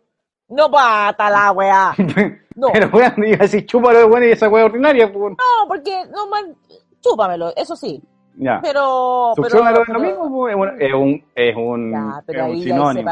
No 0.48 0.68
pata 0.70 1.30
la 1.30 1.52
weá. 1.52 1.94
No, 2.56 2.68
Pero 2.72 2.88
weón, 2.88 3.12
iba 3.22 3.36
a 3.36 3.42
decir 3.42 3.66
chúpalo, 3.66 4.06
weón, 4.06 4.24
y 4.24 4.28
esa 4.28 4.48
weá 4.48 4.64
ordinaria, 4.64 5.12
pues. 5.12 5.32
no, 5.36 5.68
porque 5.68 5.94
no 6.10 6.26
man, 6.28 6.56
chúpamelo, 7.02 7.52
eso 7.54 7.76
sí, 7.76 8.02
Ya. 8.34 8.60
pero... 8.62 9.32
pero, 9.36 9.50
Succionalo 9.50 9.82
es 9.82 9.88
lo 9.88 9.94
pero- 9.94 10.00
mismo, 10.00 10.30
pues, 10.30 10.54
es 10.54 10.58
un, 10.58 10.80
es 10.80 10.94
un, 10.94 11.24
es 11.34 11.56
un, 11.56 11.92
Ya, 11.92 12.22
pero 12.26 12.38
es 12.40 12.48
un 12.48 12.54
ahí 12.54 12.62
sinónimo. 12.62 13.10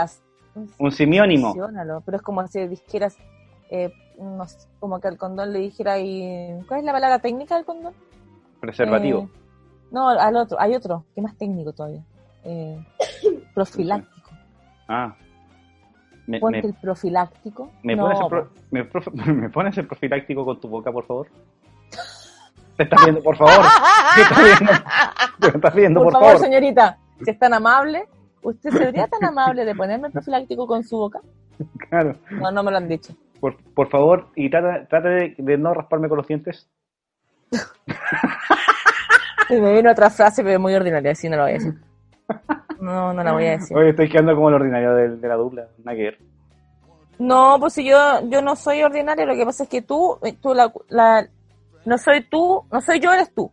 Un 0.78 0.90
simiónimo. 0.92 1.54
Pero 2.06 2.16
es 2.16 2.22
como 2.22 2.46
si 2.48 2.66
dijeras, 2.66 3.18
eh, 3.68 3.92
no 4.18 4.46
sé, 4.48 4.66
como 4.80 4.98
que 4.98 5.08
al 5.08 5.18
condón 5.18 5.52
le 5.52 5.58
dijera 5.58 5.98
y... 5.98 6.58
¿Cuál 6.66 6.80
es 6.80 6.86
la 6.86 6.92
palabra 6.92 7.18
técnica 7.18 7.56
del 7.56 7.66
condón? 7.66 7.92
Preservativo. 8.60 9.20
Eh, 9.20 9.28
no, 9.90 10.08
al 10.08 10.36
otro, 10.36 10.58
hay 10.58 10.74
otro, 10.74 11.04
que 11.14 11.20
es 11.20 11.22
más 11.24 11.36
técnico 11.36 11.74
todavía. 11.74 12.02
Eh, 12.44 12.78
profiláctico. 13.54 14.13
Ah. 14.88 15.14
Me, 16.26 16.40
Ponte 16.40 16.62
me, 16.62 16.68
el 16.68 16.74
profiláctico. 16.74 17.70
me 17.82 17.94
no, 17.96 18.04
pones 18.04 18.20
el 18.20 18.26
pro- 18.28 18.50
me, 18.70 18.84
prof- 18.84 19.12
¿Me 19.26 19.50
pones 19.50 19.76
el 19.78 19.86
profiláctico 19.86 20.44
con 20.44 20.58
tu 20.60 20.68
boca, 20.68 20.90
por 20.90 21.04
favor? 21.06 21.28
Te 22.76 22.82
estás 22.84 23.04
viendo, 23.04 23.22
por 23.22 23.36
favor. 23.36 23.64
Te 24.16 24.22
estás 24.22 24.44
viendo, 24.44 24.72
te 25.40 25.46
estás 25.48 25.74
viendo, 25.74 26.00
por, 26.00 26.06
por, 26.06 26.12
favor, 26.14 26.28
favor. 26.32 26.44
señorita, 26.46 26.98
si 27.24 27.30
es 27.30 27.38
tan 27.38 27.54
amable, 27.54 28.04
¿usted 28.42 28.70
sería 28.70 29.06
tan 29.06 29.24
amable 29.24 29.64
de 29.64 29.74
ponerme 29.74 30.06
el 30.08 30.12
profiláctico 30.12 30.66
con 30.66 30.82
su 30.82 30.96
boca? 30.96 31.20
Claro. 31.88 32.16
No, 32.30 32.50
no 32.50 32.62
me 32.64 32.70
lo 32.72 32.78
han 32.78 32.88
dicho. 32.88 33.14
Por, 33.38 33.56
por 33.74 33.88
favor, 33.90 34.28
y 34.34 34.48
trata, 34.50 34.88
trata 34.88 35.08
de, 35.08 35.34
de 35.38 35.58
no 35.58 35.72
rasparme 35.74 36.08
con 36.08 36.16
los 36.18 36.26
dientes. 36.26 36.68
Y 39.50 39.60
me 39.60 39.74
vino 39.74 39.90
otra 39.92 40.08
frase, 40.08 40.42
pero 40.42 40.58
muy 40.58 40.74
ordinaria, 40.74 41.12
así 41.12 41.28
no 41.28 41.36
la 41.36 41.42
voy 41.42 41.50
a 41.50 41.54
decir. 41.54 41.74
No, 42.84 43.12
no 43.14 43.24
la 43.24 43.32
voy 43.32 43.46
a 43.46 43.50
decir. 43.52 43.76
Hoy 43.76 43.88
estoy 43.88 44.08
quedando 44.10 44.34
como 44.34 44.48
el 44.50 44.54
ordinario 44.56 44.94
de, 44.94 45.16
de 45.16 45.28
la 45.28 45.36
dupla. 45.36 45.68
Nada 45.82 45.96
que 45.96 46.02
ver. 46.02 46.18
No, 47.18 47.56
pues 47.60 47.72
si 47.72 47.84
yo, 47.88 47.96
yo 48.28 48.42
no 48.42 48.56
soy 48.56 48.82
ordinaria, 48.82 49.24
lo 49.24 49.34
que 49.34 49.44
pasa 49.46 49.62
es 49.62 49.68
que 49.68 49.80
tú, 49.82 50.18
eh, 50.22 50.34
tú 50.40 50.52
la, 50.52 50.72
la- 50.88 51.26
no 51.86 51.96
soy 51.98 52.22
tú, 52.24 52.62
no 52.70 52.80
soy 52.80 53.00
yo, 53.00 53.12
eres 53.12 53.32
tú. 53.32 53.50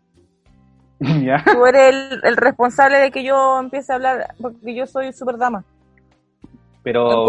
¿Ya? 0.99 1.43
Tú 1.45 1.65
eres 1.65 1.95
el, 1.95 2.19
el 2.23 2.35
responsable 2.37 2.97
de 2.97 3.11
que 3.11 3.23
yo 3.23 3.59
empiece 3.59 3.91
a 3.91 3.95
hablar, 3.95 4.35
porque 4.41 4.75
yo 4.75 4.85
soy 4.85 5.13
super 5.13 5.37
dama. 5.37 5.63
Pero. 6.83 7.25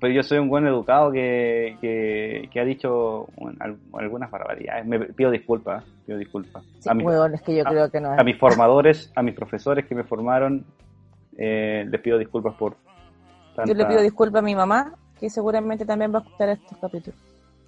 Pero 0.00 0.12
yo 0.12 0.22
soy 0.22 0.38
un 0.38 0.48
buen 0.48 0.66
educado 0.66 1.10
que, 1.10 1.76
que, 1.80 2.48
que 2.52 2.60
ha 2.60 2.64
dicho 2.64 3.26
bueno, 3.36 3.58
algunas 3.94 4.30
barbaridades. 4.30 4.86
Me 4.86 5.00
pido 5.00 5.30
disculpas, 5.30 5.84
pido 6.06 6.18
disculpas. 6.18 6.62
Sí, 6.80 6.88
a, 6.88 6.94
mis, 6.94 7.06
es 7.34 7.42
que 7.42 7.56
yo 7.56 7.66
a- 7.66 7.68
creo 7.70 7.90
que 7.90 8.00
no 8.00 8.12
es. 8.14 8.20
a 8.20 8.24
mis 8.24 8.38
formadores, 8.38 9.10
a 9.16 9.22
mis 9.22 9.34
profesores 9.34 9.86
que 9.86 9.94
me 9.94 10.04
formaron, 10.04 10.64
eh, 11.36 11.84
les 11.90 12.00
pido 12.00 12.18
disculpas 12.18 12.54
por 12.54 12.76
Yo 13.66 13.74
le 13.74 13.84
pido 13.86 14.02
disculpas 14.02 14.40
a 14.40 14.44
mi 14.44 14.54
mamá, 14.54 14.92
que 15.18 15.28
seguramente 15.30 15.84
también 15.84 16.12
va 16.14 16.18
a 16.18 16.22
escuchar 16.22 16.48
estos 16.50 16.78
capítulos. 16.78 17.18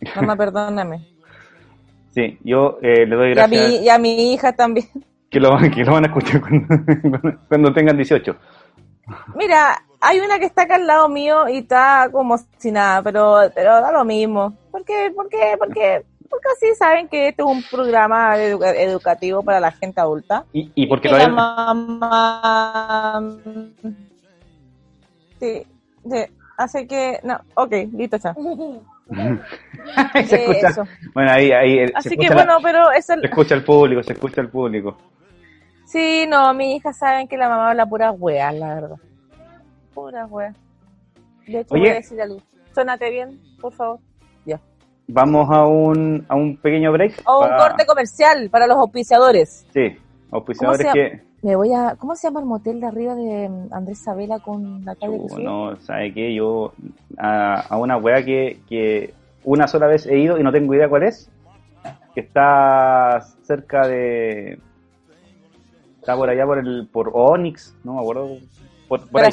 Mamá, 0.16 0.36
perdóname. 0.36 1.00
Sí, 2.10 2.38
yo 2.44 2.78
eh, 2.82 3.06
le 3.06 3.16
doy 3.16 3.34
Y 3.34 3.38
a, 3.40 3.48
mi, 3.48 3.56
gracias 3.56 3.82
y 3.84 3.88
a 3.88 3.98
mi 3.98 4.32
hija 4.32 4.52
también. 4.52 4.86
que, 5.30 5.40
lo, 5.40 5.56
que 5.74 5.84
lo 5.84 5.92
van 5.92 6.04
a 6.04 6.06
escuchar 6.06 6.40
cuando, 6.40 6.66
cuando 7.48 7.72
tengan 7.72 7.96
18. 7.96 8.36
Mira, 9.36 9.82
hay 10.04 10.20
una 10.20 10.38
que 10.38 10.46
está 10.46 10.62
acá 10.62 10.76
al 10.76 10.86
lado 10.86 11.08
mío 11.08 11.48
y 11.48 11.58
está 11.58 12.08
como 12.12 12.36
si 12.58 12.70
nada, 12.70 13.02
pero, 13.02 13.38
pero 13.54 13.80
da 13.80 13.90
lo 13.92 14.04
mismo. 14.04 14.54
¿Por 14.70 14.84
qué? 14.84 15.10
¿Por 15.14 15.28
qué? 15.28 15.56
¿Por 15.58 15.72
qué? 15.72 16.04
Porque 16.28 16.48
así 16.56 16.74
saben 16.74 17.08
que 17.08 17.28
este 17.28 17.42
es 17.42 17.48
un 17.48 17.62
programa 17.62 18.36
edu- 18.36 18.64
educativo 18.76 19.42
para 19.42 19.60
la 19.60 19.70
gente 19.72 20.00
adulta. 20.00 20.44
Y, 20.52 20.70
y 20.74 20.86
porque 20.86 21.08
que 21.08 21.14
la 21.14 21.26
todavía... 21.28 21.34
mamá... 21.36 23.22
Sí, 25.40 25.66
sí. 26.10 26.24
Así 26.56 26.86
que, 26.86 27.18
no, 27.24 27.40
ok, 27.54 27.72
listo, 27.96 28.18
chao. 28.18 28.34
se 30.26 30.34
Eh, 30.36 30.44
escucha, 30.44 30.68
eso. 30.68 30.84
bueno, 31.14 31.30
ahí, 31.32 31.52
ahí 31.52 31.78
eh, 31.78 31.88
se 31.88 31.94
Así 31.96 32.16
que 32.16 32.28
la- 32.28 32.34
bueno, 32.34 32.58
pero 32.62 32.90
es 32.92 33.08
el... 33.10 33.20
se 33.20 33.26
escucha 33.26 33.54
el 33.54 33.64
público, 33.64 34.02
se 34.02 34.12
escucha 34.12 34.40
el 34.40 34.48
público. 34.48 34.96
Sí, 35.86 36.26
no, 36.28 36.52
mi 36.54 36.76
hija 36.76 36.92
saben 36.92 37.28
que 37.28 37.36
la 37.36 37.48
mamá 37.48 37.70
habla 37.70 37.86
pura 37.86 38.10
wea, 38.12 38.50
la 38.52 38.74
verdad. 38.74 38.96
Pura 39.94 40.26
wea. 40.26 40.52
De 41.46 41.60
hecho, 41.60 41.74
Oye. 41.74 41.82
voy 41.82 41.90
a 41.90 41.94
decir 41.94 42.20
algo. 42.20 42.38
Suénate 42.72 43.10
bien, 43.10 43.40
por 43.60 43.72
favor. 43.72 43.98
Ya. 44.44 44.60
Vamos 45.06 45.48
a 45.50 45.66
un, 45.66 46.24
a 46.28 46.34
un 46.34 46.56
pequeño 46.56 46.90
break. 46.92 47.22
O 47.26 47.42
un 47.42 47.48
para- 47.48 47.68
corte 47.68 47.86
comercial 47.86 48.48
para 48.50 48.66
los 48.66 48.76
auspiciadores. 48.78 49.66
Sí, 49.72 49.96
auspiciadores 50.30 50.86
¿Cómo 50.86 50.92
se 50.94 50.98
que... 51.10 51.34
Me 51.42 51.56
voy 51.56 51.72
a... 51.74 51.94
¿Cómo 51.98 52.16
se 52.16 52.26
llama 52.26 52.40
el 52.40 52.46
motel 52.46 52.80
de 52.80 52.86
arriba 52.86 53.14
de 53.14 53.50
Andrés 53.70 53.98
Sabela 54.02 54.38
con 54.40 54.82
la 54.84 54.94
calle 54.96 55.12
que 55.12 55.22
Chu, 55.24 55.28
sube? 55.28 55.42
no, 55.44 55.76
¿sabe 55.76 56.14
qué? 56.14 56.34
Yo 56.34 56.72
a, 57.18 57.60
a 57.68 57.76
una 57.76 57.98
wea 57.98 58.24
que, 58.24 58.60
que 58.66 59.12
una 59.44 59.66
sola 59.68 59.86
vez 59.86 60.06
he 60.06 60.18
ido 60.18 60.38
y 60.38 60.42
no 60.42 60.50
tengo 60.50 60.74
idea 60.74 60.88
cuál 60.88 61.02
es, 61.02 61.30
que 62.14 62.20
está 62.20 63.20
cerca 63.42 63.86
de... 63.86 64.58
Está 66.00 66.16
por 66.16 66.28
allá 66.30 66.46
por 66.46 66.58
el 66.58 66.88
por 66.90 67.10
Onyx, 67.14 67.74
no 67.84 67.94
me 67.94 68.00
acuerdo. 68.00 68.28
Por, 68.88 69.06
por 69.08 69.20
ahí. 69.22 69.30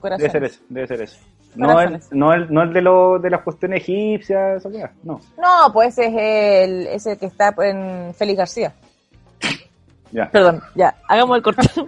Corazones. 0.00 0.32
Debe 0.32 0.48
ser 0.48 0.54
eso, 0.56 0.64
debe 0.68 0.86
ser 0.86 1.02
eso. 1.02 1.18
No 1.54 1.80
el, 1.80 2.00
no 2.12 2.32
el, 2.32 2.52
no 2.52 2.62
el 2.62 2.72
de, 2.72 2.80
lo, 2.80 3.18
de 3.18 3.28
las 3.30 3.42
cuestiones 3.42 3.82
egipcias, 3.82 4.64
no. 5.02 5.20
No, 5.36 5.72
pues 5.72 5.98
ese 5.98 6.06
es 6.06 6.68
el, 6.68 6.86
ese 6.86 7.18
que 7.18 7.26
está 7.26 7.52
en 7.58 8.14
Félix 8.14 8.38
García. 8.38 8.72
Ya. 10.12 10.30
Perdón, 10.30 10.62
ya, 10.74 10.94
hagamos 11.08 11.36
el 11.36 11.42
corte. 11.42 11.62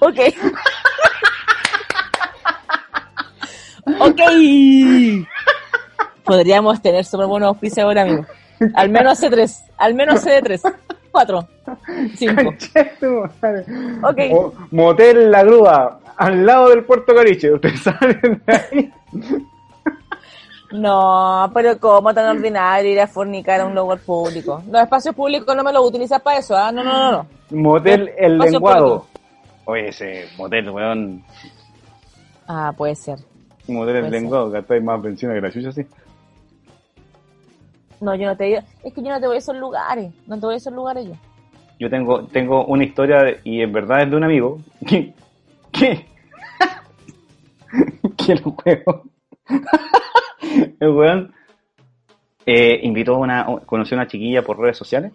ok. 0.00 0.18
ok. 4.00 4.20
Podríamos 6.24 6.80
tener 6.80 7.04
súper 7.04 7.26
buenos 7.26 7.48
auspicios 7.48 7.84
ahora, 7.84 8.02
amigo. 8.02 8.26
Al 8.74 8.88
menos 8.90 9.22
C3, 9.22 9.64
al 9.76 9.94
menos 9.94 10.24
C3. 10.24 10.60
4, 11.12 11.48
5. 12.16 12.34
Conche 12.44 12.84
tu 12.98 13.22
madre. 13.40 13.64
Ok. 14.02 14.18
Mo- 14.32 14.54
Motel 14.70 15.30
La 15.30 15.44
Grúa, 15.44 16.00
al 16.16 16.44
lado 16.46 16.70
del 16.70 16.84
Puerto 16.84 17.14
Cariche. 17.14 17.52
Ustedes 17.52 17.80
salen 17.82 18.42
de 18.46 18.52
ahí. 18.52 18.92
No, 20.72 21.50
pero 21.52 21.78
¿cómo 21.78 22.14
tan 22.14 22.34
ordinario 22.36 22.90
ir 22.92 23.00
a 23.00 23.06
fornicar 23.06 23.60
a 23.60 23.66
un 23.66 23.74
lugar 23.74 23.98
público? 23.98 24.62
Los 24.70 24.82
espacios 24.82 25.14
públicos 25.14 25.54
no 25.54 25.62
me 25.62 25.72
los 25.72 25.86
utilizas 25.86 26.22
para 26.22 26.38
eso, 26.38 26.56
¿ah? 26.56 26.72
No, 26.72 26.82
no, 26.82 26.92
no, 26.92 27.12
no. 27.12 27.26
Motel 27.50 28.10
El 28.16 28.32
Espacio 28.34 28.52
Lenguado. 28.52 28.86
público. 29.00 29.08
Oye, 29.66 29.88
ese 29.88 30.24
motel, 30.38 30.70
weón. 30.70 31.22
Ah, 32.48 32.72
puede 32.76 32.94
ser. 32.96 33.18
Motel 33.68 33.96
El 33.96 34.02
ser. 34.04 34.12
Lenguado, 34.12 34.50
que 34.50 34.58
estáis 34.60 34.82
más 34.82 35.00
pensiones 35.02 35.36
que 35.36 35.46
la 35.46 35.52
chucha, 35.52 35.72
sí. 35.72 35.86
No, 38.02 38.14
yo 38.16 38.26
no 38.26 38.36
te 38.36 38.44
digo. 38.44 38.60
Es 38.82 38.92
que 38.92 39.00
yo 39.02 39.10
no 39.10 39.20
te 39.20 39.26
voy 39.28 39.36
a 39.36 39.38
esos 39.38 39.56
lugares. 39.56 40.12
No 40.26 40.34
te 40.38 40.46
voy 40.46 40.54
a 40.54 40.56
esos 40.58 40.72
lugares 40.72 41.06
yo. 41.06 41.14
Yo 41.78 41.88
tengo, 41.88 42.24
tengo 42.26 42.64
una 42.66 42.84
historia, 42.84 43.22
de- 43.22 43.40
y 43.44 43.60
en 43.62 43.72
verdad 43.72 44.02
es 44.02 44.10
de 44.10 44.16
un 44.16 44.24
amigo, 44.24 44.58
que, 44.86 45.14
que, 45.72 46.06
que 48.16 48.32
el 48.32 48.42
weón, 48.64 49.10
el 50.80 50.88
weón, 50.90 51.32
eh, 52.46 52.80
invitó 52.82 53.14
a 53.14 53.18
una, 53.18 53.46
conoció 53.66 53.96
a 53.96 54.00
una 54.00 54.06
chiquilla 54.08 54.42
por 54.42 54.58
redes 54.58 54.76
sociales, 54.76 55.12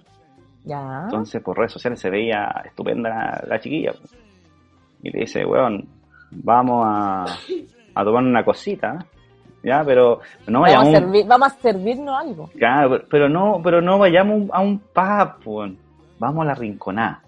Ya. 0.65 1.03
entonces 1.05 1.41
por 1.41 1.57
redes 1.57 1.71
sociales 1.73 1.99
se 1.99 2.09
veía 2.09 2.49
estupenda 2.65 3.09
la, 3.09 3.43
la 3.47 3.59
chiquilla, 3.59 3.93
y 5.03 5.11
le 5.11 5.19
dice, 5.21 5.45
weón, 5.45 5.87
vamos 6.31 6.83
a, 6.85 7.25
a 7.95 8.03
tomar 8.03 8.23
una 8.23 8.43
cosita, 8.43 9.05
ya, 9.67 9.83
pero 9.85 10.21
no 10.47 10.61
Vamos 10.61 10.69
a, 10.75 10.77
vayamos, 10.79 10.99
servir, 10.99 11.25
vamos 11.27 11.47
a 11.47 11.55
servirnos 11.61 12.19
algo. 12.19 12.49
ya, 12.55 12.87
pero 13.09 13.29
no, 13.29 13.61
pero 13.63 13.81
no 13.81 13.99
vayamos 13.99 14.49
a 14.51 14.61
un 14.61 14.79
pub, 14.79 15.75
vamos 16.19 16.41
a 16.43 16.45
la 16.45 16.55
rinconada. 16.55 17.21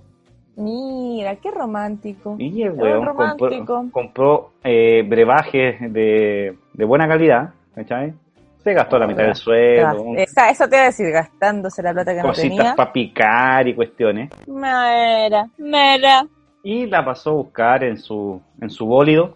Mira, 0.56 1.36
qué 1.38 1.52
romántico. 1.52 2.36
Y 2.38 2.64
el 2.64 2.74
Qué 2.74 2.80
weón 2.82 3.06
compró, 3.06 3.14
romántico. 3.14 3.86
compró, 3.92 4.50
eh, 4.64 5.04
brebajes 5.08 5.80
de, 5.94 6.58
de 6.74 6.86
buena 6.86 7.08
calidad, 7.08 7.52
¿cachai? 7.76 8.14
Se 8.62 8.74
gastó 8.74 9.00
la 9.00 9.08
mitad 9.08 9.24
del 9.24 9.36
sueldo. 9.36 10.16
Esa, 10.18 10.50
eso 10.50 10.68
te 10.68 10.76
iba 10.76 10.84
a 10.84 10.88
decir, 10.88 11.10
gastándose 11.12 11.82
la 11.82 11.94
plata 11.94 12.12
que 12.14 12.22
no 12.22 12.34
tenía. 12.34 12.50
Cositas 12.58 12.76
para 12.76 12.92
picar 12.92 13.68
y 13.70 13.74
cuestiones. 13.74 14.30
Mera, 14.48 15.48
mera. 15.58 16.26
Y 16.62 16.86
la 16.88 17.06
pasó 17.06 17.30
a 17.30 17.34
buscar 17.36 17.86
en 17.86 17.96
su, 17.98 18.42
en 18.60 18.70
su 18.70 18.86
bólido. 18.86 19.36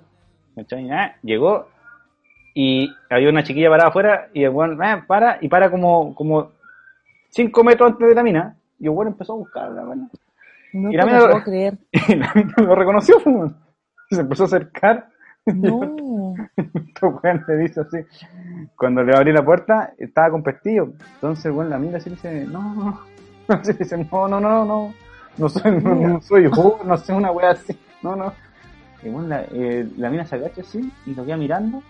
¿cachai? 0.57 0.91
Ah, 0.91 1.15
llegó 1.23 1.67
y 2.53 2.93
había 3.09 3.29
una 3.29 3.43
chiquilla 3.43 3.69
parada 3.69 3.89
afuera 3.89 4.29
y 4.33 4.43
el 4.43 4.49
weón 4.51 4.81
ah, 4.83 5.03
para 5.07 5.37
y 5.41 5.47
para 5.47 5.71
como, 5.71 6.13
como 6.15 6.51
cinco 7.29 7.63
metros 7.63 7.91
antes 7.91 8.07
de 8.07 8.15
la 8.15 8.23
mina. 8.23 8.55
Y 8.79 8.85
el 8.85 8.91
weón 8.91 9.07
empezó 9.09 9.33
a 9.33 9.37
buscarla, 9.37 9.83
bueno. 9.83 10.09
No 10.73 10.91
Y 10.91 10.95
la 10.95 11.03
lo 11.05 11.07
mina- 11.11 11.19
puedo 11.29 11.43
creer. 11.43 11.77
Y 11.91 12.15
la 12.15 12.31
mina 12.35 12.53
lo 12.57 12.75
reconoció, 12.75 13.15
pues, 13.23 13.35
weón. 13.35 13.57
Y 14.09 14.15
se 14.15 14.21
empezó 14.21 14.43
a 14.43 14.45
acercar. 14.47 15.09
No. 15.45 16.35
Este 16.55 17.05
weón 17.05 17.43
le 17.47 17.57
dice 17.57 17.81
así, 17.81 17.97
cuando 18.77 19.03
le 19.03 19.15
abrí 19.15 19.33
la 19.33 19.43
puerta, 19.43 19.93
estaba 19.97 20.29
con 20.29 20.41
pestillo. 20.43 20.93
Entonces, 21.15 21.51
bueno, 21.51 21.71
la 21.71 21.77
mina 21.79 21.97
así 21.97 22.09
dice, 22.09 22.45
no, 22.45 22.73
no, 22.75 22.99
así 23.49 23.73
dice, 23.79 23.97
no, 23.97 24.27
no, 24.27 24.39
no, 24.39 24.63
no, 24.65 24.93
no 25.37 25.49
soy, 25.49 25.71
no, 25.81 25.95
no 25.95 26.21
soy 26.21 26.43
yo, 26.43 26.79
no 26.85 26.97
sé 26.97 27.11
una 27.13 27.31
wea 27.31 27.51
así, 27.51 27.77
no, 28.01 28.15
no. 28.15 28.33
Y 29.03 29.09
bueno, 29.09 29.27
la, 29.27 29.41
eh, 29.51 29.85
la 29.97 30.09
mina 30.09 30.23
se 30.25 30.35
agacha 30.35 30.61
así 30.61 30.91
y 31.05 31.13
lo 31.13 31.25
queda 31.25 31.35
mirando. 31.37 31.83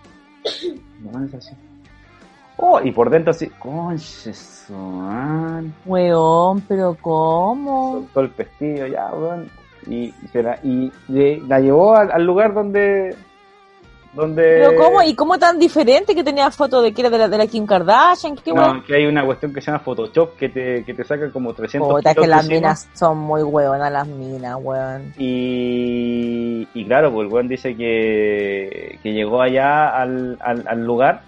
Y 0.44 1.04
la 1.04 1.10
mina 1.12 1.24
dice 1.24 1.36
así, 1.38 1.52
oh, 2.58 2.80
y 2.82 2.90
por 2.92 3.10
dentro 3.10 3.30
así, 3.30 3.48
conche 3.58 4.32
su 4.34 4.72
madre". 4.74 5.70
Weón, 5.86 6.60
pero 6.68 6.96
¿cómo? 7.00 7.92
soltó 7.94 8.20
el 8.20 8.30
pestillo 8.30 8.86
ya, 8.86 9.10
weón. 9.14 9.48
Y, 9.86 10.12
se 10.32 10.42
la, 10.42 10.58
y 10.62 10.90
de- 11.08 11.42
la 11.46 11.60
llevó 11.60 11.94
al, 11.96 12.10
al 12.10 12.24
lugar 12.24 12.54
donde. 12.54 13.14
Donde 14.14 14.42
¿Pero 14.42 14.76
cómo? 14.76 15.02
¿Y 15.02 15.14
cómo 15.14 15.38
tan 15.38 15.58
diferente 15.58 16.14
que 16.14 16.22
tenía 16.22 16.50
foto 16.50 16.80
de 16.80 16.92
que 16.92 17.00
era 17.02 17.10
de 17.10 17.18
la, 17.18 17.28
de 17.28 17.38
la 17.38 17.46
Kim 17.46 17.66
Kardashian? 17.66 18.36
¿Qué 18.36 18.52
No, 18.52 18.82
que 18.84 18.94
hay 18.94 19.06
una 19.06 19.24
cuestión 19.24 19.52
que 19.52 19.60
se 19.60 19.66
llama 19.70 19.82
Photoshop 19.82 20.36
que 20.36 20.48
te, 20.48 20.84
que 20.84 20.94
te 20.94 21.04
saca 21.04 21.30
como 21.30 21.52
300 21.52 21.90
Puta, 21.92 22.14
que 22.14 22.26
las 22.26 22.46
minas 22.48 22.88
son 22.94 23.18
muy 23.18 23.42
hueonas, 23.42 23.90
las 23.90 24.06
minas, 24.06 24.56
weón. 24.60 25.12
Y, 25.18 26.68
y 26.74 26.84
claro, 26.86 27.12
pues 27.12 27.26
el 27.26 27.32
weón 27.32 27.48
dice 27.48 27.76
que, 27.76 28.98
que 29.02 29.12
llegó 29.12 29.42
allá 29.42 29.88
al, 29.88 30.38
al, 30.40 30.64
al 30.66 30.84
lugar, 30.84 31.22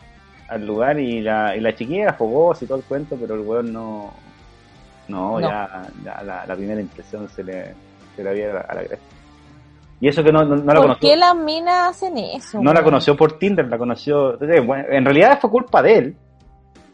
al 0.48 0.64
lugar 0.64 1.00
y 1.00 1.20
la, 1.20 1.56
y 1.56 1.60
la 1.60 1.74
chiquilla 1.74 2.12
fogosa 2.12 2.64
y 2.64 2.68
todo 2.68 2.78
el 2.78 2.84
cuento, 2.84 3.16
pero 3.20 3.34
el 3.34 3.40
weón 3.40 3.72
no, 3.72 4.12
no, 5.08 5.40
No. 5.40 5.40
ya, 5.40 5.88
ya 6.04 6.22
la, 6.22 6.46
la 6.46 6.54
primera 6.54 6.80
impresión 6.80 7.28
se 7.28 7.42
le, 7.42 7.74
se 8.14 8.22
le 8.22 8.30
había 8.30 8.60
a 8.60 8.74
la 8.74 8.84
cresta. 8.84 9.15
Y 10.00 10.08
eso 10.08 10.22
que 10.22 10.30
no, 10.32 10.44
no, 10.44 10.56
no 10.56 10.64
la 10.64 10.74
¿Por 10.74 10.82
conoció. 10.82 11.08
qué 11.08 11.16
las 11.16 11.34
minas 11.36 11.88
hacen 11.90 12.18
eso? 12.18 12.60
No 12.60 12.72
la 12.72 12.82
conoció 12.84 13.16
por 13.16 13.38
Tinder, 13.38 13.66
la 13.66 13.78
conoció. 13.78 14.34
entonces, 14.34 14.66
bueno, 14.66 14.84
en 14.90 15.04
realidad 15.04 15.38
fue 15.40 15.50
culpa 15.50 15.82
de 15.82 15.96
él. 15.98 16.16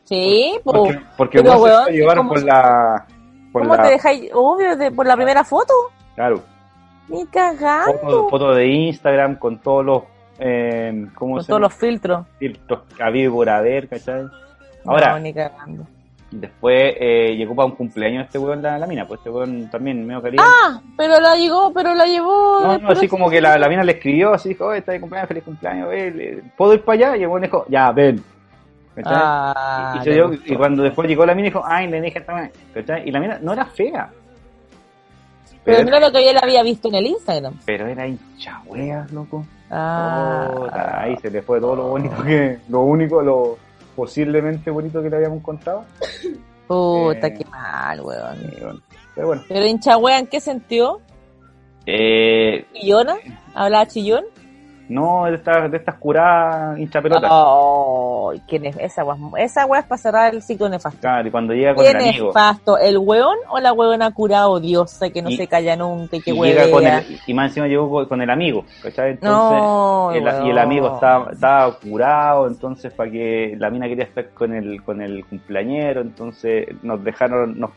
Sí, 0.04 0.54
po. 0.64 0.72
Porque, 0.72 1.00
porque 1.16 1.38
Pero, 1.42 1.54
weón 1.58 1.68
se 1.78 1.82
fue 1.84 1.92
a 1.92 1.96
llevar 1.96 2.16
¿cómo 2.18 2.28
por 2.30 2.38
se- 2.40 2.46
la. 2.46 3.06
Por 3.52 3.62
¿Cómo 3.62 3.76
la 3.76 3.82
te 3.82 3.88
dejáis? 3.90 4.30
Obvio, 4.34 4.76
de, 4.76 4.90
por 4.92 5.06
la 5.06 5.16
primera 5.16 5.44
foto. 5.44 5.72
claro, 6.14 6.42
Ni 7.08 7.26
cagando. 7.26 7.98
foto, 7.98 8.28
foto 8.28 8.54
de 8.54 8.66
Instagram 8.66 9.36
con 9.36 9.58
todos 9.60 9.84
los. 9.84 10.02
Eh, 10.38 11.06
¿Cómo 11.14 11.34
Con 11.34 11.42
se 11.42 11.48
todos 11.48 11.58
llama? 11.60 11.66
los 11.68 11.74
filtros. 11.74 12.26
filtros 12.38 12.80
por 13.30 13.48
haber, 13.48 13.88
¿cachai? 13.88 14.26
Ahora, 14.84 15.12
No, 15.12 15.18
ni 15.20 15.32
cagando. 15.34 15.86
Después 16.32 16.94
eh, 16.98 17.34
llegó 17.36 17.54
para 17.54 17.66
un 17.66 17.76
cumpleaños 17.76 18.26
este 18.26 18.38
weón 18.38 18.62
la, 18.62 18.78
la 18.78 18.86
mina, 18.86 19.06
pues 19.06 19.18
este 19.20 19.30
weón 19.30 19.70
también 19.70 20.06
medio 20.06 20.22
caliente. 20.22 20.44
Ah, 20.46 20.80
pero 20.96 21.20
la 21.20 21.36
llegó, 21.36 21.72
pero 21.72 21.94
la 21.94 22.06
llevó. 22.06 22.60
no, 22.60 22.66
no, 22.66 22.72
después 22.72 22.98
así 22.98 23.08
como 23.08 23.30
que 23.30 23.40
la, 23.40 23.58
la 23.58 23.68
mina 23.68 23.84
le 23.84 23.92
escribió, 23.92 24.34
así 24.34 24.50
dijo, 24.50 24.66
oye, 24.66 24.78
está 24.78 24.92
de 24.92 25.00
cumpleaños, 25.00 25.28
feliz 25.28 25.44
cumpleaños, 25.44 25.88
¿puedo 26.56 26.74
ir 26.74 26.82
para 26.82 26.96
allá? 26.96 27.16
Y 27.16 27.22
el 27.22 27.28
weón 27.28 27.42
dijo, 27.42 27.64
ya, 27.68 27.92
ven. 27.92 28.22
¿Cachai? 28.94 29.14
Ah, 29.16 30.02
y, 30.44 30.54
cuando 30.54 30.82
después 30.82 31.08
llegó 31.08 31.24
la 31.24 31.34
mina 31.34 31.46
dijo, 31.46 31.62
ay, 31.64 31.88
le 31.88 32.00
dije 32.00 32.22
¿cachai? 32.74 33.08
Y 33.08 33.10
la 33.10 33.20
mina 33.20 33.38
no 33.40 33.52
era 33.52 33.64
fea. 33.64 34.10
Pero 35.64 35.84
Pero, 35.84 36.00
lo 36.00 36.12
que 36.12 36.24
yo 36.24 36.32
la 36.32 36.40
había 36.40 36.62
visto 36.62 36.88
en 36.88 36.96
el 36.96 37.06
Instagram. 37.06 37.54
pero 37.64 37.86
era 37.86 38.06
hincha 38.06 38.60
weas, 38.66 39.10
loco. 39.12 39.46
Ah, 39.70 41.00
ahí 41.02 41.16
se 41.16 41.30
le 41.30 41.40
fue 41.40 41.60
todo 41.60 41.76
lo 41.76 41.88
bonito 41.88 42.22
que, 42.22 42.58
lo 42.68 42.80
único, 42.80 43.22
lo 43.22 43.56
posiblemente 43.96 44.70
bonito 44.70 45.02
que 45.02 45.10
le 45.10 45.16
habíamos 45.16 45.42
contado. 45.42 45.84
puta, 46.68 47.26
Eh. 47.26 47.34
qué 47.34 47.44
mal, 47.46 48.00
weón. 48.00 48.82
Pero 49.14 49.26
bueno. 49.26 49.42
Pero 49.48 49.66
hincha 49.66 49.96
wea, 49.98 50.18
¿en 50.18 50.26
qué 50.26 50.40
sentido? 50.40 51.00
Eh, 51.86 52.64
¿Chillona? 52.74 53.16
¿Hablaba 53.54 53.86
chillón? 53.86 54.24
No, 54.92 55.24
de 55.26 55.36
estas, 55.36 55.70
de 55.70 55.76
estas 55.76 55.94
curadas 55.96 56.78
hincha 56.78 57.00
pelota. 57.00 57.26
Ay, 57.30 58.40
qué 58.46 58.60
nef- 58.60 58.76
esa 58.80 59.02
es- 59.02 59.08
esa 59.38 59.62
es 59.78 59.84
para 59.84 59.98
cerrar 59.98 60.34
el 60.34 60.42
ciclo 60.42 60.68
nefasto. 60.68 61.00
Claro, 61.00 61.26
y 61.26 61.30
cuando 61.30 61.54
llega 61.54 61.74
con 61.74 61.84
¿Qué 61.84 61.90
el 61.90 61.96
amigo. 61.96 62.26
nefasto? 62.28 62.78
¿El 62.78 62.98
weón 62.98 63.36
o 63.50 63.58
la 63.60 63.72
weona 63.72 64.10
curada 64.12 64.48
odiosa 64.48 65.10
que 65.10 65.22
no 65.22 65.30
Y- 65.30 65.36
se 65.36 65.46
calla 65.46 65.76
nunca 65.76 66.16
y 66.16 66.20
que 66.20 66.30
Y, 66.30 66.40
llega 66.40 66.64
con 66.64 66.74
huevea? 66.84 66.98
el, 66.98 67.18
y 67.26 67.34
más 67.34 67.48
encima 67.48 67.66
llegó 67.66 67.90
con, 67.90 68.06
con 68.06 68.22
el 68.22 68.30
amigo, 68.30 68.64
¿cachai? 68.82 69.12
Entonces, 69.12 69.62
No, 69.62 70.10
el- 70.12 70.46
y 70.46 70.50
el 70.50 70.58
amigo 70.58 70.94
estaba, 70.94 71.30
estaba 71.32 71.72
curado, 71.78 72.46
entonces 72.46 72.92
para 72.92 73.10
que 73.10 73.54
la 73.58 73.70
mina 73.70 73.88
quería 73.88 74.04
estar 74.04 74.28
con 74.30 74.54
el, 74.54 74.82
con 74.82 75.00
el 75.02 75.24
cumpleañero, 75.26 76.00
entonces 76.00 76.66
nos 76.82 77.02
dejaron, 77.02 77.58
nos, 77.58 77.70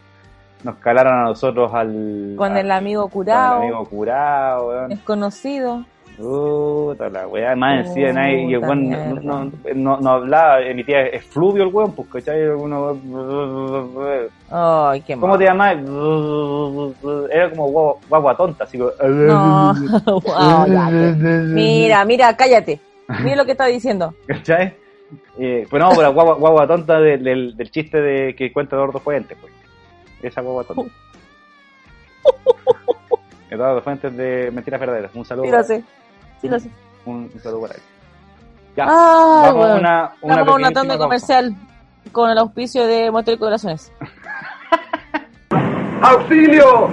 nos 0.64 0.76
calaron 0.78 1.14
a 1.14 1.24
nosotros 1.26 1.72
al... 1.74 2.34
Con 2.38 2.58
el 2.58 2.72
amigo 2.72 3.04
con 3.04 3.12
curado, 3.12 3.58
el 3.58 3.64
amigo 3.70 3.86
curado, 3.86 4.68
weón. 4.70 4.90
desconocido. 4.90 5.84
Puta 6.18 7.10
la 7.10 7.28
weá, 7.28 7.56
más 7.56 7.88
encima 7.88 8.14
nadie, 8.14 8.46
y 8.46 8.54
el 8.54 8.60
weón 8.60 8.90
no, 8.90 9.16
no, 9.16 9.52
no, 9.76 9.98
no 10.00 10.10
hablaba, 10.10 10.62
emitía 10.62 11.08
efluvio 11.08 11.64
el 11.64 11.74
weón, 11.74 11.94
pues, 11.94 12.08
¿cachai? 12.08 12.48
Uno, 12.48 12.98
Ay, 14.50 15.02
qué 15.02 15.16
¿Cómo 15.16 15.28
mal. 15.28 15.38
te 15.40 15.46
llamas? 15.46 15.76
Era 17.32 17.50
como 17.50 17.68
guagua, 17.68 17.96
guagua 18.08 18.38
tonta, 18.38 18.64
así 18.64 18.78
como... 18.78 18.92
No, 19.04 19.74
Mira, 21.54 22.06
mira, 22.06 22.36
cállate. 22.38 22.80
Mira 23.22 23.36
lo 23.36 23.46
que 23.46 23.52
está 23.52 23.66
diciendo. 23.66 24.14
¿Cachai? 24.26 24.74
Eh, 25.38 25.68
pues 25.70 25.84
no, 25.84 25.90
pero 25.90 26.04
la 26.04 26.10
guagua, 26.10 26.36
guagua 26.36 26.68
tonta 26.68 27.00
del, 27.00 27.24
del, 27.24 27.58
del 27.58 27.72
chiste 27.72 28.00
de 28.00 28.36
que 28.36 28.54
cuenta 28.54 28.78
Eduardo 28.78 29.00
Fuentes, 29.00 29.38
pues. 29.40 29.52
Esa 30.22 30.40
guagua 30.42 30.64
tonta. 30.64 30.94
Eduardo 33.50 33.82
Fuentes 33.82 34.16
de 34.16 34.50
Mentiras 34.52 34.80
Verdaderas. 34.80 35.14
Un 35.14 35.26
saludo. 35.26 35.64
Sí. 35.64 35.76
Sí 35.76 35.84
lo 36.50 36.60
sé. 36.60 36.70
Un, 37.06 37.30
un 37.34 37.40
saludo 37.42 37.62
para 37.62 37.74
él. 37.76 37.82
Ya, 38.78 38.84
Ay, 38.86 38.90
vamos 38.92 39.48
a 39.48 39.54
weón. 39.54 39.80
una, 39.80 40.12
una, 40.22 40.44
Vamos 40.44 40.62
tanda 40.74 40.94
pausa. 40.96 40.98
comercial 40.98 41.56
con 42.12 42.30
el 42.30 42.38
auspicio 42.38 42.86
de 42.86 43.10
Motel 43.12 43.40
Corazones. 43.40 43.92
¡Auxilio! 46.02 46.90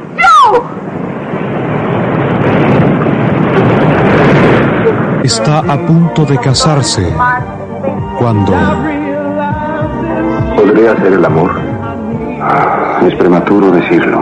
Está 5.24 5.58
a 5.60 5.86
punto 5.86 6.24
de 6.24 6.36
casarse 6.38 7.06
cuando 8.18 8.52
¿Podré 10.56 10.88
hacer 10.88 11.12
el 11.12 11.24
amor? 11.24 11.50
Es 13.06 13.14
prematuro 13.14 13.70
decirlo. 13.70 14.20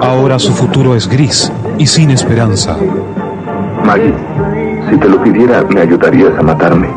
ahora 0.00 0.38
su 0.38 0.52
futuro 0.52 0.94
es 0.94 1.06
gris 1.08 1.52
y 1.78 1.86
sin 1.86 2.10
esperanza. 2.10 2.76
Maggie, 3.84 4.14
si 4.92 4.98
te 4.98 5.08
lo 5.08 5.22
pidiera, 5.22 5.64
¿me 5.70 5.80
ayudarías 5.80 6.38
a 6.38 6.42
matarme? 6.42 6.88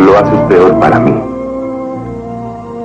Lo 0.00 0.18
haces 0.18 0.40
peor 0.48 0.80
para 0.80 0.98
mí. 0.98 1.14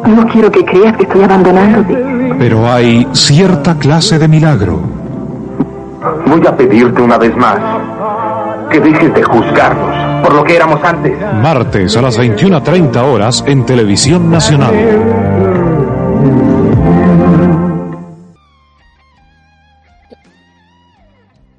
No 0.07 0.27
quiero 0.27 0.52
que 0.52 0.65
creas 0.65 0.98
que 0.98 1.03
estoy 1.03 1.23
abandonándote. 1.23 1.95
Pero 2.38 2.69
hay 2.69 3.07
cierta 3.14 3.76
clase 3.76 4.18
de 4.18 4.27
milagro 4.27 4.80
Voy 6.26 6.45
a 6.48 6.56
pedirte 6.56 7.02
una 7.02 7.18
vez 7.18 7.36
más 7.36 7.60
que 8.69 8.80
dejes 8.80 9.14
de 9.14 9.23
juzgarnos 9.23 10.23
por 10.23 10.34
lo 10.34 10.44
que 10.44 10.56
éramos 10.56 10.84
antes. 10.84 11.18
Martes 11.41 11.95
a 11.98 12.02
las 12.02 12.19
21.30 12.19 12.98
horas 13.03 13.44
en 13.48 13.65
Televisión 13.65 14.30
Nacional. 14.30 14.73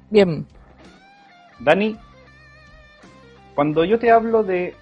Bien. 0.09 0.45
Dani, 1.63 1.97
cuando 3.55 3.83
yo 3.85 3.97
te 3.99 4.11
hablo 4.11 4.43
de... 4.43 4.75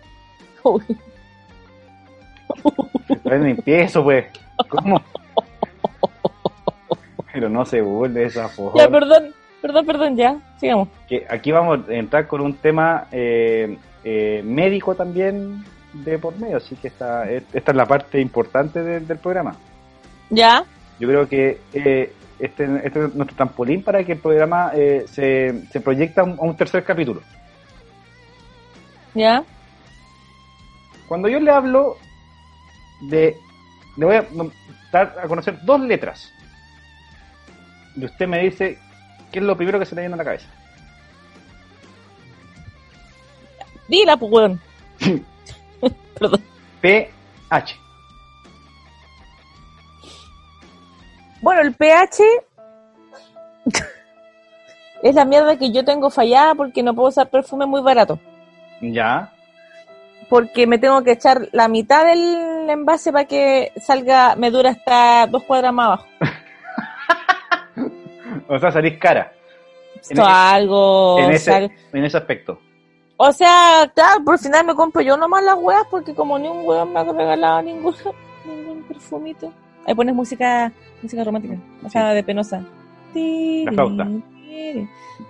Bueno, 3.24 3.46
empiezo, 3.46 4.04
pues. 4.04 4.26
¿Cómo? 4.70 5.02
Pero 7.32 7.50
no 7.50 7.66
se 7.66 7.82
burle 7.82 8.22
de 8.22 8.26
esa 8.26 8.48
forma. 8.50 8.80
Ya, 8.82 8.90
perdón, 8.90 9.34
perdón, 9.62 9.86
perdón, 9.86 10.16
ya. 10.18 10.38
Sigamos. 10.60 10.88
que 11.08 11.26
aquí 11.30 11.52
vamos 11.52 11.88
a 11.88 11.94
entrar 11.94 12.28
con 12.28 12.42
un 12.42 12.54
tema 12.56 13.08
eh, 13.12 13.78
eh, 14.04 14.42
médico 14.44 14.96
también 14.96 15.64
de 15.94 16.18
por 16.20 16.38
medio, 16.38 16.58
así 16.58 16.76
que 16.76 16.88
esta, 16.90 17.30
esta 17.32 17.72
es 17.72 17.76
la 17.78 17.86
parte 17.86 18.20
importante 18.20 18.84
del- 18.84 19.08
del 19.08 19.18
programa. 19.18 19.56
Ya. 20.30 20.64
Yo 21.00 21.08
creo 21.08 21.28
que 21.30 21.62
eh, 21.74 22.14
este, 22.40 22.64
este 22.84 23.06
es 23.06 23.16
nuestro 23.16 23.36
trampolín 23.36 23.84
para 23.84 24.04
que 24.04 24.14
el 24.14 24.20
programa 24.20 24.72
eh, 24.74 25.06
se, 25.08 25.68
se 25.72 25.82
proyecte 25.82 26.22
a 26.22 26.24
un, 26.24 26.40
a 26.40 26.44
un 26.44 26.56
tercer 26.56 26.84
capítulo. 26.84 27.22
Ya. 29.14 29.44
Cuando 31.08 31.28
yo 31.28 31.40
le 31.40 31.52
hablo 31.52 31.98
de. 33.02 33.36
Le 33.98 34.06
voy 34.06 34.16
a 34.16 34.26
dar 34.92 35.16
a 35.22 35.28
conocer 35.28 35.60
dos 35.64 35.82
letras. 35.82 36.32
Y 37.96 38.06
usted 38.06 38.28
me 38.28 38.40
dice 38.44 38.78
qué 39.32 39.40
es 39.40 39.46
lo 39.46 39.58
primero 39.58 39.80
que 39.80 39.86
se 39.86 39.96
le 39.96 40.02
viene 40.02 40.14
a 40.14 40.18
la 40.18 40.24
cabeza. 40.24 40.48
Dila, 43.88 44.16
pues, 44.16 44.32
weón. 44.32 44.62
Perdón. 46.20 46.42
PH. 46.82 47.89
Bueno, 51.42 51.62
el 51.62 51.74
pH 51.74 52.24
es 55.04 55.16
la 55.16 55.26
mierda 55.26 55.58
que 55.58 55.72
yo 55.72 55.84
tengo 55.86 56.10
fallada 56.10 56.56
porque 56.56 56.84
no 56.84 56.94
puedo 56.94 57.10
usar 57.10 57.30
perfume 57.30 57.66
muy 57.66 57.82
barato. 57.82 58.20
Ya. 58.82 59.32
Porque 60.30 60.68
me 60.68 60.78
tengo 60.78 61.04
que 61.04 61.12
echar 61.14 61.48
la 61.54 61.68
mitad 61.68 62.06
del 62.06 62.70
envase 62.70 63.12
para 63.12 63.26
que 63.26 63.72
salga, 63.78 64.36
me 64.36 64.52
dura 64.52 64.70
hasta 64.72 65.26
dos 65.28 65.44
cuadras 65.44 65.74
más 65.74 65.86
abajo. 65.88 66.06
O 68.48 68.58
sea, 68.60 68.72
salís 68.72 68.98
cara. 69.00 69.32
Esto 70.02 70.24
algo. 70.26 71.20
En 71.20 71.32
ese, 71.32 71.52
sal- 71.52 71.72
en 71.94 72.04
ese 72.06 72.18
aspecto. 72.18 72.60
O 73.18 73.32
sea, 73.32 73.92
claro, 73.94 74.24
por 74.24 74.40
final 74.40 74.66
me 74.66 74.76
compro 74.76 75.02
yo 75.02 75.18
nomás 75.18 75.44
las 75.44 75.56
weas 75.56 75.84
porque 75.90 76.16
como 76.16 76.38
ni 76.40 76.48
un 76.48 76.66
weón 76.66 76.92
me 76.94 77.00
ha 77.00 77.04
regalado 77.04 77.62
ningún, 77.62 77.94
ningún 78.46 78.84
perfumito. 78.84 79.52
Ahí 79.90 79.96
pones 79.96 80.14
música, 80.14 80.72
música 81.02 81.24
romántica, 81.24 81.56
o 81.84 81.90
sea, 81.90 82.14
de 82.14 82.22
penosa. 82.24 82.62
La 83.16 83.72
flauta. 83.72 84.08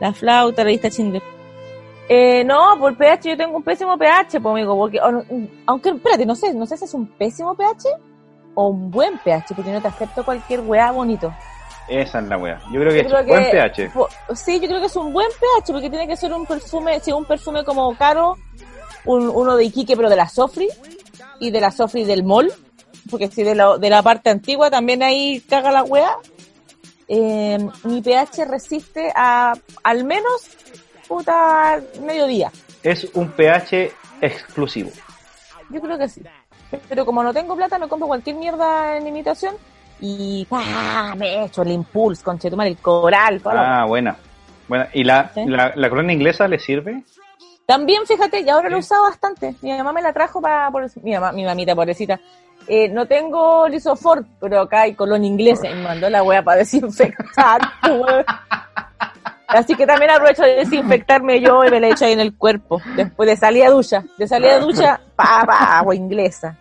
La 0.01 0.11
flauta, 0.13 0.63
la 0.65 0.69
lista 0.71 0.89
Schindler. 0.89 1.23
Eh, 2.09 2.43
no, 2.43 2.77
por 2.77 2.97
pH 2.97 3.29
yo 3.29 3.37
tengo 3.37 3.55
un 3.55 3.63
pésimo 3.63 3.97
pH, 3.97 4.41
pues 4.41 4.51
amigo, 4.51 4.75
porque, 4.75 4.99
aunque, 5.65 5.89
espérate, 5.91 6.25
no 6.25 6.35
sé, 6.35 6.53
no 6.53 6.65
sé 6.65 6.75
si 6.75 6.83
es 6.83 6.93
un 6.93 7.07
pésimo 7.07 7.55
pH 7.55 7.87
o 8.55 8.67
un 8.67 8.91
buen 8.91 9.17
pH, 9.19 9.53
porque 9.55 9.71
no 9.71 9.81
te 9.81 9.87
acepto 9.87 10.25
cualquier 10.25 10.59
wea 10.59 10.91
bonito. 10.91 11.33
Esa 11.87 12.19
es 12.19 12.25
la 12.27 12.37
wea. 12.37 12.59
Yo 12.73 12.81
creo 12.81 12.89
que 12.91 12.95
Yo 12.97 13.01
es 13.01 13.07
creo 13.07 13.25
buen 13.25 13.43
que- 13.45 13.51
pH. 13.51 13.89
po- 13.93 14.09
Sí, 14.35 14.59
yo 14.59 14.67
creo 14.67 14.81
que 14.81 14.87
es 14.87 14.95
un 14.97 15.13
buen 15.13 15.27
pH, 15.29 15.71
porque 15.71 15.89
tiene 15.89 16.05
que 16.05 16.17
ser 16.17 16.33
un 16.33 16.45
perfume, 16.45 16.99
sí, 16.99 17.13
un 17.13 17.23
perfume 17.23 17.63
como 17.63 17.95
caro, 17.95 18.35
un- 19.05 19.29
uno 19.29 19.55
de 19.55 19.63
Iquique, 19.63 19.95
pero 19.95 20.09
de 20.09 20.17
la 20.17 20.27
Sofri, 20.27 20.67
y 21.39 21.49
de 21.51 21.61
la 21.61 21.71
Sofri 21.71 22.03
del 22.03 22.23
Mall, 22.25 22.51
porque 23.09 23.27
si 23.29 23.43
de 23.43 23.55
la, 23.55 23.77
de 23.77 23.89
la 23.89 24.01
parte 24.03 24.29
antigua 24.29 24.69
también 24.69 25.03
ahí 25.03 25.41
caga 25.41 25.71
la 25.71 25.83
wea. 25.83 26.15
Eh, 27.07 27.57
mi 27.85 28.01
pH 28.01 28.45
resiste 28.45 29.11
a 29.15 29.53
al 29.83 30.03
menos 30.03 30.47
puta 31.07 31.79
mediodía. 32.01 32.51
Es 32.83 33.05
un 33.15 33.31
pH 33.31 33.91
exclusivo. 34.21 34.91
Yo 35.69 35.81
creo 35.81 35.97
que 35.97 36.07
sí. 36.07 36.21
Pero 36.87 37.05
como 37.05 37.23
no 37.23 37.33
tengo 37.33 37.55
plata, 37.55 37.79
me 37.79 37.87
compro 37.87 38.07
cualquier 38.07 38.35
mierda 38.35 38.97
en 38.97 39.07
imitación 39.07 39.55
y 39.99 40.45
¡pah! 40.49 41.15
me 41.15 41.45
echo 41.45 41.63
el 41.63 41.71
impulso, 41.71 42.23
conchetumar, 42.23 42.67
el 42.67 42.77
coral, 42.77 43.41
toda 43.41 43.55
la 43.55 43.81
Ah, 43.81 43.85
buena. 43.85 44.15
Buena. 44.67 44.87
¿Y 44.93 45.03
la, 45.03 45.31
Sí. 45.33 45.45
la, 45.47 45.73
la 45.75 45.89
corona 45.89 46.13
inglesa 46.13 46.47
le 46.47 46.59
sirve? 46.59 47.03
También, 47.65 48.05
fíjate, 48.05 48.41
y 48.41 48.49
ahora 48.49 48.69
lo 48.69 48.77
he 48.77 48.79
usado 48.79 49.03
bastante. 49.03 49.55
Mi 49.61 49.71
mamá 49.77 49.93
me 49.93 50.01
la 50.01 50.13
trajo 50.13 50.39
para... 50.41 50.69
Mi, 51.03 51.13
mamá, 51.13 51.31
mi 51.31 51.43
mamita, 51.43 51.75
pobrecita. 51.75 52.19
Eh, 52.67 52.87
no 52.89 53.07
tengo 53.07 53.67
lisofort, 53.67 54.27
pero 54.39 54.61
acá 54.61 54.81
hay 54.81 54.93
colonia 54.93 55.27
inglesa 55.27 55.67
y 55.69 55.73
me 55.75 55.83
mandó 55.83 56.09
la 56.09 56.21
wea 56.23 56.43
para 56.43 56.57
desinfectar. 56.59 57.61
Así 59.47 59.73
que 59.75 59.87
también 59.87 60.11
aprovecho 60.11 60.43
de 60.43 60.57
desinfectarme 60.57 61.41
yo 61.41 61.63
y 61.65 61.71
me 61.71 61.79
la 61.79 61.87
echo 61.89 62.05
ahí 62.05 62.11
en 62.13 62.19
el 62.19 62.37
cuerpo. 62.37 62.79
Después 62.95 63.27
de 63.27 63.35
salir 63.35 63.63
a 63.65 63.71
ducha. 63.71 64.03
De 64.17 64.27
salir 64.27 64.51
a 64.51 64.59
ducha, 64.59 65.01
pa, 65.15 65.43
pa, 65.47 65.79
agua 65.79 65.95
inglesa. 65.95 66.55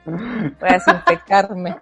Para 0.58 0.72
desinfectarme. 0.74 1.76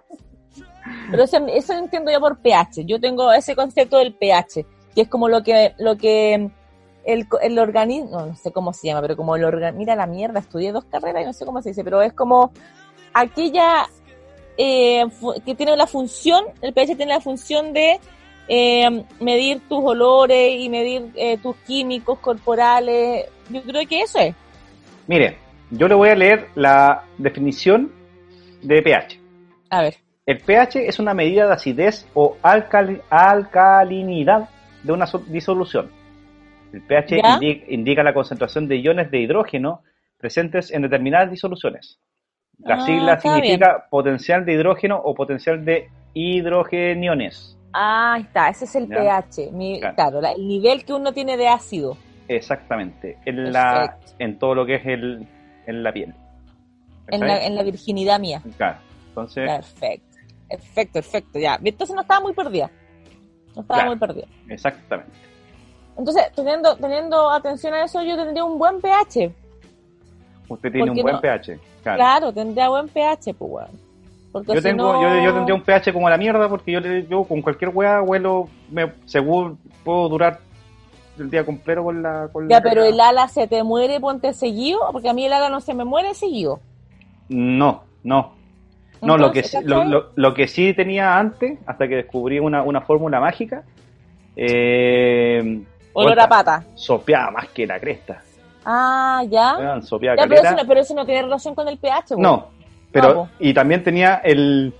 Pero 1.09 1.23
eso, 1.23 1.37
eso 1.47 1.73
entiendo 1.73 2.11
yo 2.11 2.19
por 2.19 2.39
pH. 2.39 2.83
Yo 2.85 2.99
tengo 2.99 3.31
ese 3.31 3.55
concepto 3.55 3.97
del 3.99 4.13
pH, 4.15 4.65
que 4.93 5.01
es 5.01 5.07
como 5.07 5.29
lo 5.29 5.41
que, 5.43 5.73
lo 5.77 5.95
que 5.95 6.51
el, 7.05 7.29
co- 7.29 7.39
el 7.39 7.57
organismo, 7.57 8.25
no 8.25 8.35
sé 8.35 8.51
cómo 8.51 8.73
se 8.73 8.87
llama, 8.87 8.99
pero 9.01 9.15
como 9.15 9.37
el 9.37 9.45
organismo, 9.45 9.79
mira 9.79 9.95
la 9.95 10.07
mierda, 10.07 10.39
estudié 10.41 10.73
dos 10.73 10.83
carreras 10.83 11.23
y 11.23 11.25
no 11.25 11.31
sé 11.31 11.45
cómo 11.45 11.61
se 11.61 11.69
dice, 11.69 11.85
pero 11.85 12.01
es 12.01 12.11
como 12.11 12.51
aquella 13.13 13.87
eh, 14.57 15.05
que 15.45 15.55
tiene 15.55 15.75
la 15.75 15.87
función, 15.87 16.45
el 16.61 16.73
pH 16.73 16.95
tiene 16.95 17.13
la 17.13 17.21
función 17.21 17.73
de 17.73 17.99
eh, 18.47 19.03
medir 19.19 19.61
tus 19.67 19.79
olores 19.83 20.59
y 20.59 20.69
medir 20.69 21.11
eh, 21.15 21.37
tus 21.37 21.55
químicos 21.57 22.19
corporales. 22.19 23.25
Yo 23.49 23.61
creo 23.63 23.87
que 23.87 24.01
eso 24.01 24.19
es. 24.19 24.35
Mire, 25.07 25.37
yo 25.71 25.87
le 25.87 25.95
voy 25.95 26.09
a 26.09 26.15
leer 26.15 26.47
la 26.55 27.03
definición 27.17 27.91
de 28.61 28.81
pH. 28.81 29.19
A 29.69 29.81
ver. 29.81 29.95
El 30.25 30.39
pH 30.39 30.87
es 30.87 30.99
una 30.99 31.13
medida 31.13 31.47
de 31.47 31.53
acidez 31.53 32.05
o 32.13 32.35
alcali- 32.41 33.01
alcalinidad 33.09 34.49
de 34.83 34.91
una 34.91 35.05
so- 35.07 35.19
disolución. 35.19 35.91
El 36.73 36.81
pH 36.81 37.21
indica 37.69 38.03
la 38.03 38.13
concentración 38.13 38.67
de 38.67 38.77
iones 38.77 39.09
de 39.09 39.19
hidrógeno 39.19 39.83
presentes 40.17 40.71
en 40.71 40.81
determinadas 40.81 41.31
disoluciones. 41.31 41.99
La 42.59 42.75
Ah, 42.75 42.85
sigla 42.85 43.19
significa 43.19 43.85
potencial 43.89 44.43
de 44.45 44.53
hidrógeno 44.53 44.99
o 45.03 45.13
potencial 45.13 45.63
de 45.63 45.89
hidrogeniones. 46.13 47.57
Ah, 47.73 48.13
ahí 48.13 48.21
está, 48.23 48.49
ese 48.49 48.65
es 48.65 48.75
el 48.75 48.87
Ya. 48.87 48.95
pH. 48.97 49.51
Mi- 49.51 49.79
Claro. 49.79 49.95
claro, 49.95 50.21
la- 50.21 50.31
el 50.31 50.47
nivel 50.47 50.83
que 50.83 50.93
uno 50.93 51.13
tiene 51.13 51.37
de 51.37 51.47
ácido. 51.47 51.97
Exactamente. 52.27 53.17
En, 53.25 53.51
la, 53.53 53.97
en 54.19 54.39
todo 54.39 54.55
lo 54.55 54.65
que 54.65 54.75
es 54.75 54.85
el, 54.85 55.27
en 55.67 55.83
la 55.83 55.93
piel. 55.93 56.13
En 57.09 57.21
la, 57.21 57.45
en 57.45 57.55
la 57.55 57.63
virginidad 57.63 58.19
mía. 58.19 58.41
Claro. 58.57 58.77
Entonces, 59.09 59.49
Perfecto. 59.49 60.07
Perfecto, 60.49 60.93
perfecto. 60.93 61.39
Ya. 61.39 61.59
Entonces 61.63 61.93
no 61.95 62.01
estaba 62.01 62.21
muy 62.21 62.33
perdida. 62.33 62.69
No 63.55 63.61
estaba 63.61 63.79
Claro. 63.81 63.89
muy 63.91 63.99
perdida. 63.99 64.27
exactamente. 64.49 65.11
Entonces, 65.97 66.23
teniendo, 66.35 66.75
teniendo 66.77 67.29
atención 67.31 67.73
a 67.73 67.83
eso, 67.83 68.01
yo 68.03 68.15
tendría 68.15 68.43
un 68.43 68.59
buen 68.59 68.79
pH. 68.81 69.31
Usted 70.49 70.71
tiene 70.71 70.87
¿Por 70.87 70.97
un 70.97 71.01
buen 71.03 71.15
no? 71.15 71.21
pH. 71.21 71.59
Claro. 71.83 71.97
Claro, 71.97 72.33
tendría 72.33 72.69
buen 72.69 72.87
pH, 72.87 73.33
pues, 73.33 73.51
weón. 73.51 73.87
Porque 74.31 74.53
Yo 74.53 74.61
si 74.61 74.63
tengo, 74.67 74.93
no- 74.93 75.01
yo, 75.01 75.23
yo 75.25 75.33
tendría 75.33 75.55
un 75.55 75.61
pH 75.63 75.91
como 75.93 76.09
la 76.09 76.17
mierda 76.17 76.47
porque 76.49 76.71
yo, 76.71 76.79
yo 76.81 77.23
con 77.23 77.41
cualquier 77.41 77.71
weá 77.73 78.01
huelo, 78.01 78.47
me, 78.69 78.91
según 79.05 79.57
puedo 79.83 80.09
durar 80.09 80.39
el 81.17 81.29
día 81.29 81.43
completo 81.45 81.83
con 81.83 82.03
la... 82.03 82.29
Con 82.31 82.47
Ya, 82.47 82.57
la- 82.57 82.61
pero 82.61 82.83
el 82.83 82.99
ala 82.99 83.27
se 83.27 83.47
te 83.47 83.63
muere, 83.63 83.99
ponte 83.99 84.33
seguido, 84.33 84.79
porque 84.91 85.09
a 85.09 85.13
mí 85.13 85.25
el 85.25 85.33
ala 85.33 85.49
no 85.49 85.59
se 85.61 85.73
me 85.73 85.85
muere 85.85 86.13
seguido. 86.13 86.59
No, 87.29 87.83
no. 88.03 88.33
No, 89.01 89.17
lo 89.17 89.31
que, 89.31 89.43
sí- 89.43 89.57
lo, 89.63 89.83
lo- 89.85 90.11
lo 90.15 90.33
que 90.33 90.47
sí 90.47 90.73
tenía 90.73 91.17
antes, 91.17 91.59
hasta 91.65 91.87
que 91.87 91.95
descubrí 91.97 92.39
una, 92.39 92.63
una 92.63 92.81
fórmula 92.81 93.19
mágica, 93.19 93.63
eh, 94.35 95.61
Olor 95.93 96.19
a 96.19 96.27
pata. 96.29 96.63
Sopeaba 96.75 97.31
más 97.31 97.47
que 97.49 97.65
la 97.65 97.79
cresta. 97.79 98.21
Ah, 98.69 99.23
ya. 99.29 99.55
pero 99.57 100.35
eso, 100.35 100.51
no, 100.57 100.67
pero 100.67 100.79
eso 100.81 100.93
no 100.93 101.05
tiene 101.05 101.21
relación 101.21 101.55
con 101.55 101.67
el 101.69 101.77
pH, 101.77 102.11
weón. 102.15 102.21
No, 102.21 102.47
pero 102.91 103.07
Vamos. 103.09 103.29
y 103.39 103.53
también 103.53 103.81
tenía 103.83 104.15
el 104.23 104.73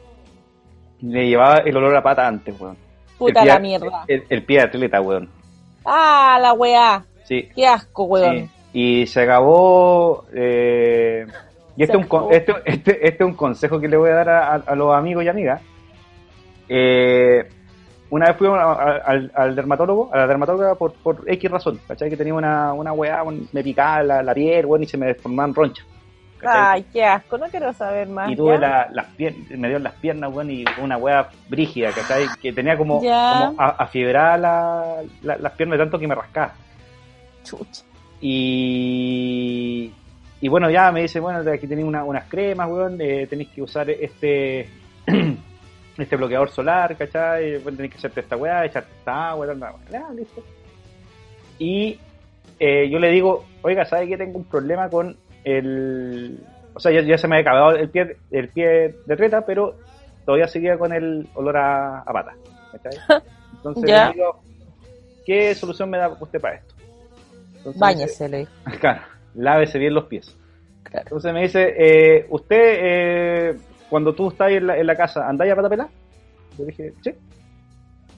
le 0.99 1.27
llevaba 1.29 1.59
el 1.59 1.77
olor 1.77 1.95
a 1.95 2.03
pata 2.03 2.27
antes, 2.27 2.59
weón. 2.59 2.75
Puta 3.17 3.39
el 3.39 3.45
pie, 3.45 3.53
la 3.53 3.59
mierda. 3.59 4.03
El, 4.07 4.23
el 4.29 4.43
pie 4.43 4.57
de 4.57 4.63
atleta, 4.65 4.99
weón. 5.01 5.29
Ah, 5.85 6.37
la 6.41 6.51
weá. 6.53 7.05
Sí. 7.23 7.47
Qué 7.55 7.65
asco, 7.65 8.03
weón. 8.03 8.35
sí. 8.37 8.49
Y 8.73 9.07
se 9.07 9.21
acabó 9.21 10.25
eh, 10.33 11.25
y 11.77 11.83
este 11.83 11.93
es, 11.93 11.97
un, 11.97 12.03
acabó. 12.05 12.29
este, 12.31 12.53
este, 12.65 13.07
este 13.07 13.23
es 13.23 13.27
un 13.29 13.33
consejo 13.35 13.79
que 13.79 13.87
le 13.87 13.95
voy 13.97 14.09
a 14.09 14.15
dar 14.15 14.29
a, 14.29 14.47
a- 14.55 14.63
a 14.67 14.75
los 14.75 14.93
amigos 14.93 15.23
y 15.23 15.29
amigas. 15.29 15.61
Eh, 16.69 17.47
una 18.09 18.27
vez 18.27 18.37
fui 18.37 18.47
a- 18.47 18.53
a- 18.53 19.01
al, 19.05 19.31
al 19.35 19.55
dermatólogo, 19.55 20.09
a 20.13 20.17
la 20.17 20.27
dermatóloga 20.27 20.75
por, 20.75 20.93
por 20.93 21.23
X 21.27 21.51
razón, 21.51 21.79
¿cachai? 21.87 22.09
Que 22.09 22.17
tenía 22.17 22.33
una, 22.33 22.73
una 22.73 22.93
weá, 22.93 23.23
un- 23.23 23.47
me 23.51 23.63
picaba 23.63 24.01
la, 24.03 24.23
la 24.23 24.33
piel, 24.33 24.65
weón, 24.65 24.83
y 24.83 24.87
se 24.87 24.97
me 24.97 25.13
formaban 25.15 25.53
ronchas. 25.53 25.85
¿cachai? 26.39 26.61
Ay, 26.61 26.85
qué 26.93 27.03
asco. 27.03 27.37
No 27.37 27.47
quiero 27.47 27.73
saber 27.73 28.07
más. 28.09 28.31
y 28.31 28.35
tuve 28.35 28.57
la- 28.59 28.87
las 28.93 29.07
piernas, 29.07 29.49
me 29.57 29.69
dio 29.69 29.79
las 29.79 29.93
piernas, 29.93 30.31
weón, 30.33 30.51
y 30.51 30.63
una 30.81 30.95
weá 30.97 31.29
brígida, 31.49 31.91
¿cachai? 31.91 32.25
Que 32.41 32.53
tenía 32.53 32.77
como, 32.77 33.01
Ya. 33.03 33.51
como 33.55 33.61
la- 34.37 35.01
la- 35.23 35.37
las 35.37 35.51
piernas 35.53 35.77
de 35.79 35.83
tanto 35.85 35.97
que 35.99 36.07
me 36.07 36.15
rascaba. 36.15 36.53
Chucha. 37.43 37.83
Y, 38.21 39.91
y 40.41 40.47
bueno, 40.47 40.69
ya 40.69 40.91
me 40.91 41.01
dice, 41.01 41.19
bueno, 41.19 41.39
aquí 41.51 41.67
tenéis 41.67 41.87
una- 41.87 42.03
unas 42.03 42.25
cremas, 42.25 42.69
weón, 42.69 42.97
eh, 43.01 43.27
tenéis 43.27 43.49
que 43.49 43.61
usar 43.61 43.89
este 43.89 44.69
este 45.97 46.15
bloqueador 46.15 46.49
solar, 46.49 46.95
¿cachai? 46.95 47.59
Tenéis 47.59 47.91
que 47.91 47.97
hacerte 47.97 48.21
esta 48.21 48.37
weá, 48.37 48.65
echarte 48.65 48.91
esta 48.97 49.29
agua, 49.29 49.47
tal, 49.47 49.59
tal. 49.59 49.73
Ya, 49.91 50.09
listo. 50.13 50.43
Y 51.59 51.99
eh, 52.59 52.89
yo 52.89 52.99
le 52.99 53.09
digo, 53.09 53.45
oiga, 53.61 53.85
¿sabe 53.85 54.07
que 54.07 54.17
tengo 54.17 54.37
un 54.37 54.45
problema 54.45 54.89
con 54.89 55.17
el... 55.43 56.39
O 56.73 56.79
sea, 56.79 56.91
ya, 56.91 57.01
ya 57.01 57.17
se 57.17 57.27
me 57.27 57.37
había 57.37 57.49
acabado 57.49 57.75
el 57.75 57.89
pie, 57.89 58.17
el 58.31 58.49
pie 58.49 58.95
de 59.05 59.15
treta, 59.15 59.45
pero 59.45 59.75
todavía 60.25 60.47
seguía 60.47 60.77
con 60.77 60.93
el 60.93 61.27
olor 61.33 61.57
a, 61.57 61.99
a 62.01 62.13
pata, 62.13 62.35
¿cachai? 62.71 62.99
Entonces 63.55 63.83
le 63.83 64.13
digo, 64.13 64.39
¿qué 65.25 65.55
solución 65.55 65.89
me 65.89 65.97
da 65.97 66.09
usted 66.09 66.39
para 66.39 66.55
esto? 66.57 66.75
Entonces, 67.57 67.79
Báñese, 67.79 68.29
le 68.29 68.37
dijo. 68.39 68.51
Claro, 68.79 69.01
lávese 69.33 69.79
bien 69.79 69.93
los 69.93 70.05
pies. 70.05 70.35
Entonces 70.91 71.33
me 71.33 71.41
dice, 71.41 71.73
eh, 71.77 72.25
¿usted, 72.29 72.57
eh, 72.59 73.57
cuando 73.89 74.13
tú 74.13 74.29
estás 74.29 74.51
en 74.51 74.67
la, 74.67 74.77
en 74.77 74.85
la 74.87 74.95
casa, 74.95 75.27
andáis 75.27 75.51
a 75.51 75.55
pata 75.55 75.69
pelada? 75.69 75.89
Yo 76.57 76.65
dije, 76.65 76.93
sí. 77.03 77.11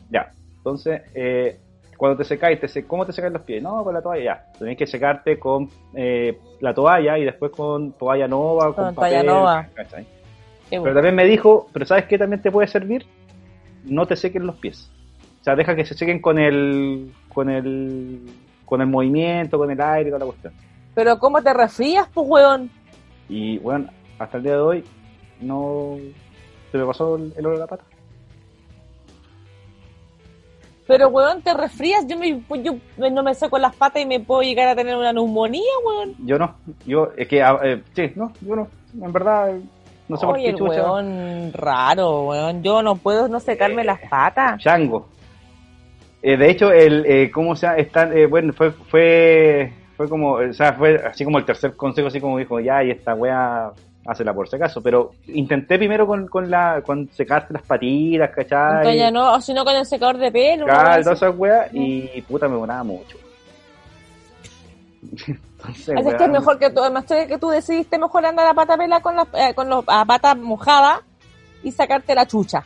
Ya. 0.09 0.31
Entonces, 0.57 1.01
eh, 1.13 1.59
cuando 1.97 2.17
te 2.17 2.23
secáis, 2.23 2.59
te 2.59 2.67
se- 2.67 2.85
¿cómo 2.85 3.05
te 3.05 3.11
secáis 3.13 3.33
los 3.33 3.41
pies? 3.43 3.61
No, 3.61 3.83
con 3.83 3.93
la 3.93 4.01
toalla, 4.01 4.23
ya. 4.23 4.45
Tenés 4.57 4.77
que 4.77 4.87
secarte 4.87 5.37
con 5.39 5.69
eh, 5.93 6.37
la 6.61 6.73
toalla 6.73 7.17
y 7.17 7.25
después 7.25 7.51
con 7.51 7.91
toalla 7.93 8.27
nova, 8.27 8.73
con, 8.73 8.85
Con 8.85 8.95
toalla 8.95 9.17
papel, 9.17 9.25
nova. 9.27 9.67
¿cachai? 9.73 10.05
Pero 10.69 10.93
también 10.93 11.15
me 11.15 11.25
dijo, 11.25 11.67
pero 11.73 11.85
¿sabes 11.85 12.05
qué 12.05 12.17
también 12.17 12.41
te 12.41 12.51
puede 12.51 12.67
servir? 12.67 13.05
No 13.85 14.05
te 14.05 14.15
sequen 14.15 14.45
los 14.45 14.55
pies. 14.57 14.91
O 15.41 15.43
sea, 15.43 15.55
deja 15.55 15.75
que 15.75 15.85
se 15.85 15.93
sequen 15.95 16.21
con 16.21 16.37
el 16.37 17.11
con 17.33 17.49
el 17.49 18.21
con 18.65 18.81
el 18.81 18.87
movimiento, 18.87 19.57
con 19.57 19.71
el 19.71 19.81
aire, 19.81 20.11
con 20.11 20.19
la 20.19 20.25
cuestión. 20.27 20.53
Pero 20.93 21.17
¿cómo 21.17 21.41
te 21.41 21.53
resfrías, 21.53 22.07
pues, 22.13 22.27
weón? 22.29 22.69
Y 23.27 23.57
bueno, 23.59 23.89
hasta 24.19 24.37
el 24.37 24.43
día 24.43 24.53
de 24.53 24.59
hoy 24.59 24.83
no 25.39 25.97
se 26.71 26.77
me 26.77 26.85
pasó 26.85 27.15
el, 27.15 27.33
el 27.37 27.45
olor 27.45 27.57
de 27.57 27.59
la 27.59 27.67
pata. 27.67 27.83
Pero, 30.87 31.07
weón, 31.09 31.41
te 31.43 31.53
resfrías. 31.53 32.07
Yo, 32.07 32.17
me, 32.17 32.41
yo 32.63 32.75
no 33.11 33.21
me 33.21 33.35
seco 33.35 33.59
las 33.59 33.75
patas 33.75 34.01
y 34.01 34.07
me 34.07 34.19
puedo 34.19 34.41
llegar 34.41 34.67
a 34.67 34.75
tener 34.75 34.95
una 34.95 35.13
neumonía, 35.13 35.71
weón. 35.85 36.15
Yo 36.25 36.39
no, 36.39 36.55
yo 36.85 37.11
es 37.15 37.27
que 37.27 37.43
ah, 37.43 37.59
eh, 37.63 37.83
sí, 37.93 38.11
no, 38.15 38.33
yo 38.41 38.55
no, 38.55 38.67
en 38.99 39.13
verdad 39.13 39.55
eh, 39.55 39.61
no 40.07 40.17
sé 40.17 40.25
por 40.25 40.35
Oye, 40.35 40.45
qué 40.45 40.49
el 40.49 40.61
weón 40.61 41.53
raro, 41.53 42.23
weón. 42.23 42.63
Yo 42.63 42.81
no 42.81 42.95
puedo 42.95 43.27
no 43.27 43.39
secarme 43.39 43.83
las 43.83 43.99
patas. 44.09 44.59
Chango. 44.59 45.07
Eh, 46.23 46.35
de 46.35 46.49
hecho, 46.49 46.71
el 46.71 47.05
eh, 47.05 47.31
cómo 47.31 47.55
se? 47.55 47.67
Está, 47.79 48.11
eh, 48.11 48.25
bueno, 48.25 48.51
fue 48.53 48.71
fue 48.71 49.71
fue 49.95 50.09
como, 50.09 50.33
o 50.33 50.53
sea, 50.53 50.73
fue 50.73 50.95
así 51.05 51.23
como 51.23 51.37
el 51.37 51.45
tercer 51.45 51.75
consejo, 51.75 52.07
así 52.07 52.19
como 52.19 52.37
dijo, 52.37 52.59
ya, 52.59 52.83
y 52.83 52.89
esta 52.89 53.13
wea, 53.13 53.71
hácela 54.05 54.33
por 54.33 54.47
si 54.47 54.55
acaso. 54.55 54.81
Pero 54.81 55.11
intenté 55.27 55.77
primero 55.77 56.07
con, 56.07 56.27
con 56.27 56.49
la 56.49 56.81
con 56.85 57.09
secarte 57.09 57.53
las 57.53 57.63
patitas, 57.63 58.31
¿cachai? 58.31 58.77
Entonces 58.77 59.13
no, 59.13 59.33
o 59.33 59.41
si 59.41 59.53
no 59.53 59.63
con 59.63 59.75
el 59.75 59.85
secador 59.85 60.17
de 60.17 60.31
pelo. 60.31 60.65
Claro, 60.65 60.89
wea 60.89 61.01
todas 61.01 61.17
esas 61.17 61.37
weas, 61.37 61.69
y 61.73 62.21
puta, 62.23 62.47
me 62.47 62.57
bonaba 62.57 62.83
mucho. 62.83 63.17
Entonces, 65.59 65.97
Así 65.97 66.09
es 66.09 66.15
que 66.15 66.23
es 66.23 66.29
mejor 66.29 66.57
que 66.57 66.69
tú, 66.69 66.79
además 66.79 67.07
de 67.07 67.27
que 67.27 67.37
tú 67.37 67.49
decidiste 67.49 67.97
mejor 67.97 68.25
andar 68.25 68.47
a 68.47 68.53
pata 68.53 68.77
pela 68.77 69.01
con, 69.01 69.15
las, 69.15 69.27
eh, 69.33 69.53
con 69.53 69.69
los, 69.69 69.83
a 69.87 70.05
pata 70.05 70.35
mojada 70.35 71.01
y 71.63 71.71
sacarte 71.71 72.15
la 72.15 72.25
chucha. 72.25 72.63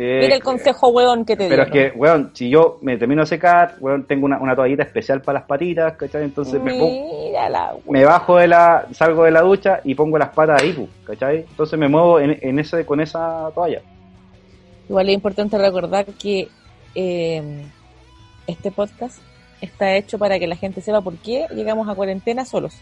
Eh, 0.00 0.20
Mira 0.22 0.36
el 0.36 0.42
consejo, 0.42 0.88
weón, 0.90 1.24
que 1.24 1.36
te 1.36 1.48
Pero 1.48 1.64
es 1.64 1.70
que, 1.70 1.92
weón, 1.96 2.30
si 2.32 2.48
yo 2.48 2.78
me 2.82 2.96
termino 2.96 3.22
de 3.22 3.26
secar, 3.26 3.74
weón, 3.80 4.04
tengo 4.04 4.26
una, 4.26 4.38
una 4.38 4.54
toallita 4.54 4.84
especial 4.84 5.20
para 5.22 5.40
las 5.40 5.48
patitas, 5.48 5.94
¿cachai? 5.94 6.22
Entonces 6.22 6.62
me, 6.62 6.72
pongo- 6.72 7.26
Mírala, 7.26 7.74
me 7.88 8.04
bajo 8.04 8.36
de 8.36 8.46
la, 8.46 8.86
salgo 8.92 9.24
de 9.24 9.32
la 9.32 9.40
ducha 9.42 9.80
y 9.82 9.94
pongo 9.96 10.16
las 10.18 10.28
patas 10.28 10.62
ahí, 10.62 10.72
pu, 10.72 10.88
¿cachai? 11.04 11.38
Entonces 11.48 11.78
me 11.78 11.88
muevo 11.88 12.20
en, 12.20 12.38
en 12.40 12.58
ese, 12.60 12.86
con 12.86 13.00
esa 13.00 13.50
toalla. 13.54 13.82
Igual 14.88 15.08
es 15.08 15.14
importante 15.16 15.58
recordar 15.58 16.04
que 16.06 16.48
eh, 16.94 17.62
este 18.46 18.70
podcast 18.70 19.18
está 19.60 19.96
hecho 19.96 20.18
para 20.18 20.38
que 20.38 20.46
la 20.46 20.54
gente 20.56 20.80
sepa 20.80 21.00
por 21.00 21.16
qué 21.16 21.46
llegamos 21.54 21.88
a 21.88 21.94
cuarentena 21.94 22.44
solos. 22.44 22.76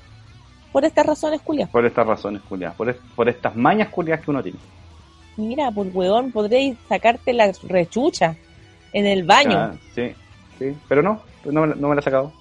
Por 0.73 0.85
estas 0.85 1.07
razones, 1.07 1.41
culias. 1.41 1.71
Por 1.71 1.87
estas 1.87 2.07
razones, 2.07 2.43
culiadas. 2.43 2.77
Por, 2.77 2.95
por 3.17 3.29
estas 3.31 3.57
mañas 3.57 3.89
culiadas 3.89 4.23
que 4.23 4.31
uno 4.31 4.43
tiene. 4.43 4.59
Mira, 5.37 5.71
por 5.71 5.87
weón, 5.93 6.33
podréis 6.33 6.77
sacarte 6.89 7.33
la 7.33 7.53
rechucha 7.69 8.35
en 8.93 9.07
el 9.07 9.25
baño. 9.25 9.59
Ah, 9.59 9.73
sí, 9.95 10.13
sí. 10.59 10.75
Pero 10.89 11.03
no, 11.03 11.21
no, 11.45 11.61
me 11.63 11.67
la- 11.69 11.75
no 11.75 11.89
me 11.89 11.95
la 11.95 12.01
he 12.01 12.05
sacado. 12.05 12.33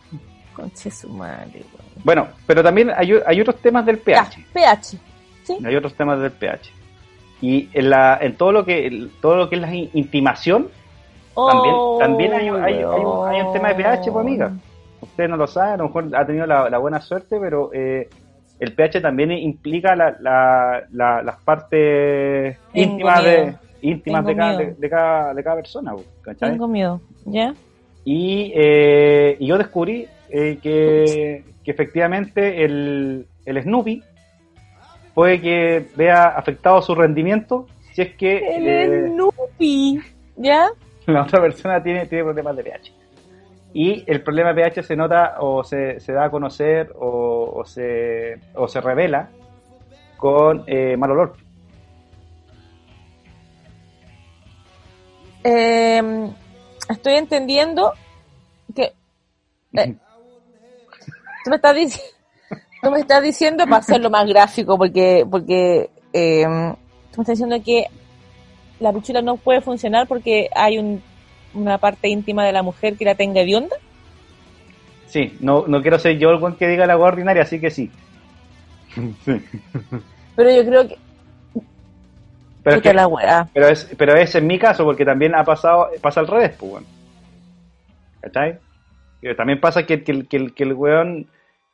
Conche 0.54 0.90
su 0.90 1.10
madre, 1.10 1.52
weón. 1.74 2.04
Bueno, 2.04 2.28
pero 2.48 2.64
también 2.64 2.92
hay, 2.96 3.14
hay 3.26 3.42
otros 3.42 3.58
temas 3.58 3.86
del 3.86 3.98
Ya, 3.98 4.04
pH. 4.30 4.46
pH. 4.54 4.98
¿Sí? 5.44 5.58
Hay 5.66 5.76
otros 5.76 5.94
temas 5.96 6.20
del 6.20 6.32
pH. 6.32 6.72
Y 7.42 7.70
en, 7.74 7.90
la, 7.90 8.18
en 8.22 8.36
todo 8.38 8.52
lo 8.54 8.64
que 8.66 9.10
todo 9.22 9.36
lo 9.36 9.50
que 9.50 9.56
es 9.56 9.62
la 9.62 9.74
in- 9.74 9.90
intimación, 9.94 10.70
También- 11.36 11.76
Oh, 11.78 11.98
también 12.00 12.32
hay 12.34 12.50
un- 12.50 12.64
hay- 12.64 12.76
hay 12.76 12.84
un- 12.86 13.28
hay 13.28 13.42
un 13.42 13.52
tema 13.52 13.68
de 13.68 13.76
pH, 13.76 14.10
pues, 14.10 14.26
amiga. 14.26 14.46
weón. 14.46 14.62
usted 15.02 15.28
no 15.28 15.36
lo 15.36 15.46
sabe, 15.48 15.74
a 15.74 15.78
lo 15.78 15.84
mejor 15.88 16.16
ha 16.16 16.26
tenido 16.26 16.46
la, 16.48 16.70
la 16.70 16.78
buena 16.78 17.02
suerte, 17.02 17.38
pero 17.42 17.70
eh, 17.74 18.10
el 18.60 18.74
pH 18.74 19.02
también 19.02 19.32
implica 19.32 19.96
la, 19.96 20.16
la- 20.20 20.84
la- 20.92 21.22
las 21.24 21.36
partes 21.44 22.58
Tengo 22.74 22.92
íntimas 22.92 23.24
de 23.24 23.54
íntimas 23.82 24.26
de 24.26 24.36
cada, 24.36 24.58
de, 24.58 24.74
de 24.74 24.90
cada, 24.90 25.34
de 25.34 25.44
cada 25.44 25.56
persona. 25.58 25.94
¿cachai? 26.22 26.52
Tengo 26.52 26.68
miedo. 26.68 27.02
¿Ya? 27.26 27.54
Y, 28.04 28.52
eh, 28.56 29.36
y 29.40 29.48
yo 29.48 29.58
descubrí 29.58 30.08
eh, 30.30 30.58
que, 30.62 31.44
que 31.64 31.72
efectivamente 31.72 32.64
el, 32.64 33.28
el 33.46 33.62
Snoopy 33.64 34.04
puede 35.14 35.40
que 35.42 35.86
vea 35.96 36.26
afectado 36.26 36.82
su 36.82 36.94
rendimiento 36.96 37.68
si 37.94 38.02
es 38.02 38.16
que 38.16 38.38
El 38.58 38.68
eh, 38.68 39.08
Snoopy. 39.10 40.00
¿Ya? 40.38 40.68
la 41.08 41.22
otra 41.24 41.42
persona 41.42 41.82
tiene, 41.84 42.06
tiene 42.08 42.24
problemas 42.24 42.56
de 42.58 42.64
pH. 42.64 42.92
Y 43.78 44.10
el 44.10 44.24
problema 44.24 44.54
de 44.54 44.64
pH 44.64 44.84
se 44.84 44.96
nota 44.96 45.36
o 45.42 45.62
se, 45.62 46.00
se 46.00 46.14
da 46.14 46.24
a 46.24 46.30
conocer 46.30 46.94
o, 46.98 47.62
se, 47.66 48.40
o 48.54 48.70
se 48.70 48.80
revela 48.80 49.28
con 50.16 50.64
eh, 50.66 50.96
mal 50.96 51.12
olor. 51.12 51.36
Eh, 55.44 56.02
estoy 56.88 57.16
entendiendo 57.16 57.92
que 58.74 58.94
eh, 59.74 59.96
tú 61.44 61.50
me 61.50 61.58
estás 61.58 62.02
tú 62.82 62.92
me 62.92 63.02
estás 63.02 63.22
diciendo 63.22 63.66
para 63.66 63.80
hacerlo 63.80 64.10
más 64.10 64.26
gráfico 64.26 64.78
porque 64.78 65.28
porque 65.30 65.90
eh, 66.14 66.46
tú 67.12 67.18
me 67.18 67.24
estás 67.24 67.38
diciendo 67.38 67.58
que 67.62 67.88
la 68.80 68.94
pichula 68.94 69.22
no 69.22 69.36
puede 69.36 69.60
funcionar 69.60 70.08
porque 70.08 70.50
hay 70.56 70.78
un, 70.78 71.04
una 71.56 71.78
parte 71.78 72.08
íntima 72.10 72.44
de 72.46 72.52
la 72.52 72.62
mujer 72.64 72.96
que 72.98 73.06
la 73.06 73.16
tenga 73.16 73.42
hedionda 73.42 73.76
Sí, 75.08 75.38
no, 75.40 75.66
no 75.68 75.82
quiero 75.82 75.98
ser 76.00 76.18
yo 76.18 76.30
el 76.32 76.38
buen 76.40 76.56
que 76.56 76.68
diga 76.68 76.86
la 76.86 76.98
ordinaria, 76.98 77.44
así 77.44 77.60
que 77.60 77.72
sí. 77.72 77.90
pero 80.36 80.52
yo 80.52 80.66
creo 80.66 80.88
que 80.88 80.98
Pero, 82.64 82.76
es 82.78 82.82
que- 82.82 82.94
la 82.94 83.08
weá 83.08 83.48
pero, 83.54 83.68
es, 83.68 83.94
pero 83.98 84.16
es 84.16 84.36
en 84.36 84.48
mi 84.48 84.58
caso, 84.60 84.84
porque 84.84 85.06
también 85.06 85.36
ha 85.36 85.44
pasado, 85.44 85.90
pasa 86.02 86.20
al 86.20 86.28
revés, 86.28 86.56
pues, 86.60 86.72
weón. 86.74 86.86
¿Cachai? 88.22 88.58
Que 89.22 89.36
También 89.36 89.60
pasa 89.62 89.86
que, 89.86 90.04
que, 90.04 90.12
el- 90.12 90.28
que, 90.28 90.38
el- 90.38 90.54
que 90.54 90.64
el 90.64 90.74
weón 90.74 91.28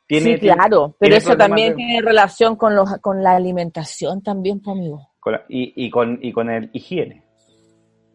tiene. 0.06 0.34
sí 0.34 0.38
claro 0.40 0.88
tiene 0.88 0.96
pero 0.98 1.16
eso 1.16 1.36
también 1.36 1.70
de- 1.70 1.76
tiene 1.76 2.00
relación 2.02 2.56
con 2.56 2.74
los 2.76 2.98
con 2.98 3.22
la 3.22 3.34
alimentación 3.36 4.22
también 4.22 4.60
pues, 4.60 4.76
amigo 4.76 5.08
con 5.20 5.32
la- 5.34 5.42
y, 5.48 5.72
y, 5.86 5.90
con, 5.90 6.18
y 6.20 6.32
con 6.32 6.50
el 6.50 6.68
higiene. 6.72 7.21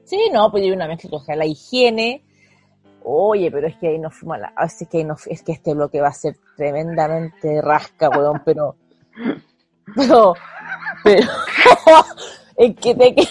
Sí, 0.07 0.17
no, 0.31 0.49
pues 0.49 0.65
yo 0.65 0.73
una 0.73 0.87
mezcla, 0.87 1.09
o 1.11 1.19
sea, 1.19 1.35
la 1.35 1.45
higiene. 1.45 2.23
Oye, 3.03 3.51
pero 3.51 3.67
es 3.67 3.75
que 3.75 3.89
ahí 3.89 3.99
nos 3.99 4.15
fuimos 4.15 4.37
a 4.37 4.39
la. 4.39 4.53
ah, 4.55 4.65
Es 4.65 4.87
que, 4.89 4.99
ahí 4.99 5.03
nos- 5.03 5.27
es 5.27 5.43
que 5.43 5.51
este 5.51 5.73
bloque 5.73 5.99
va 6.01 6.07
a 6.07 6.13
ser 6.13 6.35
tremendamente 6.55 7.61
rasca, 7.61 8.09
weón, 8.09 8.41
pero. 8.45 8.75
Pero. 9.95 10.33
Pero. 11.03 11.27
es 12.57 12.75
que 12.77 12.95
te 12.95 13.15
quedo. 13.15 13.27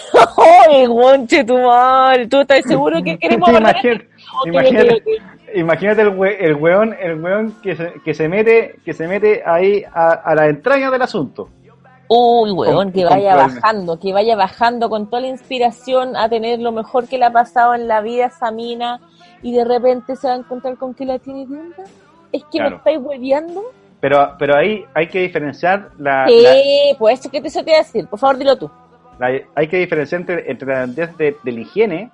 ¡Oye, 0.69 0.87
guanche 0.87 1.43
tu 1.43 1.57
madre! 1.57 2.27
¿Tú 2.27 2.41
estás 2.41 2.63
seguro 2.65 3.01
que 3.03 3.17
queremos 3.17 3.49
imagínate, 3.49 4.93
ok. 4.93 5.55
imagínate 5.55 6.01
el, 6.01 6.09
we- 6.09 6.45
el 6.45 6.55
weón, 6.55 6.95
el 6.99 7.19
weón 7.21 7.55
que 7.61 7.75
se, 7.75 7.93
que 8.05 8.13
se 8.13 8.29
mete, 8.29 8.75
que 8.85 8.93
se 8.93 9.07
mete 9.07 9.41
ahí 9.45 9.83
a, 9.93 10.09
a 10.11 10.35
la 10.35 10.47
entraña 10.47 10.91
del 10.91 11.01
asunto. 11.01 11.49
Uy, 12.09 12.51
weón, 12.51 12.91
que 12.91 13.03
vaya 13.03 13.35
bajando, 13.35 13.99
que 13.99 14.13
vaya 14.13 14.35
bajando 14.35 14.89
con 14.89 15.09
toda 15.09 15.21
la 15.23 15.27
inspiración 15.27 16.15
a 16.15 16.29
tener 16.29 16.59
lo 16.59 16.71
mejor 16.71 17.07
que 17.07 17.17
le 17.17 17.25
ha 17.25 17.31
pasado 17.31 17.73
en 17.75 17.87
la 17.87 18.01
vida 18.01 18.25
a 18.25 18.27
esa 18.27 18.49
mina 18.51 19.01
y 19.41 19.53
de 19.53 19.65
repente 19.65 20.15
se 20.15 20.27
va 20.27 20.33
a 20.33 20.37
encontrar 20.37 20.77
con 20.77 20.93
que 20.93 21.05
la 21.05 21.19
tiene 21.19 21.41
linda. 21.45 21.83
Es 22.31 22.43
que 22.45 22.59
Claro. 22.59 22.69
me 22.71 22.75
estáis 22.77 22.99
hueveando. 23.01 23.61
Pero, 23.99 24.35
pero 24.39 24.55
ahí 24.57 24.85
hay 24.93 25.07
que 25.07 25.19
diferenciar 25.19 25.89
la, 25.97 26.25
la- 26.27 26.53
Sí, 26.53 26.95
pues 26.97 27.19
eso 27.19 27.29
que 27.31 27.41
te, 27.41 27.47
eso 27.47 27.63
te 27.63 27.71
iba 27.71 27.79
a 27.79 27.83
decir. 27.83 28.07
Por 28.07 28.19
favor, 28.19 28.37
dilo 28.37 28.55
tú. 28.57 28.69
la- 29.19 29.41
hay 29.55 29.67
que 29.67 29.77
diferenciar 29.77 30.21
entre, 30.21 30.49
entre 30.51 30.67
la 30.67 30.85
de, 30.87 31.35
de 31.43 31.51
la 31.51 31.59
higiene 31.59 32.11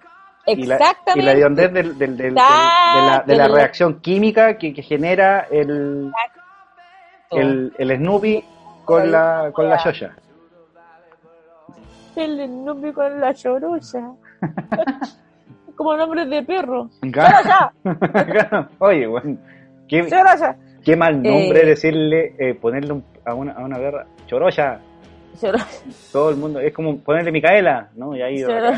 y 0.48 0.56
la, 0.66 0.76
y 0.76 0.78
Exactamente. 0.82 1.40
la 1.40 1.46
hondez 1.46 1.74
del- 1.74 1.98
del- 1.98 1.98
del- 1.98 2.18
del- 2.18 2.34
de 2.36 2.40
la, 2.40 3.24
de 3.28 3.36
la 3.36 3.48
reacción 3.50 4.00
química 4.00 4.58
que, 4.58 4.74
que 4.74 4.82
genera 4.82 5.46
el, 5.52 6.12
el, 7.32 7.74
el 7.78 7.98
Snoopy 7.98 8.44
con 8.86 9.12
la, 9.12 9.50
con 9.54 9.70
la 9.70 9.84
Yoya. 9.84 10.12
El 12.16 12.64
nombre 12.64 12.94
con 12.94 13.20
la 13.20 13.34
chorolla. 13.34 14.12
Como 15.76 15.98
nombre 15.98 16.26
de 16.28 16.44
perro. 16.44 16.90
Claro. 17.12 17.72
Claro. 18.00 18.70
Oye, 18.78 19.08
bueno, 19.08 19.38
qué, 19.88 20.08
qué 20.86 20.96
mal 20.96 21.16
nombre 21.24 21.62
Eh. 21.64 21.66
decirle, 21.66 22.36
eh, 22.38 22.54
ponerle 22.54 22.94
un- 22.94 23.04
a, 23.26 23.34
una, 23.34 23.54
a 23.54 23.64
una 23.64 23.80
guerra. 23.80 24.06
Chorolla. 24.28 24.80
Todo 26.12 26.30
el 26.30 26.36
mundo, 26.38 26.60
es 26.60 26.72
como 26.74 27.00
ponerle 27.00 27.32
Micaela, 27.32 27.90
¿no? 27.96 28.16
Y 28.16 28.22
ahí. 28.22 28.44
Una 28.44 28.72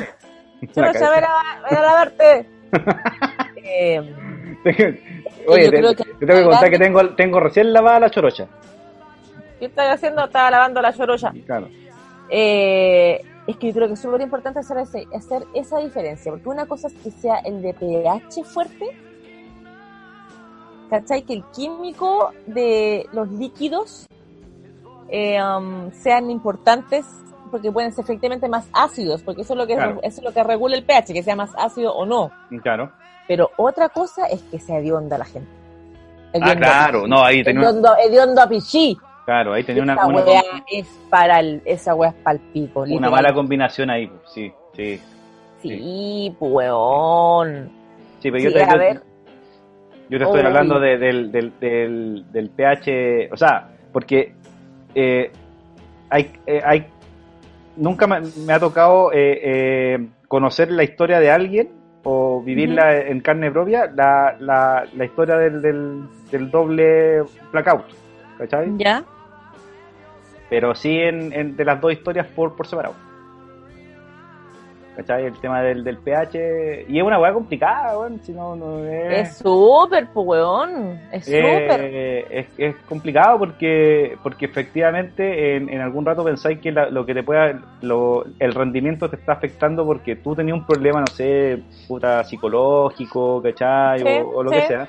Chorolla, 0.73 1.09
ven 1.15 1.23
a, 1.25 1.69
ven 1.69 1.77
a 1.77 1.81
lavarte. 1.81 2.49
eh, 3.65 4.15
Oye, 5.47 5.69
te, 5.69 5.77
creo 5.77 5.93
que- 5.95 6.03
te 6.05 6.25
tengo 6.25 6.39
que 6.39 6.45
contar 6.45 6.69
que 6.69 6.79
tengo, 6.79 7.09
tengo 7.15 7.39
recién 7.41 7.73
lavada 7.73 7.99
la 7.99 8.09
chorocha. 8.09 8.47
¿Qué 9.65 9.69
estás 9.69 9.95
haciendo? 9.95 10.23
Estaba 10.25 10.51
lavando 10.51 10.79
la 10.79 10.93
chorolla. 10.93 11.33
Claro. 11.43 11.67
Eh, 12.29 13.19
es 13.47 13.57
que 13.57 13.67
yo 13.69 13.73
creo 13.73 13.87
que 13.87 13.95
es 13.95 13.99
súper 13.99 14.21
importante 14.21 14.59
hacer, 14.59 14.77
ese- 14.77 15.07
hacer 15.15 15.43
esa 15.55 15.79
diferencia, 15.79 16.31
porque 16.31 16.47
una 16.49 16.67
cosa 16.67 16.87
es 16.87 16.93
que 16.93 17.09
sea 17.09 17.37
el 17.39 17.63
de 17.63 17.73
pH 17.73 18.43
fuerte, 18.43 18.85
¿cachai? 20.91 21.23
Que 21.23 21.33
el 21.33 21.43
químico 21.45 22.31
de 22.45 23.07
los 23.11 23.27
líquidos 23.31 24.07
eh, 25.09 25.39
um, 25.41 25.91
sean 25.91 26.29
importantes 26.29 27.05
porque 27.49 27.71
pueden 27.71 27.91
ser 27.91 28.03
efectivamente 28.03 28.47
más 28.47 28.67
ácidos, 28.73 29.23
porque 29.23 29.41
eso 29.41 29.53
es 29.53 29.57
lo 29.57 29.65
que 29.67 29.75
Claro. 29.75 29.99
eso 30.03 30.19
es 30.19 30.23
lo 30.23 30.31
que 30.31 30.43
regula 30.43 30.75
el 30.75 30.83
pH, 30.83 31.11
que 31.13 31.23
sea 31.23 31.35
más 31.35 31.51
ácido 31.57 31.91
o 31.95 32.05
no. 32.05 32.29
Claro. 32.61 32.91
Pero 33.27 33.49
otra 33.57 33.89
cosa 33.89 34.27
es 34.27 34.41
que 34.43 34.59
sea 34.59 34.77
hedionda 34.77 35.17
la 35.17 35.25
gente. 35.25 35.49
Ah, 36.41 36.53
claro. 36.55 37.07
No, 37.07 37.23
ahí 37.23 37.43
tenía 37.43 37.69
hediondo 38.03 38.41
a 38.41 38.47
pichí. 38.47 38.97
Claro, 39.25 39.53
ahí 39.53 39.63
tenía 39.63 39.83
una, 39.83 39.93
esa 39.93 40.07
una, 40.07 40.23
weá 40.23 40.41
es 40.71 40.87
para 41.09 41.39
el, 41.39 41.61
esa 41.65 41.93
weá 41.95 42.09
es 42.09 42.15
para 42.15 42.35
el 42.37 42.41
pico. 42.53 42.79
una 42.81 42.89
literal. 42.89 43.11
mala 43.11 43.33
combinación 43.33 43.89
ahí. 43.89 44.07
pues, 44.07 44.21
Sí, 44.31 44.51
sí. 44.73 45.01
Sí, 45.61 46.35
pues 46.39 46.51
weón. 46.51 47.69
Sí, 48.19 48.31
pero 48.31 48.37
Sí, 48.39 48.43
yo 48.45 48.53
te, 48.53 48.63
a 48.63 48.71
yo- 48.71 48.77
ver. 48.77 49.01
yo 50.09 50.17
te 50.19 50.23
estoy 50.23 50.41
hablando 50.41 50.79
de- 50.79 50.97
del, 50.97 51.31
del, 51.31 51.53
del, 51.59 52.25
del 52.31 52.49
pH, 52.51 53.29
o 53.31 53.37
sea, 53.37 53.69
porque 53.91 54.33
eh, 54.93 55.31
hay, 56.09 56.31
eh, 56.45 56.61
hay, 56.63 56.85
nunca 57.75 58.05
me, 58.07 58.21
me 58.45 58.53
ha 58.53 58.59
tocado 58.59 59.11
eh, 59.11 59.39
eh, 59.43 60.07
conocer 60.27 60.71
la 60.71 60.83
historia 60.83 61.19
de 61.19 61.31
alguien 61.31 61.69
o 62.03 62.41
vivirla 62.43 62.97
en 62.99 63.19
carne 63.21 63.49
propia, 63.51 63.91
la, 63.95 64.35
la, 64.39 64.85
la 64.95 65.05
historia 65.05 65.37
del, 65.37 65.61
del, 65.63 66.03
del 66.31 66.51
doble 66.51 67.23
blackout, 67.51 67.85
¿cachai? 68.37 68.71
¿Ya? 68.77 69.03
Pero 70.49 70.75
sí 70.75 70.99
en, 70.99 71.33
en- 71.33 71.55
de 71.55 71.65
las 71.65 71.79
dos 71.81 71.91
historias 71.93 72.27
por, 72.27 72.55
por 72.55 72.67
separado. 72.67 72.95
¿Cachai? 74.95 75.25
El 75.25 75.37
tema 75.41 75.61
del, 75.61 75.83
del 75.83 75.97
pH. 75.97 76.85
Y 76.87 76.97
es 76.99 77.03
una 77.03 77.19
weá 77.19 77.33
complicada, 77.33 77.99
weón. 77.99 78.21
Si 78.23 78.31
no, 78.31 78.55
no 78.55 78.79
es. 78.85 79.27
Es 79.29 79.37
súper, 79.39 80.07
pues 80.13 80.25
weón. 80.25 80.97
Es 81.11 81.25
súper. 81.25 81.81
Eh, 81.81 82.25
es, 82.29 82.45
es 82.57 82.75
complicado 82.87 83.37
porque 83.37 84.17
porque 84.23 84.45
efectivamente 84.45 85.57
en, 85.57 85.67
en 85.67 85.81
algún 85.81 86.05
rato 86.05 86.23
pensáis 86.23 86.59
que 86.59 86.71
la- 86.71 86.89
lo 86.89 87.05
que 87.05 87.13
te 87.13 87.23
pueda 87.23 87.59
lo, 87.81 88.23
el 88.39 88.53
rendimiento 88.53 89.09
te 89.09 89.17
está 89.17 89.33
afectando 89.33 89.85
porque 89.85 90.15
tú 90.15 90.33
tenías 90.33 90.57
un 90.57 90.65
problema 90.65 91.01
no 91.01 91.07
sé 91.07 91.59
puta 91.89 92.23
psicológico 92.23 93.41
¿cachai? 93.41 93.99
Sí, 93.99 94.05
o, 94.07 94.29
o 94.29 94.43
lo 94.43 94.51
sí. 94.51 94.55
que 94.55 94.67
sea 94.67 94.87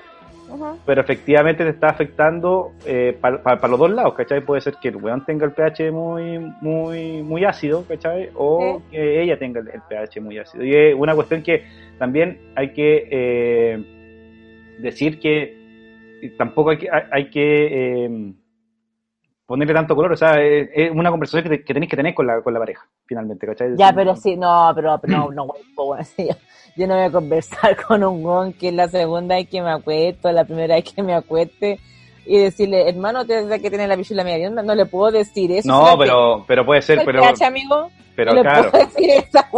Pero 0.84 1.00
efectivamente 1.00 1.64
te 1.64 1.70
está 1.70 1.88
afectando 1.88 2.72
para 3.20 3.68
los 3.68 3.78
dos 3.78 3.90
lados 3.90 4.14
¿cachai? 4.14 4.40
puede 4.40 4.60
ser 4.60 4.74
que 4.80 4.88
el 4.88 4.96
weón 4.96 5.24
tenga 5.24 5.44
el 5.44 5.52
pH 5.52 5.90
muy 5.90 6.38
muy 6.60 7.22
muy 7.22 7.44
ácido 7.44 7.84
¿cachai? 7.86 8.30
o 8.34 8.82
que 8.90 9.22
ella 9.22 9.38
tenga 9.38 9.60
el, 9.60 9.68
el 9.68 9.82
pH 9.88 10.20
muy 10.20 10.38
ácido 10.38 10.64
y 10.64 10.74
es 10.74 10.94
una 10.94 11.14
cuestión 11.14 11.42
que 11.42 11.64
también 11.98 12.38
hay 12.54 12.72
que 12.72 13.08
eh, 13.10 14.76
decir 14.78 15.18
que 15.18 15.56
tampoco 16.36 16.70
hay 16.70 16.78
que, 16.78 16.90
hay, 16.90 17.02
hay 17.10 17.30
que 17.30 18.04
eh, 18.04 18.32
ponerle 19.46 19.74
tanto 19.74 19.94
color, 19.94 20.12
o 20.12 20.16
sea, 20.16 20.42
es, 20.42 20.68
es 20.74 20.90
una 20.90 21.10
conversación 21.10 21.44
que, 21.44 21.48
te- 21.58 21.64
que 21.64 21.72
tenéis 21.72 21.90
que 21.90 21.96
tener 21.96 22.14
con 22.14 22.26
la, 22.26 22.40
con 22.42 22.52
la 22.52 22.58
pareja, 22.60 22.84
finalmente, 23.06 23.46
¿cachai? 23.46 23.76
Ya, 23.76 23.92
pero 23.92 24.16
sí, 24.16 24.36
no, 24.36 24.72
pero 24.74 25.00
no, 25.06 25.30
no, 25.30 25.44
weón, 25.76 26.04
sí, 26.16 26.28
yo, 26.76 26.86
no 26.86 26.94
voy 26.94 27.04
a 27.04 27.10
conversar 27.10 27.76
con 27.86 28.02
un 28.04 28.24
weón 28.24 28.52
que 28.52 28.68
es 28.68 28.74
la 28.74 28.88
segunda 28.88 29.36
vez 29.36 29.48
que 29.48 29.62
me 29.62 29.70
acuesto, 29.70 30.30
la 30.32 30.44
primera 30.44 30.74
vez 30.74 30.92
que 30.92 31.02
me 31.02 31.14
acueste 31.14 31.78
y 32.26 32.38
decirle, 32.38 32.88
hermano, 32.88 33.24
desde 33.24 33.60
que 33.60 33.70
tiene 33.70 33.86
la 33.86 33.96
pichula 33.96 34.24
media 34.24 34.48
onda, 34.48 34.62
no 34.62 34.74
le 34.74 34.84
puedo 34.86 35.12
decir 35.12 35.52
eso. 35.52 35.68
No, 35.68 35.96
pero, 35.96 36.44
pero 36.48 36.66
puede 36.66 36.82
ser, 36.82 37.02
pero, 37.04 37.20
pH, 37.22 37.44
amigo, 37.44 37.88
pero 38.16 38.32
no 38.32 38.38
le 38.38 38.42
claro, 38.42 38.70
puedo 38.72 38.84
decir 38.84 39.10
esa 39.10 39.48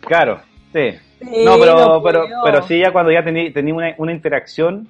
claro, 0.00 0.40
sí. 0.72 0.92
Sí, 1.20 1.44
No, 1.44 1.58
pero, 1.58 1.76
no 1.76 2.02
pero, 2.02 2.24
pero 2.42 2.62
sí, 2.62 2.78
ya 2.80 2.92
cuando 2.92 3.12
ya 3.12 3.22
tení, 3.22 3.50
tení 3.52 3.70
una, 3.72 3.94
una 3.98 4.12
interacción, 4.12 4.88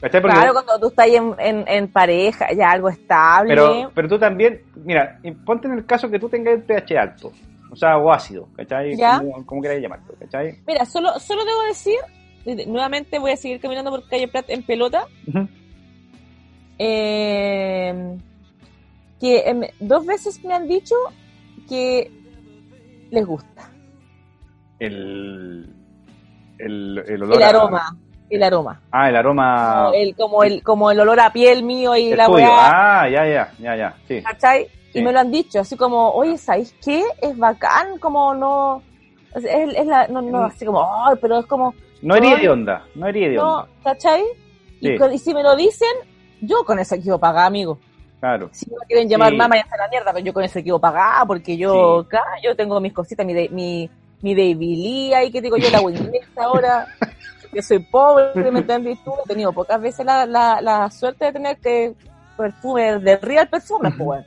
¿cachai? 0.00 0.20
Porque- 0.20 0.36
Claro, 0.36 0.52
cuando 0.52 0.78
tú 0.80 0.86
estás 0.88 1.06
en, 1.08 1.34
en, 1.38 1.64
en 1.68 1.88
pareja, 1.88 2.52
ya 2.52 2.70
algo 2.70 2.88
estable. 2.88 3.50
Pero, 3.50 3.90
pero 3.94 4.08
tú 4.08 4.18
también, 4.18 4.62
mira, 4.84 5.18
ponte 5.44 5.66
en 5.68 5.74
el 5.74 5.86
caso 5.86 6.08
que 6.10 6.18
tú 6.18 6.28
tengas 6.28 6.54
el 6.54 6.62
pH 6.62 6.98
alto, 6.98 7.32
o 7.70 7.76
sea, 7.76 7.96
o 7.98 8.10
ácido, 8.12 8.48
¿cachai? 8.56 8.96
Ya. 8.96 9.18
Como, 9.18 9.44
como 9.46 9.62
queráis 9.62 9.82
llamarlo, 9.82 10.14
¿cachai? 10.18 10.58
Mira, 10.66 10.84
solo, 10.84 11.18
solo 11.18 11.44
debo 11.44 11.62
decir, 11.64 11.96
de- 12.44 12.66
nuevamente 12.66 13.18
voy 13.18 13.32
a 13.32 13.36
seguir 13.36 13.60
caminando 13.60 13.90
por 13.90 14.08
calle 14.08 14.28
Prat 14.28 14.48
en 14.50 14.62
pelota, 14.62 15.06
eh, 16.78 18.16
que 19.20 19.38
em, 19.40 19.62
dos 19.80 20.06
veces 20.06 20.42
me 20.44 20.54
han 20.54 20.68
dicho 20.68 20.94
que 21.68 22.10
les 23.10 23.26
gusta 23.26 23.70
El, 24.78 25.74
el, 26.58 26.98
el 27.06 27.22
olor 27.22 27.36
el 27.36 27.42
a- 27.42 27.48
aroma, 27.48 27.96
el 28.30 28.42
aroma, 28.42 28.80
Ah, 28.90 29.08
el 29.08 29.16
aroma. 29.16 29.84
como, 29.84 29.94
el, 29.94 30.14
como 30.16 30.42
el 30.44 30.62
como 30.62 30.90
el 30.90 31.00
olor 31.00 31.20
a 31.20 31.32
piel 31.32 31.62
mío 31.62 31.96
y 31.96 32.12
el 32.12 32.18
la 32.18 32.26
tuyo. 32.26 32.46
Ah, 32.50 33.08
ya, 33.10 33.26
ya, 33.26 33.52
ya, 33.58 33.76
ya, 33.76 33.94
sí. 34.06 34.22
¿cachai? 34.22 34.66
Sí. 34.92 35.00
Y 35.00 35.02
me 35.02 35.12
lo 35.12 35.20
han 35.20 35.30
dicho, 35.30 35.60
así 35.60 35.76
como, 35.76 36.10
oye, 36.12 36.36
¿sabéis 36.38 36.74
qué? 36.84 37.02
Es 37.20 37.36
bacán, 37.36 37.98
como 37.98 38.34
no, 38.34 38.82
es, 39.34 39.44
es 39.44 39.86
la, 39.86 40.08
no, 40.08 40.22
no, 40.22 40.44
así 40.44 40.64
como, 40.64 40.82
ay, 41.04 41.16
pero 41.20 41.38
es 41.40 41.46
como, 41.46 41.74
No 42.02 42.14
hería 42.16 42.36
No. 42.36 42.42
de 42.42 42.48
onda, 42.48 42.84
no 42.94 43.06
hería 43.08 43.28
de 43.28 43.34
no, 43.36 43.56
onda, 43.60 43.68
¿cachai? 43.84 44.22
Y, 44.80 44.88
Sí. 44.88 44.96
con- 44.98 45.12
y 45.12 45.18
si 45.18 45.34
me 45.34 45.42
lo 45.42 45.56
dicen, 45.56 45.88
yo 46.40 46.64
con 46.64 46.78
eso 46.78 46.96
quiero 46.96 47.18
pagar, 47.18 47.46
amigo. 47.46 47.78
claro. 48.20 48.48
Si 48.52 48.68
me 48.70 48.76
quieren 48.86 49.08
llamar 49.08 49.34
mamá 49.34 49.56
y 49.56 49.60
hacer 49.60 49.78
la 49.78 49.88
mierda, 49.88 50.12
pero 50.12 50.24
yo 50.24 50.32
con 50.32 50.42
eso 50.44 50.60
quiero 50.62 50.78
pagar, 50.78 51.26
porque 51.26 51.56
yo, 51.56 52.00
acá, 52.00 52.22
yo 52.42 52.54
tengo 52.56 52.80
mis 52.80 52.92
cositas, 52.92 53.24
mi, 53.26 53.32
de- 53.34 53.48
mi, 53.50 53.88
mi 54.22 54.34
baby 54.34 54.76
Lee 54.76 55.14
ahí, 55.14 55.30
que 55.30 55.40
digo 55.42 55.56
yo, 55.56 55.70
la 55.70 55.80
Windex 55.80 56.26
ahora, 56.38 56.86
que 57.58 57.62
soy 57.62 57.80
pobre, 57.80 58.50
¿me 58.52 58.60
entendés 58.60 59.02
tú? 59.02 59.12
He 59.24 59.28
tenido 59.28 59.52
pocas 59.52 59.80
veces 59.80 60.06
la, 60.06 60.24
la, 60.26 60.60
la 60.60 60.88
suerte 60.90 61.24
de 61.24 61.32
tener 61.32 61.56
que 61.58 61.92
perfume, 62.36 62.98
de 63.00 63.16
real 63.16 63.48
perfume, 63.48 63.90
pues. 63.98 64.24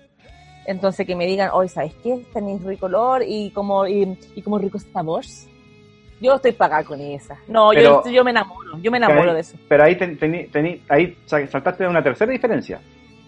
Entonces 0.66 1.08
que 1.08 1.16
me 1.16 1.26
digan, 1.26 1.50
oye, 1.54 1.70
¿sabes 1.70 1.94
qué? 2.04 2.26
Tenéis 2.34 2.62
rico 2.64 2.88
olor 2.88 3.24
y 3.26 3.50
como, 3.52 3.88
y, 3.88 4.18
y 4.36 4.42
como 4.42 4.58
rico 4.60 4.78
sabor. 4.80 5.24
Yo 6.20 6.36
estoy 6.36 6.52
pagada 6.52 6.84
con 6.84 7.00
esa. 7.00 7.38
No, 7.48 7.70
Pero- 7.74 8.04
yo, 8.06 8.12
yo 8.12 8.24
me 8.24 8.32
enamoro, 8.32 8.78
yo 8.82 8.92
me 8.92 8.98
enamoro 8.98 9.30
ahí- 9.30 9.36
de 9.36 9.40
eso. 9.42 9.58
Pero 9.70 9.84
ahí, 9.84 9.96
ten- 9.96 10.20
tení- 10.20 10.52
tení- 10.52 10.82
ahí 10.90 11.18
sa- 11.26 11.48
saltaste 11.48 11.84
de 11.86 11.90
una 11.90 12.04
tercera 12.04 12.32
diferencia. 12.32 12.80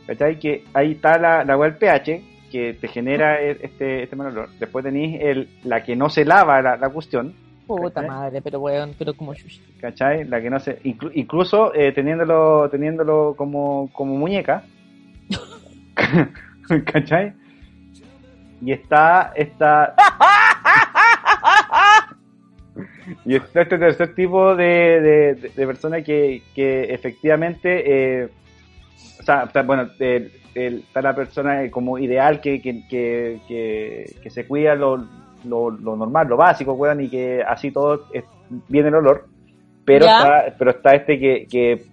¿Cachai? 0.05 0.37
Que 0.37 0.65
ahí 0.73 0.91
está 0.91 1.17
la, 1.17 1.43
la 1.45 1.57
web 1.57 1.77
pH 1.79 2.21
que 2.51 2.73
te 2.73 2.87
genera 2.89 3.41
e- 3.41 3.57
este, 3.61 4.03
este 4.03 4.15
mal 4.17 4.27
olor. 4.27 4.49
Después 4.59 4.83
tenéis 4.83 5.17
el, 5.21 5.47
la 5.63 5.81
que 5.83 5.95
no 5.95 6.09
se 6.09 6.25
lava 6.25 6.61
la, 6.61 6.75
la 6.77 6.89
cuestión, 6.89 7.33
Puta 7.67 8.01
¿Cachai? 8.01 8.07
madre, 8.07 8.41
pero 8.41 8.59
weón, 8.59 8.93
pero 8.97 9.13
como. 9.13 9.33
¿cachai? 9.79 10.25
La 10.25 10.41
que 10.41 10.49
no 10.49 10.59
se, 10.59 10.81
inclu- 10.83 11.11
incluso 11.13 11.73
eh, 11.73 11.91
teniéndolo, 11.93 12.69
teniéndolo 12.69 13.35
como, 13.37 13.89
como 13.93 14.15
muñeca, 14.15 14.63
¿cachai? 16.91 17.33
Y 18.61 18.71
está 18.71 19.31
esta 19.35 19.95
y 23.25 23.35
está 23.35 23.61
este 23.61 23.77
tercer 23.77 24.15
tipo 24.15 24.55
de, 24.55 24.65
de, 24.65 25.35
de- 25.35 25.49
de 25.49 25.67
persona 25.67 26.01
que, 26.01 26.41
que 26.55 26.93
efectivamente, 26.93 28.21
eh, 28.23 28.29
o 29.19 29.23
sea, 29.23 29.43
está- 29.43 29.63
bueno, 29.63 29.89
el- 29.99 30.31
el- 30.55 30.79
está 30.79 31.01
la 31.01 31.15
persona 31.15 31.69
como 31.71 31.97
ideal 31.97 32.39
que, 32.41 32.61
que, 32.61 32.85
que, 32.87 33.39
que- 33.47 34.29
se 34.29 34.45
cuida 34.47 34.75
lo, 34.75 35.05
lo, 35.45 35.69
lo 35.69 35.95
normal, 35.95 36.27
lo 36.27 36.37
básico, 36.37 36.73
weón, 36.73 37.01
y 37.01 37.09
que 37.09 37.41
así 37.47 37.71
todo 37.71 38.05
es- 38.13 38.23
viene 38.69 38.89
el 38.89 38.95
olor. 38.95 39.27
Pero 39.85 40.05
Ya. 40.05 40.17
está, 40.17 40.55
pero 40.57 40.71
está 40.71 40.95
este 40.95 41.19
que, 41.19 41.47
que, 41.49 41.85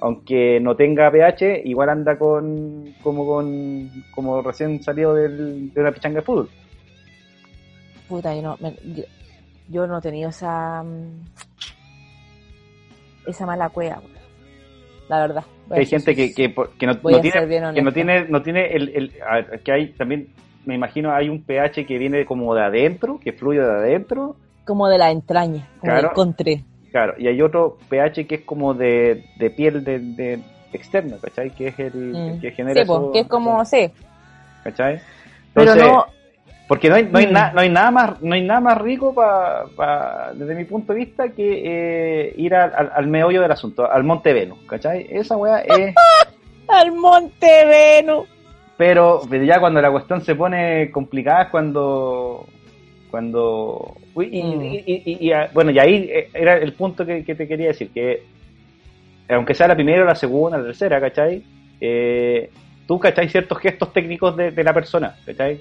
aunque 0.00 0.60
no 0.60 0.76
tenga 0.76 1.10
pH, 1.10 1.62
igual 1.64 1.88
anda 1.88 2.18
con 2.18 2.92
como 3.02 3.26
con 3.26 3.88
como 4.14 4.42
recién 4.42 4.82
salido 4.82 5.14
del, 5.14 5.72
de 5.72 5.80
una 5.80 5.92
pichanga 5.92 6.16
de 6.20 6.22
fútbol. 6.26 6.48
Puta, 8.08 8.34
yo 8.34 8.42
no, 8.42 8.56
me- 8.60 8.76
yo, 8.94 9.02
yo 9.70 9.86
no 9.86 9.98
he 9.98 10.02
tenido 10.02 10.28
esa 10.30 10.82
mm, 10.82 11.26
esa 13.26 13.46
mala 13.46 13.68
cueva, 13.70 14.00
la 15.08 15.20
verdad. 15.20 15.44
Hay 15.70 15.84
gente 15.84 16.14
que, 16.14 16.32
que, 16.32 16.54
que 16.78 16.86
no, 16.86 16.98
tiene 17.20 17.30
que 17.74 17.82
no 17.82 17.92
tiene 17.92 18.24
no 18.28 18.42
tiene 18.42 18.66
el, 18.74 18.88
el 18.94 19.12
ver, 19.30 19.60
que 19.62 19.72
hay 19.72 19.92
también 19.92 20.28
me 20.68 20.74
imagino 20.74 21.12
hay 21.14 21.30
un 21.30 21.42
pH 21.42 21.86
que 21.86 21.96
viene 21.96 22.26
como 22.26 22.54
de 22.54 22.62
adentro 22.62 23.18
que 23.18 23.32
fluye 23.32 23.58
de 23.60 23.70
adentro 23.70 24.36
como 24.66 24.86
de 24.88 24.98
la 24.98 25.10
entraña, 25.10 25.66
como 25.80 25.92
Claro. 25.92 26.08
del 26.08 26.14
contre. 26.14 26.62
claro 26.92 27.14
y 27.18 27.26
hay 27.26 27.40
otro 27.40 27.78
pH 27.88 28.26
que 28.26 28.34
es 28.36 28.40
como 28.42 28.74
de, 28.74 29.24
de 29.38 29.50
piel 29.50 29.82
de, 29.82 29.98
de 29.98 30.40
externa 30.74 31.16
¿cachai? 31.22 31.50
que 31.52 31.68
es 31.68 31.78
el, 31.78 32.14
el 32.14 32.34
Mm. 32.36 32.40
que 32.40 32.50
genera 32.52 32.82
Sí, 32.82 32.86
pues, 32.86 33.00
eso, 33.00 33.12
que 33.12 33.20
es 33.20 33.26
como, 33.28 33.64
sí, 33.64 33.90
¿cachai? 34.62 35.00
pero 35.54 35.72
Entonces, 35.72 35.90
no, 35.90 36.04
porque 36.68 36.90
no 36.90 36.96
hay, 36.96 37.04
no 37.04 37.18
hay, 37.18 37.26
Mm. 37.28 37.32
na- 37.32 37.52
no 37.54 37.60
hay 37.62 37.70
nada 37.70 37.90
más 37.90 38.20
no 38.22 38.34
hay 38.34 38.42
nada 38.42 38.60
más 38.60 38.76
rico 38.78 39.14
pa, 39.14 40.32
desde 40.34 40.54
mi 40.54 40.66
punto 40.66 40.92
de 40.92 40.98
vista 40.98 41.30
que 41.30 41.62
eh, 42.28 42.34
ir 42.36 42.54
al, 42.54 42.74
al, 42.74 42.92
al 42.94 43.06
meollo 43.06 43.40
del 43.40 43.52
asunto 43.52 43.90
al 43.90 44.04
Monte 44.04 44.34
Venus 44.34 44.58
¿cachai? 44.68 45.06
esa 45.10 45.34
weá 45.38 45.60
es 45.60 45.94
Al 46.68 46.92
Monte 46.92 47.64
Venus. 47.64 48.28
Pero, 48.78 49.20
pero 49.28 49.44
ya 49.44 49.60
cuando 49.60 49.82
la 49.82 49.90
cuestión 49.90 50.22
se 50.22 50.34
pone 50.34 50.90
complicada 50.90 51.42
es 51.42 51.48
cuando. 51.50 52.46
Cuando. 53.10 53.96
uy, 54.14 54.28
y, 54.32 54.42
Mm. 54.42 54.62
y- 54.62 54.76
y- 54.86 55.02
y- 55.04 55.26
y, 55.28 55.32
ah, 55.32 55.50
bueno, 55.52 55.70
y 55.72 55.78
ahí 55.78 56.08
eh, 56.10 56.30
era 56.32 56.56
el 56.56 56.72
punto 56.74 57.04
que, 57.04 57.24
que 57.24 57.34
te 57.34 57.46
quería 57.48 57.66
decir: 57.68 57.90
que 57.92 58.22
aunque 59.30 59.52
sea 59.54 59.68
la 59.68 59.74
primera 59.74 60.02
o 60.02 60.06
la 60.06 60.14
segunda, 60.14 60.58
la 60.58 60.64
tercera, 60.64 61.00
¿cachai? 61.00 61.42
Eh, 61.80 62.50
tú, 62.86 62.98
¿cachai? 63.00 63.28
Ciertos 63.28 63.58
gestos 63.58 63.92
técnicos 63.92 64.36
de, 64.36 64.52
de 64.52 64.64
la 64.64 64.72
persona, 64.72 65.16
¿cachai? 65.26 65.60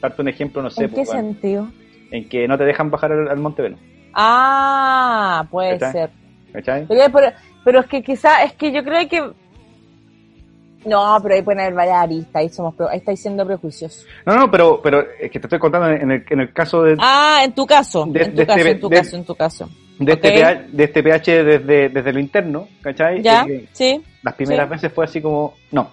Darte 0.00 0.20
un 0.22 0.28
ejemplo, 0.28 0.62
no 0.62 0.68
sé, 0.70 0.84
¿En 0.84 0.90
qué 0.90 0.96
pues, 0.96 1.08
bueno, 1.08 1.22
sentido? 1.32 1.68
en 2.10 2.28
que 2.28 2.46
no 2.46 2.58
te 2.58 2.64
dejan 2.64 2.90
bajar 2.90 3.12
al, 3.12 3.28
al 3.28 3.38
Monte 3.38 3.62
Venus, 3.62 3.80
Ah, 4.14 5.46
puede 5.50 5.78
¿Cachai? 5.78 5.92
ser. 5.92 6.10
¿cachai? 6.52 6.86
Pero, 6.86 7.00
pero, 7.12 7.32
pero 7.64 7.80
es 7.80 7.86
que 7.86 8.02
quizá, 8.02 8.42
es 8.44 8.52
que 8.52 8.70
yo 8.72 8.84
creo 8.84 9.08
que... 9.08 9.22
No, 10.84 11.18
pero 11.22 11.34
ahí 11.34 11.42
pueden 11.42 11.60
haber 11.60 11.74
varias 11.74 11.96
aristas, 12.02 12.34
ahí, 12.36 12.48
somos, 12.48 12.74
ahí 12.90 12.98
estáis 12.98 13.20
siendo 13.20 13.46
prejuiciosos. 13.46 14.06
No, 14.26 14.36
no, 14.36 14.50
pero, 14.50 14.80
pero 14.82 15.00
es 15.20 15.30
que 15.30 15.38
te 15.40 15.46
estoy 15.46 15.58
contando 15.58 15.88
en 15.88 16.10
el, 16.10 16.24
en 16.28 16.40
el 16.40 16.52
caso 16.52 16.82
de, 16.82 16.96
Ah, 16.98 17.42
en 17.44 17.52
tu 17.52 17.66
caso, 17.66 18.04
De- 18.06 18.22
en 18.24 18.30
tu 18.32 18.36
de 18.38 18.46
caso, 18.46 18.58
este- 18.58 18.70
en 18.70 18.80
tu 18.80 18.88
de- 18.88 18.96
caso, 18.96 19.16
en 19.16 19.24
tu 19.24 19.34
caso. 19.34 19.70
de, 19.98 20.12
este. 20.12 20.32
PH, 20.32 20.64
de 20.72 20.84
este 20.84 21.02
pH 21.02 21.44
desde, 21.44 21.88
desde 21.88 22.12
lo 22.12 22.18
interno, 22.20 22.68
¿cachai? 22.82 23.22
¿Ya? 23.22 23.44
Sí. 23.72 24.02
las 24.22 24.34
primeras 24.34 24.66
Sí. 24.68 24.72
veces 24.72 24.92
fue 24.92 25.04
así 25.04 25.20
como, 25.20 25.54
no, 25.70 25.90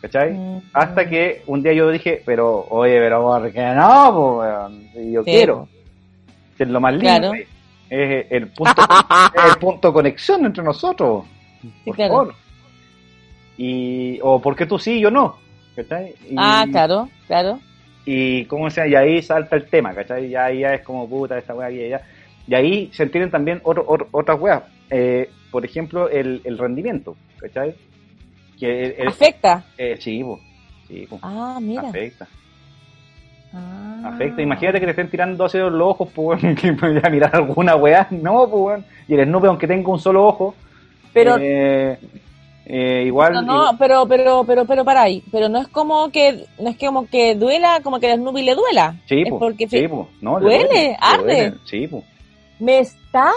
¿cachai? 0.00 0.32
Mm. 0.34 0.62
Hasta 0.72 1.08
que 1.08 1.42
un 1.46 1.62
día 1.62 1.72
yo 1.72 1.90
dije, 1.90 2.22
pero, 2.26 2.66
oye, 2.70 2.98
pero 2.98 3.22
¿por 3.22 3.52
qué 3.52 3.62
no? 3.74 4.68
yo 4.94 5.22
Sí, 5.22 5.30
quiero. 5.30 5.68
Es 6.58 6.68
lo 6.68 6.80
más 6.80 6.92
lindo, 6.94 7.08
Claro. 7.08 7.32
es 7.90 8.26
el 8.30 8.48
punto, 8.48 8.72
es 9.36 9.44
el 9.52 9.58
punto 9.58 9.88
de 9.88 9.94
conexión 9.94 10.44
entre 10.46 10.62
nosotros. 10.64 11.24
Por 11.84 11.96
claro. 11.96 12.12
favor. 12.14 12.34
Y, 13.56 14.18
o 14.22 14.40
porque 14.40 14.66
tú 14.66 14.78
sí 14.78 14.94
y 14.94 15.00
yo 15.00 15.10
no, 15.10 15.36
¿cachai? 15.76 16.14
Y, 16.28 16.34
Ah, 16.36 16.64
claro, 16.70 17.08
claro. 17.26 17.60
y 18.04 18.44
cómo 18.46 18.68
sea, 18.70 18.86
y 18.86 18.94
ahí 18.94 19.22
salta 19.22 19.56
el 19.56 19.66
tema, 19.66 19.94
¿cachai? 19.94 20.28
Ya 20.28 20.46
ahí 20.46 20.60
ya 20.60 20.74
es 20.74 20.82
como 20.82 21.08
puta 21.08 21.38
esta 21.38 21.54
weá 21.54 21.68
aquí 21.68 21.76
y 21.80 21.84
allá. 21.84 22.00
Y 22.46 22.54
ahí 22.54 22.90
se 22.92 23.04
entienden 23.04 23.30
también 23.30 23.60
otro- 23.64 23.84
otro- 23.86 24.08
otras 24.10 24.38
weas. 24.40 24.62
Eh, 24.90 25.30
por 25.50 25.64
ejemplo, 25.64 26.08
el, 26.10 26.40
el 26.44 26.58
rendimiento, 26.58 27.16
¿cachai? 27.38 27.74
Que 28.58 28.84
el- 28.86 28.94
el- 28.98 29.08
Afecta. 29.08 29.64
eh, 29.78 29.96
sí, 30.00 30.22
sí, 30.88 31.08
Ah, 31.22 31.58
mira. 31.62 31.88
afecta, 31.88 32.26
Ah. 33.52 34.10
afecta. 34.12 34.42
Imagínate 34.42 34.80
que 34.80 34.86
te 34.86 34.90
estén 34.90 35.08
tirando 35.10 35.44
hacia 35.44 35.60
los 35.64 35.80
ojos, 35.80 36.08
pues, 36.14 36.40
que 36.60 36.72
voy 36.72 37.00
a 37.02 37.08
mirar 37.08 37.34
alguna 37.36 37.76
weá. 37.76 38.06
No, 38.10 38.48
pues. 38.50 38.82
Y 39.08 39.14
el 39.14 39.24
Snoopy, 39.26 39.46
aunque 39.46 39.66
tenga 39.66 39.88
un 39.90 39.98
solo 40.00 40.26
ojo, 40.26 40.54
Pero, 41.12 41.36
eh, 41.40 41.96
eh, 42.66 43.04
igual. 43.06 43.32
no, 43.34 43.42
no, 43.42 43.78
pero, 43.78 44.06
pero, 44.08 44.44
pero, 44.46 44.64
pero 44.64 44.84
para 44.84 45.02
ahí. 45.02 45.22
Pero 45.30 45.48
no 45.48 45.60
es 45.60 45.68
como 45.68 46.10
que, 46.10 46.46
no 46.58 46.70
es 46.70 46.76
que 46.76 46.86
como 46.86 47.06
que 47.08 47.34
duela, 47.34 47.80
como 47.82 48.00
que 48.00 48.10
a 48.10 48.16
Snoopy 48.16 48.42
le 48.42 48.54
duela. 48.54 48.96
Sí, 49.06 49.22
es 49.22 49.30
po, 49.30 49.38
porque 49.38 49.68
sí, 49.68 49.86
po, 49.88 50.08
no, 50.20 50.38
le 50.38 50.44
duele, 50.46 50.68
le 50.74 50.96
arde. 51.00 51.22
duele, 51.24 51.54
Sí, 51.64 51.86
pues. 51.88 52.04
¿Me 52.60 52.78
estás? 52.78 53.34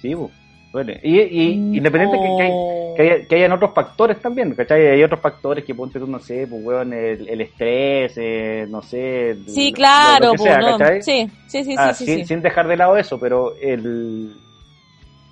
Sí, 0.00 0.14
po, 0.14 0.30
duele. 0.72 1.00
Y, 1.02 1.20
y- 1.20 1.52
independiente 1.76 2.16
que, 2.18 2.36
que, 2.36 2.42
hay- 2.42 2.94
que, 2.96 3.02
haya- 3.02 3.28
que 3.28 3.34
hayan 3.36 3.52
otros 3.52 3.72
factores 3.74 4.20
también, 4.20 4.54
¿cachai? 4.54 4.86
Hay 4.86 5.02
otros 5.02 5.20
factores 5.20 5.64
que 5.64 5.74
ponte 5.74 5.98
tú, 5.98 6.06
no 6.06 6.18
sé, 6.18 6.46
pues, 6.48 6.64
weón, 6.64 6.92
el, 6.92 7.28
el 7.28 7.40
estrés, 7.40 8.14
eh, 8.16 8.66
no 8.68 8.80
sé. 8.82 9.36
Sí, 9.48 9.72
claro, 9.72 10.26
lo 10.26 10.32
que 10.32 10.38
po, 10.38 10.44
sea, 10.44 10.58
no. 10.60 10.78
Sí, 11.02 11.28
sí, 11.46 11.64
sí, 11.64 11.74
Ah, 11.76 11.92
sí, 11.92 12.04
sí, 12.06 12.12
sin, 12.12 12.20
sí. 12.22 12.24
sin 12.26 12.42
dejar 12.42 12.68
de 12.68 12.76
lado 12.76 12.96
eso, 12.96 13.18
pero 13.18 13.54
el, 13.60 14.32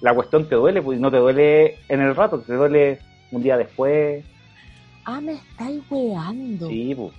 la 0.00 0.14
cuestión 0.14 0.48
te 0.48 0.54
duele, 0.54 0.82
pues 0.82 0.98
no 1.00 1.10
te 1.10 1.16
duele 1.18 1.78
en 1.88 2.00
el 2.00 2.14
rato, 2.14 2.38
te 2.40 2.54
duele 2.54 2.98
un 3.32 3.42
día 3.42 3.56
después. 3.56 4.24
Ah, 5.04 5.20
me 5.20 5.32
estáis 5.34 5.82
weando. 5.90 6.68
Sí, 6.68 6.94
pues. 6.94 7.12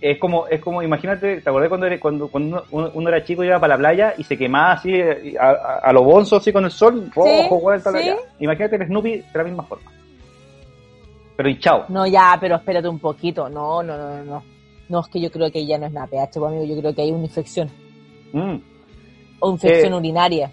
Es 0.00 0.18
como, 0.18 0.46
es 0.48 0.60
como, 0.60 0.82
imagínate, 0.82 1.40
¿te 1.40 1.48
acordás 1.48 1.68
cuando, 1.68 1.86
eres- 1.86 2.00
cuando, 2.00 2.28
cuando 2.28 2.64
uno, 2.70 2.90
uno 2.92 3.08
era 3.08 3.24
chico 3.24 3.42
y 3.42 3.46
iba 3.46 3.58
para 3.60 3.74
la 3.74 3.78
playa 3.78 4.14
y 4.18 4.24
se 4.24 4.36
quemaba 4.36 4.72
así 4.72 4.92
a, 5.40 5.44
a, 5.50 5.78
a 5.84 5.92
lo 5.92 6.02
bonzo, 6.02 6.36
así 6.36 6.52
con 6.52 6.64
el 6.64 6.70
sol, 6.70 7.10
rojo, 7.14 7.56
weón, 7.56 7.80
sí. 7.80 8.10
Imagínate 8.40 8.76
el 8.76 8.86
Snoopy 8.86 9.10
de 9.18 9.24
la 9.34 9.44
misma 9.44 9.62
forma. 9.62 9.90
Pero 11.36 11.48
hinchado. 11.48 11.84
No, 11.88 12.06
ya, 12.06 12.36
pero 12.40 12.56
espérate 12.56 12.88
un 12.88 12.98
poquito. 12.98 13.48
No, 13.48 13.82
no, 13.82 13.96
no, 13.96 14.24
no, 14.24 14.42
no. 14.88 15.00
Es 15.00 15.06
que 15.08 15.20
yo 15.20 15.30
creo 15.30 15.50
que 15.50 15.66
ya 15.66 15.78
no 15.78 15.86
es 15.86 15.92
nada 15.92 16.06
pH, 16.06 16.30
pues, 16.40 16.50
amigo. 16.50 16.64
Yo 16.64 16.78
creo 16.80 16.94
que 16.94 17.02
hay 17.02 17.12
una 17.12 17.24
infección. 17.24 17.70
Mm. 18.32 18.56
O 19.40 19.52
infección 19.52 19.92
Eh, 19.92 19.96
urinaria. 19.96 20.50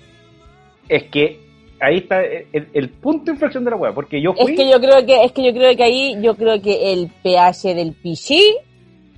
Es 0.95 1.03
que 1.09 1.39
ahí 1.79 1.97
está 1.97 2.23
el, 2.23 2.69
el 2.73 2.89
punto 2.89 3.25
de 3.25 3.31
inflexión 3.31 3.63
de 3.65 3.71
la 3.71 3.77
weá, 3.77 3.93
porque 3.93 4.21
yo 4.21 4.33
Es 4.37 4.55
que 4.55 4.69
yo 4.69 4.79
creo 4.79 5.05
que, 5.05 5.23
es 5.23 5.31
que 5.31 5.43
yo 5.43 5.51
creo 5.53 5.75
que 5.75 5.83
ahí, 5.83 6.15
yo 6.21 6.35
creo 6.35 6.61
que 6.61 6.93
el 6.93 7.09
pH 7.23 7.73
del 7.73 7.93
pichí, 7.93 8.55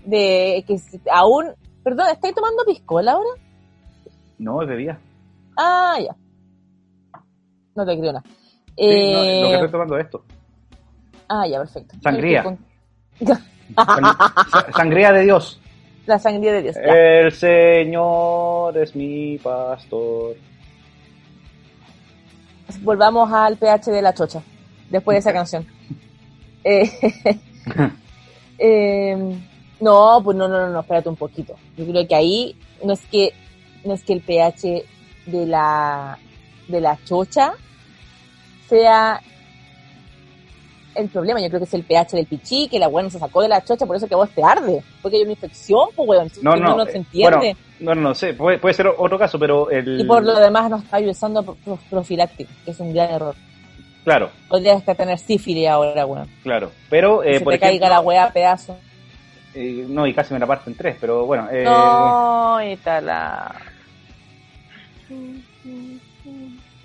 de 0.06 0.64
que 0.65 0.77
aún, 1.11 1.47
perdón, 1.84 2.07
¿estáis 2.14 2.34
tomando 2.34 2.64
piscola 2.65 3.11
ahora? 3.11 3.30
No, 4.38 4.61
es 4.61 4.68
bebida. 4.69 4.99
Ah, 5.57 5.97
ya. 5.99 6.15
No 7.76 7.85
te 7.85 7.97
creo 7.99 8.14
nada. 8.14 8.23
Sí, 8.77 9.11
no, 9.14 9.23
Eh, 9.23 9.41
lo 9.41 9.47
que 9.49 9.56
estoy 9.56 9.72
tomando 9.72 9.97
es 9.97 10.06
esto. 10.06 10.23
Ah, 11.27 11.47
ya, 11.47 11.57
perfecto. 11.60 11.95
Sangría. 12.02 12.43
Con- 12.43 12.60
Sangría 14.76 15.11
de 15.11 15.23
Dios. 15.23 15.60
La 16.06 16.19
sangría 16.19 16.53
de 16.53 16.61
Dios. 16.61 16.76
ya. 16.76 16.81
El 16.93 17.31
Señor 17.31 18.77
es 18.77 18.95
mi 18.95 19.38
pastor. 19.39 20.35
Volvamos 22.82 23.32
al 23.32 23.58
pH 23.58 23.92
de 23.92 24.02
la 24.02 24.14
chocha, 24.14 24.42
después 24.90 25.16
de 25.16 25.20
esa 25.20 25.34
canción. 25.34 25.68
Eh, 26.64 26.90
eh, 28.58 29.38
no, 29.80 30.22
pues 30.24 30.38
no, 30.38 30.48
no, 30.48 30.70
no, 30.70 30.80
espérate 30.80 31.10
un 31.10 31.16
poquito. 31.16 31.56
Yo 31.78 31.86
creo 31.86 32.08
que 32.08 32.16
ahí 32.16 32.56
no 32.84 32.94
es 32.94 33.02
que 33.06 33.34
no 33.84 33.94
es 33.94 34.04
que 34.04 34.14
el 34.14 34.22
pH 34.22 34.84
de 35.28 35.46
la 35.46 36.18
de 36.68 36.82
la 36.82 36.98
chocha 37.06 37.54
sea 38.68 39.22
el 40.96 41.10
problema. 41.10 41.40
Yo 41.40 41.50
creo 41.50 41.60
que 41.60 41.66
es 41.66 41.74
el 41.74 41.84
pH 41.84 42.16
del 42.16 42.26
pichí, 42.26 42.68
que 42.68 42.80
la 42.80 42.88
weá 42.88 43.04
no 43.04 43.10
se 43.10 43.20
sacó 43.20 43.42
de 43.42 43.50
la 43.50 43.64
chocha, 43.64 43.86
por 43.86 43.96
eso 43.96 44.08
que 44.08 44.14
a 44.14 44.18
vos 44.18 44.30
te 44.30 44.44
arde. 44.44 44.84
Porque 45.02 45.18
hay 45.18 45.24
una 45.24 45.34
infección, 45.34 45.90
pues 45.96 46.10
weón. 46.10 46.32
No, 46.42 46.56
no. 46.56 46.78
no 46.78 46.84
eh, 46.84 46.92
se 46.92 46.98
entiende. 46.98 47.38
Bueno, 47.38 47.60
no, 47.80 47.95
no, 47.95 48.02
no 48.02 48.15
sé. 48.15 48.34
Puede, 48.34 48.57
puede 48.60 48.73
ser 48.73 48.88
otro 48.88 49.18
caso, 49.19 49.38
pero 49.39 49.69
el. 49.69 49.99
y 50.02 50.03
por 50.03 50.23
lo 50.23 50.39
demás 50.39 50.69
no 50.69 50.77
está 50.77 50.99
usando 50.99 51.43
pro- 51.43 51.57
pro- 51.64 51.80
profiláctico, 51.89 52.52
que 52.64 52.72
es 52.72 52.80
un 52.80 52.93
gran 52.93 53.11
error. 53.11 53.35
Claro, 54.03 54.30
Podrías 54.47 54.77
hasta 54.77 54.93
tener 54.93 55.18
sífilis 55.18 55.68
ahora, 55.68 56.06
weón. 56.06 56.30
claro. 56.43 56.72
Pero, 56.89 57.22
Que 57.22 57.31
eh, 57.31 57.39
se 57.39 57.43
por 57.43 57.53
te 57.53 57.60
caiga 57.60 57.89
la 57.89 58.02
weá 58.02 58.26
a 58.26 58.31
pedazos. 58.31 58.77
eh, 59.56 59.85
no, 59.89 60.06
y 60.06 60.14
casi 60.14 60.34
me 60.34 60.39
la 60.39 60.45
parto 60.45 60.69
en 60.69 60.76
tres, 60.77 60.95
pero 61.02 61.26
bueno. 61.26 61.47
Eh, 61.52 61.65
No, 61.65 62.60
y 62.64 62.76
tal 62.77 63.06
la... 63.07 63.56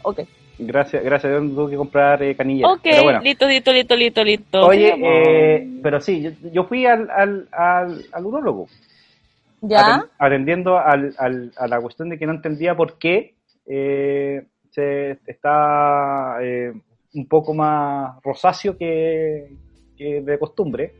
Ok, 0.03 0.21
Gracias, 0.63 1.03
gracias 1.03 1.25
a 1.25 1.39
Dios 1.39 1.43
no 1.51 1.55
tuve 1.63 1.71
que 1.71 1.77
comprar 1.79 2.23
eh, 2.23 2.37
canilla. 2.37 2.67
ok, 2.69 2.81
Pero 2.83 3.03
bueno. 3.05 3.21
listo, 3.21 3.47
listo, 3.49 3.73
listo, 3.73 3.97
listo, 3.97 4.25
listo. 4.25 4.67
Oye, 4.67 4.95
eh, 5.03 5.67
pero 5.83 6.01
sí, 6.03 6.21
yo, 6.21 6.31
yo 6.53 6.65
fui 6.65 6.85
al, 6.85 7.09
al, 7.11 7.49
al, 7.51 8.05
al 8.13 8.27
urólogo. 8.27 8.67
¿Ya? 9.63 9.79
aten- 9.81 10.09
atendiendo 10.19 10.79
al, 10.79 11.15
al- 11.19 11.53
a 11.57 11.67
la 11.69 11.81
cuestión 11.81 12.09
de 12.11 12.19
que 12.19 12.27
no 12.27 12.33
entendía 12.33 12.75
por 12.77 12.99
qué 12.99 13.35
eh, 13.67 14.45
se 14.71 15.19
está 15.27 16.39
eh, 16.43 16.73
un 17.15 17.27
poco 17.29 17.55
más 17.55 18.21
rosáceo 18.23 18.77
que, 18.77 19.53
que 19.97 20.23
de 20.23 20.39
costumbre, 20.39 20.93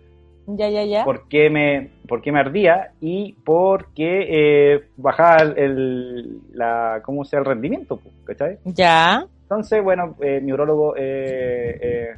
Ya, 0.47 0.69
ya, 0.69 0.85
ya. 0.85 1.05
por 1.05 1.29
qué 1.29 1.49
me, 1.51 1.91
por 2.09 2.21
qué 2.21 2.33
me 2.33 2.41
ardía 2.41 2.93
y 3.01 3.35
por 3.45 3.93
qué 3.95 4.27
eh, 4.75 4.81
bajaba 4.97 5.37
el, 5.43 5.59
el- 5.59 6.41
la, 6.53 7.01
¿cómo 7.05 7.25
sea 7.25 7.39
el 7.39 7.45
rendimiento? 7.45 8.01
¿cachai? 8.25 8.59
Ya. 8.65 9.25
Entonces, 9.43 9.83
bueno, 9.83 10.17
eh, 10.21 10.41
mi 10.41 10.53
urólogo 10.53 10.95
eh, 10.97 11.79
eh, 11.81 12.09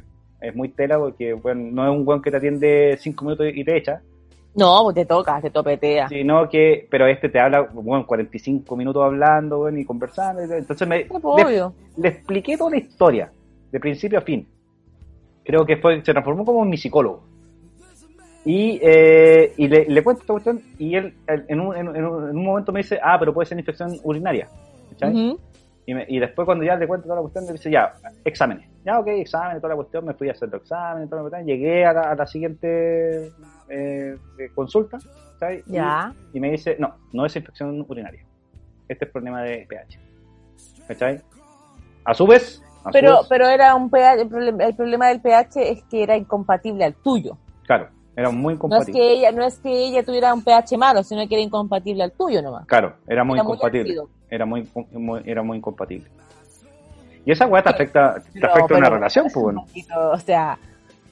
es 0.41 0.55
muy 0.55 0.69
tela 0.69 0.97
porque 0.99 1.33
bueno, 1.33 1.61
no 1.71 1.83
es 1.91 1.97
un 1.97 2.05
buen 2.05 2.21
que 2.21 2.29
te 2.31 2.37
atiende 2.37 2.95
cinco 2.99 3.25
minutos 3.25 3.47
y 3.53 3.63
te 3.63 3.77
echa, 3.77 4.01
No, 4.55 4.83
pues 4.83 4.95
te 4.95 5.05
toca, 5.05 5.41
te 5.41 5.49
topetea. 5.49 6.07
sino 6.09 6.47
que, 6.47 6.87
pero 6.91 7.07
este 7.07 7.29
te 7.29 7.39
habla, 7.39 7.61
bueno, 7.73 8.05
45 8.05 8.75
minutos 8.75 9.03
hablando, 9.03 9.57
bueno, 9.59 9.79
y 9.79 9.85
conversando, 9.85 10.41
entonces 10.43 10.87
me, 10.87 11.05
pues, 11.05 11.23
le, 11.23 11.29
obvio. 11.45 11.73
le 11.97 12.09
expliqué 12.09 12.55
toda 12.57 12.69
la 12.71 12.77
historia, 12.77 13.31
de 13.71 13.79
principio 13.79 14.19
a 14.19 14.21
fin. 14.21 14.47
Creo 15.43 15.65
que 15.65 15.77
fue, 15.77 16.03
se 16.05 16.11
transformó 16.11 16.45
como 16.45 16.63
en 16.63 16.69
mi 16.69 16.77
psicólogo. 16.77 17.23
Y, 18.45 18.79
eh, 18.83 19.53
y 19.57 19.67
le, 19.69 19.85
le 19.85 20.03
cuento 20.03 20.21
esta 20.21 20.33
cuestión, 20.33 20.61
y 20.77 20.95
él 20.95 21.13
en 21.27 21.59
un, 21.59 21.75
en, 21.75 21.95
en 21.95 22.05
un- 22.05 22.29
en 22.29 22.37
un 22.37 22.45
momento 22.45 22.71
me 22.71 22.81
dice, 22.81 22.99
ah, 23.01 23.15
pero 23.17 23.33
puede 23.33 23.45
ser 23.47 23.57
infección 23.57 23.97
urinaria. 24.03 24.47
¿cachai? 24.91 25.11
Ujú. 25.13 25.39
Y, 25.85 25.93
me- 25.93 26.05
y 26.07 26.19
después 26.19 26.45
cuando 26.45 26.63
ya 26.63 26.75
le 26.75 26.87
cuento 26.87 27.03
toda 27.05 27.15
la 27.17 27.21
cuestión, 27.21 27.45
me 27.45 27.51
dice, 27.53 27.69
ya, 27.69 27.93
exámenes. 28.23 28.69
Ya, 28.85 28.99
ok, 28.99 29.07
exámenes, 29.07 29.57
toda 29.61 29.69
la 29.73 29.75
cuestión, 29.75 30.05
me 30.05 30.13
fui 30.13 30.29
a 30.29 30.31
hacer 30.31 30.49
los 30.49 30.61
exámenes, 30.61 31.09
toda 31.09 31.23
la 31.23 31.29
cuestión, 31.29 31.47
llegué 31.47 31.85
a 31.85 31.93
la, 31.93 32.11
a 32.11 32.15
la 32.15 32.25
siguiente 32.27 33.27
eh, 33.69 34.17
eh, 34.39 34.49
consulta, 34.55 34.97
¿sabes? 35.39 35.63
Ya. 35.67 36.13
Y, 36.33 36.39
me 36.39 36.51
dice, 36.51 36.75
no, 36.79 36.95
no 37.11 37.25
es 37.25 37.35
infección 37.35 37.85
urinaria. 37.87 38.23
Este 38.87 39.05
es 39.05 39.11
problema 39.11 39.41
de 39.43 39.65
pH. 39.67 39.99
¿Cachai? 40.87 41.21
A 42.05 42.13
su 42.13 42.27
vez, 42.27 42.61
Pero, 42.91 43.21
pero 43.29 43.47
era 43.47 43.75
un 43.75 43.89
pH, 43.89 44.21
el 44.21 44.27
problema, 44.27 44.63
el 44.65 44.75
problema 44.75 45.07
del 45.07 45.21
pH 45.21 45.71
es 45.71 45.83
que 45.85 46.03
era 46.03 46.17
incompatible 46.17 46.83
al 46.83 46.93
tuyo. 46.95 47.37
Claro, 47.65 47.87
era 48.15 48.29
muy 48.29 48.41
No 48.45 48.49
es 48.51 48.55
incompatible. 48.55 48.99
que 48.99 49.13
ella, 49.13 49.31
no 49.31 49.43
es 49.43 49.57
que 49.59 49.69
ella 49.87 50.03
tuviera 50.03 50.33
un 50.33 50.43
pH 50.43 50.77
malo, 50.77 51.01
sino 51.03 51.25
que 51.27 51.35
era 51.35 51.41
incompatible 51.41 52.03
al 52.03 52.11
tuyo 52.11 52.41
nomás. 52.41 52.65
Claro, 52.67 52.95
era 53.07 53.23
muy 53.23 53.37
Era 53.37 53.43
muy 53.45 53.53
incompatible. 53.53 53.89
ácido. 53.89 54.09
Era 54.33 54.45
muy, 54.45 54.67
muy- 54.91 55.21
era 55.25 55.43
muy 55.43 55.57
incompatible. 55.57 56.09
Y 57.25 57.31
esa 57.31 57.45
weá 57.47 57.61
te 57.63 57.69
afecta, 57.69 58.15
te 58.15 58.39
Pero- 58.39 58.51
afecta 58.53 58.75
una 58.75 58.87
pero 58.87 58.95
relación, 58.95 59.27
es 59.27 59.33
pues 59.33 59.43
bueno. 59.43 59.65
O 60.11 60.17
sea, 60.19 60.57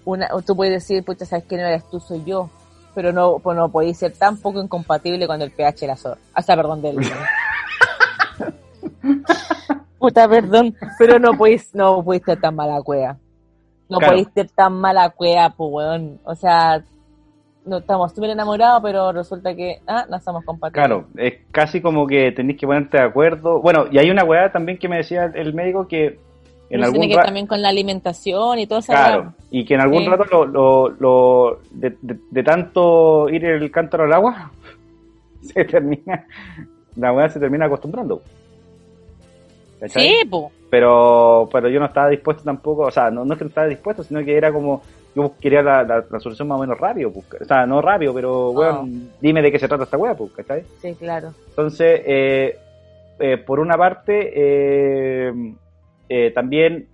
una, 0.05 0.27
tú 0.45 0.55
puedes 0.55 0.73
decir, 0.73 1.03
pucha, 1.05 1.25
sabes 1.25 1.45
que 1.45 1.55
no 1.57 1.63
eres 1.63 1.87
tú, 1.89 1.99
soy 1.99 2.23
yo. 2.25 2.49
Pero 2.93 3.13
no, 3.13 3.39
pues 3.39 3.55
no 3.55 3.69
podéis 3.69 3.97
ser 3.99 4.11
tan 4.11 4.35
poco 4.37 4.61
incompatible 4.61 5.25
con 5.25 5.41
el 5.41 5.51
pH 5.51 5.79
de 5.81 5.87
la 5.87 5.95
SOR. 5.95 6.17
O 6.37 6.41
sea, 6.41 6.55
perdón, 6.57 6.81
del. 6.81 6.97
Puta, 9.99 10.27
perdón. 10.27 10.75
Pero 10.97 11.19
no 11.19 11.33
podéis, 11.37 11.73
no 11.75 12.03
podéis 12.03 12.23
ser 12.25 12.41
tan 12.41 12.55
mala 12.55 12.81
cueva. 12.81 13.17
No 13.87 13.97
Claro. 13.97 14.13
podéis 14.13 14.27
ser 14.33 14.49
tan 14.49 14.73
mala 14.73 15.09
cueva, 15.11 15.49
pues 15.51 15.69
weón. 15.71 16.19
O 16.25 16.35
sea, 16.35 16.83
no 17.65 17.77
estamos 17.77 18.11
súper 18.13 18.31
enamorados, 18.31 18.81
pero 18.83 19.11
resulta 19.11 19.55
que, 19.55 19.79
ah, 19.87 20.05
no 20.09 20.19
somos 20.19 20.43
compatibles. 20.43 20.87
Claro, 20.87 21.05
es 21.17 21.33
casi 21.51 21.81
como 21.81 22.07
que 22.07 22.31
tenéis 22.31 22.59
que 22.59 22.65
ponerte 22.67 22.97
de 22.97 23.03
acuerdo. 23.03 23.61
Bueno, 23.61 23.85
y 23.91 23.97
hay 23.99 24.09
una 24.09 24.23
weá 24.23 24.51
también 24.51 24.77
que 24.77 24.87
me 24.89 24.97
decía 24.97 25.31
el- 25.33 25.53
médico 25.53 25.87
que 25.87 26.17
en 26.69 26.83
algún 26.83 26.99
tiene 27.01 27.09
que 27.13 27.17
ra- 27.19 27.25
también 27.25 27.45
con 27.47 27.61
la 27.61 27.69
alimentación 27.69 28.59
y 28.59 28.65
todo 28.67 28.79
eso. 28.79 28.93
Claro, 28.93 29.33
y 29.51 29.63
que 29.65 29.73
en 29.75 29.81
algún 29.81 30.03
Sí. 30.03 30.09
rato 30.09 30.23
lo, 30.31 30.45
lo, 30.45 30.89
lo- 30.99 31.59
de, 31.71 31.95
de- 32.01 32.19
de 32.31 32.43
tanto 32.43 33.29
ir 33.29 33.45
el 33.45 33.69
cántaro 33.69 34.05
al 34.05 34.13
agua, 34.13 34.51
se 35.41 35.63
termina, 35.65 36.25
la 36.95 37.13
weá 37.13 37.29
se 37.29 37.39
termina 37.39 37.65
acostumbrando. 37.67 38.21
¿Cachai? 39.79 40.03
Sí, 40.03 40.15
pues. 40.29 40.45
pero 40.69 41.49
pero 41.51 41.67
yo 41.69 41.79
no 41.79 41.87
estaba 41.87 42.09
dispuesto 42.09 42.43
tampoco, 42.43 42.83
o 42.83 42.91
sea, 42.91 43.09
no, 43.09 43.25
no 43.25 43.33
es 43.33 43.37
que 43.39 43.45
no 43.45 43.49
estaba 43.49 43.67
dispuesto, 43.67 44.03
sino 44.03 44.23
que 44.23 44.35
era 44.37 44.51
como, 44.53 44.81
yo 45.15 45.33
quería 45.39 45.61
la, 45.61 45.83
la, 45.83 46.05
la 46.09 46.19
solución 46.19 46.47
más 46.47 46.57
o 46.57 46.61
menos 46.61 46.77
rápido, 46.79 47.11
pues, 47.11 47.41
o 47.41 47.45
sea, 47.45 47.65
no 47.65 47.81
rápido, 47.81 48.13
pero, 48.13 48.53
bueno, 48.53 48.87
dime 49.19 49.41
de 49.41 49.51
qué 49.51 49.59
se 49.59 49.67
trata 49.67 49.83
esta 49.83 49.97
weá, 49.97 50.15
pues, 50.15 50.31
¿cachai? 50.31 50.63
Sí, 50.81 50.95
claro. 50.95 51.33
Entonces, 51.49 52.01
eh, 52.05 52.57
eh, 53.19 53.37
por 53.37 53.59
una 53.59 53.77
parte, 53.77 54.31
eh, 54.33 55.33
eh, 56.09 56.31
también 56.31 56.87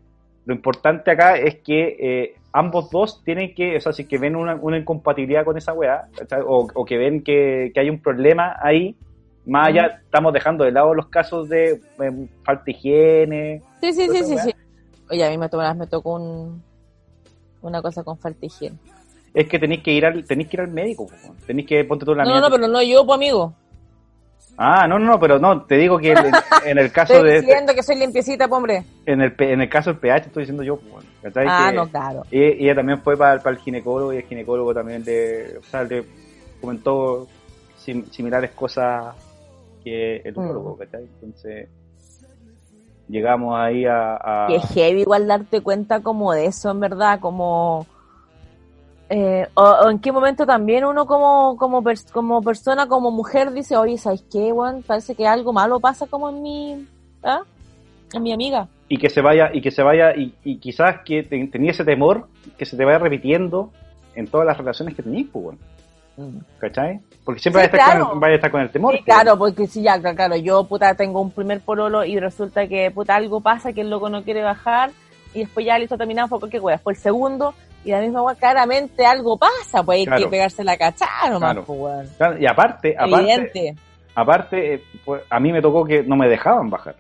lo 0.45 0.53
importante 0.53 1.11
acá 1.11 1.38
es 1.38 1.56
que 1.56 1.98
eh, 1.99 2.35
ambos 2.53 2.89
dos 2.89 3.22
tienen 3.23 3.53
que, 3.53 3.77
o 3.77 3.81
sea, 3.81 3.94
si 3.94 4.06
que 4.06 4.18
ven 4.18 4.35
una, 4.35 4.56
una 4.56 4.77
incompatibilidad 4.77 5.44
con 5.45 5.57
esa 5.57 5.73
weá, 5.73 6.07
o, 6.45 6.68
o 6.73 6.85
que 6.85 6.98
ven 6.98 7.23
que, 7.23 7.72
que 7.73 7.80
hay 7.80 7.89
un 7.89 7.99
problema 8.02 8.56
ahí, 8.61 8.95
más 9.45 9.68
allá, 9.69 10.02
estamos 10.03 10.34
dejando 10.34 10.65
de 10.65 10.72
lado 10.72 10.94
los 10.94 11.07
casos 11.07 11.48
de 11.48 11.80
eh, 12.02 12.27
falta 12.44 12.64
de 12.65 12.72
higiene, 12.72 13.61
Sí, 13.81 13.94
sí, 13.94 14.07
sí, 14.10 14.23
sí, 14.23 14.38
sí. 14.39 14.53
Oye, 15.10 15.26
a 15.26 15.30
mí 15.30 15.38
me 15.38 15.48
tocó, 15.48 15.76
me 15.76 15.88
tocó 15.88 16.15
un, 16.15 16.64
una 17.68 17.81
cosa 17.81 18.03
con 18.03 18.18
falta 18.18 18.39
de 18.41 18.48
higiene. 18.48 18.77
es 19.34 19.48
que 19.48 19.60
tenéis 19.60 19.84
que 19.84 19.91
ir 19.91 20.06
al, 20.06 20.26
tenéis 20.26 20.49
que 20.49 20.56
ir 20.57 20.61
al 20.61 20.69
médico, 20.69 21.07
tenéis 21.45 21.68
que 21.68 21.84
ponte 21.85 22.06
tú 22.06 22.15
la 22.15 22.23
No, 22.23 22.30
no, 22.30 22.35
mía- 22.35 22.49
no, 22.49 22.56
pero 22.56 22.68
no 22.68 22.81
yo, 22.81 23.06
pues 23.06 23.15
amigo. 23.18 23.53
Ah, 24.60 24.88
no, 24.88 24.98
no, 24.98 25.06
no, 25.06 25.19
pero 25.19 25.38
no, 25.38 25.61
te 25.65 25.76
digo 25.77 25.99
que 25.99 26.14
en, 26.14 26.18
en 26.65 26.77
el 26.80 26.91
caso 26.91 27.14
Estoy 27.14 27.30
de 27.30 27.41
diciendo 27.41 27.76
que 27.76 27.84
soy 27.84 27.95
limpiecita, 27.98 28.48
pues, 28.48 28.57
hombre. 28.57 28.84
en 29.06 29.22
el, 29.22 29.35
en 29.38 29.61
el 29.61 29.69
caso 29.69 29.91
del 29.91 29.99
pH 29.99 30.27
estoy 30.27 30.41
diciendo 30.44 30.64
yo, 30.64 30.80
¿cachai? 31.22 31.45
Ah, 31.48 31.68
Que- 31.69 31.76
no, 31.76 31.88
claro. 31.88 32.23
Y, 32.31 32.39
y 32.39 32.64
ella 32.65 32.76
también 32.76 32.99
fue 33.02 33.15
para, 33.15 33.39
para 33.44 33.56
el 33.56 33.61
ginecólogo 33.61 34.14
y 34.14 34.18
el 34.18 34.23
ginecólogo 34.23 34.73
también 34.73 35.03
le, 35.06 35.57
o 35.60 35.64
sea, 35.64 35.84
le 35.84 36.03
comentó 36.60 37.27
sim- 37.77 38.06
similares 38.10 38.49
cosas 38.52 39.14
que 39.84 40.18
el 40.26 40.35
urólogo, 40.35 40.73
Mm. 40.76 40.80
¿cachai? 40.80 41.03
Entonces 41.03 41.69
llegamos 43.10 43.58
ahí 43.58 43.86
a... 43.86 44.16
a- 44.16 44.48
Y 44.52 44.56
es 44.56 44.66
heavy 44.74 45.02
igual 45.02 45.28
darte 45.28 45.62
cuenta 45.62 46.02
como 46.02 46.34
de 46.34 46.46
eso, 46.48 46.70
en 46.72 46.80
verdad, 46.80 47.20
como... 47.20 47.86
eh, 49.10 49.48
o, 49.54 49.62
o 49.64 49.90
en 49.90 50.00
qué 50.00 50.12
momento 50.12 50.46
también 50.46 50.84
uno 50.86 51.06
como 51.06 51.56
como 51.58 51.82
como 52.12 52.42
persona, 52.42 52.88
como 52.88 53.10
mujer, 53.12 53.52
dice, 53.52 53.78
oye, 53.78 53.98
¿sabes 53.98 54.24
qué, 54.32 54.52
weón? 54.52 54.84
Parece 54.84 55.16
que 55.16 55.26
algo 55.28 55.54
malo 55.54 55.80
pasa 55.80 56.08
como 56.08 56.30
en 56.30 56.42
mi... 56.42 56.88
¿ah? 57.24 57.42
En 58.14 58.24
mi 58.24 58.32
amiga. 58.32 58.68
y 58.90 58.98
que 58.98 59.10
se 59.10 59.22
vaya, 59.22 59.50
y 59.54 59.60
que 59.62 59.70
se 59.72 59.84
vaya, 59.84 60.16
y, 60.16 60.34
y 60.46 60.58
quizás 60.60 61.02
que 61.04 61.24
te- 61.24 61.48
tenía 61.48 61.72
ese 61.72 61.84
temor 61.84 62.28
que 62.58 62.66
se 62.66 62.78
te 62.78 62.86
vaya 62.86 63.00
repitiendo 63.00 63.72
en 64.16 64.28
todas 64.28 64.48
las 64.48 64.58
relaciones 64.58 64.96
que 64.96 65.04
tenías, 65.04 65.28
pues, 65.32 65.44
bueno, 65.44 65.60
¿cachai? 66.60 66.99
Porque 67.23 67.41
siempre 67.41 67.64
Sí, 67.64 67.68
vaya, 67.69 67.73
a 67.73 67.77
estar 67.77 67.91
claro. 67.98 68.10
con, 68.11 68.19
vaya 68.19 68.34
a 68.34 68.35
estar 68.35 68.52
con 68.52 68.61
el 68.61 68.69
temor. 68.72 68.94
Sí, 68.94 69.02
pues, 69.06 69.15
claro, 69.15 69.38
porque 69.38 69.68
sí, 69.68 69.81
ya, 69.81 69.99
claro, 70.02 70.35
yo, 70.38 70.64
puta, 70.65 70.94
tengo 70.95 71.22
un 71.22 71.31
primer 71.31 71.61
pololo 71.61 72.03
y 72.06 72.19
resulta 72.19 72.68
que, 72.68 72.89
puta, 72.91 73.15
algo 73.15 73.41
pasa 73.41 73.73
que 73.73 73.81
el 73.81 73.89
loco 73.89 74.10
no 74.10 74.23
quiere 74.23 74.41
bajar 74.41 74.91
y 75.34 75.39
después 75.39 75.65
ya 75.65 75.77
listo, 75.77 75.98
terminamos, 75.98 76.30
fue 76.30 76.39
porque, 76.39 76.60
wea, 76.60 76.77
fue 76.80 76.94
el 76.94 76.99
segundo 76.99 77.53
y 77.84 77.91
la 77.91 77.99
misma, 78.02 78.22
wea, 78.23 78.35
claramente 78.35 79.06
algo 79.06 79.38
pasa, 79.38 79.84
pues 79.84 79.99
hay 79.99 80.06
Claro. 80.06 80.23
que 80.23 80.30
pegarse 80.30 80.64
la 80.64 80.77
cachada 80.77 81.30
nomás, 81.30 81.53
Claro. 81.53 81.64
pues. 81.65 82.10
Claro, 82.18 82.38
y 82.39 82.45
aparte, 82.48 82.95
aparte, 82.98 83.15
Evidente, 83.34 83.76
aparte 84.15 84.84
pues, 85.06 85.22
a 85.30 85.39
mí 85.39 85.52
me 85.52 85.61
tocó 85.61 85.85
que 85.85 86.03
no 86.03 86.15
me 86.15 86.27
dejaban 86.27 86.69
bajar. 86.69 86.95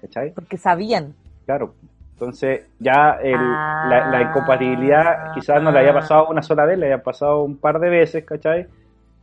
¿Cachai? 0.00 0.32
porque 0.34 0.56
sabían. 0.58 1.14
Claro. 1.46 1.74
Entonces, 2.22 2.66
ya 2.78 3.18
el- 3.20 3.32
la, 3.32 4.08
la 4.10 4.18
Ah. 4.18 4.22
incompatibilidad 4.22 5.34
quizás 5.34 5.60
no 5.60 5.72
le 5.72 5.80
haya 5.80 5.92
pasado 5.92 6.28
una 6.28 6.40
sola 6.40 6.64
vez, 6.64 6.78
le 6.78 6.86
haya 6.86 7.02
pasado 7.02 7.42
un 7.42 7.56
par 7.56 7.80
de 7.80 7.90
veces, 7.90 8.24
¿cachai? 8.24 8.66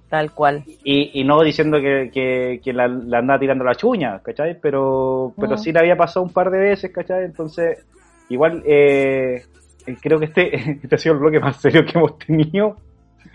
Tal 0.10 0.32
cual. 0.34 0.64
Y, 0.84 1.12
y 1.22 1.24
no 1.24 1.42
diciendo 1.42 1.78
que, 1.80 2.10
que, 2.14 2.60
que 2.62 2.74
la, 2.74 2.88
la 2.90 3.20
andaba 3.20 3.40
tirando 3.40 3.64
la 3.64 3.76
chuña, 3.76 4.20
¿cachai? 4.20 4.60
Pero, 4.60 5.32
pero 5.40 5.54
Mm. 5.54 5.58
sí 5.60 5.72
le 5.72 5.80
había 5.80 5.96
pasado 5.96 6.24
un 6.26 6.34
par 6.34 6.50
de 6.52 6.58
veces, 6.60 6.92
¿cachai? 6.92 7.24
Entonces, 7.24 7.86
igual, 8.28 8.64
eh, 8.66 9.44
creo 10.02 10.20
que 10.20 10.26
este, 10.26 10.56
este 10.84 10.96
ha 10.96 10.98
sido 10.98 11.14
el 11.16 11.22
bloque 11.22 11.40
más 11.40 11.56
serio 11.56 11.86
que 11.86 11.98
hemos 11.98 12.18
tenido. 12.20 12.76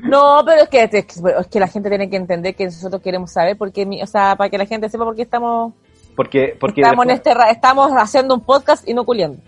No, 0.01 0.43
pero 0.45 0.62
es 0.65 0.69
que, 0.69 0.82
es 0.93 1.47
que, 1.49 1.61
la 1.61 1.69
gente 1.69 1.89
tiene 1.89 2.11
que 2.11 2.16
entender 2.16 2.55
que 2.55 2.65
nosotros 2.66 3.01
queremos 3.01 3.31
saber 3.32 3.57
porque, 3.57 3.86
o 4.03 4.07
sea, 4.07 4.35
para 4.36 4.51
que 4.51 4.59
la 4.59 4.66
gente 4.66 4.89
sepa 4.91 5.05
por 5.05 5.15
qué 5.16 5.23
estamos, 5.23 5.73
Porque, 6.16 6.57
porque 6.59 6.81
estamos 6.81 7.05
en 7.07 7.11
este, 7.12 7.31
estamos 7.51 7.93
haciendo 7.93 8.35
un 8.35 8.41
podcast 8.41 8.86
y 8.89 8.93
no 8.95 9.05
culiando. 9.05 9.39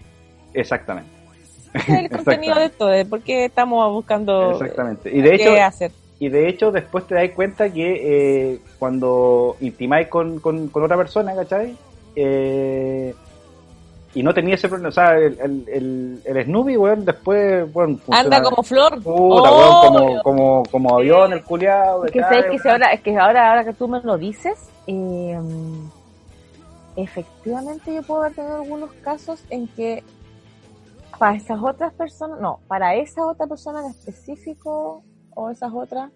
Exactamente. 0.60 1.10
Es 1.74 1.88
el 1.88 2.10
contenido 2.10 2.54
de 2.56 2.64
esto, 2.64 2.86
de 2.86 3.04
por 3.04 3.20
qué 3.20 3.44
estamos 3.44 3.92
buscando 3.92 4.52
Exactamente. 4.52 5.14
Y 5.14 5.20
de 5.20 5.34
hecho, 5.34 5.50
qué 5.54 5.60
hacer. 5.60 5.92
y 6.18 6.28
de 6.28 6.48
hecho 6.48 6.72
después 6.72 7.06
te 7.06 7.14
das 7.14 7.30
cuenta 7.30 7.70
que 7.70 8.52
eh, 8.54 8.60
cuando 8.78 9.56
intimáis 9.60 10.08
con, 10.08 10.40
con, 10.40 10.68
con 10.68 10.82
otra 10.82 10.96
persona, 10.96 11.34
¿cachai? 11.34 11.76
Eh, 12.14 13.14
y 14.14 14.22
no 14.22 14.32
tenía 14.32 14.54
ese 14.54 14.68
problema, 14.68 14.88
o 14.88 14.92
sea, 14.92 15.18
el, 15.18 15.38
el, 15.38 15.64
el, 15.68 16.22
el 16.24 16.44
Snoopy, 16.46 16.78
weón, 16.78 17.04
después, 17.04 17.70
bueno, 17.70 17.98
Anda 18.10 18.40
como 18.40 18.62
flor. 18.62 18.94
Puta, 19.02 19.50
Oh, 19.50 19.58
weón, 19.58 19.82
como, 19.82 20.22
como, 20.22 20.62
como 20.70 20.96
avión, 20.96 21.34
el 21.34 21.42
culiado. 21.42 22.06
Es 22.06 22.12
que 22.12 22.20
sabes 22.20 22.46
que 22.46 22.58
si 22.58 22.66
ahora, 22.66 22.92
es 22.94 23.02
que 23.02 23.14
ahora, 23.14 23.50
ahora 23.50 23.64
que 23.64 23.74
tú 23.74 23.86
me 23.86 24.00
lo 24.00 24.16
dices, 24.16 24.70
eh, 24.86 25.38
efectivamente 26.96 27.94
yo 27.94 28.02
puedo 28.02 28.22
haber 28.22 28.36
tenido 28.36 28.62
algunos 28.62 28.90
casos 29.02 29.44
en 29.50 29.68
que 29.68 30.02
para 31.18 31.36
esas 31.36 31.60
otras 31.62 31.92
personas, 31.94 32.40
no, 32.40 32.60
para 32.68 32.94
esa 32.94 33.26
otra 33.26 33.46
persona 33.46 33.80
en 33.80 33.90
específico, 33.90 35.04
o 35.34 35.50
esas 35.50 35.72
otras, 35.72 36.10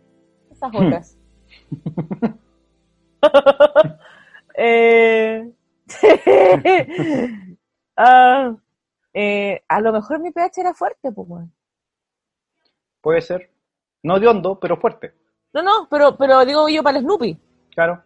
esas 0.51 0.71
otras. 0.75 1.19
eh, 4.55 5.53
ah, 7.97 8.57
eh, 9.13 9.63
a 9.69 9.81
lo 9.81 9.93
mejor 9.93 10.21
mi 10.21 10.31
pH 10.31 10.61
era 10.61 10.75
fuerte, 10.75 11.13
pues. 11.13 11.49
Puede 13.01 13.21
ser. 13.21 13.51
No 14.03 14.19
de 14.19 14.29
hondo, 14.29 14.59
pero 14.59 14.77
fuerte. 14.79 15.15
No, 15.53 15.63
no, 15.63 15.89
pero, 15.91 16.17
pero 16.17 16.45
digo 16.45 16.69
yo 16.69 16.83
para 16.83 16.99
el 16.99 17.05
Snoopy, 17.05 17.39
Claro. 17.75 18.03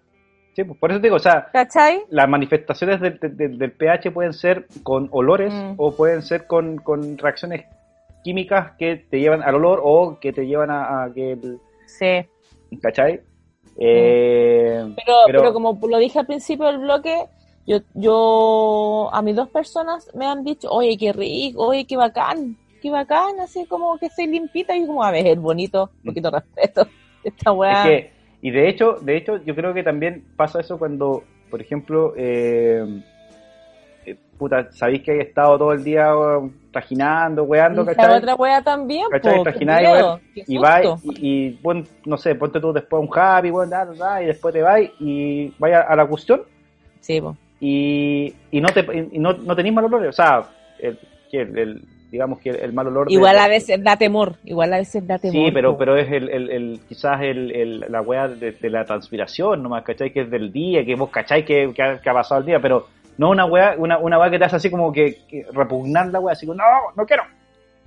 Sí, 0.54 0.62
pues 0.64 0.78
por 0.78 0.90
eso 0.90 1.00
te 1.00 1.06
digo, 1.08 1.16
o 1.16 1.20
sea, 1.20 1.48
¿cachai? 1.52 2.02
las 2.10 2.28
manifestaciones 2.28 3.00
del, 3.00 3.18
del- 3.20 3.58
del 3.58 3.72
pH 3.72 4.10
pueden 4.12 4.32
ser 4.32 4.66
con 4.82 5.08
olores 5.12 5.52
Mm. 5.52 5.74
o 5.78 5.92
pueden 5.96 6.22
ser 6.22 6.46
con, 6.46 6.76
con 6.76 7.18
reacciones 7.18 7.64
químicas 8.22 8.72
que 8.78 8.96
te 8.96 9.18
llevan 9.20 9.42
al 9.42 9.56
olor 9.56 9.80
o 9.82 10.18
que 10.20 10.32
te 10.32 10.46
llevan 10.46 10.70
a, 10.70 11.04
a 11.04 11.12
que 11.12 11.32
el, 11.32 11.58
Sí. 11.86 12.24
¿cachai? 12.80 13.20
Eh, 13.76 14.78
Pero, 14.96 15.16
Pero- 15.26 15.38
pero, 15.40 15.52
como 15.52 15.78
lo 15.88 15.98
dije 15.98 16.18
al 16.20 16.26
principio 16.26 16.66
del 16.66 16.78
bloque, 16.78 17.26
yo, 17.66 17.78
yo 17.94 19.10
a 19.12 19.22
mis 19.22 19.34
dos 19.36 19.48
personas 19.48 20.10
me 20.14 20.26
han 20.26 20.44
dicho, 20.44 20.70
oye, 20.70 20.96
qué 20.96 21.12
rico, 21.12 21.66
oye, 21.68 21.86
qué 21.86 21.96
bacán, 21.96 22.56
qué 22.80 22.90
bacán, 22.90 23.40
así 23.40 23.66
como 23.66 23.98
que 23.98 24.06
estoy 24.06 24.26
limpita 24.26 24.76
y 24.76 24.86
como, 24.86 25.02
a 25.02 25.10
ver, 25.10 25.38
bonito, 25.38 25.90
un 25.98 26.10
poquito 26.10 26.30
de 26.30 26.38
respeto. 26.40 26.86
Esta 27.24 27.52
weá. 27.52 27.82
Es 27.82 27.88
que, 28.04 28.12
y 28.44 28.50
de 28.50 28.68
hecho, 28.68 28.98
de 29.00 29.16
hecho, 29.16 29.42
yo 29.42 29.54
creo 29.54 29.72
que 29.72 29.82
también 29.82 30.22
pasa 30.36 30.60
eso 30.60 30.78
cuando, 30.78 31.24
por 31.50 31.62
ejemplo, 31.62 32.12
eh, 32.14 32.84
eh, 34.04 34.16
puta, 34.36 34.70
sabéis 34.72 35.02
que 35.02 35.12
he 35.12 35.22
estado 35.22 35.56
todo 35.56 35.72
el 35.72 35.82
día 35.82 36.12
trajinando, 36.70 37.44
weando, 37.44 37.86
¿cachai? 37.86 38.18
otra 38.18 38.34
weá 38.34 38.60
también, 38.62 39.06
¿Cachai? 39.10 39.38
po, 39.38 39.44
y 40.34 40.56
susto. 40.82 41.00
y, 41.04 41.46
y, 41.46 41.58
bueno, 41.62 41.84
no 42.04 42.18
sé, 42.18 42.34
ponte 42.34 42.60
tú 42.60 42.70
después 42.74 43.02
un 43.02 43.08
happy, 43.18 43.50
weón, 43.50 43.70
da, 43.70 43.86
da, 43.86 43.94
da, 43.94 44.22
y 44.22 44.26
después 44.26 44.52
te 44.52 44.60
vas 44.60 44.82
y 45.00 45.50
vais 45.58 45.74
a, 45.76 45.96
la 45.96 46.06
cuestión 46.06 46.42
Sí, 47.00 47.22
po. 47.22 47.34
y, 47.60 48.34
y 48.50 48.60
no 48.60 48.68
te 48.68 48.80
y 49.10 49.18
no, 49.18 49.32
no 49.32 49.56
tenés 49.56 49.72
mal 49.72 49.86
olor, 49.86 50.06
o 50.06 50.12
sea, 50.12 50.44
el, 50.80 50.98
el- 51.32 51.58
el- 51.58 51.82
digamos 52.14 52.38
que 52.38 52.50
el, 52.50 52.72
mal 52.72 52.86
olor 52.86 53.08
de- 53.08 53.12
Igual 53.14 53.36
a 53.38 53.48
veces 53.48 53.82
da 53.82 53.96
temor, 53.96 54.36
igual 54.44 54.72
a 54.72 54.76
veces 54.78 55.04
da 55.04 55.18
temor. 55.18 55.34
Sí, 55.46 55.50
pero, 55.52 55.76
pero 55.76 55.96
es 55.96 56.08
el, 56.12 56.28
el, 56.28 56.48
el- 56.48 56.80
quizás 56.88 57.20
el, 57.22 57.50
el- 57.50 57.80
la 57.88 58.00
weá 58.02 58.28
de, 58.28 58.52
de 58.52 58.70
la 58.70 58.84
transpiración, 58.84 59.60
nomás, 59.64 59.82
¿cachai? 59.82 60.12
Que 60.12 60.20
es 60.20 60.30
del 60.30 60.52
día, 60.52 60.84
que 60.84 60.94
vos 60.94 61.10
cachai 61.10 61.44
que, 61.44 61.72
que 61.74 61.82
ha, 61.82 62.00
que 62.00 62.08
ha 62.08 62.12
pasado 62.12 62.38
el 62.40 62.46
día, 62.46 62.60
pero 62.60 62.86
no 63.18 63.30
una 63.30 63.46
weá, 63.46 63.74
una, 63.76 63.98
una 63.98 64.16
weá 64.20 64.30
que 64.30 64.38
te 64.38 64.44
hace 64.44 64.54
así 64.56 64.70
como 64.70 64.92
que, 64.92 65.18
que 65.28 65.44
repugnar 65.52 66.06
la 66.06 66.20
weá, 66.20 66.34
así 66.34 66.46
como, 66.46 66.56
no, 66.58 66.64
no 66.96 67.04
quiero. 67.04 67.24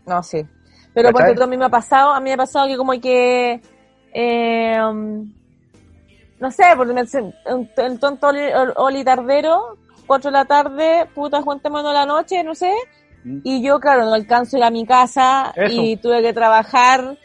No, 0.05 0.21
sí. 0.21 0.45
Pero 0.93 1.11
porque 1.13 1.41
a 1.41 1.47
mí 1.47 1.55
me 1.55 1.65
ha 1.65 1.69
pasado, 1.69 2.11
a 2.11 2.19
mí 2.19 2.25
me 2.25 2.33
ha 2.33 2.37
pasado 2.37 2.67
que 2.67 2.75
como 2.75 2.91
que, 2.99 3.61
eh, 4.13 4.77
um, 4.89 5.31
no 6.41 6.51
sé, 6.51 6.63
porque 6.75 6.93
el 7.77 7.99
tonto 7.99 8.27
Oli, 8.27 8.41
Oli 8.75 9.03
Tardero, 9.05 9.77
4 10.05 10.31
de 10.31 10.37
la 10.37 10.43
tarde, 10.45 11.05
puta, 11.15 11.41
juntémonos 11.41 11.93
la 11.93 12.05
noche, 12.05 12.43
no 12.43 12.53
sé. 12.55 12.73
Y 13.43 13.61
yo, 13.61 13.79
claro, 13.79 14.05
no 14.05 14.13
alcanzo 14.13 14.55
a 14.55 14.59
ir 14.59 14.65
a 14.65 14.69
mi 14.69 14.85
casa 14.85 15.53
Eso. 15.55 15.81
y 15.81 15.97
tuve 15.97 16.21
que 16.21 16.33
trabajar 16.33 17.17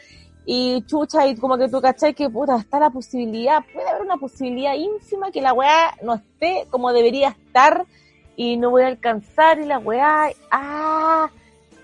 y 0.45 0.81
chucha, 0.85 1.25
y 1.27 1.35
como 1.35 1.57
que 1.57 1.69
tú 1.69 1.81
cachai 1.81 2.13
que, 2.13 2.29
puta, 2.29 2.57
está 2.57 2.79
la 2.79 2.89
posibilidad, 2.89 3.63
puede 3.73 3.89
haber 3.89 4.01
una 4.01 4.17
posibilidad 4.17 4.73
ínfima 4.73 5.31
que 5.31 5.41
la 5.41 5.53
weá 5.53 5.95
no 6.01 6.15
esté 6.15 6.67
como 6.69 6.91
debería 6.91 7.29
estar 7.29 7.85
y 8.35 8.57
no 8.57 8.71
voy 8.71 8.83
a 8.83 8.87
alcanzar 8.87 9.59
y 9.59 9.65
la 9.65 9.79
weá, 9.79 10.31
ah, 10.51 11.29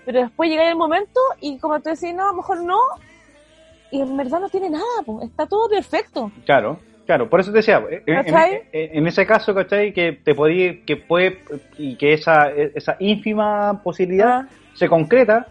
pero 0.04 0.20
después 0.20 0.50
llega 0.50 0.68
el 0.68 0.76
momento 0.76 1.20
y 1.40 1.58
como 1.58 1.80
tú 1.80 1.90
decís, 1.90 2.14
no, 2.14 2.24
a 2.24 2.32
lo 2.32 2.34
mejor 2.34 2.62
no, 2.62 2.78
y 3.90 4.00
en 4.00 4.16
verdad 4.16 4.40
no 4.40 4.48
tiene 4.48 4.70
nada, 4.70 4.84
pues, 5.06 5.28
está 5.28 5.46
todo 5.46 5.68
perfecto. 5.68 6.30
Claro, 6.44 6.78
claro, 7.06 7.28
por 7.28 7.40
eso 7.40 7.50
te 7.50 7.58
decía, 7.58 7.82
en, 7.90 8.02
en- 8.06 8.24
¿Cachai? 8.24 8.62
en- 8.72 9.06
ese 9.06 9.26
caso, 9.26 9.54
¿cachai? 9.54 9.92
Que 9.92 10.12
te 10.12 10.34
podí, 10.34 10.82
que 10.84 10.96
puede, 10.96 11.40
y 11.78 11.96
que 11.96 12.12
esa, 12.14 12.50
esa 12.50 12.96
ínfima 13.00 13.80
posibilidad 13.82 14.42
Ah. 14.42 14.48
se 14.74 14.88
concreta, 14.88 15.46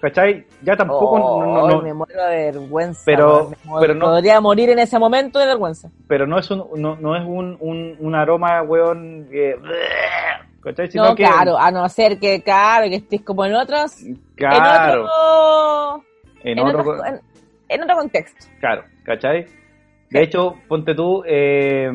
¿cachai? 0.00 0.44
Ya 0.62 0.76
tampoco, 0.76 1.18
no- 1.18 1.44
no- 1.44 1.62
Oh, 1.62 1.68
no- 1.70 1.82
me 1.82 1.94
muero 1.94 2.24
de 2.26 2.36
vergüenza. 2.52 3.02
Pero- 3.06 3.50
me 3.50 3.56
muero. 3.64 3.80
pero 3.80 3.94
no- 3.94 4.06
Podría 4.06 4.40
morir 4.40 4.70
en 4.70 4.78
ese 4.80 4.98
momento 4.98 5.38
de 5.38 5.46
vergüenza. 5.46 5.88
pero 6.08 6.26
no 6.26 6.38
es 6.38 6.50
un, 6.50 6.64
no, 6.76 6.96
no 6.96 7.16
es 7.16 7.22
un, 7.24 7.56
un, 7.60 7.96
un 7.98 8.14
aroma, 8.14 8.62
weón, 8.62 9.26
que, 9.30 9.56
¿cachai? 10.62 10.90
Sino 10.90 11.04
no, 11.10 11.14
que, 11.14 11.24
claro, 11.24 11.56
a 11.58 11.70
no 11.70 11.88
ser 11.88 12.18
que, 12.18 12.42
claro, 12.42 12.88
que 12.88 12.96
estés 12.96 13.22
como 13.22 13.44
en 13.44 13.54
otros, 13.54 13.96
claro, 14.34 14.56
en 14.56 15.00
otro, 15.00 16.04
en 16.42 16.58
en, 16.58 16.64
otro, 16.66 16.80
otro, 16.80 17.04
en- 17.06 17.20
en 17.68 17.82
otro 17.82 17.96
contexto. 17.96 18.46
Claro, 18.60 18.84
¿cachai? 19.04 19.46
De 20.10 20.22
hecho, 20.22 20.54
ponte 20.68 20.94
tú, 20.94 21.22
eh, 21.26 21.90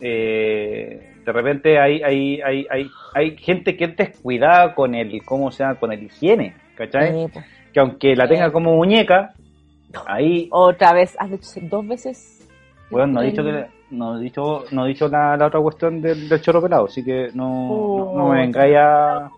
eh, 0.00 1.14
de 1.24 1.32
repente 1.32 1.78
hay, 1.78 2.02
hay, 2.02 2.40
hay, 2.42 2.66
hay, 2.70 2.90
hay 3.14 3.36
gente 3.38 3.76
que 3.76 3.84
es 3.84 3.96
descuidada 3.96 4.74
con 4.74 4.94
el, 4.94 5.24
¿cómo 5.24 5.50
se 5.50 5.62
llama? 5.62 5.76
Con 5.78 5.92
el 5.92 6.02
higiene, 6.02 6.54
¿cachai? 6.76 7.28
Sí. 7.28 7.40
Que 7.72 7.80
aunque 7.80 8.14
la 8.14 8.28
tenga 8.28 8.52
como 8.52 8.74
muñeca, 8.76 9.34
ahí, 10.06 10.48
Otra 10.50 10.92
vez, 10.92 11.16
has 11.18 11.30
dicho 11.30 11.60
dos 11.62 11.86
veces. 11.86 12.48
bueno, 12.90 13.06
no 13.14 13.22
he 13.22 13.26
dicho 13.26 13.42
que, 13.42 13.66
no 13.90 14.18
he 14.18 14.22
dicho, 14.22 14.64
no 14.72 14.84
he 14.84 14.88
dicho 14.88 15.08
la, 15.08 15.36
la 15.36 15.46
otra 15.46 15.60
cuestión 15.60 16.00
del, 16.00 16.28
del 16.28 16.40
chorro 16.40 16.60
pelado, 16.62 16.86
así 16.86 17.04
que 17.04 17.30
no, 17.34 17.68
no, 17.68 18.12
no 18.16 18.28
me 18.30 18.40
vengáis 18.40 18.76
a, 18.76 19.30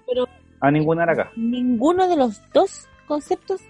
a 0.60 0.70
ninguna 0.70 1.04
acá. 1.04 1.30
ninguno 1.36 2.08
de 2.08 2.16
los 2.16 2.42
dos 2.52 2.88
conceptos 3.06 3.60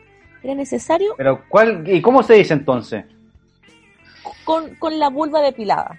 era 0.43 0.55
necesario 0.55 1.15
Pero, 1.16 1.43
¿cuál, 1.48 1.82
y 1.89 2.01
cómo 2.01 2.23
se 2.23 2.35
dice 2.35 2.55
entonces? 2.55 3.05
Con, 4.44 4.74
con 4.77 4.98
la 4.98 5.09
vulva 5.11 5.40
depilada. 5.40 5.98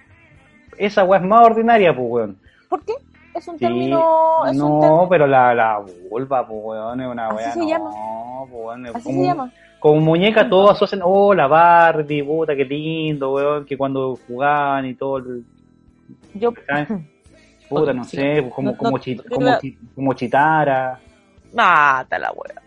Esa 0.77 1.03
weá 1.03 1.19
es 1.19 1.25
más 1.25 1.45
ordinaria, 1.45 1.95
pues, 1.95 2.07
weón. 2.09 2.37
¿Por 2.69 2.83
qué? 2.83 2.93
Es 3.33 3.47
un 3.47 3.55
Sí, 3.57 3.65
término. 3.65 4.45
Es 4.45 4.51
un 4.51 4.57
no, 4.57 4.79
término- 4.81 5.07
pero 5.09 5.27
la, 5.27 5.53
la 5.53 5.83
vulva, 6.09 6.47
pues, 6.47 6.59
weón, 6.63 7.01
es 7.01 7.07
una 7.07 7.27
Así 7.27 7.35
weá. 7.37 7.51
se 7.51 7.59
no, 7.59 7.67
llama. 7.67 7.91
pues, 8.49 8.51
weón, 8.65 8.85
Así 8.87 9.03
como, 9.03 9.19
se 9.21 9.25
llama. 9.27 9.51
como 9.79 10.01
muñeca 10.01 10.49
todos 10.49 10.71
asocian, 10.71 11.01
oh, 11.03 11.33
la 11.33 11.47
Barbie, 11.47 12.23
puta, 12.23 12.55
qué 12.55 12.65
lindo, 12.65 13.33
weón, 13.33 13.65
que 13.65 13.77
cuando 13.77 14.15
jugaban 14.27 14.85
y 14.85 14.93
todo, 14.95 15.17
el- 15.17 15.43
Yo. 16.33 16.51
¿sabes? 16.67 16.87
puta, 17.69 17.93
no 17.93 18.03
Sí. 18.05 18.17
sé, 18.17 18.41
pues, 18.41 18.53
como, 18.53 18.71
No, 18.71 18.77
como, 18.77 18.97
no, 18.97 19.23
como, 19.29 19.45
la- 19.45 19.59
chi- 19.59 19.77
como 19.95 20.13
chitara. 20.13 20.99
Mata 21.53 22.19
la 22.19 22.31
wea. 22.31 22.61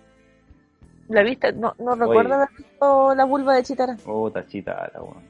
¿La 1.08 1.22
viste? 1.22 1.52
No, 1.52 1.74
no 1.80 1.94
recuerdo 1.96 2.46
visto 2.56 3.14
la 3.16 3.24
vulva 3.24 3.54
de 3.54 3.62
Chitara. 3.64 3.96
Puta, 4.04 4.46
chitara, 4.46 4.92
weón. 5.02 5.29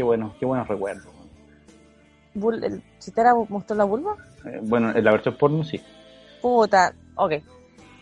Qué 0.00 0.04
bueno, 0.04 0.32
qué 0.40 0.46
buenos 0.46 0.66
recuerdos, 0.66 1.04
¿El 2.34 2.82
Chitara 2.98 3.34
mostró 3.50 3.76
la 3.76 3.84
vulva? 3.84 4.16
Eh, 4.46 4.58
bueno, 4.62 4.96
en 4.96 5.04
la 5.04 5.10
versión 5.10 5.36
porno 5.36 5.62
sí. 5.62 5.78
Puta, 6.40 6.94
ok. 7.16 7.34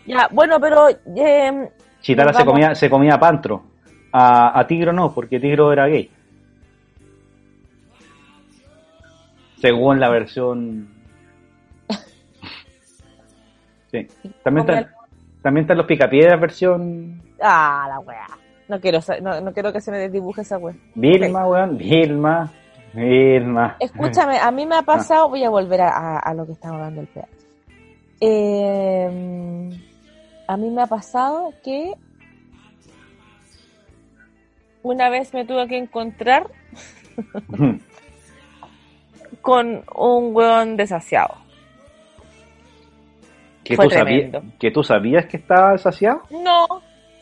Ya, 0.07 0.29
bueno, 0.31 0.61
pero. 0.61 0.89
eh, 0.91 1.69
Chitara 2.01 2.33
se 2.33 2.45
comía, 2.45 2.77
se 2.77 2.89
comía 2.89 3.15
a 3.15 3.19
Pantro. 3.19 3.65
A, 4.13 4.61
a 4.61 4.65
Tigro 4.65 4.93
no, 4.93 5.13
porque 5.13 5.41
Tigro 5.41 5.73
era 5.73 5.89
gay. 5.89 6.09
Según 9.61 9.99
la 9.99 10.09
versión. 10.09 10.89
Sí. 13.91 14.07
También 14.45 14.69
están, 14.71 14.95
también 15.43 15.65
están 15.65 15.79
los 15.79 15.87
picapiedras 15.87 16.41
versión 16.41 17.21
Ah, 17.43 17.87
la 17.89 17.99
wea. 17.99 18.27
No 18.69 18.81
quiero, 18.81 19.01
no, 19.23 19.41
no 19.41 19.53
quiero 19.53 19.73
que 19.73 19.81
se 19.81 19.91
me 19.91 19.99
desdibuje 19.99 20.43
esa 20.43 20.59
wea. 20.59 20.75
Vilma, 20.95 21.47
weón. 21.47 21.77
Vilma. 21.79 22.53
Vilma. 22.93 23.77
Escúchame, 23.81 24.39
a 24.39 24.51
mí 24.51 24.67
me 24.67 24.77
ha 24.77 24.83
pasado, 24.83 25.29
voy 25.29 25.43
a 25.45 25.51
volver 25.51 25.81
a, 25.83 25.89
a- 25.91 26.19
a 26.19 26.35
lo 26.35 26.47
que 26.47 26.53
estaba 26.53 26.75
hablando 26.77 27.01
el 27.03 27.07
pH. 27.09 27.29
Eh, 28.21 29.71
a 30.47 30.57
mí 30.57 30.71
me 30.71 30.83
ha 30.83 30.87
pasado 30.87 31.53
que 31.63 31.93
una 34.83 35.09
vez 35.11 35.33
me 35.35 35.45
tuve 35.45 35.67
que 35.69 35.77
encontrar 35.79 36.47
con 39.43 39.85
un 39.97 40.35
weón 40.35 40.77
desasiado. 40.77 41.35
que, 43.65 43.77
Fue 43.77 43.87
tú 43.87 43.91
sabías, 43.95 44.31
tremendo. 44.31 44.43
que 44.59 44.71
tú 44.71 44.83
sabías 44.83 45.27
que 45.27 45.37
estaba 45.37 45.77
saciado. 45.79 46.23
No, 46.31 46.67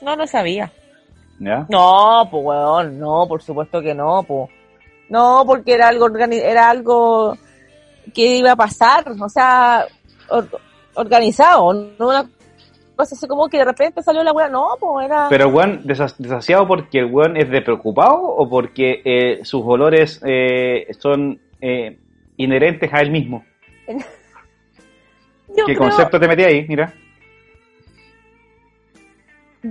no 0.03 0.17
lo 0.17 0.27
sabía. 0.27 0.71
¿Ya? 1.39 1.67
No, 1.69 2.27
pues 2.31 2.45
weón, 2.45 2.99
no, 2.99 3.27
por 3.29 3.43
supuesto 3.43 3.81
que 3.83 3.95
no, 3.95 4.23
pues. 4.23 4.49
No, 5.09 5.45
porque 5.47 5.75
era 5.75 5.89
algo 5.89 6.07
organi- 6.09 6.43
era 6.43 6.71
algo 6.71 7.37
que 8.15 8.37
iba 8.39 8.53
a 8.53 8.57
pasar, 8.57 9.05
o 9.21 9.29
sea, 9.29 9.85
or- 10.29 10.49
organizado, 10.95 11.73
no 11.73 12.09
una 12.09 12.25
cosa 12.97 13.15
así 13.15 13.29
como 13.29 13.49
que 13.49 13.59
de 13.59 13.67
repente 13.67 14.03
salió 14.03 14.23
la 14.25 14.33
weá, 14.33 14.49
no, 14.49 14.69
pues 14.81 15.07
era 15.07 15.29
Pero, 15.29 15.49
weón, 15.49 15.83
desa- 15.85 16.15
desasiado 16.17 16.67
porque 16.67 17.01
el 17.01 17.07
weón 17.13 17.37
es 17.37 17.51
de 17.51 17.61
preocupado 17.61 18.15
o 18.23 18.49
porque 18.49 19.03
eh, 19.05 19.45
sus 19.45 19.63
olores 19.65 20.21
eh, 20.27 20.87
son 20.99 21.39
eh, 21.61 21.99
inherentes 22.39 22.93
a 22.95 23.01
él 23.03 23.11
mismo. 23.11 23.45
¿Qué 23.87 25.63
creo, 25.65 25.79
concepto 25.79 26.19
te 26.19 26.29
metí 26.29 26.43
ahí? 26.45 26.67
Mira. 26.69 26.93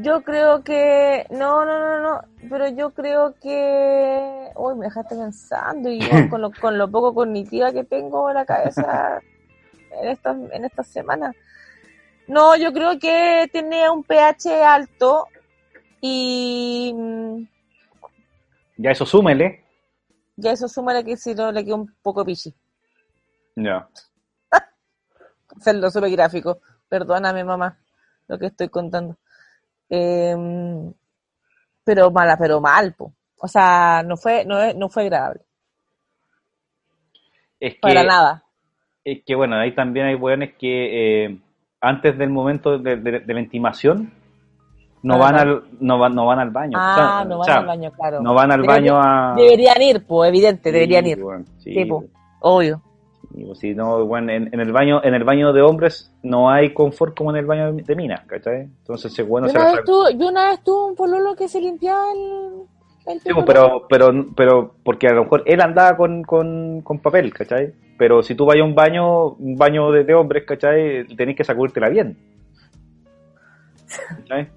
Yo 0.01 0.23
creo 0.23 0.63
que 0.63 1.25
no, 1.29 1.65
no, 1.65 1.79
no, 1.79 1.99
no, 2.01 2.21
pero 2.49 2.67
yo 2.69 2.91
creo 2.91 3.35
que 3.41 4.51
uy, 4.55 4.75
me 4.75 4.85
dejaste 4.85 5.15
pensando 5.15 5.89
y 5.89 5.99
yo 5.99 6.09
con 6.29 6.41
lo, 6.41 6.51
con 6.51 6.77
lo 6.77 6.89
poco 6.89 7.13
cognitiva 7.13 7.71
que 7.71 7.83
tengo 7.83 8.29
en 8.29 8.35
la 8.35 8.45
cabeza 8.45 9.21
en 10.01 10.07
estas 10.09 10.37
en 10.51 10.65
estas 10.65 10.87
semanas. 10.87 11.35
No, 12.27 12.55
yo 12.55 12.73
creo 12.73 12.97
que 12.99 13.47
tenía 13.51 13.91
un 13.91 14.03
pH 14.03 14.63
alto 14.63 15.27
y 16.01 16.91
mm, 16.95 17.47
Ya 18.77 18.91
eso 18.91 19.05
súmele. 19.05 19.63
ya 20.35 20.51
eso 20.51 20.67
súmale 20.67 21.03
que 21.03 21.15
si 21.17 21.33
no 21.35 21.51
le 21.51 21.63
quedó 21.63 21.75
un 21.77 21.95
poco 22.01 22.25
pichi. 22.25 22.53
Ya. 23.55 23.87
Hacerlo 25.57 25.89
súper 25.91 26.11
gráfico. 26.11 26.59
Perdóname, 26.89 27.43
mamá, 27.43 27.77
lo 28.27 28.37
que 28.37 28.47
estoy 28.47 28.69
contando. 28.69 29.17
Em, 29.89 30.91
pero 31.83 32.11
mala, 32.11 32.37
pero 32.37 32.59
mal, 32.61 32.93
po. 32.93 33.13
O 33.39 33.47
sea, 33.47 34.01
no 34.05 34.17
fue, 34.17 34.43
no, 34.45 34.73
no 34.73 34.89
fue 34.89 35.03
agradable. 35.03 35.41
Es 37.59 37.73
que, 37.75 37.79
Para 37.81 38.03
nada. 38.03 38.43
es 39.03 39.23
que, 39.25 39.35
bueno, 39.35 39.55
ahí 39.57 39.73
también 39.73 40.07
hay 40.07 40.15
weones 40.15 40.53
que 40.55 41.25
eh, 41.25 41.39
antes 41.81 42.17
del 42.17 42.29
momento 42.29 42.77
de, 42.79 42.97
de- 42.97 43.19
de 43.21 43.33
la 43.33 43.39
intimación 43.39 44.11
no 45.03 45.19
Van 45.19 45.35
van 45.35 45.47
al 45.47 45.63
no 45.79 45.99
van, 45.99 46.15
no 46.15 46.25
van 46.25 46.39
al 46.39 46.49
baño. 46.49 46.77
Ah, 46.81 46.93
O 46.93 46.95
sea, 46.95 47.25
no 47.25 47.35
o 47.35 47.37
van 47.39 47.45
sea, 47.45 47.55
al 47.57 47.65
baño, 47.67 47.91
claro. 47.91 48.21
No 48.21 48.33
van 48.33 48.51
al 48.51 48.63
baño 48.63 48.99
a. 48.99 49.35
Deberían 49.37 49.79
ir, 49.83 50.05
pues, 50.07 50.29
evidente, 50.29 50.71
deberían 50.71 51.05
Sí, 51.05 51.11
ir. 51.11 51.23
weón, 51.23 51.45
sí, 51.59 51.73
Sí, 51.73 51.85
po, 51.85 51.97
weón. 51.99 52.11
obvio. 52.41 52.81
Sí, 53.35 53.43
pues, 53.43 53.59
sí, 53.59 53.75
no, 53.75 54.05
bueno, 54.05 54.31
en, 54.31 54.49
en 54.53 54.59
el 54.61 54.71
baño, 54.71 55.03
en 55.03 55.13
el 55.13 55.25
baño 55.25 55.51
de 55.51 55.61
hombres 55.61 56.09
no 56.23 56.49
hay 56.49 56.73
confort 56.73 57.17
como 57.17 57.31
en 57.31 57.37
el 57.37 57.45
baño 57.45 57.73
de, 57.73 57.83
de 57.83 57.95
mina, 57.95 58.23
¿cachai? 58.27 58.61
Entonces, 58.61 59.27
bueno, 59.27 59.47
Yo 59.47 59.53
se 59.53 59.59
una, 59.59 59.71
vez 59.73 59.81
yo 60.17 60.27
una 60.29 60.49
vez 60.51 60.63
tuve 60.63 60.89
un 60.91 60.95
pololo 60.95 61.35
que 61.35 61.49
se 61.49 61.59
limpiaba 61.59 62.13
el, 62.13 62.61
el 63.07 63.19
Sí, 63.19 63.33
pues, 63.33 63.45
pero, 63.45 63.87
pero, 63.89 64.25
pero, 64.37 64.75
porque 64.83 65.07
a 65.07 65.13
lo 65.13 65.23
mejor 65.23 65.43
él 65.45 65.59
andaba 65.59 65.97
con, 65.97 66.23
con, 66.23 66.81
con 66.81 66.99
papel, 66.99 67.33
¿cachai? 67.33 67.73
Pero 67.97 68.23
si 68.23 68.35
tú 68.35 68.45
vas 68.45 68.57
a 68.57 68.63
un 68.63 68.73
baño, 68.73 69.31
un 69.31 69.57
baño 69.57 69.91
de, 69.91 70.05
de 70.05 70.13
hombres, 70.13 70.45
¿cachai? 70.45 71.05
Tenés 71.17 71.35
que 71.35 71.43
sacudírtela 71.43 71.89
bien. 71.89 72.17
¿Cachai? 74.19 74.47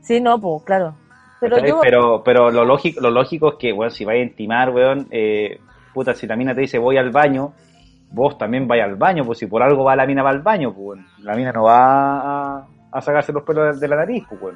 Sí, 0.00 0.20
no, 0.20 0.40
pues, 0.40 0.64
claro. 0.64 0.96
Pero 1.40 1.64
yo, 1.64 1.78
pero, 1.80 2.22
pero 2.24 2.50
lo 2.50 2.64
lógico, 2.64 3.00
lo 3.00 3.12
lógico 3.12 3.50
es 3.52 3.54
que, 3.60 3.72
weón, 3.72 3.92
si 3.92 4.04
vais 4.04 4.20
a 4.20 4.24
intimar, 4.24 4.70
weón, 4.70 5.06
eh, 5.12 5.60
puta, 5.94 6.14
si 6.14 6.26
la 6.26 6.34
mina 6.34 6.52
te 6.52 6.62
dice 6.62 6.78
voy 6.78 6.96
al 6.96 7.10
baño, 7.10 7.52
vos 8.10 8.36
también 8.38 8.66
vais 8.66 8.82
al 8.82 8.96
baño, 8.96 9.24
pues 9.24 9.38
si 9.38 9.46
por 9.46 9.62
algo 9.62 9.84
va 9.84 9.94
la 9.96 10.06
mina 10.06 10.22
va 10.22 10.30
al 10.30 10.42
baño, 10.42 10.74
pues 10.74 11.00
la 11.22 11.34
mina 11.34 11.52
no 11.52 11.64
va 11.64 12.58
a, 12.60 12.66
a 12.90 13.00
sacarse 13.00 13.32
los 13.32 13.42
pelos 13.44 13.74
de, 13.74 13.80
de 13.80 13.88
la 13.88 13.96
nariz, 13.96 14.24
pues 14.40 14.54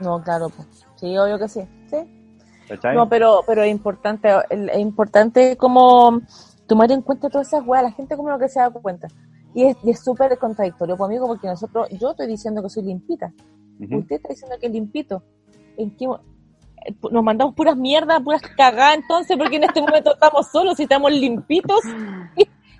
no, 0.00 0.22
claro, 0.22 0.48
pues. 0.54 0.68
Sí, 0.96 1.16
obvio 1.16 1.38
que 1.38 1.48
sí. 1.48 1.60
Sí. 1.90 1.96
¿Cachai? 2.68 2.94
No, 2.94 3.08
pero, 3.08 3.40
pero 3.46 3.62
es 3.62 3.70
importante, 3.70 4.28
es 4.50 4.78
importante 4.78 5.56
como 5.56 6.20
tomar 6.66 6.90
en 6.92 7.00
cuenta 7.00 7.30
todas 7.30 7.46
esas 7.48 7.66
weas, 7.66 7.82
la 7.84 7.92
gente 7.92 8.14
como 8.16 8.28
lo 8.28 8.38
que 8.38 8.48
se 8.48 8.60
da 8.60 8.68
cuenta. 8.70 9.08
Y 9.54 9.64
es 9.64 9.76
y 9.82 9.90
es 9.90 10.04
súper 10.04 10.36
contradictorio 10.38 10.98
conmigo 10.98 11.26
porque 11.26 11.46
nosotros, 11.46 11.88
yo 11.98 12.10
estoy 12.10 12.26
diciendo 12.26 12.62
que 12.62 12.68
soy 12.68 12.82
limpita, 12.82 13.32
Ujú. 13.80 13.98
usted 14.00 14.16
está 14.16 14.28
diciendo 14.28 14.56
que 14.60 14.66
es 14.66 14.72
limpito. 14.72 15.22
¿En 15.78 15.96
qué 15.96 16.06
mo- 16.08 16.20
eh, 16.84 16.94
nos 17.10 17.22
mandamos 17.24 17.54
puras 17.54 17.76
mierdas, 17.76 18.20
puras 18.22 18.42
cagadas 18.54 18.96
entonces, 18.96 19.34
porque 19.38 19.56
en 19.56 19.64
este 19.64 19.80
momento 19.80 20.12
estamos 20.12 20.46
solos 20.48 20.78
y 20.78 20.82
estamos 20.82 21.10
limpitos 21.10 21.80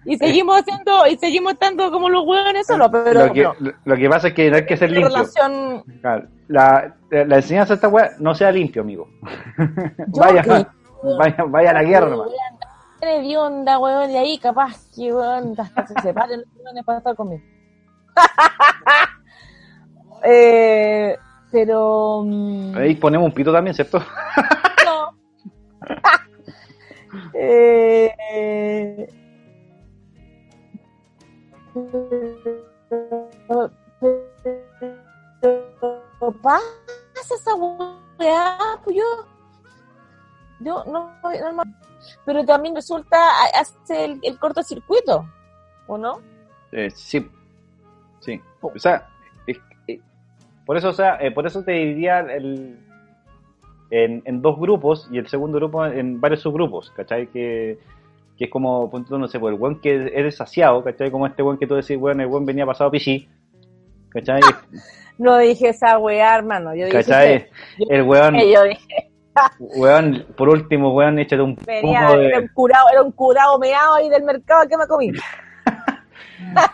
y, 0.06 0.14
y 0.14 0.18
seguimos 0.18 0.60
haciendo, 0.60 1.06
y 1.06 1.16
seguimos 1.18 1.52
estando 1.54 1.90
como 1.90 2.08
los 2.08 2.24
hueones 2.26 2.66
solos, 2.66 2.88
pero 2.92 3.26
lo, 3.26 3.32
que, 3.32 3.42
no, 3.42 3.54
lo- 3.60 3.72
lo 3.84 3.96
que 3.96 4.08
pasa 4.08 4.28
es 4.28 4.34
que 4.34 4.50
no 4.50 4.56
hay 4.56 4.66
que 4.66 4.76
ser 4.76 4.90
limpio. 4.90 5.08
relación, 5.08 5.82
Claro, 6.00 6.28
La, 6.48 6.94
la 7.10 7.36
enseñanza 7.36 7.74
de 7.74 7.76
esta 7.76 7.88
weá, 7.88 8.10
no 8.18 8.34
sea 8.34 8.50
limpio, 8.52 8.82
amigo. 8.82 9.08
Vaya, 10.08 10.42
vaya, 11.18 11.44
vaya 11.48 11.70
a 11.70 11.74
la 11.74 11.82
guerra 11.82 12.08
nomás. 12.10 12.28
de 13.00 13.36
onda, 13.38 13.78
weón, 13.78 14.10
y 14.10 14.16
ahí 14.16 14.38
capaz 14.38 14.88
que 14.94 15.12
weón, 15.12 15.54
hasta 15.58 15.86
se 15.86 15.94
separen 16.00 16.40
los 16.40 16.48
weones 16.64 16.84
para 16.84 16.98
estar 16.98 17.16
conmigo. 17.16 17.42
eh, 20.24 21.16
pero 21.52 22.22
mm, 22.24 22.76
Ahí 22.76 22.94
ponemos 22.96 23.26
un 23.26 23.32
pito 23.34 23.52
también, 23.52 23.74
¿cierto? 23.74 24.02
no. 24.84 25.16
eh, 27.34 29.06
pero, 33.48 33.70
pero 35.40 36.32
pasa 36.42 36.64
esa 37.34 37.54
weá, 37.54 38.58
pues 38.84 38.96
yo, 38.96 39.04
yo 40.60 40.84
no, 40.86 41.10
pero 42.24 42.44
también 42.44 42.74
resulta 42.74 43.16
hace 43.58 44.04
el, 44.04 44.20
el 44.22 44.38
cortocircuito, 44.38 45.26
¿o 45.86 45.98
no? 45.98 46.20
Eh, 46.72 46.90
sí. 46.90 47.28
Sí. 48.20 48.40
O 48.60 48.78
sea, 48.78 49.08
es- 49.46 49.60
por 50.64 50.76
eso, 50.76 50.88
o 50.88 50.92
sea, 50.92 51.16
eh, 51.20 51.30
por 51.30 51.46
eso 51.46 51.62
te 51.62 51.72
diría 51.72 52.20
el, 52.20 52.78
en, 53.90 54.22
en 54.24 54.42
dos 54.42 54.58
grupos 54.58 55.08
y 55.12 55.18
el 55.18 55.28
segundo 55.28 55.58
grupo 55.58 55.86
en 55.86 56.20
varios 56.20 56.40
subgrupos, 56.40 56.90
¿cachai? 56.90 57.28
Que, 57.28 57.78
que 58.36 58.44
es 58.44 58.50
como, 58.50 58.90
tú, 59.08 59.18
no 59.18 59.28
sé, 59.28 59.40
pues 59.40 59.52
el 59.52 59.58
buen 59.58 59.80
que 59.80 60.10
es 60.14 60.24
desasiado, 60.24 60.84
¿cachai? 60.84 61.10
Como 61.10 61.26
este 61.26 61.42
buen 61.42 61.58
que 61.58 61.66
tú 61.66 61.74
decís, 61.74 61.98
bueno, 61.98 62.22
el 62.22 62.28
buen 62.28 62.44
venía 62.44 62.66
pasado 62.66 62.90
pichí, 62.90 63.28
¿cachai? 64.10 64.40
No 65.18 65.38
dije 65.38 65.70
esa 65.70 65.96
weá, 65.96 66.36
hermano, 66.36 66.74
yo 66.74 66.84
dije 66.84 66.98
¿cachai? 66.98 67.48
El 67.88 68.02
weón, 68.02 68.34
que 68.34 68.52
yo 68.52 68.64
dije, 68.64 69.10
weón, 69.58 70.26
por 70.36 70.50
último, 70.50 70.94
weón, 70.94 71.18
échate 71.18 71.40
un 71.40 71.56
venía, 71.56 72.08
poco 72.08 72.20
era 72.20 72.38
un 72.38 72.44
de... 72.44 72.52
curado, 72.52 72.86
era 72.92 73.02
un 73.02 73.12
curado 73.12 73.58
meado 73.58 73.94
ahí 73.94 74.10
del 74.10 74.24
mercado 74.24 74.68
que 74.68 74.76
me 74.76 74.86
comí. 74.86 75.12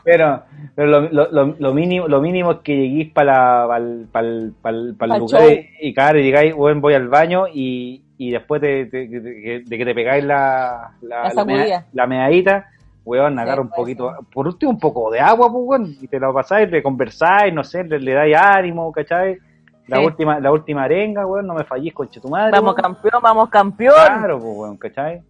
Pero, 0.05 0.43
pero 0.75 0.89
lo, 0.89 1.29
lo, 1.31 1.55
lo, 1.59 1.75
mínimo, 1.75 2.09
lo 2.09 2.21
mínimo 2.21 2.53
es 2.53 2.59
que 2.59 2.77
lleguéis 2.77 3.13
para 3.13 3.65
el 3.77 4.07
pa'l- 4.13 4.53
pa'l- 4.63 4.95
pa'l 4.97 5.09
Pa'l 5.11 5.19
lugar 5.19 5.43
y, 5.53 5.89
y 5.89 5.95
claro, 5.95 6.19
y 6.19 6.23
digáis, 6.23 6.55
bueno, 6.55 6.81
voy 6.81 6.95
al 6.95 7.09
baño 7.09 7.45
y, 7.53 8.03
y 8.19 8.31
después 8.31 8.61
de, 8.61 8.87
de- 8.87 9.09
de- 9.09 9.61
de- 9.67 9.79
que 9.79 9.85
te 9.85 9.95
pegáis 9.95 10.25
la, 10.25 10.93
la, 11.03 11.33
La 11.35 11.45
mea- 11.45 11.87
la 11.93 12.07
meadita, 12.07 12.67
weón, 13.05 13.39
agarra 13.39 13.61
un 13.63 13.69
puede 13.69 13.95
poquito, 13.97 14.15
por 14.33 14.47
último 14.47 14.73
un 14.73 14.79
poco 14.79 15.11
de 15.11 15.21
agua, 15.21 15.51
pues, 15.51 15.65
weón, 15.65 15.97
y 16.01 16.07
te 16.09 16.19
lo 16.21 16.33
pasáis, 16.33 16.71
le 16.71 16.83
conversáis, 16.83 17.53
no 17.53 17.65
sé, 17.65 17.85
le, 17.85 17.99
le 17.99 18.13
dais 18.13 18.37
ánimo, 18.37 18.91
¿cachai? 18.93 19.39
La 19.89 19.99
Sí. 19.99 20.05
última, 20.07 20.39
la 20.39 20.53
última 20.53 20.85
arenga, 20.85 21.27
weón, 21.27 21.47
no 21.47 21.55
me 21.55 21.65
fallís 21.65 21.93
con 21.93 22.09
tu 22.09 22.29
madre. 22.29 22.53
Vamos 22.53 22.75
weón. 22.75 22.83
campeón, 22.95 23.21
vamos 23.23 23.49
campeón. 23.51 23.95
Claro, 23.97 24.39
pues, 24.39 24.57
weón, 24.57 24.77
¿cachai? 24.77 25.21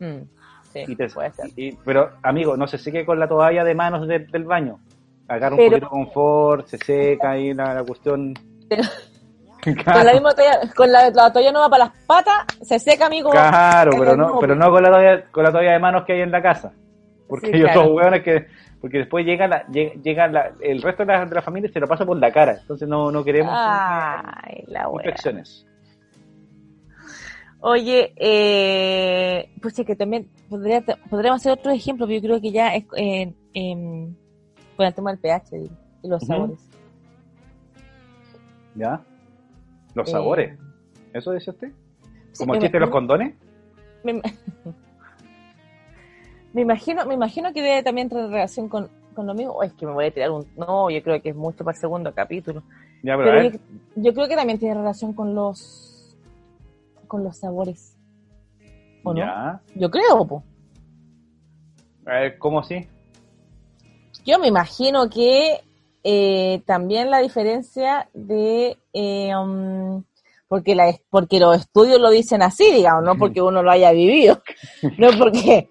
Mm, 0.00 0.22
sí, 0.72 0.84
Y 0.88 0.96
te- 0.96 1.08
puede 1.08 1.30
ser. 1.32 1.46
y- 1.56 1.72
pero, 1.84 2.10
amigo, 2.22 2.56
no 2.56 2.66
se 2.66 2.78
seque 2.78 3.04
con 3.04 3.18
la 3.18 3.28
toalla 3.28 3.64
de 3.64 3.74
manos 3.74 4.06
del, 4.08 4.26
del 4.30 4.44
baño. 4.44 4.78
Agarra 5.28 5.54
un 5.54 5.58
Pero- 5.58 5.70
poquito 5.70 5.86
de 5.86 5.90
confort, 5.90 6.66
se 6.66 6.78
seca 6.78 7.30
ahí 7.32 7.54
la, 7.54 7.74
la 7.74 7.84
cuestión. 7.84 8.34
Pero- 8.68 8.82
Claro, 9.62 9.92
Con 9.98 10.06
la 10.06 10.12
misma 10.14 10.32
toalla, 10.32 10.60
con 10.74 10.90
la, 10.90 11.10
la 11.10 11.32
toalla 11.32 11.52
nueva 11.52 11.70
para 11.70 11.84
las 11.84 11.92
patas, 12.04 12.34
se 12.62 12.80
seca, 12.80 13.06
amigo. 13.06 13.30
claro, 13.30 13.92
pero 13.96 14.16
no, 14.16 14.38
pero 14.40 14.56
no 14.56 14.70
con 14.72 14.82
la 14.82 14.90
toalla, 14.90 15.24
con 15.30 15.44
la 15.44 15.52
toalla 15.52 15.72
de 15.74 15.78
manos 15.78 16.02
que 16.04 16.14
hay 16.14 16.20
en 16.22 16.32
la 16.32 16.42
casa. 16.42 16.72
Porque 17.28 17.46
Sí, 17.46 17.52
ellos 17.58 17.70
claro. 17.70 17.84
son 17.84 17.94
hueones 17.96 18.22
que, 18.24 18.46
porque 18.80 18.98
después 18.98 19.24
llega 19.24 19.46
la, 19.46 19.64
llega, 19.68 19.94
llega 20.02 20.26
la, 20.26 20.50
el 20.60 20.82
resto 20.82 21.04
de 21.06 21.12
la, 21.12 21.24
de 21.26 21.34
la 21.36 21.42
familia 21.42 21.70
y 21.70 21.72
se 21.72 21.78
lo 21.78 21.86
pasa 21.86 22.04
por 22.04 22.16
la 22.18 22.32
cara. 22.32 22.56
Entonces 22.60 22.88
no, 22.88 23.12
no 23.12 23.22
queremos 23.22 23.54
Ay, 23.56 24.64
la 24.66 24.88
infecciones. 24.92 25.64
Oye, 27.64 28.12
eh, 28.16 29.48
pues 29.62 29.74
sí 29.74 29.84
que 29.84 29.94
también 29.94 30.28
podría, 30.48 30.82
podríamos 31.08 31.40
hacer 31.40 31.52
otro 31.52 31.70
ejemplo, 31.70 32.06
pero 32.06 32.18
yo 32.18 32.22
creo 32.28 32.40
que 32.40 32.50
ya 32.50 32.74
es 32.74 32.84
eh, 32.96 33.32
em, 33.54 34.12
con 34.76 34.84
el 34.86 34.92
tema 34.94 35.10
del 35.12 35.20
pH 35.20 35.56
digo, 35.56 35.74
y 36.02 36.08
los 36.08 36.22
sabores. 36.26 36.58
¿Ya? 38.74 39.00
Los 39.94 40.08
Eh, 40.08 40.10
sabores. 40.12 40.58
¿Eso 41.12 41.30
dice 41.32 41.50
usted? 41.50 41.68
Sí, 42.32 42.38
¿Como 42.38 42.54
el 42.54 42.58
me- 42.58 42.64
chiste 42.64 42.76
de 42.78 42.80
los 42.80 42.90
condones? 42.90 43.34
me, 44.02 44.14
me 46.52 46.62
imagino, 46.62 47.06
me 47.06 47.14
imagino 47.14 47.52
que 47.52 47.62
debe 47.62 47.84
también 47.84 48.08
tener 48.08 48.28
relación 48.28 48.68
con, 48.68 48.88
con 49.14 49.24
lo 49.26 49.34
mismo. 49.34 49.52
Oh, 49.52 49.62
es 49.62 49.72
que 49.74 49.86
me 49.86 49.92
voy 49.92 50.06
a 50.06 50.10
tirar 50.10 50.32
un. 50.32 50.44
No, 50.56 50.90
yo 50.90 51.00
creo 51.00 51.22
que 51.22 51.28
es 51.28 51.36
mucho 51.36 51.64
para 51.64 51.76
el 51.76 51.80
segundo 51.80 52.12
capítulo. 52.12 52.64
Ya, 53.04 53.16
pero, 53.16 53.56
yo 53.96 54.14
creo 54.14 54.26
que 54.26 54.34
también 54.36 54.58
tiene 54.58 54.74
relación 54.74 55.12
con 55.12 55.32
los 55.34 55.91
con 57.12 57.22
los 57.22 57.36
sabores. 57.36 57.98
¿O 59.04 59.12
no? 59.12 59.18
ya. 59.20 59.60
Yo 59.74 59.90
creo, 59.90 60.26
po. 60.26 60.42
A 62.06 62.20
ver, 62.20 62.38
¿cómo 62.38 62.60
así? 62.60 62.88
Yo 64.24 64.38
me 64.38 64.48
imagino 64.48 65.10
que 65.10 65.60
eh, 66.04 66.62
también 66.64 67.10
la 67.10 67.18
diferencia 67.18 68.08
de 68.14 68.78
eh, 68.94 69.36
um, 69.36 70.02
porque 70.48 70.74
la 70.74 70.94
porque 71.10 71.38
los 71.38 71.58
estudios 71.58 72.00
lo 72.00 72.08
dicen 72.08 72.40
así, 72.40 72.72
digamos, 72.72 73.04
no 73.04 73.18
porque 73.18 73.42
uno 73.42 73.62
lo 73.62 73.70
haya 73.70 73.92
vivido, 73.92 74.42
no 74.96 75.08
porque 75.18 75.68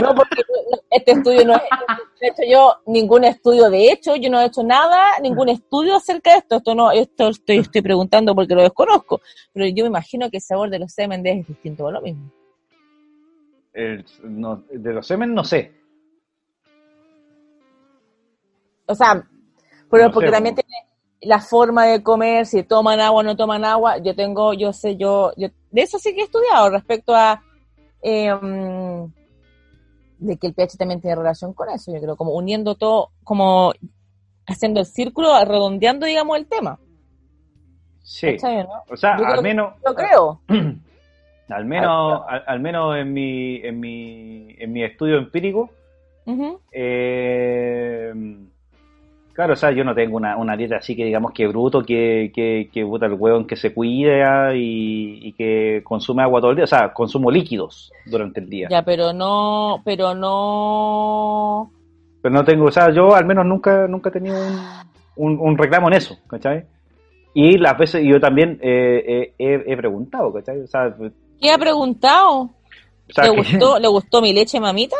no 0.00 0.14
porque 0.14 0.42
este 0.90 1.12
estudio 1.12 1.44
no 1.44 1.54
es 1.54 1.62
no 1.70 2.06
he 2.20 2.28
hecho 2.28 2.42
yo 2.50 2.76
ningún 2.86 3.24
estudio 3.24 3.70
de 3.70 3.92
hecho, 3.92 4.16
yo 4.16 4.30
no 4.30 4.40
he 4.40 4.46
hecho 4.46 4.62
nada, 4.62 5.18
ningún 5.22 5.48
estudio 5.48 5.96
acerca 5.96 6.32
de 6.32 6.38
esto, 6.38 6.56
esto 6.56 6.74
no, 6.74 6.90
esto 6.90 7.28
estoy, 7.28 7.58
estoy 7.58 7.82
preguntando 7.82 8.34
porque 8.34 8.54
lo 8.54 8.62
desconozco, 8.62 9.20
pero 9.52 9.66
yo 9.66 9.84
me 9.84 9.88
imagino 9.88 10.30
que 10.30 10.38
el 10.38 10.42
sabor 10.42 10.70
de 10.70 10.78
los 10.78 10.92
semen 10.92 11.26
es 11.26 11.46
distinto 11.46 11.86
a 11.88 11.92
lo 11.92 12.00
mismo. 12.00 12.30
El- 13.72 14.04
no, 14.24 14.64
de 14.70 14.92
los 14.92 15.06
semen 15.06 15.34
no 15.34 15.44
sé. 15.44 15.72
O 18.86 18.94
sea, 18.94 19.22
pero 19.90 20.04
No 20.04 20.12
porque 20.12 20.28
sé, 20.28 20.32
también 20.32 20.54
tiene 20.54 20.88
la 21.20 21.40
forma 21.40 21.86
de 21.86 22.02
comer, 22.02 22.46
si 22.46 22.62
toman 22.62 23.00
agua 23.00 23.20
o 23.20 23.22
no 23.22 23.36
toman 23.36 23.64
agua. 23.64 23.98
Yo 23.98 24.14
tengo, 24.14 24.54
yo 24.54 24.72
sé, 24.72 24.96
yo, 24.96 25.32
yo 25.36 25.48
de 25.70 25.82
eso 25.82 25.98
sí 25.98 26.14
que 26.14 26.22
he 26.22 26.24
estudiado 26.24 26.70
respecto 26.70 27.14
a 27.14 27.42
eh, 28.02 28.30
de 30.18 30.36
que 30.36 30.46
el 30.48 30.54
pH 30.54 30.76
también 30.78 31.00
tiene 31.00 31.16
relación 31.16 31.52
con 31.52 31.68
eso. 31.70 31.92
Yo 31.92 32.00
creo, 32.00 32.16
como 32.16 32.32
uniendo 32.32 32.74
todo, 32.74 33.10
como 33.24 33.72
haciendo 34.46 34.80
el 34.80 34.86
círculo, 34.86 35.32
redondeando, 35.44 36.06
digamos, 36.06 36.36
el 36.38 36.46
tema. 36.46 36.78
Sí. 38.02 38.36
O 38.88 38.96
sea, 38.96 39.18
Yo 39.18 39.26
al 39.26 39.42
menos. 39.42 39.74
Yo 39.86 39.94
creo. 39.94 40.40
Al 41.50 41.64
menos, 41.64 42.24
al, 42.28 42.44
al 42.46 42.60
menos 42.60 42.94
en 42.98 43.10
mi, 43.14 43.56
en 43.64 43.80
mi, 43.80 44.54
en 44.58 44.70
mi 44.70 44.84
estudio 44.84 45.16
empírico, 45.16 45.70
Ujú. 46.26 46.60
eh, 46.70 48.12
claro, 49.38 49.52
o 49.52 49.56
sea, 49.56 49.70
yo 49.70 49.84
no 49.84 49.94
tengo 49.94 50.16
una, 50.16 50.36
una 50.36 50.56
dieta 50.56 50.78
así 50.78 50.96
que 50.96 51.04
digamos 51.04 51.30
que 51.30 51.46
bruto, 51.46 51.84
que, 51.84 52.32
que, 52.34 52.68
que 52.72 52.84
puta 52.84 53.06
el 53.06 53.12
hueón 53.12 53.46
que 53.46 53.54
se 53.54 53.72
cuida 53.72 54.52
y, 54.56 55.20
y 55.28 55.32
que 55.34 55.80
consume 55.84 56.24
agua 56.24 56.40
todo 56.40 56.50
el 56.50 56.56
día, 56.56 56.64
o 56.64 56.66
sea, 56.66 56.92
consumo 56.92 57.30
líquidos 57.30 57.92
durante 58.04 58.40
el 58.40 58.50
día. 58.50 58.66
Ya, 58.68 58.82
pero 58.82 59.12
no, 59.12 59.80
pero 59.84 60.12
no. 60.12 61.70
Pero 62.20 62.34
no 62.34 62.44
tengo, 62.44 62.64
o 62.66 62.72
sea, 62.72 62.90
yo 62.92 63.14
al 63.14 63.26
menos 63.26 63.46
nunca, 63.46 63.86
nunca 63.86 64.08
he 64.08 64.12
tenido 64.12 64.36
un, 64.36 64.58
un, 65.16 65.38
un 65.50 65.56
reclamo 65.56 65.86
en 65.86 65.94
eso, 65.94 66.18
¿cachai? 66.26 66.64
Y 67.32 67.58
las 67.58 67.78
veces, 67.78 68.02
yo 68.04 68.18
también 68.18 68.58
eh, 68.60 69.04
eh, 69.06 69.34
he, 69.38 69.72
he 69.72 69.76
preguntado, 69.76 70.32
¿cachai? 70.32 70.60
O 70.62 70.66
sea, 70.66 70.92
¿Qué 71.40 71.50
ha 71.52 71.58
preguntado? 71.58 72.40
o 72.40 72.50
sea, 73.10 73.24
¿Le 73.26 73.30
que- 73.30 73.36
gustó, 73.36 73.78
¿Le 73.78 73.86
gustó 73.86 74.20
mi 74.20 74.32
leche, 74.32 74.58
mamita? 74.58 74.96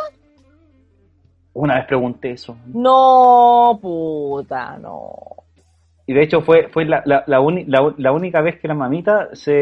Una 1.62 1.74
vez 1.76 1.86
pregunté 1.86 2.30
eso. 2.32 2.56
No, 2.66 3.78
puta, 3.80 4.76
no. 4.78 5.12
Y 6.06 6.14
de 6.14 6.22
hecho 6.22 6.40
fue, 6.40 6.68
fue 6.68 6.84
la, 6.86 7.02
la, 7.04 7.24
la, 7.26 7.40
uni- 7.40 7.64
la- 7.66 8.12
única 8.12 8.40
vez 8.40 8.58
que 8.58 8.68
la 8.68 8.74
mamita 8.74 9.28
se, 9.34 9.52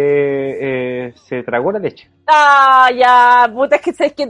eh, 1.08 1.12
se 1.16 1.42
tragó 1.42 1.72
la 1.72 1.80
leche. 1.80 2.08
Ah, 2.26 2.88
ya, 2.96 3.50
puta, 3.52 3.76
es 3.76 3.82
que 3.82 3.92
sabes 3.92 4.12
que 4.12 4.28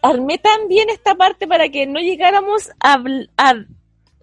armé 0.00 0.38
tan 0.38 0.66
bien 0.68 0.88
esta 0.88 1.14
parte 1.14 1.46
para 1.46 1.68
que 1.68 1.86
no 1.86 2.00
llegáramos 2.00 2.70
a, 2.80 2.96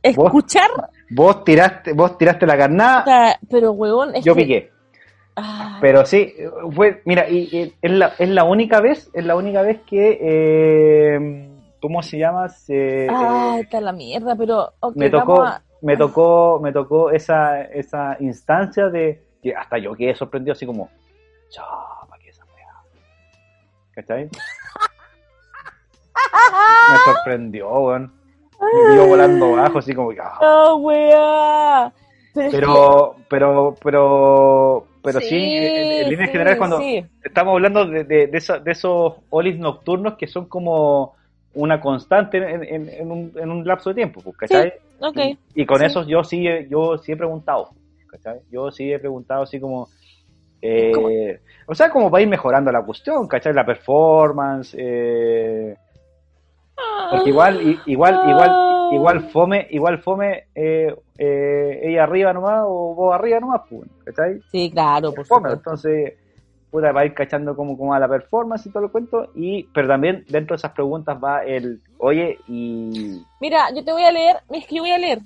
escuchar. 0.02 0.70
Vos 1.12 1.44
tiraste, 1.44 1.94
vos 1.94 2.18
tiraste 2.18 2.48
la 2.48 2.58
carnada, 2.58 3.38
Pero, 3.50 3.74
huevón, 3.74 4.16
es 4.16 4.24
yo 4.26 4.34
que- 4.34 4.42
piqué. 4.42 4.72
Ah, 5.42 5.78
Pero 5.80 6.06
sí, 6.06 6.34
fue, 6.74 7.02
mira, 7.06 7.30
y, 7.30 7.48
y 7.52 7.74
es, 7.82 7.92
la, 7.92 8.14
es 8.20 8.28
la 8.28 8.44
única 8.44 8.82
vez, 8.82 9.10
es 9.14 9.24
la 9.24 9.38
única 9.38 9.62
vez 9.62 9.80
que, 9.88 10.18
eh, 10.22 11.49
¿cómo 11.82 12.02
se 12.04 12.18
llama? 12.18 12.50
Se, 12.50 13.08
ah, 13.10 13.54
eh, 13.58 13.60
está 13.62 13.82
la 13.82 13.92
mierda, 13.92 14.36
pero 14.36 14.74
me 14.96 15.10
tocó, 15.10 15.42
a- 15.44 15.62
me 15.82 15.96
tocó, 15.98 16.60
me 16.62 16.72
tocó 16.72 17.12
esa, 17.12 17.62
esa 17.64 18.18
instancia 18.20 18.90
de 18.90 19.24
que 19.42 19.56
hasta 19.56 19.78
yo 19.78 19.96
quedé 19.96 20.14
sorprendido 20.16 20.54
así 20.54 20.66
como, 20.66 20.90
chapa, 21.50 22.18
que 22.22 22.30
esa. 22.30 22.44
¿Cachai? 23.94 24.30
Me 26.90 26.98
sorprendió, 27.06 27.70
weón. 27.70 28.14
Me 28.62 28.94
vio 28.94 29.08
volando 29.08 29.52
bajo, 29.52 29.80
así 29.80 29.94
como 29.96 30.12
ah. 30.22 30.38
¡Ah, 30.42 30.76
weá! 30.76 31.94
Pero, 32.34 32.52
Pero, 32.52 33.16
pero, 33.30 33.76
pero, 33.82 34.86
pero 35.04 35.22
sí, 35.22 35.28
Sí, 35.30 35.36
en, 35.36 35.92
en 36.04 36.10
líneas 36.10 36.28
sí, 36.28 36.32
generales 36.32 36.58
cuando 36.58 36.78
sí. 36.80 37.06
estamos 37.24 37.54
hablando 37.54 37.86
de, 37.86 38.04
de, 38.04 38.28
de, 38.28 38.38
esa- 38.38 38.60
de 38.60 38.72
esos 38.72 39.16
olis 39.30 39.58
nocturnos 39.58 40.16
que 40.18 40.28
son 40.28 40.46
como 40.48 41.16
una 41.62 41.80
constante 41.82 42.38
en, 42.38 42.64
en, 42.64 42.90
en 42.90 43.12
un, 43.12 43.32
en 43.36 43.50
un 43.52 43.66
lapso 43.66 43.90
de 43.90 43.96
tiempo, 43.96 44.22
pues, 44.22 44.38
¿cachai? 44.38 44.74
Y, 45.54 45.62
y 45.62 45.66
con 45.66 45.80
sí. 45.80 45.86
eso 45.86 46.04
yo 46.06 46.24
sí, 46.24 46.46
yo 46.70 46.98
sí 46.98 47.12
he 47.12 47.18
preguntado, 47.18 47.70
¿cachai? 48.08 48.40
Yo 48.52 48.72
sí 48.72 48.92
he 48.92 49.00
preguntado 49.00 49.44
así 49.44 49.60
como, 49.60 49.88
eh, 50.62 51.40
o 51.68 51.74
sea, 51.76 51.90
como 51.90 52.10
para 52.12 52.22
ir 52.24 52.28
mejorando 52.30 52.72
la 52.72 52.84
cuestión, 52.84 53.28
¿cachai? 53.28 53.54
La 53.54 53.66
performance, 53.66 54.76
eh, 54.78 55.76
porque 57.12 57.30
igual, 57.30 57.60
igual, 57.86 58.16
Ah. 58.16 58.30
igual, 58.30 58.94
igual 58.94 59.30
fome, 59.32 59.68
igual 59.72 60.00
fome, 60.00 60.46
eh, 60.56 60.94
eh, 61.18 61.80
ella 61.84 62.04
arriba 62.04 62.34
nomás 62.34 62.64
o 62.66 62.96
vos 62.96 63.14
arriba 63.14 63.40
nomás, 63.40 63.62
pues, 63.70 63.90
¿cachai? 64.06 64.40
Sí, 64.52 64.70
claro, 64.72 65.14
por 65.14 65.26
Fome, 65.26 65.50
supuesto. 65.50 65.58
entonces, 65.58 66.14
puta, 66.70 66.92
va 66.92 67.02
a 67.02 67.06
ir 67.06 67.14
cachando 67.14 67.56
como, 67.56 67.78
como 67.78 67.94
a 67.94 68.00
la 68.00 68.08
performance 68.08 68.66
y 68.66 68.72
todo 68.72 68.86
el 68.86 68.92
cuento, 68.92 69.32
y, 69.36 69.64
pero 69.74 69.88
también 69.88 70.24
dentro 70.30 70.56
de 70.56 70.60
esas 70.60 70.72
preguntas 70.72 71.18
va 71.24 71.44
el, 71.44 71.82
oye, 71.98 72.38
y, 72.48 73.22
Mira, 73.42 73.70
yo 73.76 73.84
te 73.84 73.92
voy 73.92 74.04
a 74.04 74.12
leer, 74.12 74.38
es 74.52 74.68
que 74.68 74.76
yo 74.76 74.84
voy 74.84 74.92
a 74.92 74.98
leer. 74.98 75.20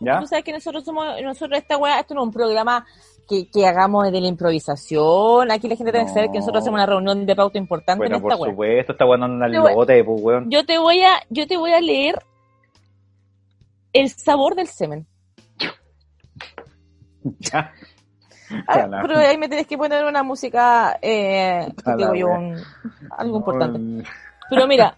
¿ya? 0.00 0.18
Tú 0.20 0.26
sabes 0.26 0.44
que 0.44 0.52
nosotros 0.52 0.84
somos, 0.84 1.06
nosotros 1.22 1.58
esta 1.58 1.76
weá, 1.76 2.00
esto 2.00 2.14
no 2.14 2.22
es 2.22 2.26
un 2.26 2.32
programa 2.32 2.86
que, 3.28 3.48
que 3.48 3.66
hagamos 3.66 4.04
desde 4.06 4.20
la 4.20 4.28
improvisación. 4.28 5.50
Aquí 5.50 5.68
la 5.68 5.76
gente 5.76 5.92
tiene 5.92 6.06
que 6.06 6.12
saber 6.12 6.30
que 6.30 6.38
nosotros 6.38 6.62
hacemos 6.62 6.78
una 6.78 6.86
reunión 6.86 7.26
de 7.26 7.36
pauta 7.36 7.58
importante 7.58 7.98
Bueno, 7.98 8.16
en 8.16 8.22
por 8.22 8.32
esta 8.32 8.42
weá. 8.42 8.50
supuesto, 8.50 8.92
está 8.92 9.04
bueno 9.04 9.26
en 9.26 9.42
el 9.42 9.52
lote, 9.52 10.04
pues, 10.04 10.20
weón. 10.20 10.50
Yo 10.50 10.66
te 10.66 10.78
voy 10.78 11.00
a, 11.02 11.20
yo 11.28 11.46
te 11.46 11.56
voy 11.56 11.72
a 11.72 11.80
leer 11.80 12.16
el 13.92 14.08
sabor 14.10 14.54
del 14.54 14.66
semen. 14.66 15.06
Ya. 17.38 17.74
Ah, 18.66 18.88
pero 19.02 19.18
ahí 19.18 19.36
me 19.38 19.48
tienes 19.48 19.66
que 19.66 19.78
poner 19.78 20.04
una 20.04 20.22
música, 20.22 20.98
eh, 21.02 21.68
digo 21.96 22.14
yo, 22.14 22.28
un- 22.28 22.56
algo 23.16 23.36
importante. 23.38 23.78
Pero 24.50 24.66
mira, 24.66 24.96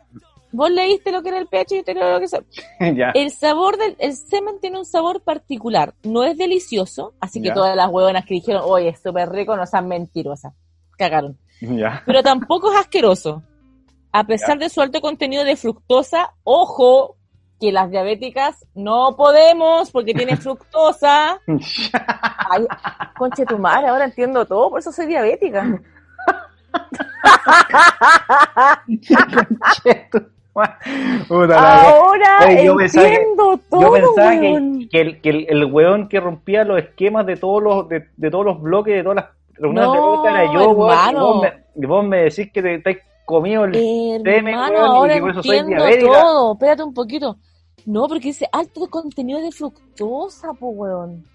vos 0.51 0.70
leíste 0.70 1.12
lo 1.12 1.23
que 1.23 1.29
era 1.29 1.39
el 1.39 1.47
pH 1.47 1.74
y 1.74 1.77
yo 1.79 1.85
te 1.85 1.93
leo 1.95 2.19
lo 2.19 2.20
que 2.20 2.27
ya. 2.97 3.11
El 3.15 3.31
sabor 3.31 3.77
del 3.77 3.95
el 3.99 4.15
semen 4.16 4.59
tiene 4.61 4.79
un 4.79 4.87
sabor 4.87 5.20
particular. 5.23 5.93
No 6.05 6.24
es 6.24 6.39
delicioso, 6.39 7.12
así 7.20 7.43
que 7.43 7.49
Ya. 7.49 7.55
todas 7.55 7.77
las 7.77 7.89
huevonas 7.91 8.24
que 8.24 8.35
dijeron, 8.35 8.62
oye, 8.65 8.89
es 8.89 9.01
súper 9.03 9.29
rico, 9.31 9.55
no 9.57 9.66
sean 9.66 9.89
mentirosas. 9.89 10.55
Cagaron. 10.97 11.37
Ya. 11.61 12.03
Pero 12.07 12.23
tampoco 12.23 12.73
es 12.73 12.79
asqueroso. 12.79 13.43
A 14.12 14.24
pesar 14.24 14.59
de 14.59 14.69
su 14.69 14.81
alto 14.81 15.01
contenido 15.01 15.45
de 15.45 15.57
fructosa, 15.57 16.31
ojo, 16.45 17.16
que 17.62 17.70
las 17.70 17.93
diabéticas 17.93 18.66
no 18.74 19.14
podemos 19.16 19.89
porque 19.93 20.12
tiene 20.14 20.36
fructosa. 20.44 21.39
Ay, 22.51 22.66
conche 23.16 23.47
tu 23.47 23.56
madre, 23.56 23.86
ahora 23.86 24.06
entiendo 24.06 24.44
todo, 24.44 24.68
por 24.70 24.80
eso 24.80 24.90
soy 24.90 25.06
diabética. 25.06 25.64
Ahora 31.34 32.39
Oye, 32.47 32.64
yo 32.64 32.76
que- 32.76 32.84
entiendo 32.84 33.59
todo. 33.70 33.80
Yo 33.80 33.93
pensaba 33.93 34.30
weón. 34.40 34.78
que, 34.80 34.89
que 34.89 35.01
el, 35.01 35.20
que 35.20 35.30
el, 35.30 35.47
el 35.48 35.64
weón 35.66 36.09
que 36.09 36.20
rompía 36.20 36.64
los 36.64 36.78
esquemas 36.78 37.26
de 37.26 37.36
todos 37.36 37.62
los 37.62 37.89
de, 37.89 38.09
de 38.16 38.30
todos 38.30 38.44
los 38.44 38.60
bloques, 38.60 38.94
de 38.94 39.02
todas 39.02 39.16
las 39.16 39.26
reuniones 39.55 39.89
No, 39.89 40.22
de 40.22 40.30
era 40.30 40.52
yo, 40.52 40.70
weón, 40.70 41.10
y 41.10 41.14
vos 41.14 41.43
me, 41.43 41.52
y 41.76 41.86
vos 41.86 42.05
me 42.05 42.16
decís 42.24 42.51
que 42.52 42.62
te 42.62 42.74
estáis 42.76 42.98
comido 43.24 43.64
el 43.64 43.72
weón, 43.72 44.48
y 44.48 44.74
ahora 44.76 45.14
que 45.14 45.20
por 45.20 45.30
eso 45.30 45.43
soy 45.43 45.56
entiendo 45.59 45.84
diabética. 45.84 46.12
todo. 46.22 46.52
Espérate 46.55 46.82
un 46.82 46.94
poquito. 46.94 47.36
No, 47.86 48.06
porque 48.09 48.28
dice 48.28 48.48
alto 48.52 48.88
contenido 48.88 49.40
de 49.40 49.50
fructosa, 49.50 50.52
po, 50.54 50.68
weón. 50.68 51.26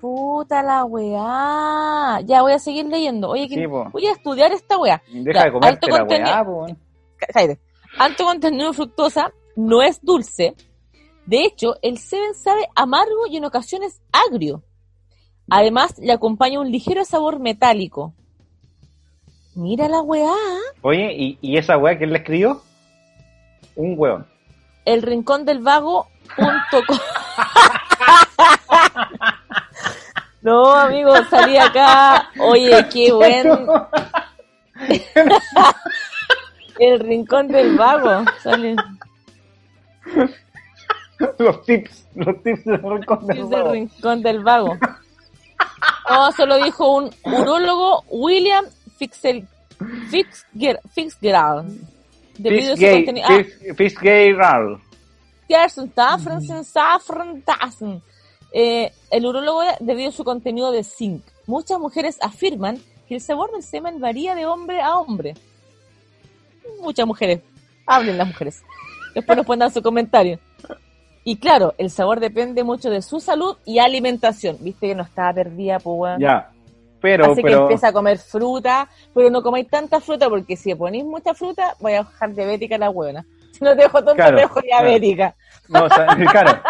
Puta 0.00 0.62
la 0.62 0.84
weá. 0.84 2.20
Ya, 2.24 2.42
voy 2.42 2.52
a 2.52 2.58
seguir 2.58 2.86
leyendo. 2.86 3.28
Oye, 3.30 3.48
Sí, 3.48 3.66
voy 3.66 4.06
a 4.06 4.12
estudiar 4.12 4.52
esta 4.52 4.78
weá. 4.78 5.02
Deja 5.12 5.40
Ya, 5.40 5.44
de 5.46 5.52
comerte 5.52 5.86
alto 5.86 5.98
la 5.98 6.04
weá, 6.04 6.44
po, 6.44 6.66
Cállate. 7.16 7.58
Alto 7.98 8.24
contenido 8.24 8.68
de 8.68 8.74
fructosa 8.74 9.32
no 9.56 9.82
es 9.82 10.00
dulce. 10.02 10.54
De 11.26 11.42
hecho, 11.42 11.74
el 11.82 11.98
semen 11.98 12.34
sabe 12.34 12.68
amargo 12.74 13.26
y 13.28 13.36
en 13.36 13.44
ocasiones 13.44 14.00
agrio. 14.12 14.62
Además, 15.50 15.98
le 15.98 16.12
acompaña 16.12 16.60
un 16.60 16.70
ligero 16.70 17.04
sabor 17.04 17.40
metálico. 17.40 18.14
Mira 19.54 19.88
la 19.88 20.00
weá. 20.02 20.32
Oye, 20.82 21.12
¿y, 21.12 21.38
¿y 21.40 21.56
esa 21.56 21.76
weá 21.76 21.98
quién 21.98 22.12
la 22.12 22.18
escribió? 22.18 22.62
Un 23.74 23.94
weón. 23.98 24.26
El 24.92 25.02
rincón 25.02 25.44
del 25.44 25.58
vago 25.60 26.08
punto 26.36 26.86
com. 26.86 26.98
No, 30.40 30.72
amigo, 30.72 31.12
salí 31.28 31.58
acá. 31.58 32.30
Oye, 32.38 32.86
qué 32.92 33.12
buen. 33.18 33.48
El 36.78 37.00
rincón 37.00 37.48
del 37.48 37.76
vago. 37.76 38.24
Sale. 38.40 38.76
los 41.38 41.62
tips, 41.64 42.06
los 42.14 42.40
tips 42.44 42.64
del 42.64 42.80
rincón 42.82 43.26
del 43.26 43.38
es 43.38 43.50
vago. 43.50 43.72
rincón 43.72 44.22
del 44.22 44.44
vago. 44.44 44.78
No, 46.08 46.32
solo 46.32 46.56
dijo 46.62 46.92
un 46.96 47.10
urólogo 47.24 48.04
William 48.08 48.64
Fixel, 48.96 49.46
Fixger, 50.08 50.80
Debido 52.38 52.72
a 52.72 52.76
su 52.76 52.82
contenido- 53.04 53.26
ah, 53.28 53.36
Fitz- 53.38 53.76
Fitzgerald. 53.76 54.80
Gerson 55.48 55.88
Tafrensen, 55.90 56.64
Safran 56.64 57.42
Tassen. 57.42 58.02
Eh, 58.52 58.90
el 59.10 59.26
urólogo 59.26 59.60
debido 59.80 60.08
a 60.10 60.12
su 60.12 60.24
contenido 60.24 60.70
de 60.72 60.84
zinc. 60.84 61.22
Muchas 61.46 61.78
mujeres 61.78 62.18
afirman 62.20 62.78
que 63.08 63.14
el 63.16 63.20
sabor 63.20 63.50
del 63.52 63.62
semen 63.62 64.00
varía 64.00 64.34
de 64.34 64.46
hombre 64.46 64.80
a 64.80 64.96
hombre. 64.98 65.34
Muchas 66.80 67.06
mujeres. 67.06 67.40
Hablen 67.86 68.18
las 68.18 68.26
mujeres. 68.28 68.62
Después 69.14 69.36
nos 69.36 69.46
pueden 69.46 69.60
dar 69.60 69.70
su 69.70 69.82
comentario. 69.82 70.38
Y 71.24 71.36
claro, 71.36 71.74
el 71.78 71.90
sabor 71.90 72.20
depende 72.20 72.62
mucho 72.64 72.90
de 72.90 73.02
su 73.02 73.20
salud 73.20 73.56
y 73.64 73.78
alimentación. 73.78 74.56
Viste 74.60 74.88
que 74.88 74.94
no 74.94 75.02
estaba 75.02 75.32
perdida, 75.32 75.78
pues. 75.78 76.18
Ya. 76.18 76.50
Pero, 77.00 77.26
Así 77.26 77.36
que 77.36 77.42
pero. 77.42 77.62
empieza 77.62 77.88
a 77.88 77.92
comer 77.92 78.18
fruta, 78.18 78.88
pero 79.14 79.30
no 79.30 79.42
comáis 79.42 79.68
tanta 79.68 80.00
fruta 80.00 80.28
porque 80.28 80.56
si 80.56 80.74
ponéis 80.74 81.04
mucha 81.04 81.32
fruta, 81.34 81.74
voy 81.80 81.92
a 81.94 81.98
dejar 82.02 82.34
diabética 82.34 82.76
la 82.78 82.90
huevona. 82.90 83.24
Si 83.52 83.64
no 83.64 83.74
te 83.74 83.82
dejo 83.82 83.98
tonta, 84.04 84.14
Claro, 84.14 84.36
te 84.36 84.42
dejo 84.42 84.60
claro. 84.60 84.84
diabética. 84.86 85.34
No, 85.68 85.84
o 85.84 85.88
sea, 85.88 86.06
claro. 86.30 86.60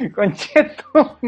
Concheto. 0.14 1.18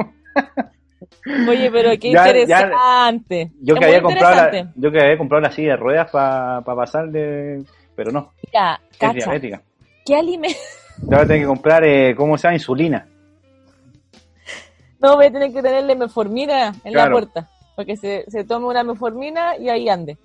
Oye, 1.48 1.70
pero 1.70 1.90
qué 2.00 2.10
Ya- 2.12 2.24
ya- 2.24 2.40
interesante. 2.40 3.50
Yo 3.60 3.74
Es 3.74 3.80
que 3.80 3.86
había 3.86 4.02
comprado 4.02 4.34
la, 4.34 4.72
yo 4.74 4.90
que 4.90 5.00
había 5.00 5.18
comprado 5.18 5.42
la 5.42 5.52
silla 5.52 5.70
de 5.72 5.76
ruedas 5.76 6.10
para 6.10 6.62
pasar 6.62 7.08
de. 7.10 7.62
Pero 7.94 8.10
no, 8.10 8.32
Mira, 8.52 8.80
es 8.90 8.96
cacha, 8.98 9.12
diabética. 9.12 9.62
¿qué 10.06 10.16
alimento? 10.16 10.58
Ya 11.02 11.16
voy 11.16 11.24
a 11.24 11.26
tener 11.26 11.42
que 11.42 11.46
comprar, 11.46 11.84
eh, 11.84 12.14
¿cómo 12.16 12.36
se 12.38 12.44
llama? 12.44 12.54
Insulina. 12.54 13.06
No, 15.02 15.16
voy 15.16 15.26
a 15.26 15.32
tener 15.32 15.52
que 15.52 15.62
tenerle 15.62 15.96
meformina 15.96 16.72
en 16.84 16.94
la 16.94 17.10
puerta. 17.10 17.50
Porque 17.74 17.96
se, 17.96 18.24
se 18.30 18.44
tome 18.44 18.66
una 18.66 18.84
meformina 18.84 19.56
y 19.56 19.68
ahí 19.68 19.88
ande. 19.88 20.16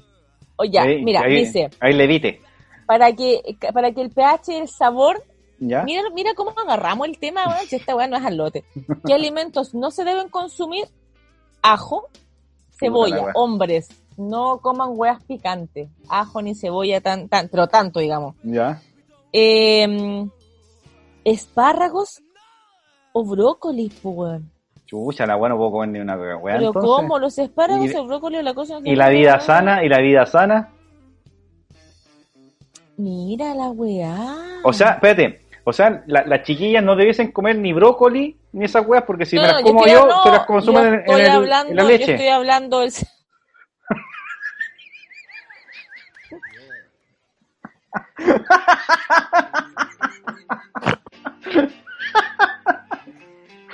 O 0.55 0.65
ya, 0.65 0.83
Ahí- 0.83 1.03
mira, 1.03 1.21
ahí, 1.21 1.35
dice, 1.45 1.69
Ahí 1.79 1.93
levite. 1.93 2.41
para 2.85 3.11
que, 3.13 3.41
para 3.73 3.91
que 3.91 4.01
el 4.01 4.11
pH 4.11 4.51
y 4.51 4.55
el 4.55 4.67
sabor 4.67 5.23
¿Ya? 5.59 5.83
Mira, 5.83 6.03
mira 6.13 6.35
cómo 6.35 6.51
agarramos 6.55 7.07
el 7.07 7.17
tema, 7.17 7.47
weón, 7.47 7.65
si 7.67 7.77
esta 7.77 7.95
weá 7.95 8.05
no 8.07 8.15
es 8.17 8.23
al 8.23 8.37
lote. 8.37 8.63
¿Qué 9.05 9.13
alimentos 9.15 9.73
no 9.73 9.89
se 9.89 10.03
deben 10.03 10.29
consumir? 10.29 10.85
Ajo, 11.63 12.09
cebolla, 12.79 13.31
hombres, 13.33 13.89
no 14.17 14.59
coman 14.59 14.89
weas 14.93 15.23
picantes, 15.23 15.89
ajo 16.09 16.43
ni 16.43 16.53
cebolla 16.53 17.01
tan, 17.01 17.27
tan, 17.27 17.49
pero 17.49 17.65
tanto, 17.67 17.99
digamos. 17.99 18.35
¿Ya? 18.43 18.83
Eh, 19.33 20.27
espárragos 21.23 22.21
o 23.13 23.23
brócoli, 23.25 23.89
pues. 24.01 24.41
Chucha, 24.87 25.25
la 25.25 25.35
weá 25.35 25.49
no 25.49 25.57
puedo 25.57 25.71
comer 25.71 25.89
ni 25.89 25.99
una 25.99 26.15
weá. 26.15 26.39
Pero 26.41 26.67
entonces. 26.67 26.81
¿cómo? 26.89 27.19
Los 27.19 27.37
espárragos 27.37 27.91
Y- 27.91 27.95
el 27.95 28.07
brócoli 28.07 28.37
o 28.37 28.41
la 28.41 28.53
cosa... 28.53 28.79
¿Y 28.83 28.95
la 28.95 29.09
vida 29.09 29.39
sana? 29.41 29.83
¿Y 29.83 29.89
la 29.89 29.99
vida 29.99 30.25
sana? 30.25 30.69
Mira 32.95 33.53
la 33.53 33.67
weá. 33.69 34.35
O 34.63 34.71
sea, 34.73 34.91
espérate. 34.91 35.41
O 35.65 35.73
sea, 35.73 36.03
la- 36.07 36.23
las 36.25 36.43
chiquillas 36.43 36.81
no 36.83 36.95
debiesen 36.95 37.31
comer 37.33 37.57
ni 37.57 37.73
brócoli 37.73 38.37
ni 38.53 38.63
esas 38.65 38.87
weas 38.87 39.03
porque 39.03 39.25
si 39.25 39.35
No, 39.35 39.41
me 39.41 39.47
las 39.49 39.61
como 39.61 39.85
yo, 39.85 40.07
no, 40.07 40.23
se 40.23 40.31
las 40.31 40.45
consumen 40.45 41.03
yo 41.05 41.13
en, 41.17 41.25
el- 41.25 41.29
hablando, 41.31 41.69
en 41.71 41.75
la 41.75 41.83
Yo 41.83 41.89
leche. 41.89 42.11
estoy 42.13 42.27
hablando 42.29 42.79
del... 42.79 42.91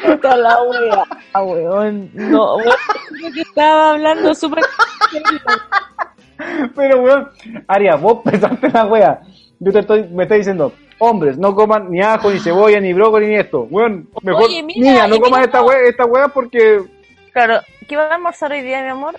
Puta 0.06 0.38
la 0.38 0.62
wea, 0.64 1.04
weón. 1.42 2.10
No, 2.14 2.56
weón, 2.58 3.34
que 3.34 3.42
estaba 3.42 3.92
hablando 3.92 4.36
súper. 4.36 4.64
Pero, 6.76 7.02
weón, 7.02 7.30
Aria, 7.68 7.96
vos 7.96 8.22
pensaste 8.24 8.68
en 8.68 8.74
la 8.74 8.86
wea. 8.86 9.22
Yo 9.60 9.72
te 9.72 9.80
estoy, 9.80 10.04
me 10.10 10.24
estoy 10.24 10.40
diciendo, 10.40 10.74
hombres, 11.00 11.38
no 11.38 11.56
coman 11.56 11.90
ni 11.90 12.02
ajo, 12.02 12.32
ni 12.32 12.40
cebolla, 12.40 12.80
ni 12.80 12.94
brócoli, 12.94 13.28
ni 13.28 13.36
esto. 13.36 13.68
Weón, 13.70 14.10
mejor, 14.22 14.44
Oye, 14.44 14.64
mira, 14.64 14.80
niña, 14.80 15.08
no 15.08 15.20
comas 15.20 15.46
esta 15.46 15.62
wea, 15.62 15.80
esta 15.88 16.06
wea 16.06 16.28
porque... 16.28 16.84
Claro, 17.32 17.62
¿qué 17.88 17.96
va 17.96 18.08
a 18.08 18.16
almorzar 18.16 18.52
hoy 18.52 18.62
día, 18.62 18.82
mi 18.84 18.90
amor? 18.90 19.16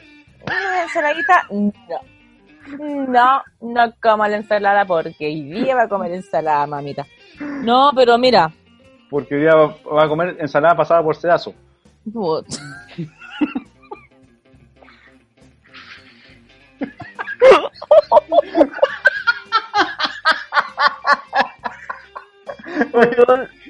¿Una 0.47 0.83
ensaladita? 0.83 1.47
No. 1.51 1.73
No, 2.79 3.43
no 3.61 3.93
coma 4.01 4.29
la 4.29 4.37
ensalada 4.39 4.87
porque 4.87 5.27
hoy 5.27 5.43
día 5.43 5.75
va 5.75 5.83
a 5.83 5.89
comer 5.89 6.13
ensalada, 6.13 6.67
mamita. 6.67 7.07
No, 7.39 7.91
pero 7.95 8.17
mira. 8.19 8.51
Porque 9.15 9.37
hoy 9.37 9.43
día 9.43 9.55
va, 9.55 9.77
va 9.95 10.05
a 10.07 10.09
comer 10.09 10.37
ensalada 10.41 10.77
pasada 10.77 11.01
por 11.01 11.15
sedazo. 11.15 11.55
put- 12.13 12.49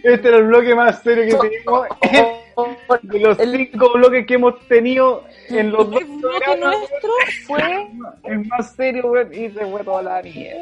Este 0.03 0.29
era 0.29 0.37
el 0.39 0.45
bloque 0.45 0.75
más 0.75 1.03
serio 1.03 1.39
que 1.41 1.49
teníamos. 1.49 1.89
De 3.03 3.19
los 3.21 3.37
cinco 3.39 3.93
bloques 3.95 4.27
que 4.27 4.35
hemos 4.35 4.61
tenido 4.69 5.25
en 5.49 5.73
los 5.73 5.91
dos 5.91 6.01
El 6.03 6.07
bloque 6.07 6.39
programas, 6.45 6.77
nuestro 6.79 7.11
fue 7.47 7.89
el 8.25 8.47
más 8.47 8.75
serio, 8.75 9.33
y 9.33 9.51
se 9.51 9.67
fue 9.67 9.83
toda 9.83 10.03
la 10.03 10.23
mierda. 10.23 10.61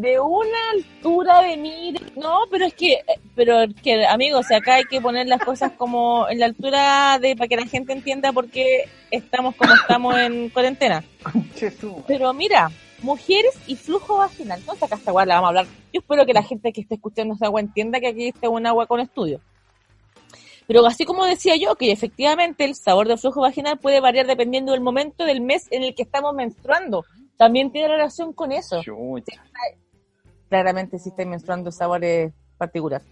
De 0.00 0.18
una 0.18 0.70
altura 0.72 1.42
de 1.42 1.56
mira. 1.56 2.00
No, 2.16 2.40
pero 2.50 2.66
es 2.66 2.74
que, 2.74 3.00
pero 3.34 3.62
es 3.62 3.74
que, 3.80 4.04
amigos, 4.06 4.50
acá 4.50 4.74
hay 4.74 4.84
que 4.84 5.00
poner 5.00 5.26
las 5.28 5.40
cosas 5.40 5.72
como 5.72 6.28
en 6.28 6.40
la 6.40 6.46
altura 6.46 7.18
de 7.20 7.36
para 7.36 7.48
que 7.48 7.56
la 7.56 7.66
gente 7.66 7.92
entienda 7.92 8.32
por 8.32 8.48
qué 8.48 8.88
estamos 9.10 9.54
como 9.54 9.72
estamos 9.74 10.18
en 10.18 10.48
cuarentena. 10.48 11.04
Pero 12.08 12.32
mira, 12.32 12.70
mujeres 13.02 13.54
y 13.68 13.76
flujo 13.76 14.16
vaginal. 14.16 14.58
Entonces 14.58 14.82
acá 14.82 14.96
esta 14.96 15.10
agua 15.10 15.26
la 15.26 15.36
vamos 15.36 15.46
a 15.46 15.48
hablar. 15.50 15.66
Yo 15.92 16.00
espero 16.00 16.26
que 16.26 16.32
la 16.32 16.42
gente 16.42 16.72
que 16.72 16.80
esté 16.80 16.96
escuchando 16.96 17.34
esta 17.34 17.46
agua 17.46 17.60
entienda 17.60 18.00
que 18.00 18.08
aquí 18.08 18.28
está 18.28 18.48
un 18.48 18.66
agua 18.66 18.86
con 18.86 18.98
estudio. 18.98 19.40
Pero 20.66 20.84
así 20.86 21.04
como 21.04 21.24
decía 21.24 21.54
yo, 21.56 21.76
que 21.76 21.92
efectivamente 21.92 22.64
el 22.64 22.74
sabor 22.74 23.06
del 23.06 23.18
flujo 23.18 23.42
vaginal 23.42 23.78
puede 23.78 24.00
variar 24.00 24.26
dependiendo 24.26 24.72
del 24.72 24.80
momento 24.80 25.24
del 25.24 25.40
mes 25.40 25.68
en 25.70 25.84
el 25.84 25.94
que 25.94 26.02
estamos 26.02 26.34
menstruando. 26.34 27.04
También 27.36 27.70
tiene 27.70 27.88
relación 27.88 28.32
con 28.32 28.50
eso. 28.50 28.82
Chucha. 28.82 29.42
Claramente 30.54 31.00
si 31.00 31.08
estáis 31.08 31.26
menstruando 31.26 31.72
sabores 31.72 32.32
particulares. 32.56 33.04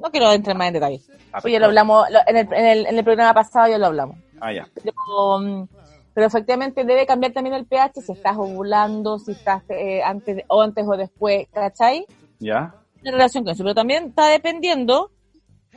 No 0.00 0.10
quiero 0.10 0.32
entrar 0.32 0.56
más 0.56 0.66
en 0.66 0.74
detalle. 0.74 1.00
Ah, 1.32 1.38
Oye, 1.44 1.60
lo 1.60 1.66
hablamos, 1.66 2.10
lo- 2.10 2.18
en, 2.26 2.36
el, 2.38 2.52
en, 2.52 2.66
el, 2.66 2.86
en 2.86 2.98
el 2.98 3.04
programa 3.04 3.32
pasado 3.34 3.68
ya 3.68 3.78
lo 3.78 3.86
hablamos. 3.86 4.16
Ah, 4.40 4.52
ya. 4.52 4.66
Pero, 4.82 5.38
mm, 5.38 5.68
pero 6.12 6.26
efectivamente 6.26 6.84
debe 6.84 7.06
cambiar 7.06 7.32
también 7.32 7.54
el 7.54 7.66
pH 7.66 8.00
si 8.02 8.10
estás 8.10 8.36
ovulando, 8.36 9.20
si 9.20 9.30
estás 9.30 9.62
eh, 9.68 10.02
antes 10.02 10.42
o 10.48 10.60
antes 10.60 10.84
o 10.88 10.96
después, 10.96 11.46
¿cachai? 11.52 12.04
¿Ya? 12.40 12.74
En 13.04 13.12
relación 13.12 13.44
con 13.44 13.52
eso. 13.52 13.62
Pero 13.62 13.76
también 13.76 14.06
está 14.08 14.26
dependiendo 14.26 15.12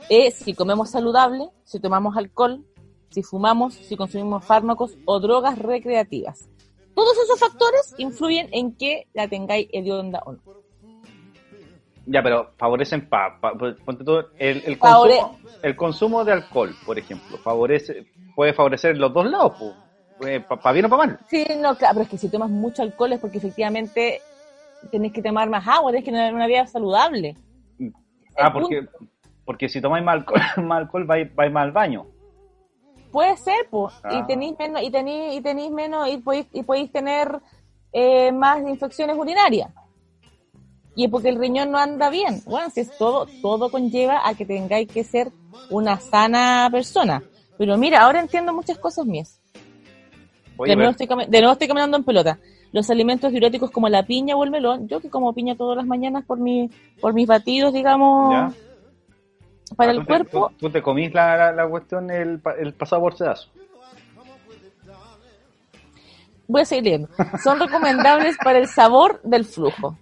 eh, 0.08 0.32
si 0.32 0.54
comemos 0.54 0.90
saludable, 0.90 1.50
si 1.62 1.78
tomamos 1.78 2.16
alcohol, 2.16 2.64
si 3.10 3.22
fumamos, 3.22 3.74
si 3.74 3.96
consumimos 3.96 4.44
fármacos 4.44 4.96
o 5.04 5.20
drogas 5.20 5.56
recreativas. 5.56 6.48
Todos 6.96 7.16
esos 7.22 7.38
factores 7.38 7.94
influyen 7.98 8.48
en 8.50 8.74
que 8.76 9.06
la 9.14 9.28
tengáis 9.28 9.68
hedionda 9.72 10.20
o 10.26 10.32
no. 10.32 10.38
Ya, 12.06 12.22
pero 12.22 12.52
favorecen 12.56 13.08
pa, 13.08 13.36
pa- 13.40 13.52
ponte 13.84 14.04
tú, 14.04 14.18
el, 14.38 14.62
el, 14.64 14.78
Favore- 14.78 15.18
consumo, 15.18 15.38
el 15.62 15.76
consumo 15.76 16.24
de 16.24 16.32
alcohol, 16.32 16.74
por 16.86 16.98
ejemplo, 16.98 17.36
favorece, 17.38 18.06
puede 18.34 18.52
favorecer 18.54 18.96
los 18.96 19.12
dos 19.12 19.26
lados, 19.26 19.54
para 20.48 20.72
bien 20.72 20.84
o 20.86 20.88
para 20.88 21.06
mal. 21.06 21.18
Sí, 21.28 21.44
no, 21.58 21.74
claro, 21.76 21.94
pero 21.94 22.04
es 22.04 22.08
que 22.08 22.18
si 22.18 22.28
tomas 22.30 22.48
mucho 22.48 22.82
alcohol 22.82 23.12
es 23.12 23.20
porque 23.20 23.38
efectivamente 23.38 24.20
tenés 24.92 25.12
que 25.12 25.20
tomar 25.22 25.48
más 25.50 25.66
agua, 25.66 25.90
tenés 25.90 26.04
que 26.04 26.12
tener 26.12 26.32
una 26.32 26.46
vida 26.46 26.66
saludable. 26.68 27.36
Ah, 28.38 28.46
El 28.46 28.52
porque, 28.52 28.86
porque 29.44 29.68
si 29.68 29.80
tomáis 29.80 30.04
más 30.04 30.14
alcohol, 30.16 30.40
más 30.64 30.78
alcohol 30.82 31.04
vais, 31.06 31.34
vais 31.34 31.52
más 31.52 31.64
al 31.64 31.72
baño. 31.72 32.06
Puede 33.10 33.36
ser, 33.36 33.66
pues, 33.70 33.94
Ah. 34.04 34.14
y 34.22 34.26
tenéis 34.26 34.56
menos, 34.58 34.82
y 34.82 34.90
tenéis, 34.90 35.38
y 35.38 35.40
tenéis 35.40 35.70
menos, 35.72 36.08
y 36.08 36.18
podéis, 36.18 36.46
y 36.52 36.62
podéis 36.62 36.92
tener 36.92 37.40
eh, 37.92 38.30
más 38.30 38.60
infecciones 38.60 39.16
urinarias. 39.16 39.70
Y 40.96 41.04
es 41.04 41.10
porque 41.10 41.28
el 41.28 41.38
riñón 41.38 41.70
no 41.70 41.78
anda 41.78 42.10
bien. 42.10 42.42
Bueno, 42.46 42.68
si 42.70 42.80
es 42.80 42.90
todo, 42.98 43.28
todo 43.42 43.70
conlleva 43.70 44.26
a 44.26 44.34
que 44.34 44.44
tengáis 44.46 44.88
que 44.90 45.04
ser 45.04 45.30
una 45.70 46.00
sana 46.00 46.68
persona. 46.72 47.22
Pero 47.58 47.76
mira, 47.76 48.02
ahora 48.02 48.18
entiendo 48.20 48.52
muchas 48.52 48.78
cosas 48.78 49.06
mías. 49.06 49.38
Oye, 50.56 50.70
de, 50.70 50.76
nuevo 50.76 50.90
estoy, 50.92 51.06
de 51.06 51.38
nuevo 51.40 51.52
estoy 51.52 51.68
caminando 51.68 51.98
en 51.98 52.04
pelota. 52.04 52.38
Los 52.72 52.88
alimentos 52.90 53.30
diuréticos 53.30 53.70
como 53.70 53.88
la 53.90 54.04
piña 54.04 54.36
o 54.36 54.44
el 54.44 54.50
melón, 54.50 54.88
yo 54.88 55.00
que 55.00 55.10
como 55.10 55.32
piña 55.34 55.54
todas 55.54 55.76
las 55.76 55.86
mañanas 55.86 56.24
por 56.24 56.38
mi, 56.38 56.70
por 57.00 57.12
mis 57.14 57.26
batidos, 57.26 57.72
digamos, 57.72 58.32
¿Ya? 58.32 58.52
para 59.76 59.90
Ah, 59.90 59.94
el 59.94 59.98
tú 60.00 60.04
te- 60.04 60.08
cuerpo, 60.08 60.48
tú, 60.50 60.56
tú 60.66 60.70
te 60.70 60.82
comís 60.82 61.12
la, 61.12 61.36
la, 61.36 61.52
la 61.52 61.68
cuestión 61.68 62.10
el, 62.10 62.40
pa- 62.40 62.54
el 62.54 62.72
pasado 62.72 63.02
por 63.02 63.16
sedazo. 63.16 63.48
voy 66.48 66.62
a 66.62 66.64
seguir 66.64 66.84
leyendo. 66.84 67.08
Son 67.42 67.58
recomendables 67.60 68.36
para 68.42 68.58
el 68.58 68.66
sabor 68.68 69.20
del 69.22 69.44
flujo. 69.44 69.96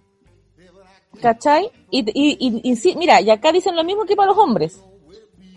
¿Cachai? 1.20 1.70
Y, 1.90 2.00
y, 2.00 2.36
y- 2.38 2.60
y 2.72 2.76
sí, 2.76 2.94
mira, 2.96 3.20
y 3.20 3.30
acá 3.30 3.52
dicen 3.52 3.76
lo 3.76 3.84
mismo 3.84 4.04
que 4.04 4.16
para 4.16 4.28
los 4.30 4.38
hombres. 4.38 4.82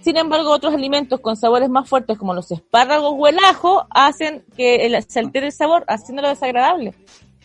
Sin 0.01 0.15
embargo, 0.15 0.51
otros 0.51 0.73
alimentos 0.73 1.19
con 1.19 1.35
sabores 1.35 1.69
más 1.69 1.89
fuertes, 1.89 2.17
como 2.17 2.33
los 2.33 2.49
espárragos 2.51 3.13
o 3.17 3.27
el 3.27 3.37
ajo, 3.39 3.85
hacen 3.89 4.45
que 4.55 4.85
el- 4.85 5.03
se 5.03 5.19
altere 5.19 5.47
el 5.47 5.51
sabor, 5.51 5.83
haciéndolo 5.87 6.29
desagradable. 6.29 6.93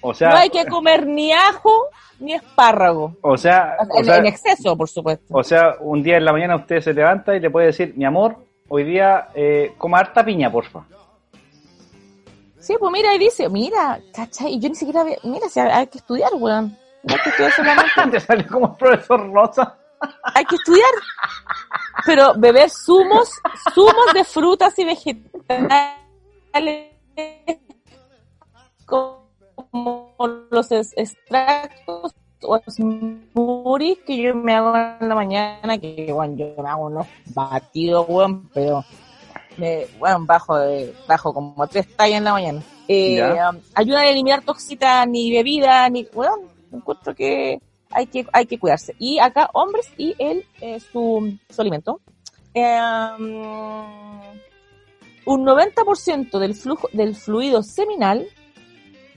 O 0.01 0.13
sea, 0.15 0.31
no 0.31 0.37
hay 0.37 0.51
que 0.51 0.65
comer 0.67 1.07
ni 1.07 1.33
ajo 1.33 1.73
ni 2.21 2.35
espárrago. 2.35 3.17
o 3.23 3.37
sea, 3.37 3.77
o 3.91 3.99
En, 3.99 4.05
sea, 4.05 4.17
en 4.19 4.27
exceso, 4.27 4.77
por 4.77 4.89
supuesto. 4.89 5.27
o 5.35 5.43
sea, 5.43 5.77
un 5.81 6.03
día 6.03 6.17
en 6.19 6.25
la 6.25 6.33
mañana 6.33 6.57
usted 6.57 6.81
se 6.81 6.93
levanta 6.93 7.35
y 7.35 7.41
le 7.41 7.51
puede 7.51 7.67
decir, 7.67 7.95
mi 7.97 8.05
amor, 8.05 8.37
hoy 8.69 8.85
día 8.85 9.29
eh, 9.35 9.75
coma 9.79 9.99
harta 9.99 10.25
piña, 10.25 10.51
porfa. 10.51 10.85
Sí, 12.59 12.75
pues 12.79 12.93
mira, 12.93 13.13
y 13.15 13.19
dice, 13.19 13.49
mira, 13.49 14.01
¿cachai? 14.15 14.55
Y 14.55 14.61
yo 14.61 14.69
ni 14.69 14.77
siquiera, 14.77 15.01
había- 15.01 15.19
mira, 15.25 15.49
si 15.49 15.59
hay, 15.59 15.69
hay 15.71 15.87
que 15.89 15.99
estudiar, 15.99 16.31
weón. 16.35 16.77
Hay 17.09 17.19
que 17.19 17.29
estudiar 17.31 17.53
solamente, 17.53 17.91
Te 18.13 18.21
sale 18.21 18.47
como 18.47 18.67
el 18.67 18.77
profesor 18.77 19.33
Rosa. 19.33 19.77
hay 20.35 20.45
que 20.45 20.57
estudiar. 20.57 20.91
Pero 22.07 22.33
beber 22.37 22.69
zumos, 22.71 23.31
zumos 23.75 24.13
de 24.15 24.25
frutas 24.25 24.77
y 24.79 24.85
vegetales, 24.85 25.97
como 28.87 30.17
los 30.51 30.71
extractos 30.73 32.15
o 32.45 32.61
smoothies 32.69 33.99
que 34.05 34.17
yo 34.21 34.35
me 34.35 34.55
hago 34.55 34.75
en 34.77 35.09
la 35.09 35.15
mañana, 35.15 35.79
que 35.79 36.11
bueno, 36.13 36.35
yo 36.37 36.63
me 36.63 36.69
hago 36.69 36.87
unos 36.87 37.07
batidos, 37.27 38.05
weón, 38.09 38.49
pero 38.53 38.85
me, 39.57 39.87
bueno, 39.99 40.25
bajo, 40.27 40.59
de, 40.59 40.93
bajo 41.07 41.33
como 41.33 41.67
tres 41.69 41.87
tallas 41.97 42.19
en 42.19 42.25
la 42.25 42.33
mañana. 42.33 42.61
Eh, 42.89 43.17
Ya. 43.17 43.51
um, 43.51 43.59
ayuda 43.75 44.01
a 44.01 44.07
eliminar 44.07 44.43
toxitas, 44.43 45.07
ni 45.07 45.31
bebida, 45.33 45.89
ni, 45.89 46.05
bueno, 46.13 46.35
encuentro 46.79 47.15
que 47.15 47.61
hay 47.91 48.07
que, 48.07 48.27
hay 48.33 48.47
que 48.47 48.59
cuidarse. 48.59 48.95
Y 48.99 49.19
acá, 49.19 49.51
hombres 49.53 49.93
y 49.97 50.15
él, 50.19 50.45
eh, 50.61 50.81
su, 50.81 51.37
su 51.49 51.61
alimento. 51.61 52.01
Eh, 52.55 52.79
un 55.25 55.47
90% 55.47 56.39
del 56.39 56.55
flujo, 56.55 56.89
del 56.93 57.15
fluido 57.15 57.63
seminal, 57.63 58.27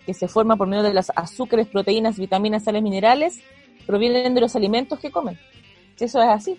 que 0.06 0.14
se 0.14 0.28
forma 0.28 0.56
por 0.56 0.68
medio 0.68 0.84
de 0.84 0.94
las 0.94 1.12
azúcares, 1.16 1.68
proteínas, 1.68 2.20
vitaminas, 2.20 2.64
sales 2.64 2.84
minerales, 2.84 3.42
provienen 3.86 4.36
de 4.36 4.42
los 4.42 4.56
alimentos 4.56 5.00
que 5.00 5.12
comen. 5.12 5.38
Si 5.96 6.06
Eso 6.06 6.22
es 6.22 6.30
así. 6.30 6.58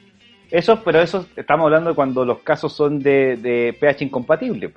Eso, 0.50 0.82
pero 0.82 1.00
eso 1.00 1.26
estamos 1.36 1.64
hablando 1.64 1.90
de 1.90 1.96
cuando 1.96 2.24
los 2.24 2.38
casos 2.40 2.72
son 2.72 3.00
de, 3.00 3.36
de 3.36 3.76
pH 3.78 4.04
incompatible. 4.04 4.72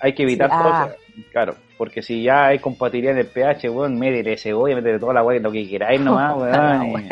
Hay 0.00 0.14
que 0.14 0.24
evitar 0.24 0.50
Sí, 0.50 0.56
ah. 0.58 0.88
eso. 0.88 1.24
Claro, 1.30 1.56
porque 1.76 2.02
si 2.02 2.22
ya 2.22 2.46
hay 2.46 2.58
compatibilidad 2.58 3.14
en 3.14 3.20
el 3.20 3.26
pH, 3.26 3.68
weón, 3.70 3.98
métele 3.98 4.36
cebolla, 4.36 4.76
métele 4.76 4.98
toda 4.98 5.14
la 5.14 5.22
weá, 5.22 5.40
lo 5.40 5.50
que 5.52 5.68
queráis 5.68 6.00
nomás, 6.00 6.36
weón. 6.38 7.08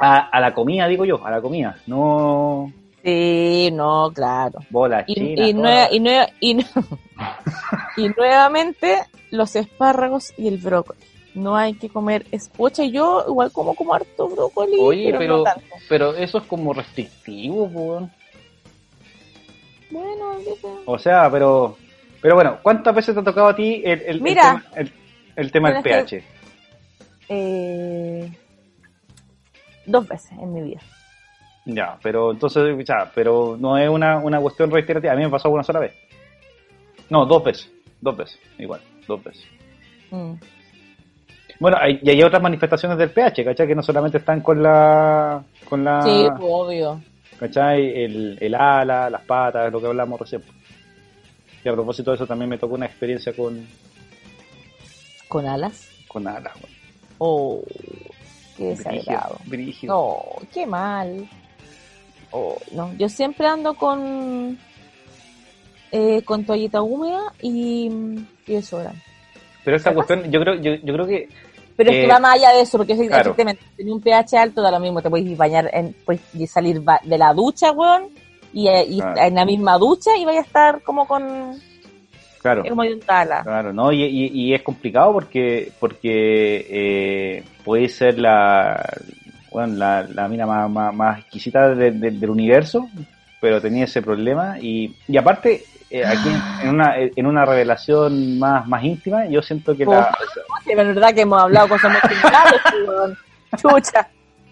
A, 0.00 0.28
a 0.30 0.40
la 0.40 0.54
comida, 0.54 0.86
digo 0.86 1.04
yo, 1.04 1.24
a 1.24 1.30
la 1.30 1.40
comida, 1.40 1.76
no 1.86 2.72
Sí, 3.04 3.70
no, 3.72 4.10
claro. 4.14 4.58
bolas 4.70 5.04
Y, 5.06 5.20
y, 5.22 5.32
y, 5.34 5.48
y 5.50 5.54
nue- 5.54 6.28
y 7.96 8.08
nuevamente 8.08 8.96
los 9.30 9.54
espárragos 9.56 10.32
y 10.36 10.48
el 10.48 10.58
brócoli. 10.58 10.98
No 11.34 11.56
hay 11.56 11.74
que 11.74 11.88
comer 11.88 12.26
espocha. 12.32 12.84
Yo 12.84 13.24
igual 13.28 13.52
como 13.52 13.74
como 13.74 13.94
harto 13.94 14.28
brócoli, 14.28 14.76
Oye, 14.80 15.04
pero, 15.06 15.18
pero, 15.18 15.36
no 15.38 15.42
tanto. 15.44 15.62
pero 15.88 16.14
eso 16.16 16.38
es 16.38 16.44
como 16.44 16.72
restrictivo, 16.72 17.64
weón. 17.64 18.10
Bueno, 19.90 20.32
yo 20.44 20.54
sé. 20.60 20.68
O 20.86 20.98
sea, 20.98 21.30
pero 21.30 21.76
pero 22.20 22.34
bueno, 22.34 22.58
¿cuántas 22.62 22.94
veces 22.94 23.14
te 23.14 23.20
ha 23.20 23.24
tocado 23.24 23.48
a 23.48 23.56
ti 23.56 23.82
el, 23.84 24.00
el, 24.00 24.06
el 24.08 24.20
Mira. 24.22 24.42
tema, 24.42 24.64
el, 24.76 24.92
el 25.36 25.52
tema 25.52 25.72
del 25.72 25.82
pH? 25.82 26.24
Eh, 27.28 28.30
dos 29.86 30.08
veces 30.08 30.32
en 30.32 30.52
mi 30.52 30.62
vida. 30.62 30.80
Ya, 31.66 31.98
pero 32.02 32.32
entonces, 32.32 32.62
ya, 32.86 33.10
pero 33.14 33.56
no 33.58 33.76
es 33.76 33.88
una, 33.88 34.18
una 34.18 34.40
cuestión 34.40 34.70
reiterativa. 34.70 35.12
A 35.12 35.16
mí 35.16 35.22
me 35.24 35.30
pasó 35.30 35.50
una 35.50 35.62
sola 35.62 35.80
vez. 35.80 35.94
No, 37.10 37.26
dos 37.26 37.44
veces. 37.44 37.70
Dos 38.00 38.16
veces, 38.16 38.38
igual, 38.58 38.80
dos 39.06 39.22
veces. 39.22 39.44
Mm. 40.10 40.34
Bueno, 41.60 41.76
hay, 41.80 41.98
y 42.02 42.10
hay 42.10 42.22
otras 42.22 42.40
manifestaciones 42.40 42.96
del 42.96 43.10
pH, 43.10 43.44
¿cachai? 43.44 43.66
Que 43.66 43.74
no 43.74 43.82
solamente 43.82 44.18
están 44.18 44.40
con 44.40 44.62
la. 44.62 45.42
con 45.68 45.84
la. 45.84 46.02
Sí, 46.02 46.26
obvio. 46.40 47.00
¿cachai? 47.38 48.04
El, 48.04 48.38
el 48.40 48.54
ala, 48.54 49.10
las 49.10 49.22
patas, 49.22 49.72
lo 49.72 49.80
que 49.80 49.86
hablamos 49.86 50.20
recién. 50.20 50.42
A 51.70 51.74
propósito 51.74 52.10
de 52.10 52.16
eso 52.16 52.26
también 52.26 52.48
me 52.50 52.58
tocó 52.58 52.74
una 52.74 52.86
experiencia 52.86 53.34
con, 53.34 53.66
¿Con 55.28 55.46
alas? 55.46 55.88
con 56.08 56.26
alas. 56.26 56.54
weón. 56.56 56.78
Oh, 57.18 57.62
qué 58.56 58.76
brígido. 59.46 59.92
No, 59.94 60.46
qué 60.52 60.66
mal. 60.66 61.28
Oh, 62.30 62.56
no, 62.72 62.92
yo 62.98 63.08
siempre 63.08 63.46
ando 63.46 63.74
con 63.74 64.58
eh, 65.90 66.22
con 66.22 66.44
toallita 66.44 66.82
húmeda 66.82 67.32
y, 67.40 67.90
y 68.46 68.52
desodorante. 68.54 69.00
Pero 69.64 69.76
esta 69.76 69.90
¿Sabes? 69.92 70.06
cuestión, 70.06 70.30
yo 70.32 70.40
creo, 70.40 70.54
yo, 70.56 70.74
yo 70.74 70.94
creo 70.94 71.06
que 71.06 71.28
Pero 71.76 71.90
es 71.90 71.96
Eh, 71.96 72.00
que 72.02 72.06
va 72.06 72.18
más 72.20 72.34
allá 72.36 72.50
de 72.52 72.60
eso, 72.62 72.78
porque 72.78 72.96
si 72.96 73.06
claro. 73.08 73.34
tenés 73.34 73.56
un 73.78 74.00
pH 74.00 74.36
alto, 74.36 74.62
da 74.62 74.70
lo 74.70 74.80
mismo, 74.80 75.00
te 75.02 75.10
puedes 75.10 75.36
bañar, 75.36 75.70
en, 75.72 75.94
salir 76.46 76.82
de 76.82 77.18
la 77.18 77.32
ducha, 77.32 77.72
weón, 77.72 78.08
y, 78.52 78.68
eh, 78.68 78.84
y 78.88 78.98
Claro. 79.00 79.20
en 79.20 79.34
la 79.34 79.44
misma 79.44 79.78
ducha 79.78 80.16
y 80.16 80.24
vaya 80.24 80.40
a 80.40 80.42
estar 80.42 80.82
como 80.82 81.06
con, 81.06 81.54
claro. 82.40 82.62
como 82.68 82.82
de 82.82 82.94
un 82.94 83.00
tala. 83.00 83.42
Claro, 83.42 83.72
¿no? 83.72 83.92
Y, 83.92 84.02
y- 84.04 84.30
y 84.32 84.54
es 84.54 84.62
complicado 84.62 85.12
porque 85.12 85.72
porque 85.78 86.66
eh, 86.70 87.44
puede 87.64 87.88
ser 87.88 88.18
la, 88.18 88.82
bueno, 89.50 89.74
la, 89.76 90.02
la 90.02 90.28
mina 90.28 90.46
más, 90.46 90.70
más, 90.70 90.94
más 90.94 91.18
exquisita 91.20 91.68
de- 91.74 91.90
de- 91.92 92.10
del 92.12 92.30
universo, 92.30 92.88
pero 93.40 93.60
tenía 93.60 93.84
ese 93.84 94.02
problema. 94.02 94.58
Y, 94.60 94.94
y 95.06 95.16
aparte, 95.16 95.64
eh, 95.90 96.04
aquí 96.04 96.28
en, 96.62 96.68
una, 96.70 96.94
en 96.98 97.26
una 97.26 97.44
revelación 97.44 98.38
más, 98.38 98.66
más 98.66 98.82
íntima, 98.84 99.26
yo 99.26 99.40
siento 99.42 99.76
que 99.76 99.84
la... 99.86 100.10
Es 100.66 100.76
verdad 100.76 101.14
que 101.14 101.22
hemos 101.22 101.40
hablado 101.42 101.68
cosas 101.68 101.92
muy 101.92 102.00
similares. 102.16 102.60
Chucha. 103.56 104.08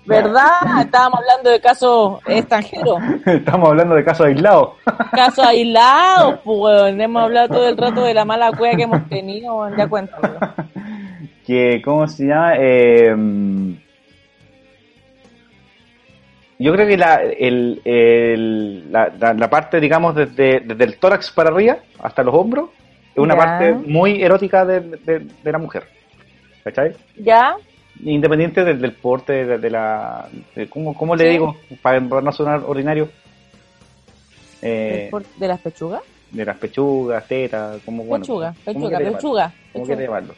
¿Verdad? 0.06 0.80
Estábamos 0.80 1.18
hablando 1.20 1.50
de 1.50 1.60
casos 1.60 2.20
extranjeros, 2.26 2.98
Estamos 3.26 3.68
hablando 3.68 3.94
de 3.96 4.04
casos 4.04 4.26
aislados. 4.26 4.70
casos 5.12 5.44
aislados, 5.46 6.38
pues. 6.44 6.98
Hemos 6.98 7.22
hablado 7.24 7.48
todo 7.48 7.68
el 7.68 7.76
rato 7.76 8.02
de 8.02 8.14
la 8.14 8.24
mala 8.24 8.52
cueva 8.52 8.76
que 8.76 8.82
hemos 8.84 9.08
tenido. 9.08 9.68
Ya 9.76 9.88
cuéntame. 9.88 10.28
que, 11.46 11.82
¿cómo 11.84 12.06
se 12.06 12.26
llama? 12.26 12.52
Eh, 12.58 13.14
yo 16.58 16.72
creo 16.72 16.86
que 16.86 16.96
la, 16.96 17.16
el, 17.22 17.82
el- 17.84 18.90
la, 18.90 19.12
la- 19.18 19.34
la 19.34 19.50
parte, 19.50 19.78
digamos, 19.78 20.14
desde, 20.14 20.60
desde 20.60 20.84
el 20.84 20.98
tórax 20.98 21.30
para 21.30 21.50
arriba 21.50 21.76
hasta 22.02 22.22
los 22.22 22.34
hombros, 22.34 22.70
es 23.12 23.18
una 23.18 23.34
Ya. 23.34 23.40
parte 23.40 23.72
muy 23.72 24.22
erótica 24.22 24.64
de, 24.64 24.80
de- 24.80 25.26
de 25.42 25.52
la 25.52 25.58
mujer. 25.58 25.84
¿Cachai? 26.64 26.92
¿Ya? 27.16 27.56
Independiente 28.04 28.64
del, 28.64 28.80
del 28.80 28.92
porte, 28.92 29.44
de, 29.44 29.58
de 29.58 29.70
la... 29.70 30.28
de 30.54 30.68
¿cómo, 30.68 30.94
cómo 30.94 31.16
le 31.16 31.28
digo? 31.30 31.56
Para, 31.82 32.00
para 32.00 32.20
no 32.20 32.32
sonar 32.32 32.62
ordinario. 32.66 33.08
Eh, 34.62 35.08
¿Por- 35.10 35.26
¿De 35.38 35.48
las 35.48 35.60
pechugas? 35.60 36.02
de 36.30 36.44
las 36.44 36.58
pechugas, 36.58 37.26
tetas, 37.28 37.80
como 37.84 38.04
bueno. 38.04 38.24
pechuga, 38.24 38.54
¿cómo 38.64 38.88
pechuga, 38.88 38.98
pechuga. 39.12 39.52
¿Cómo 39.72 39.86
quiere 39.86 40.04
llamarlo? 40.04 40.34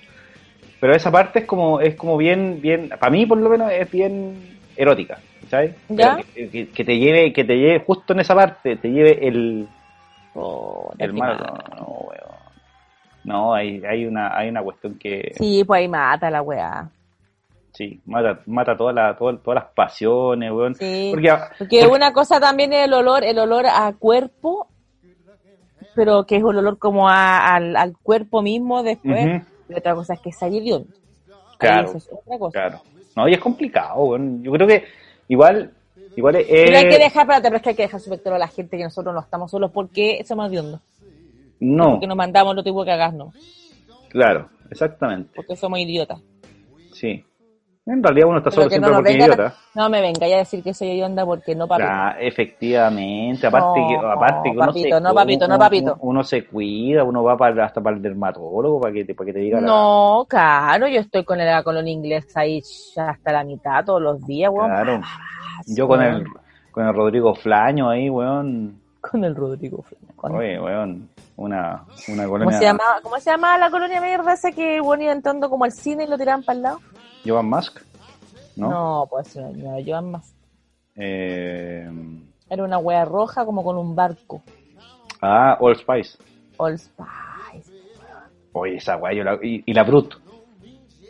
Pero 0.81 0.95
esa 0.95 1.11
parte 1.11 1.41
es 1.41 1.45
como, 1.47 1.81
es 1.81 1.95
como 1.97 2.17
bien, 2.17 2.61
bien, 2.61 2.89
para 2.89 3.11
mí 3.11 3.27
por 3.27 3.39
lo 3.39 3.49
menos 3.49 3.73
es 3.73 3.91
bien 3.91 4.39
erótica, 4.77 5.19
¿sabes? 5.51 5.75
¿Ya? 5.89 6.17
Que, 6.35 6.69
que 6.73 6.85
te 6.85 6.99
lleve, 6.99 7.33
que 7.33 7.43
te 7.43 7.57
lleve 7.57 7.81
justo 7.81 8.13
en 8.13 8.21
esa 8.21 8.35
parte, 8.35 8.77
te 8.77 8.89
lleve 8.89 9.27
el, 9.27 9.67
Oh, 10.35 10.93
el 10.99 11.13
qué 11.13 11.19
mal. 11.19 11.37
mal. 11.37 11.65
No, 11.71 11.77
no, 11.77 11.87
weón. 11.87 12.39
No, 13.25 13.55
hay, 13.55 13.83
hay 13.85 14.07
una, 14.07 14.37
hay 14.37 14.49
una 14.51 14.63
cuestión 14.63 14.95
que 14.99 15.33
Sí, 15.37 15.65
pues 15.65 15.79
ahí 15.81 15.89
mata 15.89 16.31
la 16.31 16.43
weá. 16.43 16.89
Sí, 17.79 18.01
mata, 18.07 18.41
mata 18.47 18.77
toda 18.77 18.93
la, 18.93 19.17
toda- 19.17 19.39
todas 19.39 19.63
las 19.63 19.73
pasiones, 19.73 20.51
weón. 20.51 20.75
Sí. 20.75 21.11
Porque, 21.15 21.29
Porque 21.59 21.81
porque- 21.83 21.87
una 21.87 22.13
cosa 22.13 22.41
también 22.41 22.73
es 22.73 22.87
el 22.87 22.93
olor, 22.93 23.23
el 23.25 23.39
olor 23.39 23.67
a 23.67 23.93
cuerpo, 23.93 24.67
pero 25.95 26.25
que 26.27 26.37
es 26.37 26.43
un 26.43 26.57
olor 26.57 26.79
como 26.79 27.09
a- 27.09 27.55
al, 27.55 27.77
al 27.77 27.97
cuerpo 27.97 28.43
mismo 28.43 28.83
después. 28.83 29.43
Y 29.69 29.75
otra 29.75 29.95
cosa 29.95 30.15
es 30.15 30.21
que 30.21 30.31
es. 30.31 30.43
Ahí 30.43 30.61
Claro, 31.59 31.89
eso 31.89 31.99
es 31.99 32.09
otra 32.13 32.39
cosa. 32.39 32.53
claro. 32.61 32.81
No, 33.17 33.29
y 33.29 33.35
es 33.35 33.41
complicado, 33.41 34.01
weón. 34.05 34.43
Yo 34.43 34.53
creo 34.53 34.67
que 34.67 34.85
igual, 35.29 35.73
igual 36.17 36.37
es... 36.37 36.47
Pero 36.49 36.79
hay 36.79 36.89
que 36.89 36.99
dejar, 36.99 37.23
espérate, 37.23 37.43
pero 37.43 37.57
es 37.57 37.63
que 37.63 37.69
hay 37.71 37.75
que 37.77 37.83
dejar 37.83 38.01
su 38.01 38.11
vector 38.11 38.33
a 38.33 38.39
la 38.39 38.49
gente 38.49 38.77
que 38.77 38.85
nosotros 38.85 39.15
no 39.15 39.21
estamos 39.21 39.51
solos 39.51 39.71
porque 39.73 40.23
somos 40.27 40.51
hediondos. 40.51 40.81
No, 41.61 41.91
Porque 41.93 42.07
nos 42.07 42.17
mandamos 42.17 42.55
lo 42.55 42.63
tipo 42.63 42.85
que 42.85 42.93
hagasnos. 42.93 43.35
claro, 44.09 44.49
exactamente, 44.71 45.31
Porque 45.35 45.57
somos 45.57 45.79
idiotas. 45.81 46.21
sí. 46.93 47.25
En 47.91 48.03
realidad 48.03 48.29
uno 48.29 48.39
está 48.39 48.51
solo 48.51 48.69
siempre 48.69 48.91
no 48.91 48.97
porque 48.99 49.11
es 49.13 49.17
vengan 49.19 49.35
idiota. 49.39 49.55
no 49.75 49.89
me 49.89 50.01
venga 50.03 50.27
a 50.27 50.29
decir 50.29 50.63
que 50.63 50.75
soy 50.75 50.91
hedionda 50.91 51.25
porque 51.25 51.55
no, 51.55 51.67
papi. 51.67 51.83
Claro, 51.83 52.19
efectivamente, 52.21 53.47
aparte 53.47 53.81
que, 53.89 53.97
No, 53.97 54.11
aparte 54.11 54.51
que 54.51 54.57
uno 54.57 54.67
papito, 54.67 54.97
se, 54.97 55.01
no, 55.01 55.15
papito, 55.15 55.49
no, 55.49 55.55
uno- 55.55 55.65
papito. 55.65 55.97
uno 56.01 56.23
se 56.25 56.45
cuida, 56.47 57.03
uno 57.05 57.23
va 57.23 57.37
para, 57.37 57.65
hasta 57.65 57.81
para 57.81 57.97
el 57.97 58.03
dermatólogo 58.03 58.81
para 58.81 58.93
que 58.93 59.05
te, 59.05 59.15
para 59.15 59.27
que 59.27 59.33
te 59.33 59.39
diga 59.39 59.61
la- 59.61 59.67
No, 59.67 60.27
claro, 60.29 60.87
yo 60.89 61.01
estoy 61.01 61.25
con 61.25 61.41
el 61.41 61.65
colonia 61.65 61.93
inglés 61.93 62.37
ahí 62.37 62.61
hasta 62.97 63.33
la 63.33 63.43
mitad 63.45 63.85
todos 63.85 64.03
los 64.03 64.27
días, 64.27 64.51
weón. 64.53 64.69
Claro. 64.69 65.01
Yo 65.67 65.89
con 65.89 66.03
el, 66.03 66.25
con 66.71 66.87
el 66.87 66.95
Rodrigo 66.95 67.35
Flaño 67.35 67.89
ahí, 67.89 68.11
weón. 68.11 68.81
Con 69.11 69.25
el 69.25 69.35
Rodrigo. 69.35 69.85
Oye, 70.19 70.61
weón, 70.61 71.09
una, 71.37 71.85
una 72.09 72.23
¿Cómo 72.25 72.29
colonia. 72.31 72.59
se 72.59 72.65
llamaba, 72.65 73.01
¿Cómo 73.03 73.19
se 73.19 73.31
llamaba 73.31 73.57
la 73.59 73.71
colonia 73.71 74.01
mierda 74.01 74.33
esa 74.35 74.53
que 74.53 74.81
weón 74.81 75.03
iba 75.03 75.13
entrando 75.13 75.49
como 75.49 75.65
al 75.65 75.73
cine 75.73 76.05
y 76.05 76.07
lo 76.07 76.19
tiraban 76.19 76.43
para 76.43 76.57
el 76.57 76.63
lado? 76.63 76.81
Jovan 77.27 77.49
Musk, 77.49 77.81
¿no? 78.57 78.69
No, 78.71 79.07
pues 79.09 79.35
no, 79.37 79.51
no 79.51 79.79
llevan 79.81 80.11
más. 80.11 80.35
Eh, 80.97 81.89
Era 82.51 82.65
una 82.65 82.79
wea 82.79 83.05
roja 83.05 83.45
como 83.45 83.63
con 83.65 83.77
un 83.79 83.95
barco. 83.95 84.43
ah, 85.23 85.57
Old 85.61 85.79
Spice. 85.79 86.19
All 86.57 86.79
Spice. 86.79 87.73
Oye, 88.53 88.77
esa 88.77 88.97
weá, 88.97 89.13
yo 89.15 89.25
la, 89.25 89.39
y, 89.43 89.63
y 89.65 89.73
la 89.73 89.85
Brut. 89.85 90.15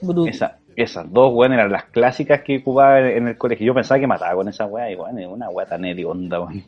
Bruto. 0.03 0.27
Esa, 0.27 0.59
esas 0.77 1.11
dos 1.13 1.33
weón 1.35 1.53
eran 1.53 1.73
las 1.73 1.85
clásicas 1.87 2.43
que 2.43 2.59
ocupaba 2.59 3.01
en, 3.01 3.07
en 3.07 3.29
el 3.29 3.39
colegio. 3.39 3.67
Yo 3.67 3.75
pensaba 3.75 3.99
que 3.99 4.07
mataba 4.07 4.35
con 4.35 4.49
esa 4.49 4.67
weá, 4.67 4.91
y 4.91 4.95
weón, 4.95 5.19
es 5.19 5.27
una 5.27 5.49
weá 5.51 5.67
tan 5.67 5.85
hedionda, 5.85 6.41
weón. 6.41 6.63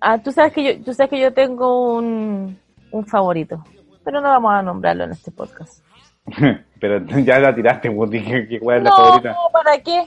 Ah, 0.00 0.18
tú 0.18 0.30
sabes 0.32 0.52
que 0.52 0.62
yo, 0.78 0.84
tú 0.84 0.94
sabes 0.94 1.10
que 1.10 1.20
yo 1.20 1.32
tengo 1.32 1.94
un, 1.96 2.58
un 2.92 3.06
favorito. 3.06 3.62
Pero 4.04 4.20
no 4.20 4.28
vamos 4.28 4.52
a 4.52 4.62
nombrarlo 4.62 5.04
en 5.04 5.12
este 5.12 5.30
podcast. 5.30 5.84
Pero 6.80 7.04
ya 7.24 7.38
la 7.40 7.54
tiraste, 7.54 7.88
que 7.88 8.58
weá 8.62 8.76
es 8.78 8.82
la 8.84 8.90
no, 8.90 8.96
favorita. 8.96 9.36
¿para 9.52 9.78
qué? 9.82 10.04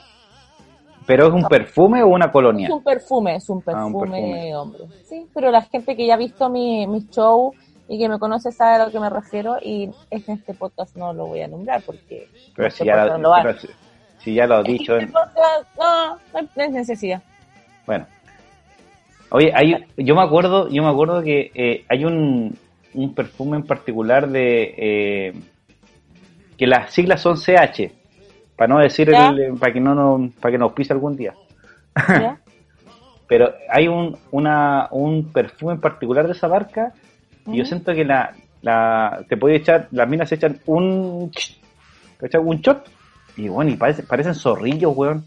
¿Pero 1.06 1.28
es 1.28 1.34
un 1.34 1.44
perfume 1.44 2.04
o 2.04 2.08
una 2.08 2.32
colonia? 2.32 2.68
Es 2.68 2.74
un 2.74 2.84
perfume, 2.84 3.36
es 3.36 3.50
un 3.50 3.58
Ah, 3.68 3.86
un 3.86 3.92
perfume, 4.00 4.22
perfume. 4.22 4.56
hombre. 4.56 4.84
Sí, 5.04 5.28
pero 5.34 5.52
la 5.52 5.62
gente 5.64 5.96
que 5.96 6.06
ya 6.06 6.14
ha 6.14 6.18
visto 6.18 6.48
mi, 6.50 6.86
mi 6.88 7.08
show 7.10 7.54
y 7.88 7.98
que 7.98 8.08
me 8.08 8.20
conoce 8.20 8.52
sabe 8.52 8.76
a 8.76 8.86
lo 8.86 8.92
que 8.92 9.00
me 9.00 9.10
refiero 9.10 9.58
y 9.62 9.92
en 10.12 10.24
este 10.28 10.54
podcast 10.54 10.96
no 10.96 11.12
lo 11.12 11.26
voy 11.26 11.42
a 11.42 11.48
nombrar 11.48 11.82
porque 11.86 12.30
Pero 12.56 12.68
este 12.68 12.84
si 12.84 12.86
ya, 12.86 13.04
lo, 13.06 13.14
no 13.14 13.24
lo 13.24 13.30
va- 13.32 13.42
pero 13.44 13.60
si, 13.60 13.68
si 14.20 14.34
ya 14.36 14.46
lo 14.48 14.58
has 14.58 14.64
dicho. 14.64 14.96
Este 14.96 15.12
podcast, 15.12 15.66
no, 15.78 16.16
no 16.16 16.48
no 16.56 16.64
hay 16.64 16.70
necesidad. 16.70 17.22
Bueno. 17.86 18.06
Oye, 19.32 19.52
hay, 19.56 19.76
yo 19.98 20.16
me 20.16 20.22
acuerdo, 20.22 20.70
yo 20.70 20.84
me 20.84 20.90
acuerdo 20.90 21.22
que 21.24 21.52
eh, 21.56 21.86
hay 21.90 22.04
un, 22.06 22.58
un 22.94 23.16
perfume 23.16 23.58
en 23.58 23.64
particular 23.64 24.30
de 24.30 24.74
eh, 24.78 25.34
que 26.58 26.68
las 26.68 26.92
siglas 26.94 27.22
son 27.22 27.38
CH, 27.38 27.92
para 28.58 28.68
no 28.74 28.80
decir 28.80 29.10
el, 29.10 29.54
para 29.58 29.74
que 29.74 29.80
no 29.80 29.96
nos, 29.96 30.34
para 30.36 30.52
que 30.52 30.58
nos 30.58 30.74
pise 30.74 30.94
algún 30.94 31.16
día. 31.16 31.34
¿Ya? 32.08 32.40
Pero 33.28 33.54
hay 33.70 33.88
un, 33.88 34.18
una, 34.32 34.90
un 34.92 35.32
perfume 35.32 35.74
en 35.74 35.80
particular 35.82 36.26
de 36.26 36.34
esa 36.34 36.50
marca 36.50 36.92
y 37.48 37.58
yo 37.58 37.66
siento 37.66 37.94
que 37.94 38.04
la, 38.04 38.36
la 38.62 39.24
te 39.30 39.38
puede 39.38 39.56
echar, 39.56 39.88
las 39.92 40.08
minas 40.10 40.28
se 40.28 40.36
echan 40.36 40.60
un, 40.66 41.32
¿cachai? 42.18 42.42
un 42.42 42.60
shot 42.60 42.86
y 43.38 43.48
bueno, 43.48 43.72
y 43.72 43.78
parece- 43.78 44.04
parecen 44.04 44.36
zorrillos, 44.36 44.92
weón. 44.96 45.26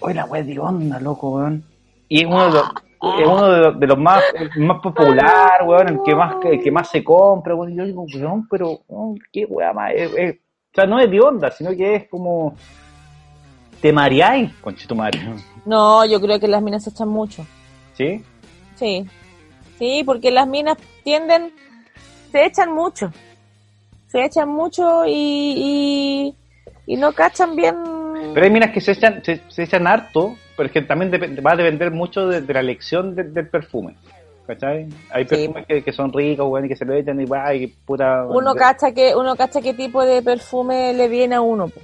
Oye, 0.00 0.14
la 0.14 0.26
weá 0.26 0.42
de 0.42 0.58
onda, 0.58 1.00
loco, 1.00 1.30
weón. 1.30 1.64
Y 2.10 2.20
es 2.20 2.26
uno 2.26 2.44
de 2.46 2.52
los, 2.52 2.68
es 3.02 3.26
uno 3.26 3.48
de 3.50 3.58
los, 3.60 3.80
de 3.80 3.86
los 3.86 3.98
más, 3.98 4.22
más 4.56 4.80
popular, 4.80 5.62
weón, 5.64 5.88
el 5.88 5.98
que 6.04 6.14
más, 6.14 6.34
el 6.44 6.62
que 6.62 6.70
más 6.70 6.88
se 6.90 7.04
compra, 7.04 7.54
weón. 7.54 7.72
Y 7.72 7.76
yo 7.76 7.84
digo, 7.84 8.04
weón, 8.14 8.46
pero, 8.48 8.80
weón, 8.88 9.18
qué 9.32 9.44
weá 9.46 9.72
más, 9.72 9.92
es- 9.94 10.12
es- 10.16 10.34
o 10.36 10.74
sea, 10.74 10.86
no 10.86 10.98
es 11.00 11.10
de 11.10 11.20
onda, 11.20 11.50
sino 11.50 11.70
que 11.70 11.94
es 11.94 12.08
como, 12.08 12.54
te 13.80 13.92
mareáis, 13.92 14.52
conchito 14.60 14.94
Mario. 14.94 15.34
No, 15.64 16.04
yo 16.04 16.20
creo 16.20 16.38
que 16.40 16.48
las 16.48 16.62
minas 16.62 16.84
se 16.84 16.90
echan 16.90 17.08
mucho. 17.08 17.46
¿Sí? 17.94 18.22
Sí. 18.74 19.06
Sí, 19.78 20.02
porque 20.04 20.30
las 20.30 20.46
minas 20.46 20.76
tienden, 21.04 21.52
se 22.32 22.44
echan 22.46 22.72
mucho. 22.74 23.10
Se 24.08 24.24
echan 24.24 24.48
mucho 24.48 25.04
y, 25.06 25.12
y, 26.86 26.92
y 26.92 26.96
no 26.96 27.12
cachan 27.12 27.56
bien. 27.56 27.76
Pero 28.32 28.44
hay 28.44 28.50
minas 28.52 28.70
que 28.70 28.80
se 28.80 28.92
echan, 28.92 29.22
se, 29.24 29.40
se 29.48 29.62
echan 29.64 29.86
harto, 29.86 30.34
pero 30.56 30.66
es 30.66 30.72
que 30.72 30.82
también 30.82 31.10
va 31.46 31.52
a 31.52 31.56
depender 31.56 31.90
mucho 31.90 32.26
de, 32.28 32.40
de 32.40 32.54
la 32.54 32.60
elección 32.60 33.14
de- 33.14 33.24
del 33.24 33.48
perfume. 33.48 33.94
¿Cachai? 34.46 34.86
Hay 35.10 35.24
perfumes 35.24 35.66
que, 35.66 35.82
que 35.82 35.92
son 35.92 36.12
ricos, 36.12 36.46
weón, 36.48 36.66
y 36.66 36.68
que 36.68 36.76
se 36.76 36.84
lo 36.84 36.94
echan 36.94 37.20
y 37.20 37.24
va, 37.24 37.52
y 37.52 37.66
puta. 37.66 38.24
Uno 38.26 38.54
cacha 38.54 38.92
que, 38.92 39.12
uno 39.16 39.34
cacha 39.34 39.60
qué 39.60 39.74
tipo 39.74 40.04
de 40.04 40.22
perfume 40.22 40.92
le 40.94 41.08
viene 41.08 41.34
a 41.34 41.40
uno. 41.40 41.66
po. 41.66 41.80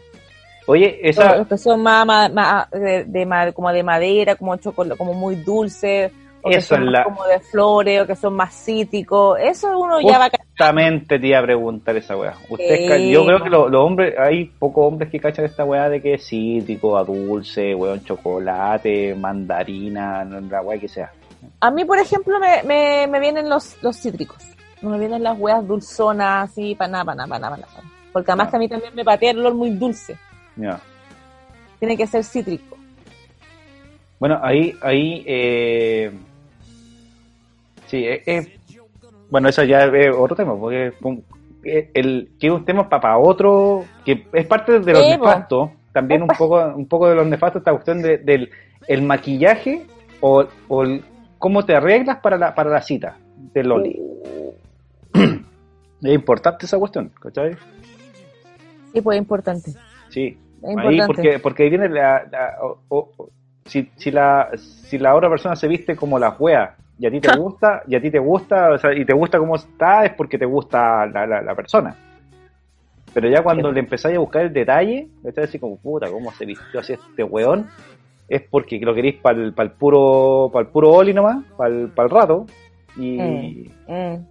Oye, 0.66 1.01
Los 1.03 1.19
esa. 1.19 1.44
que 1.44 1.59
son 1.59 1.82
más, 1.82 2.07
más, 2.07 2.32
más 2.32 2.70
de, 2.70 3.05
de 3.05 3.53
como 3.53 3.73
de 3.73 3.82
madera, 3.82 4.36
como 4.36 4.55
chocolate, 4.57 4.97
como 4.97 5.12
muy 5.12 5.35
dulce, 5.35 6.12
o 6.43 6.51
que 6.51 6.56
Eso 6.56 6.74
son 6.74 6.85
es 6.85 6.90
la- 6.90 7.05
como 7.05 7.24
de 7.24 7.39
flores, 7.40 8.02
o 8.02 8.06
que 8.06 8.16
son 8.16 8.35
más 8.35 8.52
cítricos. 8.55 9.39
Eso 9.40 9.78
uno 9.78 10.01
ya 10.01 10.19
va 10.19 10.24
a 10.27 10.31
cachar. 10.31 10.47
Justamente 10.48 11.19
te 11.19 11.27
iba 11.27 11.39
a 11.39 11.43
preguntar 11.43 11.97
esa 11.97 12.16
weá. 12.16 12.35
Ustedes 12.51 13.10
yo 13.12 13.24
creo 13.24 13.43
que 13.43 13.48
lo- 13.48 13.69
los 13.69 13.81
hombres, 13.85 14.14
hay 14.19 14.47
pocos 14.47 14.86
hombres 14.86 15.10
que 15.10 15.20
cachan 15.20 15.44
esta 15.44 15.64
weá 15.64 15.89
de 15.89 16.02
que 16.02 16.14
es 16.14 16.27
cítrico, 16.27 16.97
a 16.98 17.05
dulce, 17.05 17.74
weón, 17.74 18.02
chocolate, 18.05 19.14
mandarina, 19.14 20.24
la 20.24 20.60
weá 20.62 20.78
que 20.78 20.89
sea. 20.89 21.12
A 21.60 21.70
mí, 21.70 21.85
por 21.85 21.98
ejemplo, 21.98 22.39
me, 22.39 22.62
me, 22.64 23.06
me 23.06 23.20
vienen 23.20 23.48
los, 23.48 23.81
los 23.82 23.97
cítricos. 23.97 24.39
No 24.81 24.90
me 24.90 24.98
vienen 24.98 25.23
las 25.23 25.39
hueas 25.39 25.66
dulzonas, 25.66 26.51
así, 26.51 26.74
para 26.74 26.90
nada, 26.90 27.05
para 27.05 27.16
nada, 27.16 27.28
para 27.28 27.40
nada, 27.40 27.56
para 27.56 27.73
nada. 27.73 27.94
Porque 28.12 28.31
además 28.32 28.51
que 28.51 28.56
a 28.56 28.59
mí 28.59 28.69
también 28.69 28.94
me 28.94 29.05
patea 29.05 29.31
el 29.31 29.39
olor 29.39 29.55
muy 29.55 29.70
dulce. 29.70 30.16
Ya. 30.56 30.81
Tiene 31.78 31.97
que 31.97 32.06
ser 32.06 32.24
cítrico. 32.24 32.77
Bueno, 34.19 34.39
ahí, 34.43 34.77
ahí, 34.82 35.24
eh, 35.27 36.12
sí, 37.93 38.05
eh, 38.06 38.23
eh, 38.27 38.56
bueno, 39.31 39.48
eso 39.51 39.62
ya 39.64 39.85
es 39.85 40.14
otro 40.16 40.35
tema, 40.35 40.59
porque 40.59 40.93
eh, 41.64 41.90
el, 41.93 42.31
que 42.40 42.47
es 42.47 42.52
un 42.52 42.64
tema 42.64 42.89
para 42.89 43.19
otro, 43.19 43.85
que 44.05 44.27
es 44.32 44.47
parte 44.47 44.81
de 44.81 44.93
los 44.93 45.02
po. 45.02 45.09
nefastos, 45.10 45.70
también 45.93 46.23
un 46.23 46.28
poco, 46.28 46.59
un 46.74 46.86
poco 46.86 47.09
de 47.10 47.14
los 47.16 47.27
nefastos, 47.27 47.60
esta 47.60 47.73
cuestión 47.73 48.01
de- 48.01 48.16
del 48.19 48.51
el 48.89 49.02
maquillaje 49.02 49.86
o, 50.20 50.44
o 50.69 50.82
el- 50.82 51.05
cómo 51.39 51.64
te 51.66 51.74
arreglas 51.77 52.16
para 52.19 52.39
la, 52.39 52.55
para 52.55 52.70
la 52.70 52.81
cita 52.81 53.16
de 53.52 53.62
Loli. 53.62 54.01
Es 56.02 56.12
importante 56.14 56.66
esa 56.66 56.78
cuestión, 56.78 57.12
¿cachai? 57.20 57.52
Sí, 58.93 59.01
pues 59.01 59.16
es 59.16 59.23
importante. 59.23 59.73
Sí, 60.09 60.36
Es 60.62 60.77
ahí 60.78 60.98
importante. 60.98 61.06
porque, 61.06 61.39
porque 61.39 61.62
ahí 61.62 61.69
viene 61.70 61.89
la, 61.89 62.24
la- 62.31 62.56
o- 62.62 62.78
o- 62.89 63.28
si, 63.66 63.89
si 63.97 64.10
la 64.10 64.51
si 64.56 64.98
la 64.98 65.14
otra 65.14 65.28
persona 65.28 65.55
se 65.55 65.69
viste 65.69 65.94
como 65.94 66.19
la 66.19 66.31
wea 66.31 66.74
y 66.98 67.06
a 67.06 67.10
ti 67.10 67.20
te 67.20 67.36
gusta 67.36 67.82
y 67.86 67.94
a 67.97 68.01
ti 68.01 68.10
te 68.10 68.19
gusta 68.19 68.70
o 68.73 68.78
sea, 68.78 68.93
y 68.94 69.05
te 69.05 69.12
gusta 69.14 69.39
cómo 69.39 69.56
está 69.56 70.05
es 70.05 70.12
porque 70.14 70.39
te 70.39 70.44
gusta 70.47 71.06
la, 71.06 71.27
la, 71.27 71.43
la 71.43 71.55
persona. 71.55 71.94
Pero 73.14 73.28
ya 73.28 73.43
cuando 73.43 73.70
le 73.73 73.81
empezáis 73.81 74.16
a 74.16 74.20
buscar 74.20 74.43
el 74.43 74.52
detalle 74.52 75.09
estás 75.24 75.44
así 75.48 75.59
como 75.59 75.77
puta 75.77 76.10
cómo 76.10 76.32
se 76.32 76.47
vistió 76.47 76.81
así 76.81 76.93
este 76.94 77.24
weón 77.24 77.69
es 78.28 78.43
porque 78.48 78.78
lo 78.81 78.94
queréis 78.94 79.16
para 79.20 79.39
el, 79.39 79.52
el 79.56 79.70
puro 79.73 80.48
para 80.52 80.64
el 80.66 80.70
puro 80.73 80.90
oli 80.93 81.12
nomás 81.12 81.44
para 81.56 81.70
el, 81.70 81.90
rato 82.10 82.47
y, 82.97 83.19
Mm, 83.19 83.93
mm. 83.93 84.27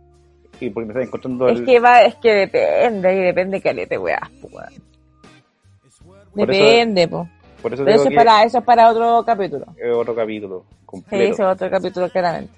y 0.59 0.69
porque 0.69 0.85
me 0.87 0.93
estás 0.93 1.07
encontrando 1.07 1.47
Es 1.49 1.59
el, 1.59 1.65
que 1.65 1.79
va, 1.79 2.03
es 2.03 2.15
que 2.15 2.31
depende, 2.33 3.15
y 3.15 3.19
depende 3.21 3.61
que 3.61 3.73
le 3.73 3.87
te 3.87 3.97
weas, 3.97 4.21
eso- 4.31 6.05
Depende, 6.33 7.07
po. 7.07 7.27
Por 7.61 7.73
eso 7.73 7.83
Pero 7.85 7.97
digo 7.97 8.03
eso 8.03 8.09
es 8.09 8.15
para, 8.15 8.43
eso 8.43 8.57
es 8.59 8.63
para 8.63 8.89
otro 8.91 9.23
capítulo. 9.25 9.65
es 9.77 9.93
otro 9.93 10.15
capítulo 10.15 10.63
Sí, 10.69 10.75
completo 10.85 11.33
eso 11.33 11.43
es 11.47 11.53
otro 11.55 11.69
capítulo 11.69 12.09
claramente. 12.09 12.51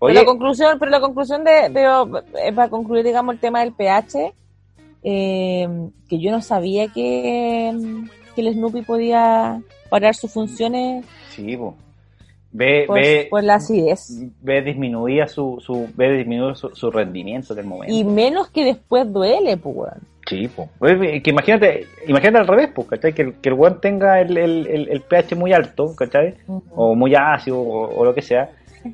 Oye, 0.00 0.14
Pero 0.14 0.20
la 0.24 0.26
conclusión, 0.26 0.78
pero 0.78 0.90
la 0.90 1.00
conclusión 1.00 1.42
de, 1.44 1.68
de- 1.70 2.22
eh, 2.44 2.52
para 2.52 2.68
concluir, 2.68 3.04
digamos, 3.04 3.34
el 3.34 3.40
tema 3.40 3.60
del 3.60 3.72
pH, 3.72 4.32
eh, 5.02 5.68
que 6.08 6.18
yo 6.18 6.30
no 6.30 6.40
sabía 6.42 6.88
que, 6.88 7.72
que 8.34 8.40
el 8.40 8.52
Snoopy 8.54 8.82
podía 8.82 9.60
parar 9.88 10.14
sus 10.14 10.32
funciones 10.32 11.04
sí 11.30 11.56
po. 11.56 11.74
ve 12.52 12.84
por, 12.86 12.96
ve 13.00 13.26
por 13.30 13.42
la 13.44 13.54
acidez. 13.54 14.08
ve 14.42 14.62
disminuía 14.62 15.26
su, 15.28 15.58
su 15.64 15.88
ve 15.94 16.12
disminuir 16.18 16.56
su, 16.56 16.70
su 16.74 16.90
rendimiento 16.90 17.54
del 17.54 17.66
momento. 17.66 17.94
Y 17.94 18.04
menos 18.04 18.48
que 18.50 18.64
después 18.64 19.10
duele, 19.12 19.56
pues. 19.56 19.92
Sí. 20.28 20.48
Oye, 20.80 21.22
que 21.22 21.30
imagínate, 21.30 21.86
imagínate 22.06 22.38
al 22.38 22.46
revés, 22.46 22.70
pues, 22.74 22.88
¿cachai? 22.88 23.14
Que, 23.14 23.22
el- 23.22 23.34
que 23.40 23.48
el 23.48 23.54
weón 23.54 23.80
tenga 23.80 24.20
el, 24.20 24.36
el, 24.36 24.66
el, 24.66 24.88
el 24.90 25.00
pH 25.02 25.34
muy 25.36 25.52
alto, 25.52 25.94
¿cachai? 25.96 26.34
O 26.74 26.94
muy 26.94 27.14
ácido, 27.14 27.58
o, 27.60 27.88
o 28.00 28.04
lo 28.04 28.14
que 28.14 28.20
sea, 28.22 28.50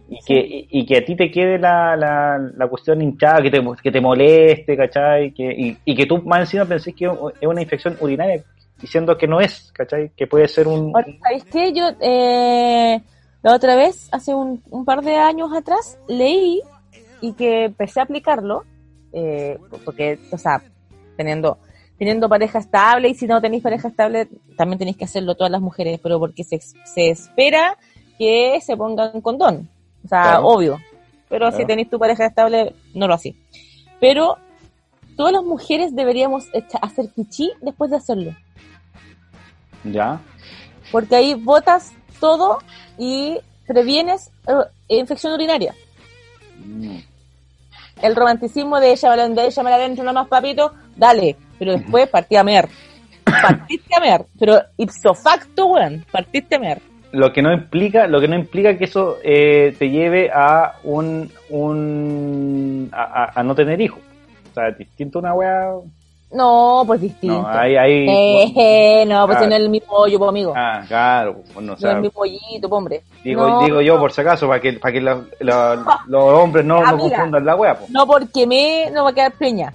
y 0.09 0.19
que, 0.25 0.35
y, 0.39 0.69
y 0.71 0.87
que 0.87 0.99
a 0.99 1.05
ti 1.05 1.17
te 1.17 1.31
quede 1.31 1.59
la, 1.59 1.97
la, 1.97 2.39
la 2.57 2.69
cuestión 2.69 3.03
hinchada, 3.03 3.43
que 3.43 3.51
te, 3.51 3.61
que 3.83 3.91
te 3.91 4.01
moleste, 4.01 4.77
¿cachai? 4.77 5.33
Que, 5.33 5.53
y, 5.53 5.77
y 5.85 5.95
que 5.97 6.07
tú 6.07 6.23
más 6.23 6.41
encima 6.41 6.65
pensés 6.67 6.95
que 6.95 7.07
es 7.07 7.49
una 7.49 7.63
infección 7.63 7.97
urinaria, 8.01 8.43
diciendo 8.81 9.17
que 9.19 9.27
no 9.27 9.41
es, 9.41 9.73
¿cachai? 9.73 10.11
Que 10.17 10.27
puede 10.27 10.47
ser 10.49 10.69
un... 10.69 10.93
¿sabéis 11.23 11.45
qué? 11.51 11.73
Yo, 11.73 11.89
eh, 12.01 13.01
la 13.43 13.55
otra 13.55 13.75
vez, 13.77 14.09
hace 14.13 14.35
un, 14.35 14.63
un 14.71 14.85
par 14.85 15.03
de 15.03 15.17
años 15.17 15.51
atrás, 15.53 15.99
leí 16.09 16.61
y 17.21 17.33
que 17.35 17.65
empecé 17.65 18.01
a 18.01 18.05
aplicarlo, 18.05 18.65
eh, 19.13 19.59
porque, 19.85 20.19
o 20.31 20.39
sea, 20.39 20.63
teniendo, 21.17 21.59
teniendo 21.99 22.29
pareja 22.29 22.59
estable 22.59 23.09
y 23.09 23.15
si 23.15 23.27
no 23.27 23.41
tenéis 23.41 23.63
pareja 23.63 23.89
estable, 23.89 24.29
también 24.57 24.79
tenéis 24.79 24.97
que 24.97 25.05
hacerlo 25.05 25.35
todas 25.35 25.51
las 25.51 25.61
mujeres, 25.61 26.01
pero 26.03 26.19
porque 26.19 26.45
se, 26.45 26.61
se 26.61 27.11
espera 27.11 27.77
que 28.19 28.61
se 28.61 28.77
pongan 28.77 29.21
condón. 29.21 29.69
O 30.05 30.09
sea, 30.09 30.23
Claro. 30.23 30.47
obvio. 30.47 30.81
Pero 31.29 31.51
si 31.53 31.65
tenéis 31.65 31.91
tu 31.91 31.99
pareja 31.99 32.27
estable, 32.27 32.75
no 32.95 33.09
lo 33.09 33.15
así. 33.15 33.37
Pero 33.99 34.37
todas 35.17 35.33
las 35.33 35.43
mujeres 35.43 35.95
deberíamos 35.95 36.49
hacer 36.83 37.09
pichí 37.15 37.51
después 37.61 37.91
de 37.91 37.97
hacerlo 37.97 38.35
Ya, 39.85 40.21
porque 40.93 41.17
ahí 41.17 41.35
botas 41.35 41.93
todo 42.21 42.59
y 42.99 43.39
previenes 43.67 44.31
eh, 44.47 44.99
infección 44.99 45.33
urinaria. 45.33 45.75
Mm. 46.65 46.99
El 48.05 48.15
romanticismo 48.17 48.79
de 48.81 48.93
ella, 48.93 49.17
de 49.17 49.47
ella 49.47 49.63
me 49.63 49.71
la 49.71 49.77
adentro 49.77 50.05
nomás, 50.05 50.29
papito, 50.29 50.73
dale, 50.97 51.37
pero 51.59 51.73
después 51.73 52.09
partí 52.09 52.37
a 52.37 52.45
mear. 52.45 52.69
Partiste 53.25 53.97
a 53.97 54.01
mear, 54.01 54.25
pero 54.39 54.61
ipso 54.77 55.15
facto, 55.15 55.67
weón, 55.67 56.05
partiste 56.13 56.57
a 56.57 56.59
mear. 56.59 56.79
lo 57.13 57.33
que 57.33 57.43
no 57.43 57.53
implica 57.53 58.07
lo 58.07 58.21
que 58.21 58.29
no 58.29 58.35
implica 58.37 58.77
que 58.77 58.85
eso 58.85 59.19
eh, 59.23 59.75
te 59.79 59.89
lleve 59.89 60.31
a 60.35 60.73
un, 60.85 61.31
un 61.49 62.89
a, 62.93 63.31
a- 63.35 63.43
no 63.45 63.55
tener 63.55 63.81
hijos 63.81 64.01
o 64.51 64.55
sea 64.55 64.71
distinto 64.73 65.21
una 65.21 65.33
wea 65.33 65.71
No, 66.35 66.83
pues 66.87 67.01
distinto. 67.01 67.41
no 67.43 67.49
hay 67.49 67.77
hay 67.77 68.07
Eh, 68.57 69.05
no, 69.07 69.27
pues 69.27 69.39
si 69.39 69.47
no 69.47 69.55
es 69.55 69.61
el 69.63 69.69
mismo 69.69 69.93
hoyo, 69.95 70.19
pues, 70.19 70.29
amigo. 70.29 70.53
ah 70.57 70.83
claro 70.89 71.37
bueno, 71.55 71.73
o 71.73 71.75
no 71.75 71.77
sea, 71.77 71.91
es 71.91 71.97
el 71.97 72.03
mismo 72.03 72.21
hoyito, 72.21 72.69
pues, 72.69 72.73
hombre. 72.79 73.03
digo 73.23 73.49
No, 73.49 73.65
digo 73.65 73.81
yo 73.81 73.99
por 73.99 74.13
si 74.13 74.21
acaso 74.21 74.49
para 74.49 74.61
que 74.61 74.73
para 74.75 74.93
que 74.93 75.01
la- 75.01 75.23
la- 75.41 76.01
los 76.09 76.23
hombres 76.25 76.65
no, 76.65 76.81
no 76.83 76.89
Amiga. 76.89 77.17
confundan 77.17 77.45
la 77.47 77.55
wea 77.57 77.75
po. 77.79 77.87
No 77.89 78.07
porque 78.07 78.47
me 78.47 78.91
no 78.93 79.05
va 79.05 79.11
a 79.11 79.15
quedar 79.15 79.33
peña. 79.33 79.73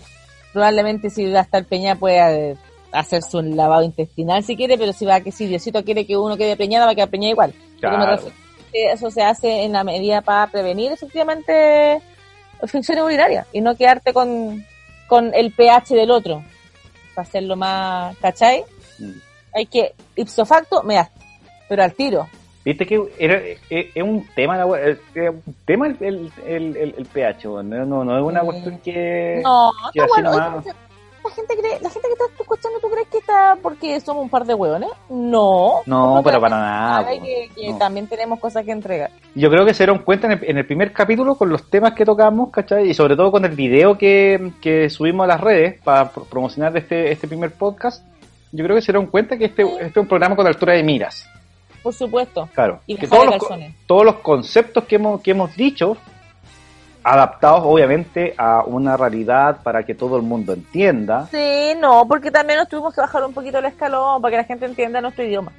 Probablemente 0.53 1.09
si 1.09 1.31
va 1.31 1.39
a 1.39 1.43
estar 1.43 1.63
peña 1.65 1.95
puede 1.95 2.57
hacerse 2.91 3.37
un 3.37 3.55
lavado 3.55 3.83
intestinal 3.83 4.43
si 4.43 4.55
quiere, 4.57 4.77
pero 4.77 4.93
si 4.93 5.05
va 5.05 5.21
que 5.21 5.31
si 5.31 5.45
Diosito 5.45 5.83
quiere 5.85 6.05
que 6.07 6.17
uno 6.17 6.35
quede 6.37 6.57
preñada, 6.57 6.85
va 6.87 6.91
a 6.91 6.95
quedar 6.95 7.09
preñada 7.09 7.31
igual. 7.31 7.53
Claro. 7.79 8.19
eso 8.73 9.09
se 9.11 9.21
hace 9.23 9.63
en 9.63 9.73
la 9.73 9.83
medida 9.83 10.21
para 10.21 10.47
prevenir 10.47 10.91
efectivamente 10.91 12.01
infecciones 12.61 13.03
urinarias 13.03 13.45
y 13.53 13.61
no 13.61 13.75
quedarte 13.75 14.11
con, 14.11 14.65
con 15.09 15.33
el 15.33 15.51
pH 15.51 15.95
del 15.95 16.11
otro. 16.11 16.43
Para 17.13 17.27
hacerlo 17.27 17.55
más, 17.57 18.15
¿cachai? 18.19 18.63
Mm. 18.99 19.11
Hay 19.55 19.65
que, 19.65 19.93
ipso 20.15 20.45
facto, 20.45 20.83
me 20.83 20.93
das, 20.95 21.09
pero 21.67 21.83
al 21.83 21.93
tiro. 21.93 22.29
viste 22.63 22.85
que 22.85 23.01
era 23.17 23.35
es, 23.37 23.59
es 23.95 24.03
un 24.03 24.25
tema 24.35 24.61
es 24.77 24.97
es 25.15 25.29
un 25.29 25.55
tema 25.65 25.87
el, 25.87 25.97
el, 26.01 26.31
el, 26.45 26.93
el- 26.97 27.05
pH 27.05 27.45
no, 27.63 27.63
no 27.85 28.03
no 28.05 28.17
es 28.17 28.23
una 28.23 28.43
Mm. 28.43 28.45
cuestión 28.45 28.77
que 28.79 29.41
No, 29.43 29.71
que 29.91 29.99
no, 30.01 30.07
bueno, 30.07 30.31
nomás. 30.31 30.65
La 31.23 31.29
gente 31.31 31.55
cree, 31.57 31.79
la 31.81 31.89
gente 31.89 32.07
que 32.07 32.13
está 32.13 32.41
escuchando, 32.41 32.79
¿tú 32.79 32.89
crees 32.89 33.07
que 33.09 33.17
está 33.19 33.57
porque 33.61 33.99
somos 33.99 34.23
un 34.23 34.29
par 34.29 34.45
de 34.45 34.53
hueones. 34.53 34.89
No. 35.09 35.81
No, 35.85 36.21
pero 36.23 36.39
para 36.41 36.59
nada, 36.59 37.09
que, 37.09 37.49
que 37.55 37.69
No. 37.71 37.77
también 37.77 38.07
tenemos 38.07 38.39
cosas 38.39 38.63
que 38.65 38.71
entregar. 38.71 39.11
Yo 39.35 39.49
creo 39.49 39.65
que 39.65 39.73
se 39.73 39.83
dieron 39.83 39.99
cuenta 40.03 40.27
en 40.27 40.33
el, 40.33 40.39
en 40.49 40.57
el 40.57 40.65
primer 40.65 40.91
capítulo 40.93 41.35
con 41.35 41.49
los 41.49 41.69
temas 41.69 41.93
que 41.93 42.05
tocamos, 42.05 42.49
¿cachai? 42.51 42.89
Y 42.89 42.93
sobre 42.93 43.15
todo 43.15 43.31
con 43.31 43.45
el 43.45 43.55
video 43.55 43.97
que, 43.97 44.51
que 44.61 44.89
subimos 44.89 45.23
a 45.25 45.27
las 45.27 45.41
redes 45.41 45.81
para 45.83 46.09
pro- 46.11 46.23
promocionar 46.25 46.75
este, 46.77 47.11
este 47.11 47.27
primer 47.27 47.51
podcast. 47.51 48.03
Yo 48.51 48.63
creo 48.63 48.75
que 48.75 48.81
se 48.81 48.91
dieron 48.91 49.07
cuenta 49.07 49.37
que 49.37 49.45
este, 49.45 49.63
este 49.63 49.85
es 49.85 49.97
un 49.97 50.07
programa 50.07 50.35
con 50.35 50.47
altura 50.47 50.73
de 50.73 50.83
miras. 50.83 51.27
Por 51.83 51.93
supuesto. 51.93 52.49
Claro. 52.53 52.79
Y 52.87 52.95
que 52.97 53.07
todos 53.07 53.25
los, 53.25 53.37
todos 53.87 54.03
los 54.05 54.15
conceptos 54.15 54.83
que 54.85 54.95
hemos, 54.95 55.21
que 55.21 55.31
hemos 55.31 55.55
dicho, 55.55 55.95
adaptados 57.03 57.61
obviamente 57.63 58.33
a 58.37 58.63
una 58.65 58.97
realidad 58.97 59.59
para 59.63 59.83
que 59.83 59.95
todo 59.95 60.17
el 60.17 60.23
mundo 60.23 60.53
entienda. 60.53 61.27
Sí, 61.31 61.73
no, 61.79 62.07
porque 62.07 62.31
también 62.31 62.59
nos 62.59 62.67
tuvimos 62.69 62.93
que 62.93 63.01
bajar 63.01 63.23
un 63.23 63.33
poquito 63.33 63.57
el 63.59 63.65
escalón 63.65 64.21
para 64.21 64.31
que 64.31 64.37
la 64.37 64.43
gente 64.43 64.65
entienda 64.65 65.01
nuestro 65.01 65.23
idioma. 65.23 65.51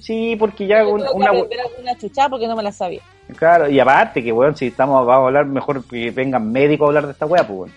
Sí, 0.00 0.34
porque 0.38 0.66
ya 0.66 0.82
Yo 0.82 0.90
un- 0.94 1.00
tuve 1.00 1.08
que 1.10 1.14
una, 1.16 1.30
alguna 1.30 1.98
chuchada 1.98 2.28
porque 2.30 2.46
no 2.46 2.56
me 2.56 2.62
la 2.62 2.72
sabía. 2.72 3.02
Claro, 3.36 3.68
y 3.68 3.78
aparte 3.80 4.22
que, 4.22 4.32
weón, 4.32 4.56
si 4.56 4.68
estamos, 4.68 5.04
vamos 5.06 5.24
a 5.24 5.26
hablar, 5.26 5.46
mejor 5.46 5.84
que 5.86 6.10
vengan 6.10 6.50
médicos 6.50 6.86
a 6.86 6.88
hablar 6.88 7.06
de 7.06 7.12
esta 7.12 7.26
weá, 7.26 7.46
pues, 7.46 7.58
weón. 7.58 7.72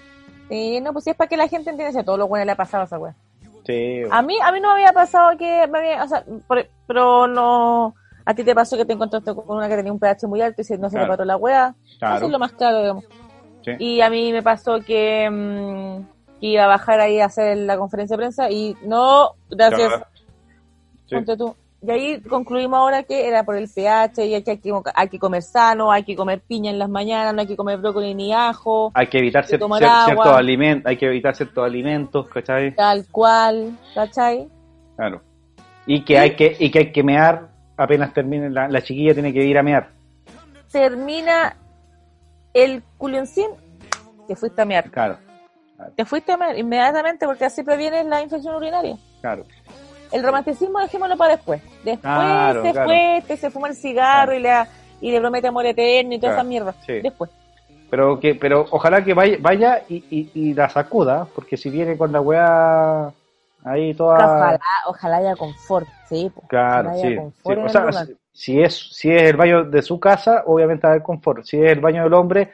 Sí, 0.49 0.79
no, 0.79 0.93
pues 0.93 1.03
sí 1.03 1.09
es 1.11 1.15
para 1.17 1.27
que 1.27 1.35
la 1.35 1.47
gente 1.49 1.69
entienda 1.69 1.91
si 1.91 1.99
a 1.99 2.03
todos 2.05 2.17
los 2.19 2.29
buenos 2.29 2.45
le 2.45 2.51
ha 2.53 2.55
pasado 2.55 2.85
esa 2.85 2.97
wea. 2.97 3.13
Sí. 3.65 4.01
A 4.09 4.21
mí, 4.21 4.37
a 4.41 4.51
mí 4.53 4.61
no 4.61 4.69
me 4.69 4.73
había 4.81 4.93
pasado 4.93 5.37
que 5.37 5.67
me 5.67 5.79
había, 5.79 6.03
o 6.03 6.07
sea, 6.07 6.23
por- 6.47 6.65
pero 6.87 7.27
no, 7.27 7.95
a 8.29 8.33
ti 8.35 8.43
te 8.43 8.53
pasó 8.53 8.75
que 8.77 8.85
te 8.85 8.93
encontraste 8.93 9.33
con 9.33 9.43
una 9.57 9.69
que 9.69 9.75
tenía 9.77 9.91
un 9.93 9.99
pH 9.99 10.27
muy 10.27 10.41
alto 10.41 10.61
y 10.61 10.65
se- 10.65 10.77
no 10.77 10.89
se 10.89 10.95
Claro. 10.97 11.05
le 11.05 11.17
paró 11.17 11.25
la 11.25 11.37
wea. 11.37 11.75
Claro. 11.97 12.15
Eso 12.17 12.25
es 12.25 12.31
lo 12.31 12.39
más 12.39 12.51
claro, 12.51 12.79
digamos. 12.81 13.05
Sí. 13.63 13.71
Y 13.79 14.01
a 14.01 14.09
mí 14.09 14.31
me 14.33 14.43
pasó 14.43 14.79
que, 14.85 15.29
mm, 15.29 16.39
que 16.39 16.47
iba 16.47 16.65
a 16.65 16.67
bajar 16.67 16.99
ahí 16.99 17.19
a 17.19 17.25
hacer 17.25 17.57
la 17.57 17.77
conferencia 17.77 18.15
de 18.15 18.21
prensa 18.21 18.49
y 18.51 18.75
no, 18.85 19.31
gracias, 19.49 20.03
Claro. 21.09 21.37
Tú. 21.37 21.55
Y 21.81 21.91
ahí 21.91 22.21
concluimos 22.21 22.77
ahora 22.79 23.03
que 23.03 23.27
era 23.27 23.43
por 23.43 23.55
el 23.55 23.69
pH 23.69 24.25
y 24.25 24.43
que 24.43 24.51
hay 24.51 24.57
que, 24.57 24.73
hay 24.95 25.07
que 25.09 25.19
comer 25.19 25.41
sano, 25.43 25.91
hay 25.91 26.03
que 26.03 26.15
comer 26.15 26.41
piña 26.41 26.71
en 26.71 26.79
las 26.79 26.89
mañanas, 26.89 27.33
no 27.33 27.41
hay 27.41 27.47
que 27.47 27.55
comer 27.55 27.77
brócoli 27.77 28.13
ni 28.15 28.33
ajo, 28.33 28.91
Hay 28.95 29.07
que 29.07 29.19
evitar 29.19 29.45
cier- 29.45 29.59
cier- 29.59 30.05
ciertos 30.05 30.27
alimentos, 30.35 30.89
hay 30.89 30.97
que 30.97 31.05
evitar 31.05 31.35
ciertos 31.35 31.63
alimentos, 31.63 32.27
¿cachai? 32.29 32.75
tal 32.75 33.05
cual, 33.11 33.77
¿cachai? 33.93 34.49
Claro. 34.95 35.21
Y 35.85 36.03
que 36.03 36.17
hay 36.19 36.35
que, 36.35 36.57
y 36.59 36.71
que 36.71 36.79
hay 36.79 36.91
que 36.91 37.03
mear 37.03 37.47
apenas 37.77 38.13
termine 38.13 38.49
la, 38.49 38.67
la 38.67 38.81
chiquilla 38.81 39.13
tiene 39.13 39.31
que 39.31 39.43
ir 39.43 39.57
a 39.57 39.63
mear. 39.63 39.89
termina 40.71 41.55
el 42.53 42.83
culioncín, 42.97 43.47
te 44.27 44.35
fuiste 44.35 44.61
a 44.61 44.65
mear. 44.65 44.89
Claro, 44.91 45.17
Te 45.95 46.05
fuiste 46.05 46.31
a 46.31 46.37
mear 46.37 46.57
inmediatamente 46.57 47.25
porque 47.25 47.45
así 47.45 47.63
previenes 47.63 48.05
la 48.05 48.21
infección 48.21 48.55
urinaria. 48.55 48.97
claro. 49.21 49.45
El 50.09 50.23
romanticismo 50.23 50.79
dejémoslo 50.79 51.17
para 51.17 51.35
después. 51.35 51.61
Después 51.83 51.99
Claro, 51.99 52.61
se 52.63 52.71
claro. 52.71 52.87
fue, 52.87 53.17
este 53.17 53.35
se 53.35 53.49
fuma 53.51 53.67
el 53.67 53.75
cigarro 53.75 54.33
y, 54.33 54.39
le, 54.39 54.53
y 55.01 55.11
le 55.11 55.19
promete 55.19 55.47
amor 55.49 55.65
eterno 55.65 56.13
y 56.15 56.19
toda 56.19 56.31
esa 56.33 56.43
mierda. 56.45 56.73
sí. 56.85 57.01
Después. 57.01 57.29
Pero 57.89 58.17
que, 58.19 58.33
pero 58.35 58.65
ojalá 58.71 59.03
que 59.03 59.13
vaya, 59.13 59.37
vaya 59.41 59.81
y, 59.89 60.03
y, 60.09 60.31
y 60.33 60.53
la 60.53 60.67
sacuda, 60.69 61.27
porque 61.35 61.55
si 61.57 61.69
viene 61.69 61.97
con 61.97 62.11
la 62.13 62.21
weá 62.21 63.11
ahí 63.67 63.93
toda 63.93 64.15
Ojalá, 64.25 64.59
ojalá 64.87 65.17
haya 65.17 65.35
confort, 65.35 65.87
sí. 66.07 66.31
Claro, 66.47 66.91
sí. 66.95 67.15
confort 67.15 67.43
sí. 67.45 67.51
en 67.53 67.59
O 67.59 67.65
el 67.65 67.69
sea, 67.71 67.81
lugar. 67.85 68.05
si, 68.05 68.15
si 68.31 68.61
es, 68.61 68.89
si 68.95 69.11
es 69.11 69.21
el 69.23 69.37
baño 69.37 69.63
de 69.65 69.81
su 69.81 69.99
casa, 69.99 70.43
obviamente 70.45 70.87
va 70.87 70.89
a 70.89 70.93
haber 70.93 71.03
confort. 71.03 71.43
Si 71.43 71.57
es 71.61 71.71
el 71.71 71.79
baño 71.79 72.03
del 72.03 72.13
hombre, 72.13 72.51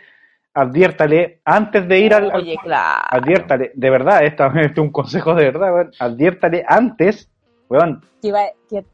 adviértale 0.53 1.39
antes 1.45 1.87
de 1.87 1.99
ir 1.99 2.13
al, 2.13 2.33
Oye, 2.33 2.57
claro. 2.61 3.01
adviértale, 3.09 3.71
de 3.73 3.89
verdad, 3.89 4.23
esta 4.23 4.47
este 4.47 4.65
es 4.73 4.77
un 4.77 4.91
consejo 4.91 5.33
de 5.35 5.45
verdad, 5.45 5.73
weón, 5.73 5.91
adviértale 5.99 6.63
antes, 6.67 7.29
weón, 7.69 8.03
Que, 8.21 8.31
va- 8.31 8.51
que 8.69 8.85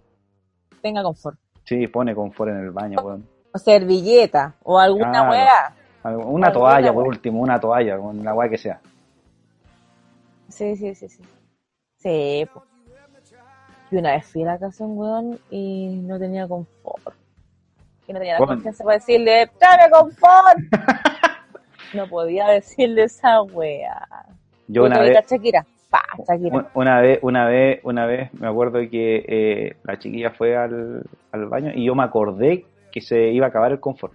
tenga 0.81 1.03
confort. 1.03 1.37
sí, 1.65 1.87
pone 1.87 2.15
confort 2.15 2.51
en 2.51 2.57
el 2.59 2.71
baño, 2.71 2.99
weón. 3.01 3.27
O 3.51 3.57
servilleta, 3.57 4.53
o 4.63 4.79
alguna 4.79 5.11
Claro. 5.11 5.31
weá. 5.31 5.75
Una 6.25 6.51
toalla, 6.51 6.93
por 6.93 7.07
último, 7.07 7.41
una 7.41 7.59
toalla, 7.59 7.97
con 7.97 8.23
la 8.23 8.33
weá 8.33 8.49
que 8.49 8.57
sea. 8.57 8.79
Sí, 10.47 10.75
sí, 10.77 10.95
sí, 10.95 11.09
sí. 11.09 11.21
Sí, 11.99 12.47
po. 12.53 12.63
Y 13.91 13.97
una 13.97 14.11
vez 14.13 14.25
fui 14.31 14.43
a 14.43 14.47
la 14.47 14.59
casa 14.59 14.83
de 14.83 14.89
un 14.91 14.97
weón 14.97 15.39
y 15.49 15.87
no 16.03 16.19
tenía 16.19 16.47
confort. 16.47 17.15
Y 18.07 18.13
no 18.13 18.19
tenía 18.19 18.39
la 18.39 18.45
confianza 18.45 18.83
para 18.83 18.95
decirle, 18.97 19.49
¡Dame 19.59 19.89
confort! 19.91 20.59
no 21.93 22.07
podía 22.07 22.47
decirle 22.49 23.03
esa 23.03 23.41
wea. 23.41 24.07
Yo 24.67 24.83
una 24.85 24.99
vez, 24.99 25.25
Shakira. 25.29 25.65
Pa, 25.89 26.01
Shakira. 26.27 26.55
un- 26.55 26.67
una 26.75 27.01
vez, 27.01 27.19
una 27.23 27.45
vez, 27.47 27.79
una 27.83 28.05
vez, 28.05 28.31
me 28.35 28.47
acuerdo 28.47 28.79
que 28.91 29.25
eh, 29.27 29.75
la 29.83 29.97
chiquilla 29.97 30.29
fue 30.31 30.55
al, 30.55 31.03
al 31.31 31.45
baño 31.47 31.71
y 31.73 31.85
yo 31.85 31.95
me 31.95 32.03
acordé 32.03 32.65
que 32.91 33.01
se 33.01 33.29
iba 33.31 33.47
a 33.47 33.49
acabar 33.49 33.71
el 33.71 33.79
confort. 33.79 34.13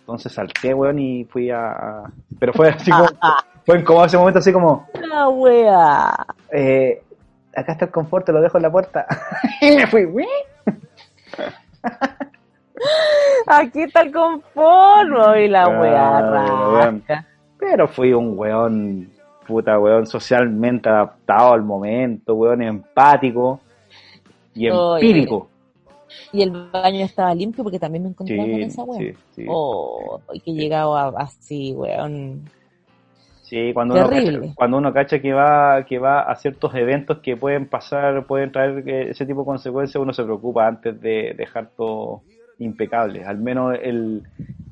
Entonces 0.00 0.32
salté, 0.32 0.74
weón, 0.74 0.98
y 0.98 1.24
fui 1.24 1.50
a... 1.50 1.70
a- 1.70 2.10
Pero 2.40 2.52
fue 2.52 2.68
así 2.70 2.90
como... 2.90 3.06
Fue 3.68 3.78
incómodo 3.80 4.06
ese 4.06 4.16
momento, 4.16 4.38
así 4.38 4.50
como... 4.50 4.88
La 5.10 5.28
wea. 5.28 6.26
eh, 6.50 7.02
acá 7.54 7.72
está 7.72 7.84
el 7.84 7.90
confort, 7.90 8.24
te 8.24 8.32
lo 8.32 8.40
dejo 8.40 8.56
en 8.56 8.62
la 8.62 8.72
puerta. 8.72 9.06
y 9.60 9.76
me 9.76 9.86
fui, 9.86 10.06
"Uy". 10.06 10.26
Aquí 13.46 13.82
está 13.82 14.00
el 14.00 14.10
confort. 14.12 15.36
Y 15.38 15.48
la 15.48 15.68
weón. 15.68 17.02
rasca. 17.04 17.26
Pero 17.58 17.86
fui 17.88 18.14
un 18.14 18.38
weón, 18.38 19.10
puta 19.46 19.78
weón, 19.78 20.06
socialmente 20.06 20.88
adaptado 20.88 21.52
al 21.52 21.62
momento, 21.62 22.36
weón, 22.36 22.62
empático 22.62 23.60
y 24.54 24.68
empírico. 24.68 25.46
Y 26.32 26.40
el 26.40 26.70
baño 26.70 27.04
estaba 27.04 27.34
limpio 27.34 27.62
porque 27.62 27.78
también 27.78 28.04
me 28.04 28.08
encontraba 28.08 28.44
con 28.44 28.54
Sí, 28.54 28.62
esa 28.62 28.82
wea. 28.84 28.98
sí, 28.98 29.12
sí. 29.34 29.44
Oh, 29.46 30.20
y 30.32 30.40
que 30.40 30.52
llegaba 30.52 31.12
así, 31.18 31.74
weón. 31.76 32.48
Sí, 33.48 33.72
cuando 33.72 33.94
uno, 33.94 34.10
cacha, 34.10 34.32
cuando 34.54 34.76
uno 34.76 34.92
cacha 34.92 35.20
que 35.20 35.32
va, 35.32 35.82
que 35.86 35.98
va 35.98 36.20
a 36.20 36.34
ciertos 36.36 36.74
eventos 36.74 37.20
que 37.20 37.34
pueden 37.34 37.66
pasar, 37.66 38.26
pueden 38.26 38.52
traer 38.52 38.86
eh, 38.86 39.10
ese 39.10 39.24
tipo 39.24 39.40
de 39.40 39.46
consecuencias, 39.46 40.02
uno 40.02 40.12
se 40.12 40.22
preocupa 40.22 40.66
antes 40.66 41.00
de 41.00 41.32
dejar 41.34 41.70
todo 41.74 42.20
impecable, 42.58 43.24
al 43.24 43.38
menos 43.38 43.74
el, 43.80 44.22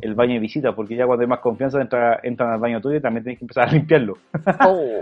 el 0.02 0.14
baño 0.14 0.34
de 0.34 0.40
visita, 0.40 0.74
porque 0.74 0.94
ya 0.94 1.06
cuando 1.06 1.22
hay 1.22 1.28
más 1.28 1.38
confianza 1.38 1.80
entra, 1.80 2.20
entran 2.22 2.52
al 2.52 2.60
baño 2.60 2.82
tuyo 2.82 2.98
y 2.98 3.00
también 3.00 3.24
tienes 3.24 3.38
que 3.38 3.44
empezar 3.44 3.66
a 3.66 3.72
limpiarlo. 3.72 4.18
Oh. 4.66 5.00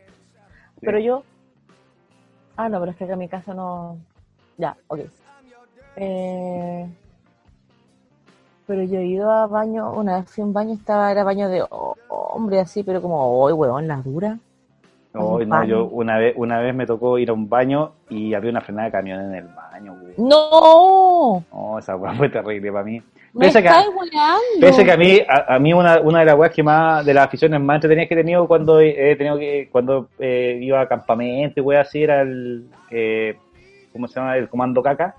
Pero 0.80 0.98
yo. 0.98 1.22
Ah, 2.56 2.68
no, 2.68 2.80
pero 2.80 2.90
es 2.90 2.96
que 2.96 3.04
acá 3.04 3.12
en 3.12 3.18
mi 3.18 3.28
casa 3.28 3.54
no. 3.54 3.98
Ya, 4.56 4.76
ok. 4.88 5.00
Eh... 5.96 6.86
Pero 8.66 8.82
yo 8.82 8.98
he 8.98 9.06
ido 9.06 9.30
a 9.30 9.46
baño, 9.46 9.92
una 9.92 10.16
vez 10.20 10.30
fui 10.30 10.42
a 10.42 10.44
un 10.46 10.52
baño, 10.52 10.74
estaba, 10.74 11.10
era 11.12 11.22
baño 11.22 11.48
de 11.48 11.62
ho- 11.62 11.96
hombre 12.08 12.58
así, 12.60 12.82
pero 12.82 13.00
como, 13.00 13.40
hoy, 13.40 13.52
weón, 13.52 13.86
la 13.86 13.96
dura. 13.96 14.38
No, 15.14 15.38
no, 15.38 15.64
yo 15.64 15.86
una 15.86 16.18
vez, 16.18 16.34
una 16.36 16.60
vez 16.60 16.74
me 16.74 16.84
tocó 16.84 17.16
ir 17.16 17.30
a 17.30 17.32
un 17.32 17.48
baño 17.48 17.92
y 18.10 18.34
había 18.34 18.50
una 18.50 18.60
frenada 18.60 18.86
de 18.86 18.92
camión 18.92 19.20
en 19.20 19.34
el 19.36 19.46
baño, 19.46 19.96
güey. 19.98 20.14
¡No! 20.18 21.42
No, 21.52 21.78
esa 21.78 21.96
weá 21.96 22.12
fue 22.14 22.28
terrible 22.28 22.70
para 22.70 22.84
mí. 22.84 23.00
¡Me 23.32 23.46
Pese 23.46 23.62
que, 23.62 23.68
pese 24.60 24.84
que 24.84 24.92
a 24.92 24.96
mí, 24.96 25.18
a, 25.28 25.54
a 25.54 25.58
mí 25.58 25.72
una, 25.72 26.00
una 26.00 26.20
de 26.20 26.24
las 26.26 26.34
weas 26.36 26.52
que 26.52 26.62
más, 26.62 27.04
de 27.04 27.14
las 27.14 27.26
aficiones 27.26 27.60
más 27.60 27.76
entretenidas 27.76 28.08
que 28.08 28.14
he 28.14 28.18
tenido 28.18 28.46
cuando 28.48 28.80
he 28.80 29.14
tenido 29.16 29.38
que, 29.38 29.68
cuando 29.70 30.08
eh, 30.18 30.58
iba 30.60 30.80
a 30.80 30.88
campamento 30.88 31.60
y 31.60 31.62
wea 31.62 31.82
así, 31.82 32.02
era 32.02 32.22
el, 32.22 32.66
eh, 32.90 33.38
¿cómo 33.92 34.08
se 34.08 34.18
llama? 34.20 34.36
El 34.36 34.48
comando 34.48 34.82
caca. 34.82 35.14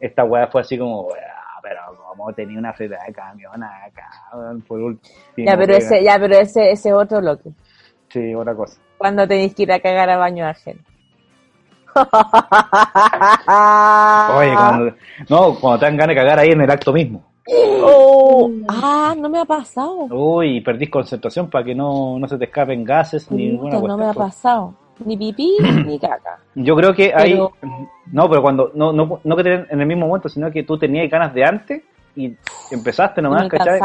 Esta 0.00 0.24
wea 0.24 0.46
fue 0.48 0.60
así 0.60 0.76
como, 0.78 1.02
"Wea, 1.02 1.35
pero 1.68 1.80
como 1.96 2.32
tenía 2.32 2.58
una 2.58 2.72
frenada 2.72 3.04
de 3.06 3.12
camión 3.12 3.60
acá, 3.62 4.08
por 4.68 4.80
último. 4.80 5.16
Ya, 5.36 5.56
pero 5.56 5.72
wea". 5.72 5.78
ese, 5.78 6.04
ya, 6.04 6.16
pero 6.18 6.36
ese, 6.36 6.70
ese 6.70 6.92
otro 6.92 7.18
bloque. 7.20 7.50
Sí, 8.08 8.34
otra 8.36 8.54
cosa. 8.54 8.78
Cuando 8.96 9.26
tenéis 9.26 9.52
que 9.54 9.64
ir 9.64 9.72
a 9.72 9.80
cagar 9.80 10.08
a 10.10 10.16
baño 10.16 10.46
ajeno. 10.46 10.80
Oye, 14.36 14.54
cuando, 14.54 14.94
no, 15.28 15.58
cuando 15.58 15.78
te 15.78 15.86
dan 15.86 15.96
ganas 15.96 16.14
de 16.14 16.14
cagar 16.14 16.38
ahí 16.38 16.50
en 16.50 16.60
el 16.60 16.70
acto 16.70 16.92
mismo. 16.92 17.24
Oh, 17.48 18.48
ah, 18.68 19.14
no 19.16 19.28
me 19.28 19.40
ha 19.40 19.44
pasado. 19.44 20.04
Uy, 20.04 20.60
perdís 20.60 20.90
concentración 20.90 21.50
para 21.50 21.64
que 21.64 21.74
no, 21.74 22.16
no 22.18 22.28
se 22.28 22.38
te 22.38 22.44
escapen 22.44 22.84
gases 22.84 23.28
ni 23.30 23.48
ninguna 23.48 23.80
no 23.80 23.96
me 23.96 24.06
ha 24.06 24.12
pasado. 24.12 24.74
Ni 25.04 25.16
pipí 25.16 25.56
ni 25.86 25.98
caca. 25.98 26.38
Yo 26.54 26.74
creo 26.76 26.94
que 26.94 27.12
hay... 27.14 27.32
Pero- 27.32 27.52
No, 28.12 28.28
pero 28.28 28.42
cuando... 28.42 28.70
No, 28.74 28.92
no, 28.92 29.20
no 29.22 29.36
que 29.36 29.42
te 29.42 29.54
en 29.54 29.80
el 29.80 29.86
mismo 29.86 30.06
momento, 30.06 30.28
sino 30.28 30.50
que 30.50 30.62
tú 30.62 30.78
tenías 30.78 31.10
ganas 31.10 31.34
de 31.34 31.44
antes 31.44 31.82
y 32.14 32.34
empezaste 32.70 33.20
nomás, 33.20 33.48
¿cachai? 33.48 33.80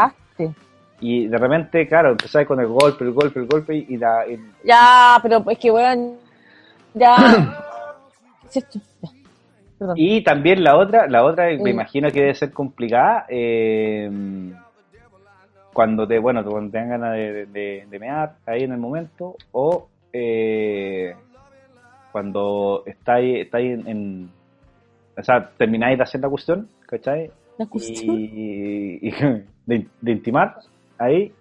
Y 1.02 1.28
de 1.28 1.38
repente, 1.38 1.88
claro, 1.88 2.12
empezaste 2.12 2.46
con 2.46 2.60
el 2.60 2.68
golpe, 2.68 3.04
el 3.04 3.12
golpe, 3.12 3.40
el 3.40 3.48
golpe 3.48 3.76
y, 3.76 3.98
la... 3.98 4.26
y- 4.28 4.40
Ya, 4.64 5.20
pero 5.22 5.44
es 5.50 5.58
que 5.58 5.72
weón. 5.72 6.16
Ya. 6.94 7.16
Ya. 8.54 8.62
Perdón. 9.80 9.96
y 9.98 10.24
también 10.24 10.64
la 10.64 10.78
otra, 10.78 11.08
la 11.08 11.24
otra 11.24 11.46
me 11.46 11.72
imagino 11.72 12.12
que 12.12 12.20
debe 12.20 12.36
ser 12.36 12.52
complicada, 12.52 13.26
eh, 13.30 14.12
cuando 15.74 16.06
te, 16.08 16.20
bueno, 16.20 16.44
cuando 16.44 16.70
te 16.72 16.78
dan 16.78 16.90
ganas 16.90 17.14
de, 17.14 17.46
de, 17.48 17.86
de 17.90 18.00
mear 18.00 18.36
ahí 18.46 18.64
en 18.64 18.74
el 18.74 18.78
momento, 18.78 19.36
o... 19.54 19.88
eh, 20.14 21.16
cuando 22.12 22.84
estáis, 22.86 23.40
estáis 23.46 23.80
en, 23.80 23.88
en- 23.88 24.30
O 25.18 25.24
sea, 25.24 25.50
termináis 25.58 25.98
de 25.98 26.04
hacer 26.04 26.22
la 26.22 26.30
cuestión, 26.30 26.68
¿cachai? 26.88 27.30
La 27.58 27.66
cuestión. 27.66 28.18
Y, 28.20 29.00
y- 29.08 29.12
de, 29.66 29.88
de 30.02 30.12
intimar 30.12 30.58
ahí 30.98 31.32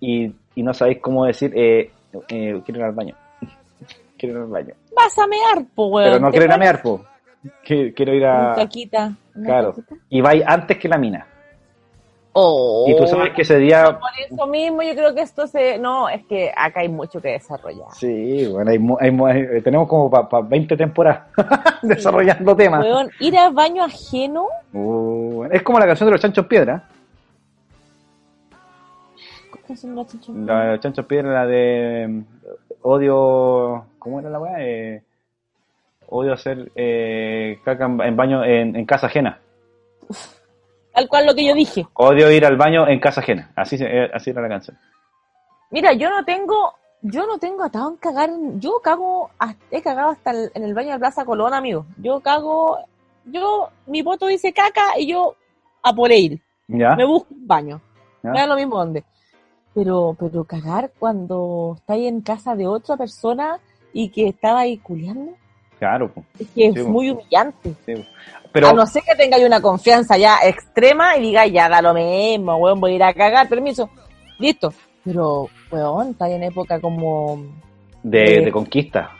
y, 0.00 0.32
y 0.54 0.62
no 0.62 0.72
sabéis 0.72 0.98
cómo 1.00 1.24
decir, 1.26 1.52
eh, 1.54 1.90
eh, 2.28 2.60
quiero 2.64 2.80
ir 2.80 2.84
al 2.84 2.92
baño. 2.92 3.14
quiero 4.18 4.36
ir 4.36 4.42
al 4.42 4.48
baño. 4.48 4.74
Vas 4.96 5.18
a 5.18 5.26
mear, 5.26 5.64
po, 5.74 5.86
weón. 5.88 6.10
Pero 6.10 6.20
no 6.20 6.30
quiero 6.30 6.46
ir 6.46 6.52
a 6.52 6.58
mear, 6.58 6.82
po. 6.82 7.04
Quiero 7.64 8.14
ir 8.14 8.22
una 8.22 8.52
a... 8.52 8.54
una 9.34 9.46
Claro. 9.46 9.74
Y 10.10 10.20
vais 10.20 10.42
antes 10.46 10.76
que 10.78 10.88
la 10.88 10.98
mina. 10.98 11.26
Oh. 12.32 12.86
Y 12.88 12.96
tú 12.96 13.06
sabes 13.06 13.32
que 13.34 13.42
ese 13.42 13.58
día... 13.58 13.98
Por 13.98 14.10
eso 14.18 14.46
mismo 14.46 14.82
yo 14.82 14.92
creo 14.92 15.14
que 15.14 15.22
esto 15.22 15.46
se... 15.46 15.78
No, 15.78 16.08
es 16.08 16.24
que 16.26 16.52
acá 16.56 16.80
hay 16.80 16.88
mucho 16.88 17.20
que 17.20 17.30
desarrollar. 17.30 17.88
Sí, 17.92 18.46
bueno, 18.46 18.70
hay, 18.70 18.78
hay 19.00 19.62
tenemos 19.62 19.88
como 19.88 20.08
para 20.10 20.42
20 20.42 20.76
temporadas 20.76 21.26
desarrollando 21.82 22.54
temas. 22.54 22.84
Weón, 22.84 23.10
ir 23.18 23.36
al 23.36 23.52
baño 23.52 23.84
ajeno, 23.84 24.46
Uh, 24.72 25.44
es 25.50 25.62
como 25.62 25.78
la 25.78 25.86
canción 25.86 26.06
de 26.06 26.12
los 26.12 26.20
chanchos 26.20 26.46
piedra. 26.46 26.84
¿cómo 29.50 29.76
se 29.76 29.86
llama 29.86 30.02
la 30.02 30.08
chicha? 30.08 30.32
La 30.32 30.64
de 30.64 30.70
los 30.72 30.80
chanchos 30.80 31.06
piedra, 31.06 31.32
la 31.32 31.46
de 31.46 32.06
mm, 32.08 32.24
odio. 32.82 33.86
¿Cómo 33.98 34.20
era 34.20 34.30
la 34.30 34.38
weá? 34.38 34.54
Eh, 34.60 35.02
odio 36.08 36.32
hacer 36.32 36.70
eh, 36.74 37.58
caca 37.64 37.86
en, 37.86 38.16
baño 38.16 38.44
en, 38.44 38.76
en 38.76 38.86
casa 38.86 39.06
ajena. 39.06 39.40
Tal 40.92 41.08
cual 41.08 41.26
lo 41.26 41.34
que 41.34 41.46
yo 41.46 41.54
dije. 41.54 41.86
Odio 41.94 42.30
ir 42.30 42.44
al 42.44 42.56
baño 42.56 42.88
en 42.88 42.98
casa 43.00 43.20
ajena. 43.20 43.50
Así, 43.56 43.78
se- 43.78 43.86
eh, 43.86 44.10
así 44.12 44.30
era 44.30 44.42
la 44.42 44.48
canción. 44.48 44.76
Mira, 45.70 45.92
yo 45.92 46.10
no 46.10 46.24
tengo, 46.24 46.74
yo 47.02 47.26
no 47.26 47.38
tengo 47.38 47.62
atado 47.64 47.90
en 47.90 47.96
cagar, 47.96 48.30
yo 48.56 48.80
cago, 48.82 49.30
he 49.70 49.80
cagado 49.82 50.10
hasta 50.10 50.32
el- 50.32 50.50
en 50.54 50.64
el 50.64 50.74
baño 50.74 50.92
de 50.92 50.98
Plaza 50.98 51.24
Colón, 51.24 51.54
amigo. 51.54 51.86
Yo 51.98 52.20
cago, 52.20 52.78
yo, 53.24 53.68
mi 53.86 54.02
voto 54.02 54.26
dice 54.26 54.52
caca 54.52 54.98
y 54.98 55.06
yo 55.06 55.36
a 55.82 55.92
por 55.92 56.10
ir. 56.10 56.40
¿Ya? 56.66 56.94
Me 56.96 57.04
busco 57.04 57.32
un 57.34 57.46
baño. 57.46 57.80
¿Ya? 58.22 58.30
Me 58.30 58.40
da 58.40 58.46
lo 58.48 58.56
mismo 58.56 58.76
dónde. 58.78 59.04
Pero, 59.74 60.16
pero 60.18 60.42
cagar 60.44 60.90
cuando 60.98 61.74
estáis 61.78 62.08
en 62.08 62.20
casa 62.22 62.56
de 62.56 62.66
otra 62.66 62.96
persona 62.96 63.60
y 63.92 64.08
que 64.08 64.26
estaba 64.28 64.60
ahí 64.60 64.78
culiando, 64.78 65.32
Claro, 65.80 66.12
po. 66.12 66.22
es 66.38 66.46
que 66.48 66.54
Sí, 66.54 66.78
es 66.78 66.84
po. 66.84 66.90
muy 66.90 67.10
humillante. 67.10 67.74
Sí. 67.84 67.94
Pero, 68.52 68.68
A 68.68 68.72
no 68.72 68.86
ser 68.86 69.02
que 69.02 69.14
tengáis 69.16 69.44
una 69.44 69.60
confianza 69.60 70.16
ya 70.18 70.38
extrema 70.44 71.16
y 71.16 71.22
digáis, 71.22 71.52
ya 71.52 71.68
da 71.68 71.80
lo 71.82 71.94
mismo, 71.94 72.56
weón, 72.56 72.78
voy 72.80 72.92
a 72.92 72.96
ir 72.96 73.02
a 73.02 73.14
cagar, 73.14 73.48
permiso. 73.48 73.90
Listo. 74.38 74.72
Pero, 75.04 75.48
weón, 75.72 76.10
está 76.10 76.28
en 76.28 76.42
época 76.44 76.80
como... 76.80 77.42
de, 78.02 78.38
eh, 78.38 78.44
de 78.44 78.52
conquista. 78.52 79.10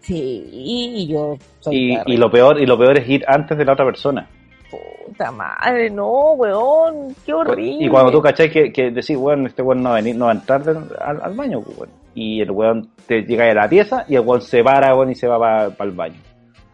Sí, 0.00 0.48
y 0.52 1.08
yo 1.08 1.36
soy 1.58 1.96
Y, 2.06 2.12
y 2.14 2.16
lo 2.16 2.30
peor 2.30 2.60
y 2.60 2.66
lo 2.66 2.78
peor 2.78 2.96
es 2.98 3.08
ir 3.08 3.24
antes 3.26 3.58
de 3.58 3.64
la 3.64 3.72
otra 3.72 3.84
persona. 3.84 4.28
Puta 4.70 5.30
madre, 5.30 5.88
no, 5.90 6.32
weón, 6.32 7.14
qué 7.24 7.32
horrible. 7.32 7.84
Y 7.86 7.88
cuando 7.88 8.10
tú 8.10 8.20
cachai 8.20 8.50
que, 8.50 8.72
que 8.72 8.90
decís, 8.90 9.16
weón, 9.16 9.46
este 9.46 9.62
weón 9.62 9.82
no 9.82 9.90
va 9.90 9.96
a 9.96 10.00
venir, 10.00 10.16
no 10.16 10.26
va 10.26 10.32
a 10.32 10.34
entrar 10.34 10.62
de- 10.64 10.94
al, 11.00 11.20
al 11.22 11.34
baño, 11.34 11.60
pues, 11.60 11.78
weón. 11.78 11.90
Y 12.14 12.40
el 12.40 12.50
weón 12.50 12.88
te 13.06 13.22
llega 13.22 13.50
a 13.50 13.54
la 13.54 13.68
pieza 13.68 14.04
y 14.08 14.14
el 14.16 14.22
weón 14.22 14.40
se 14.42 14.62
para, 14.64 14.94
weón, 14.94 15.10
y 15.10 15.14
se 15.14 15.28
va 15.28 15.38
para 15.70 15.90
el 15.90 15.96
baño. 15.96 16.16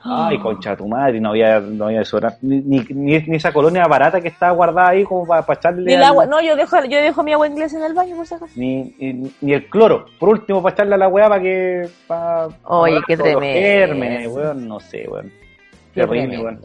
Ay, 0.05 0.37
concha 0.41 0.71
de 0.71 0.77
tu 0.79 0.89
madre, 0.89 1.21
no 1.21 1.29
había, 1.31 1.61
no 1.61 1.85
había. 1.87 2.03
Ni, 2.41 2.59
ni, 2.61 2.81
ni, 2.91 3.15
esa 3.37 3.53
colonia 3.53 3.85
barata 3.89 4.21
que 4.21 4.27
estaba 4.29 4.53
guardada 4.53 4.89
ahí 4.89 5.05
como 5.05 5.25
para, 5.25 5.45
echarle. 5.53 5.85
Ni 5.85 5.93
el 5.93 6.03
al- 6.03 6.09
agua, 6.09 6.27
no, 6.27 6.41
yo 6.43 6.57
dejo, 6.57 6.77
yo 6.87 6.99
dejo 7.01 7.23
mi 7.23 7.33
agua 7.33 7.47
inglesa 7.47 7.77
en 7.79 7.85
el 7.85 7.95
baño, 7.95 8.17
por 8.17 8.27
si 8.27 8.35
acaso. 8.35 8.53
ni, 8.57 8.93
ni, 8.99 9.31
ni 9.41 9.53
el 9.53 9.69
cloro. 9.69 10.07
Por 10.19 10.31
último, 10.31 10.61
para 10.61 10.75
echarle 10.75 10.95
a 10.97 10.99
la 10.99 11.07
weá 11.09 11.29
para 11.29 11.41
que. 11.41 11.89
Pa, 12.09 12.49
Oye, 12.65 12.95
para 12.95 13.07
qué 13.07 13.17
todos 13.17 13.31
los 13.33 13.39
tremendo. 13.43 13.61
gérmenes, 13.61 14.29
weón, 14.29 14.67
no 14.67 14.81
sé, 14.81 15.07
weón. 15.09 15.31
Qué 15.95 16.01
Terrible, 16.01 16.21
tremendo. 16.39 16.45
weón. 16.47 16.61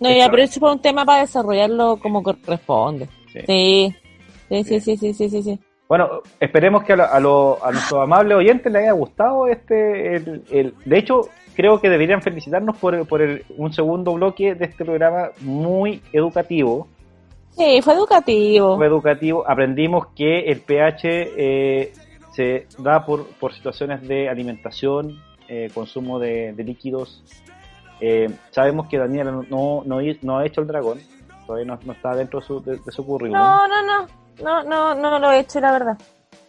No, 0.00 0.08
Es 0.08 0.16
ya, 0.16 0.30
pero 0.30 0.46
fue 0.48 0.72
un 0.72 0.80
tema 0.80 1.04
para 1.04 1.20
desarrollarlo 1.20 1.98
como 2.02 2.22
corresponde. 2.22 3.08
Sí. 3.32 3.40
Sí. 3.46 3.94
Sí, 4.64 4.80
sí, 4.96 4.96
sí, 5.14 5.28
sí, 5.28 5.42
sí. 5.42 5.58
Bueno, 5.88 6.22
esperemos 6.40 6.82
que 6.84 6.92
a, 6.92 6.96
lo- 6.96 7.04
a, 7.12 7.20
lo- 7.20 7.58
a 7.64 7.70
nuestros 7.72 8.00
amables 8.02 8.36
oyentes 8.38 8.72
les 8.72 8.82
haya 8.82 8.92
gustado 8.92 9.46
este. 9.46 10.16
El, 10.16 10.42
el- 10.50 10.74
de 10.84 10.98
hecho, 10.98 11.22
creo 11.54 11.80
que 11.80 11.88
deberían 11.88 12.22
felicitarnos 12.22 12.76
por, 12.78 13.06
por 13.06 13.22
el- 13.22 13.44
un 13.58 13.72
segundo 13.72 14.12
bloque 14.14 14.54
de 14.54 14.64
este 14.66 14.84
programa 14.84 15.30
muy 15.40 16.00
educativo. 16.12 16.88
Sí, 17.56 17.80
fue 17.82 17.94
educativo. 17.94 18.76
Fue 18.76 18.86
educativo. 18.86 19.44
Aprendimos 19.46 20.06
que 20.16 20.40
el 20.40 20.60
pH 20.60 21.32
eh, 21.36 21.92
se 22.32 22.66
da 22.78 23.04
por, 23.04 23.26
por 23.38 23.52
situaciones 23.52 24.06
de 24.06 24.28
alimentación, 24.28 25.18
eh, 25.48 25.68
consumo 25.74 26.18
de, 26.20 26.52
de 26.52 26.64
líquidos. 26.64 27.22
Eh, 28.00 28.30
sabemos 28.50 28.88
que 28.88 28.98
Daniela 28.98 29.30
no, 29.30 29.82
no, 29.84 30.38
ha 30.38 30.46
hecho 30.46 30.60
el 30.62 30.66
dragón, 30.66 30.98
todavía 31.46 31.66
no, 31.66 31.78
no 31.84 31.92
está 31.92 32.14
dentro 32.14 32.40
de 32.40 32.46
su, 32.46 32.62
de, 32.62 32.76
de 32.78 32.92
su 32.92 33.04
currículum. 33.04 33.42
No, 33.42 33.68
no, 33.68 33.82
no, 33.82 34.06
no, 34.42 34.64
no, 34.64 34.94
no 34.94 35.18
lo 35.18 35.30
he 35.32 35.40
hecho, 35.40 35.60
la 35.60 35.72
verdad. 35.72 35.98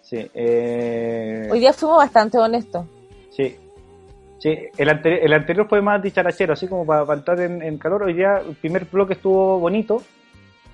Sí, 0.02 0.30
eh, 0.34 1.48
Hoy 1.52 1.60
día 1.60 1.73
fuimos 1.73 1.98
bastante 1.98 2.38
honestos. 2.38 2.86
Sí. 3.30 3.57
Sí, 4.40 4.57
el, 4.78 4.90
anteri- 4.90 5.19
el 5.22 5.34
anterior 5.34 5.68
fue 5.69 5.82
más 5.82 6.02
dicharachero, 6.02 6.53
así 6.53 6.68
como 6.68 6.84
para, 6.86 7.06
para 7.06 7.19
entrar 7.19 7.40
en, 7.41 7.61
en 7.61 7.78
calor. 7.78 8.03
Hoy 8.03 8.14
día 8.14 8.41
el 8.45 8.56
primer 8.56 8.86
bloque 8.86 9.14
estuvo 9.14 9.60
bonito. 9.60 10.02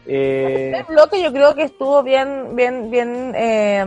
Eh, 0.05 0.71
El 0.73 0.85
bloque 0.85 1.21
yo 1.21 1.33
creo 1.33 1.53
que 1.53 1.63
estuvo 1.63 2.01
bien, 2.01 2.55
bien, 2.55 2.89
bien, 2.89 3.33
eh, 3.35 3.83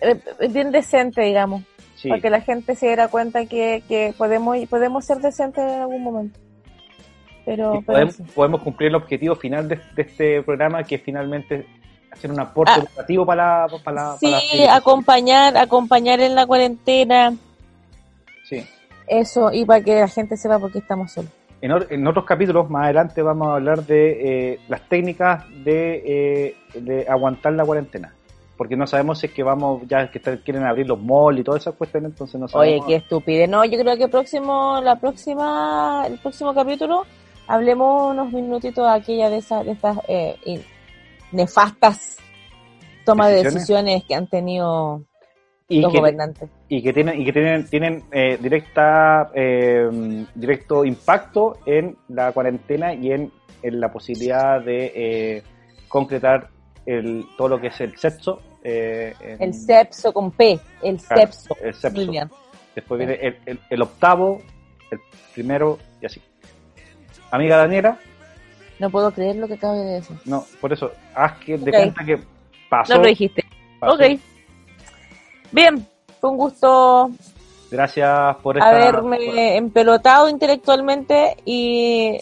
eh, 0.00 0.48
bien 0.48 0.70
decente, 0.72 1.20
digamos, 1.20 1.62
sí, 2.02 2.08
para 2.08 2.20
que 2.20 2.30
la 2.30 2.40
gente 2.40 2.74
se 2.74 2.86
diera 2.86 3.08
cuenta 3.08 3.46
que, 3.46 3.82
que 3.88 4.12
podemos, 4.18 4.56
podemos 4.68 5.04
ser 5.04 5.18
decentes 5.18 5.64
en 5.64 5.80
algún 5.80 6.02
momento. 6.02 6.38
Pero, 7.44 7.82
podemos, 7.82 8.14
sí. 8.14 8.22
podemos 8.34 8.62
cumplir 8.62 8.88
el 8.90 8.94
objetivo 8.96 9.34
final 9.34 9.68
de, 9.68 9.80
de 9.96 10.02
este 10.02 10.42
programa, 10.42 10.84
que 10.84 10.94
es 10.96 11.02
finalmente 11.02 11.66
hacer 12.10 12.30
un 12.30 12.38
aporte 12.40 12.72
Ah. 12.76 12.78
educativo 12.78 13.26
para 13.26 13.62
la... 13.62 13.68
Para, 13.68 13.78
la- 13.78 13.82
para 14.20 14.30
la 14.32 14.40
sí, 14.40 14.64
acompañar, 14.70 15.56
acompañar 15.56 16.20
en 16.20 16.34
la 16.34 16.46
cuarentena, 16.46 17.34
Sí. 18.48 18.64
eso, 19.06 19.50
y 19.52 19.64
para 19.64 19.82
que 19.82 19.94
la 19.96 20.08
gente 20.08 20.36
sepa 20.36 20.58
por 20.58 20.70
qué 20.70 20.78
estamos 20.78 21.10
solos. 21.12 21.30
En, 21.62 21.72
or- 21.72 21.86
en 21.90 22.06
otros 22.06 22.24
capítulos, 22.24 22.68
más 22.70 22.84
adelante, 22.84 23.22
vamos 23.22 23.48
a 23.48 23.54
hablar 23.54 23.84
de 23.86 24.52
eh, 24.52 24.60
las 24.68 24.88
técnicas 24.88 25.44
de, 25.64 26.02
eh, 26.06 26.56
de 26.80 27.08
aguantar 27.08 27.52
la 27.54 27.64
cuarentena. 27.64 28.12
Porque 28.56 28.76
no 28.76 28.86
sabemos 28.86 29.18
si 29.18 29.26
es 29.26 29.32
que 29.32 29.42
vamos, 29.42 29.82
ya 29.88 30.10
que 30.10 30.20
quieren 30.20 30.64
abrir 30.64 30.86
los 30.86 31.00
malls 31.02 31.40
y 31.40 31.42
todas 31.44 31.62
esas 31.62 31.74
cuestiones, 31.74 32.12
entonces 32.12 32.38
no 32.38 32.46
Oye, 32.46 32.52
sabemos. 32.52 32.86
qué 32.86 32.94
estúpido. 32.96 33.46
No, 33.46 33.64
yo 33.64 33.78
creo 33.78 33.96
que 33.96 34.08
próximo, 34.08 34.80
la 34.82 34.96
próxima, 34.96 36.04
el 36.06 36.18
próximo 36.18 36.54
capítulo 36.54 37.04
hablemos 37.48 38.12
unos 38.12 38.32
minutitos 38.32 38.86
de 38.86 38.92
aquella 38.92 39.28
de 39.30 39.38
esas, 39.38 39.64
de 39.64 39.72
estas 39.72 39.98
eh, 40.08 40.62
nefastas 41.32 42.16
tomas 43.04 43.30
de 43.30 43.42
¿Decisiones? 43.42 44.04
que 44.04 44.14
han 44.14 44.26
tenido 44.28 45.02
y 45.68 45.80
los 45.80 45.92
que, 45.92 45.98
gobernantes. 45.98 46.50
y 46.68 46.82
que 46.82 46.92
tienen 46.92 47.20
y 47.20 47.24
que 47.24 47.32
tienen 47.32 47.66
tienen 47.66 48.04
eh, 48.12 48.38
directa 48.40 49.30
eh, 49.34 50.24
directo 50.34 50.84
impacto 50.84 51.58
en 51.66 51.96
la 52.08 52.32
cuarentena 52.32 52.94
y 52.94 53.12
en, 53.12 53.32
en 53.62 53.80
la 53.80 53.90
posibilidad 53.90 54.60
de 54.60 54.92
eh, 54.94 55.42
concretar 55.88 56.48
el, 56.86 57.24
todo 57.36 57.48
lo 57.48 57.60
que 57.60 57.68
es 57.68 57.80
el 57.80 57.96
sexo 57.96 58.40
eh, 58.64 59.14
en- 59.20 59.42
El 59.42 59.54
sepso 59.54 60.12
con 60.12 60.30
P, 60.30 60.58
el 60.82 60.96
claro, 60.98 61.22
sepso. 61.32 61.56
el 61.60 61.74
sexo. 61.74 61.96
Muy 61.96 62.08
bien. 62.08 62.30
después 62.74 62.98
viene 62.98 63.14
el, 63.14 63.36
el- 63.46 63.60
el 63.70 63.82
octavo 63.82 64.40
el 64.90 65.00
primero 65.34 65.78
y 66.00 66.06
así 66.06 66.20
amiga 67.30 67.56
Daniela 67.56 67.98
No 68.78 68.90
puedo 68.90 69.10
creer 69.12 69.36
lo 69.36 69.46
que 69.48 69.54
acabo 69.54 69.74
de 69.74 69.84
decir. 69.84 70.16
no 70.24 70.44
por 70.60 70.72
eso 70.72 70.92
haz 71.14 71.38
que 71.38 71.58
de 71.58 71.70
Ok. 71.70 71.76
cuenta 71.76 72.04
que 72.04 72.18
pasó, 72.68 72.94
No 72.94 73.00
lo 73.02 73.08
dijiste. 73.08 73.44
pasó. 73.80 73.94
Ok. 73.94 74.02
Bien, 75.50 75.86
fue 76.20 76.30
un 76.30 76.36
gusto 76.36 77.10
gracias 77.70 78.36
por 78.36 78.56
esta 78.58 78.68
haberme 78.70 79.56
empelotado 79.56 80.28
intelectualmente 80.28 81.36
y 81.44 82.18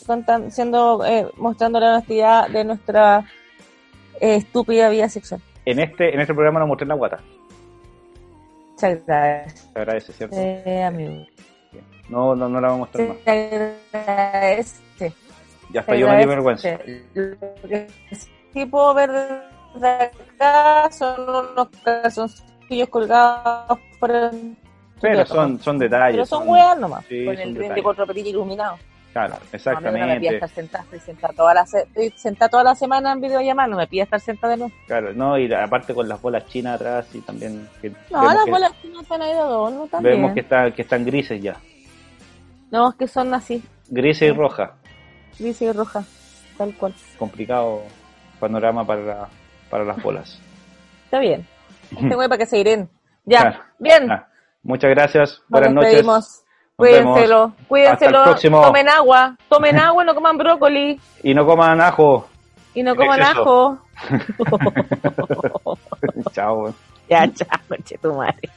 siendo 0.51 1.05
eh, 1.05 1.27
mostrando 1.37 1.81
la 1.81 1.95
honestidad 1.95 2.49
de 2.49 2.65
nuestra 2.65 3.25
eh, 4.21 4.37
estúpida 4.37 4.89
vida 4.91 5.09
sexual. 5.09 5.41
en 5.65 5.79
este 5.81 6.15
en 6.15 6.21
este 6.21 6.35
programa 6.35 6.61
nos 6.61 6.69
mostré 6.69 6.87
la 6.87 6.95
guata 6.95 7.19
Muchas 8.75 9.05
gracias, 9.07 9.71
te 9.75 9.79
agradece 9.81 10.13
cierto 10.13 10.37
eh, 10.39 10.83
amigo. 10.85 11.27
no 12.09 12.35
no 12.35 12.49
no 12.49 12.61
la 12.61 12.69
vamos 12.69 12.89
a 12.95 12.99
mostrar 12.99 13.09
más 13.09 13.19
Te 13.19 13.77
agradece. 13.93 15.13
ya 15.73 15.81
está 15.81 15.95
yo 15.97 16.07
me 16.09 16.17
di 16.17 16.23
agradece. 16.23 16.27
vergüenza 16.27 16.71
Lo 17.15 17.69
que 17.69 17.87
sí 18.53 18.67
puedo 18.67 18.95
ver 18.95 19.11
de 19.11 19.89
acá 19.89 20.91
son 20.91 21.21
unos 21.53 21.69
calzoncillos 21.85 22.89
colgados 22.89 23.79
por 24.01 24.11
el... 24.11 24.57
Pero 25.01 25.25
son, 25.25 25.59
son 25.61 25.79
detalles. 25.79 26.15
Pero 26.17 26.27
son 26.27 26.49
weas 26.49 26.77
nomás, 26.79 27.05
sí, 27.07 27.25
con 27.25 27.35
son 27.37 27.43
el 27.43 27.55
detalles. 27.55 27.75
34 27.75 28.07
petillo 28.07 28.29
iluminado. 28.31 28.77
Claro, 29.13 29.35
a 29.35 29.39
mí 29.39 29.41
no 29.43 29.49
me 29.51 29.57
exactamente. 29.57 30.35
estar 30.35 30.49
sentada, 30.51 30.85
estoy 30.85 31.01
sentada 31.01 31.35
toda 31.35 31.55
la, 31.55 31.67
se- 31.67 31.83
estoy 31.83 32.11
sentada 32.17 32.49
toda 32.49 32.63
la 32.65 32.75
semana 32.77 33.13
en 33.13 33.21
videollamada, 33.21 33.67
no 33.69 33.77
me 33.77 33.87
pilla 33.89 34.05
estar 34.05 34.21
sentada 34.21 34.53
de 34.53 34.59
nuevo. 34.59 34.73
Claro, 34.87 35.13
no, 35.15 35.37
y 35.37 35.53
aparte 35.53 35.93
con 35.95 36.09
las 36.09 36.23
bolas 36.23 36.47
chinas 36.47 36.77
atrás 36.77 37.09
y 37.15 37.21
también 37.21 37.69
que 37.83 37.91
No, 38.11 38.23
las 38.25 38.45
que- 38.45 38.51
bolas 38.53 38.73
no 38.93 39.01
están 39.01 39.23
ahí 39.23 39.33
de 39.33 39.39
adorno 39.41 39.87
también. 39.89 40.15
vemos 40.17 40.33
que 40.33 40.41
está, 40.41 40.71
que 40.73 40.83
están 40.83 41.05
grises 41.05 41.43
ya, 41.43 41.57
No, 42.71 42.91
es 42.91 42.95
que 42.97 43.09
son 43.09 43.35
así, 43.35 43.63
grises 43.89 44.29
y 44.29 44.33
rojas. 44.33 44.71
gris 45.39 45.61
y 45.61 45.73
roja, 45.73 46.05
tal 46.57 46.73
cual. 46.77 46.95
Complicado 47.19 47.83
panorama 48.39 48.87
para, 48.87 49.27
para 49.69 49.85
las 49.85 50.01
bolas. 50.03 50.41
Está 51.07 51.19
bien. 51.19 51.45
Este 51.91 52.15
para 52.15 52.39
que 52.39 52.47
se 52.47 52.59
iren. 52.59 52.89
Ya, 53.25 53.41
Claro. 53.41 53.59
bien. 53.81 54.09
Ah, 54.09 54.29
muchas 54.63 54.91
gracias, 54.91 55.31
Nos 55.41 55.49
buenas 55.49 55.73
noches. 55.75 56.40
Cuídenselo, 56.81 57.53
cuídenselo. 57.69 58.25
Tomen 58.63 58.89
agua, 58.89 59.37
tomen 59.49 59.79
agua, 59.87 60.05
no 60.05 60.15
coman 60.15 60.37
brócoli 60.39 61.01
Y 61.23 61.35
no 61.35 61.47
coman 61.47 61.81
ajo. 61.81 62.27
y 62.75 62.83
no 62.83 62.95
coman 62.97 63.21
exceso. 63.21 63.41
ajo. 63.41 63.79
Chao. 66.33 66.75
ya, 67.09 67.29
chao, 67.33 67.59
conche 67.69 67.99
tu 67.99 68.13
madre. 68.15 68.49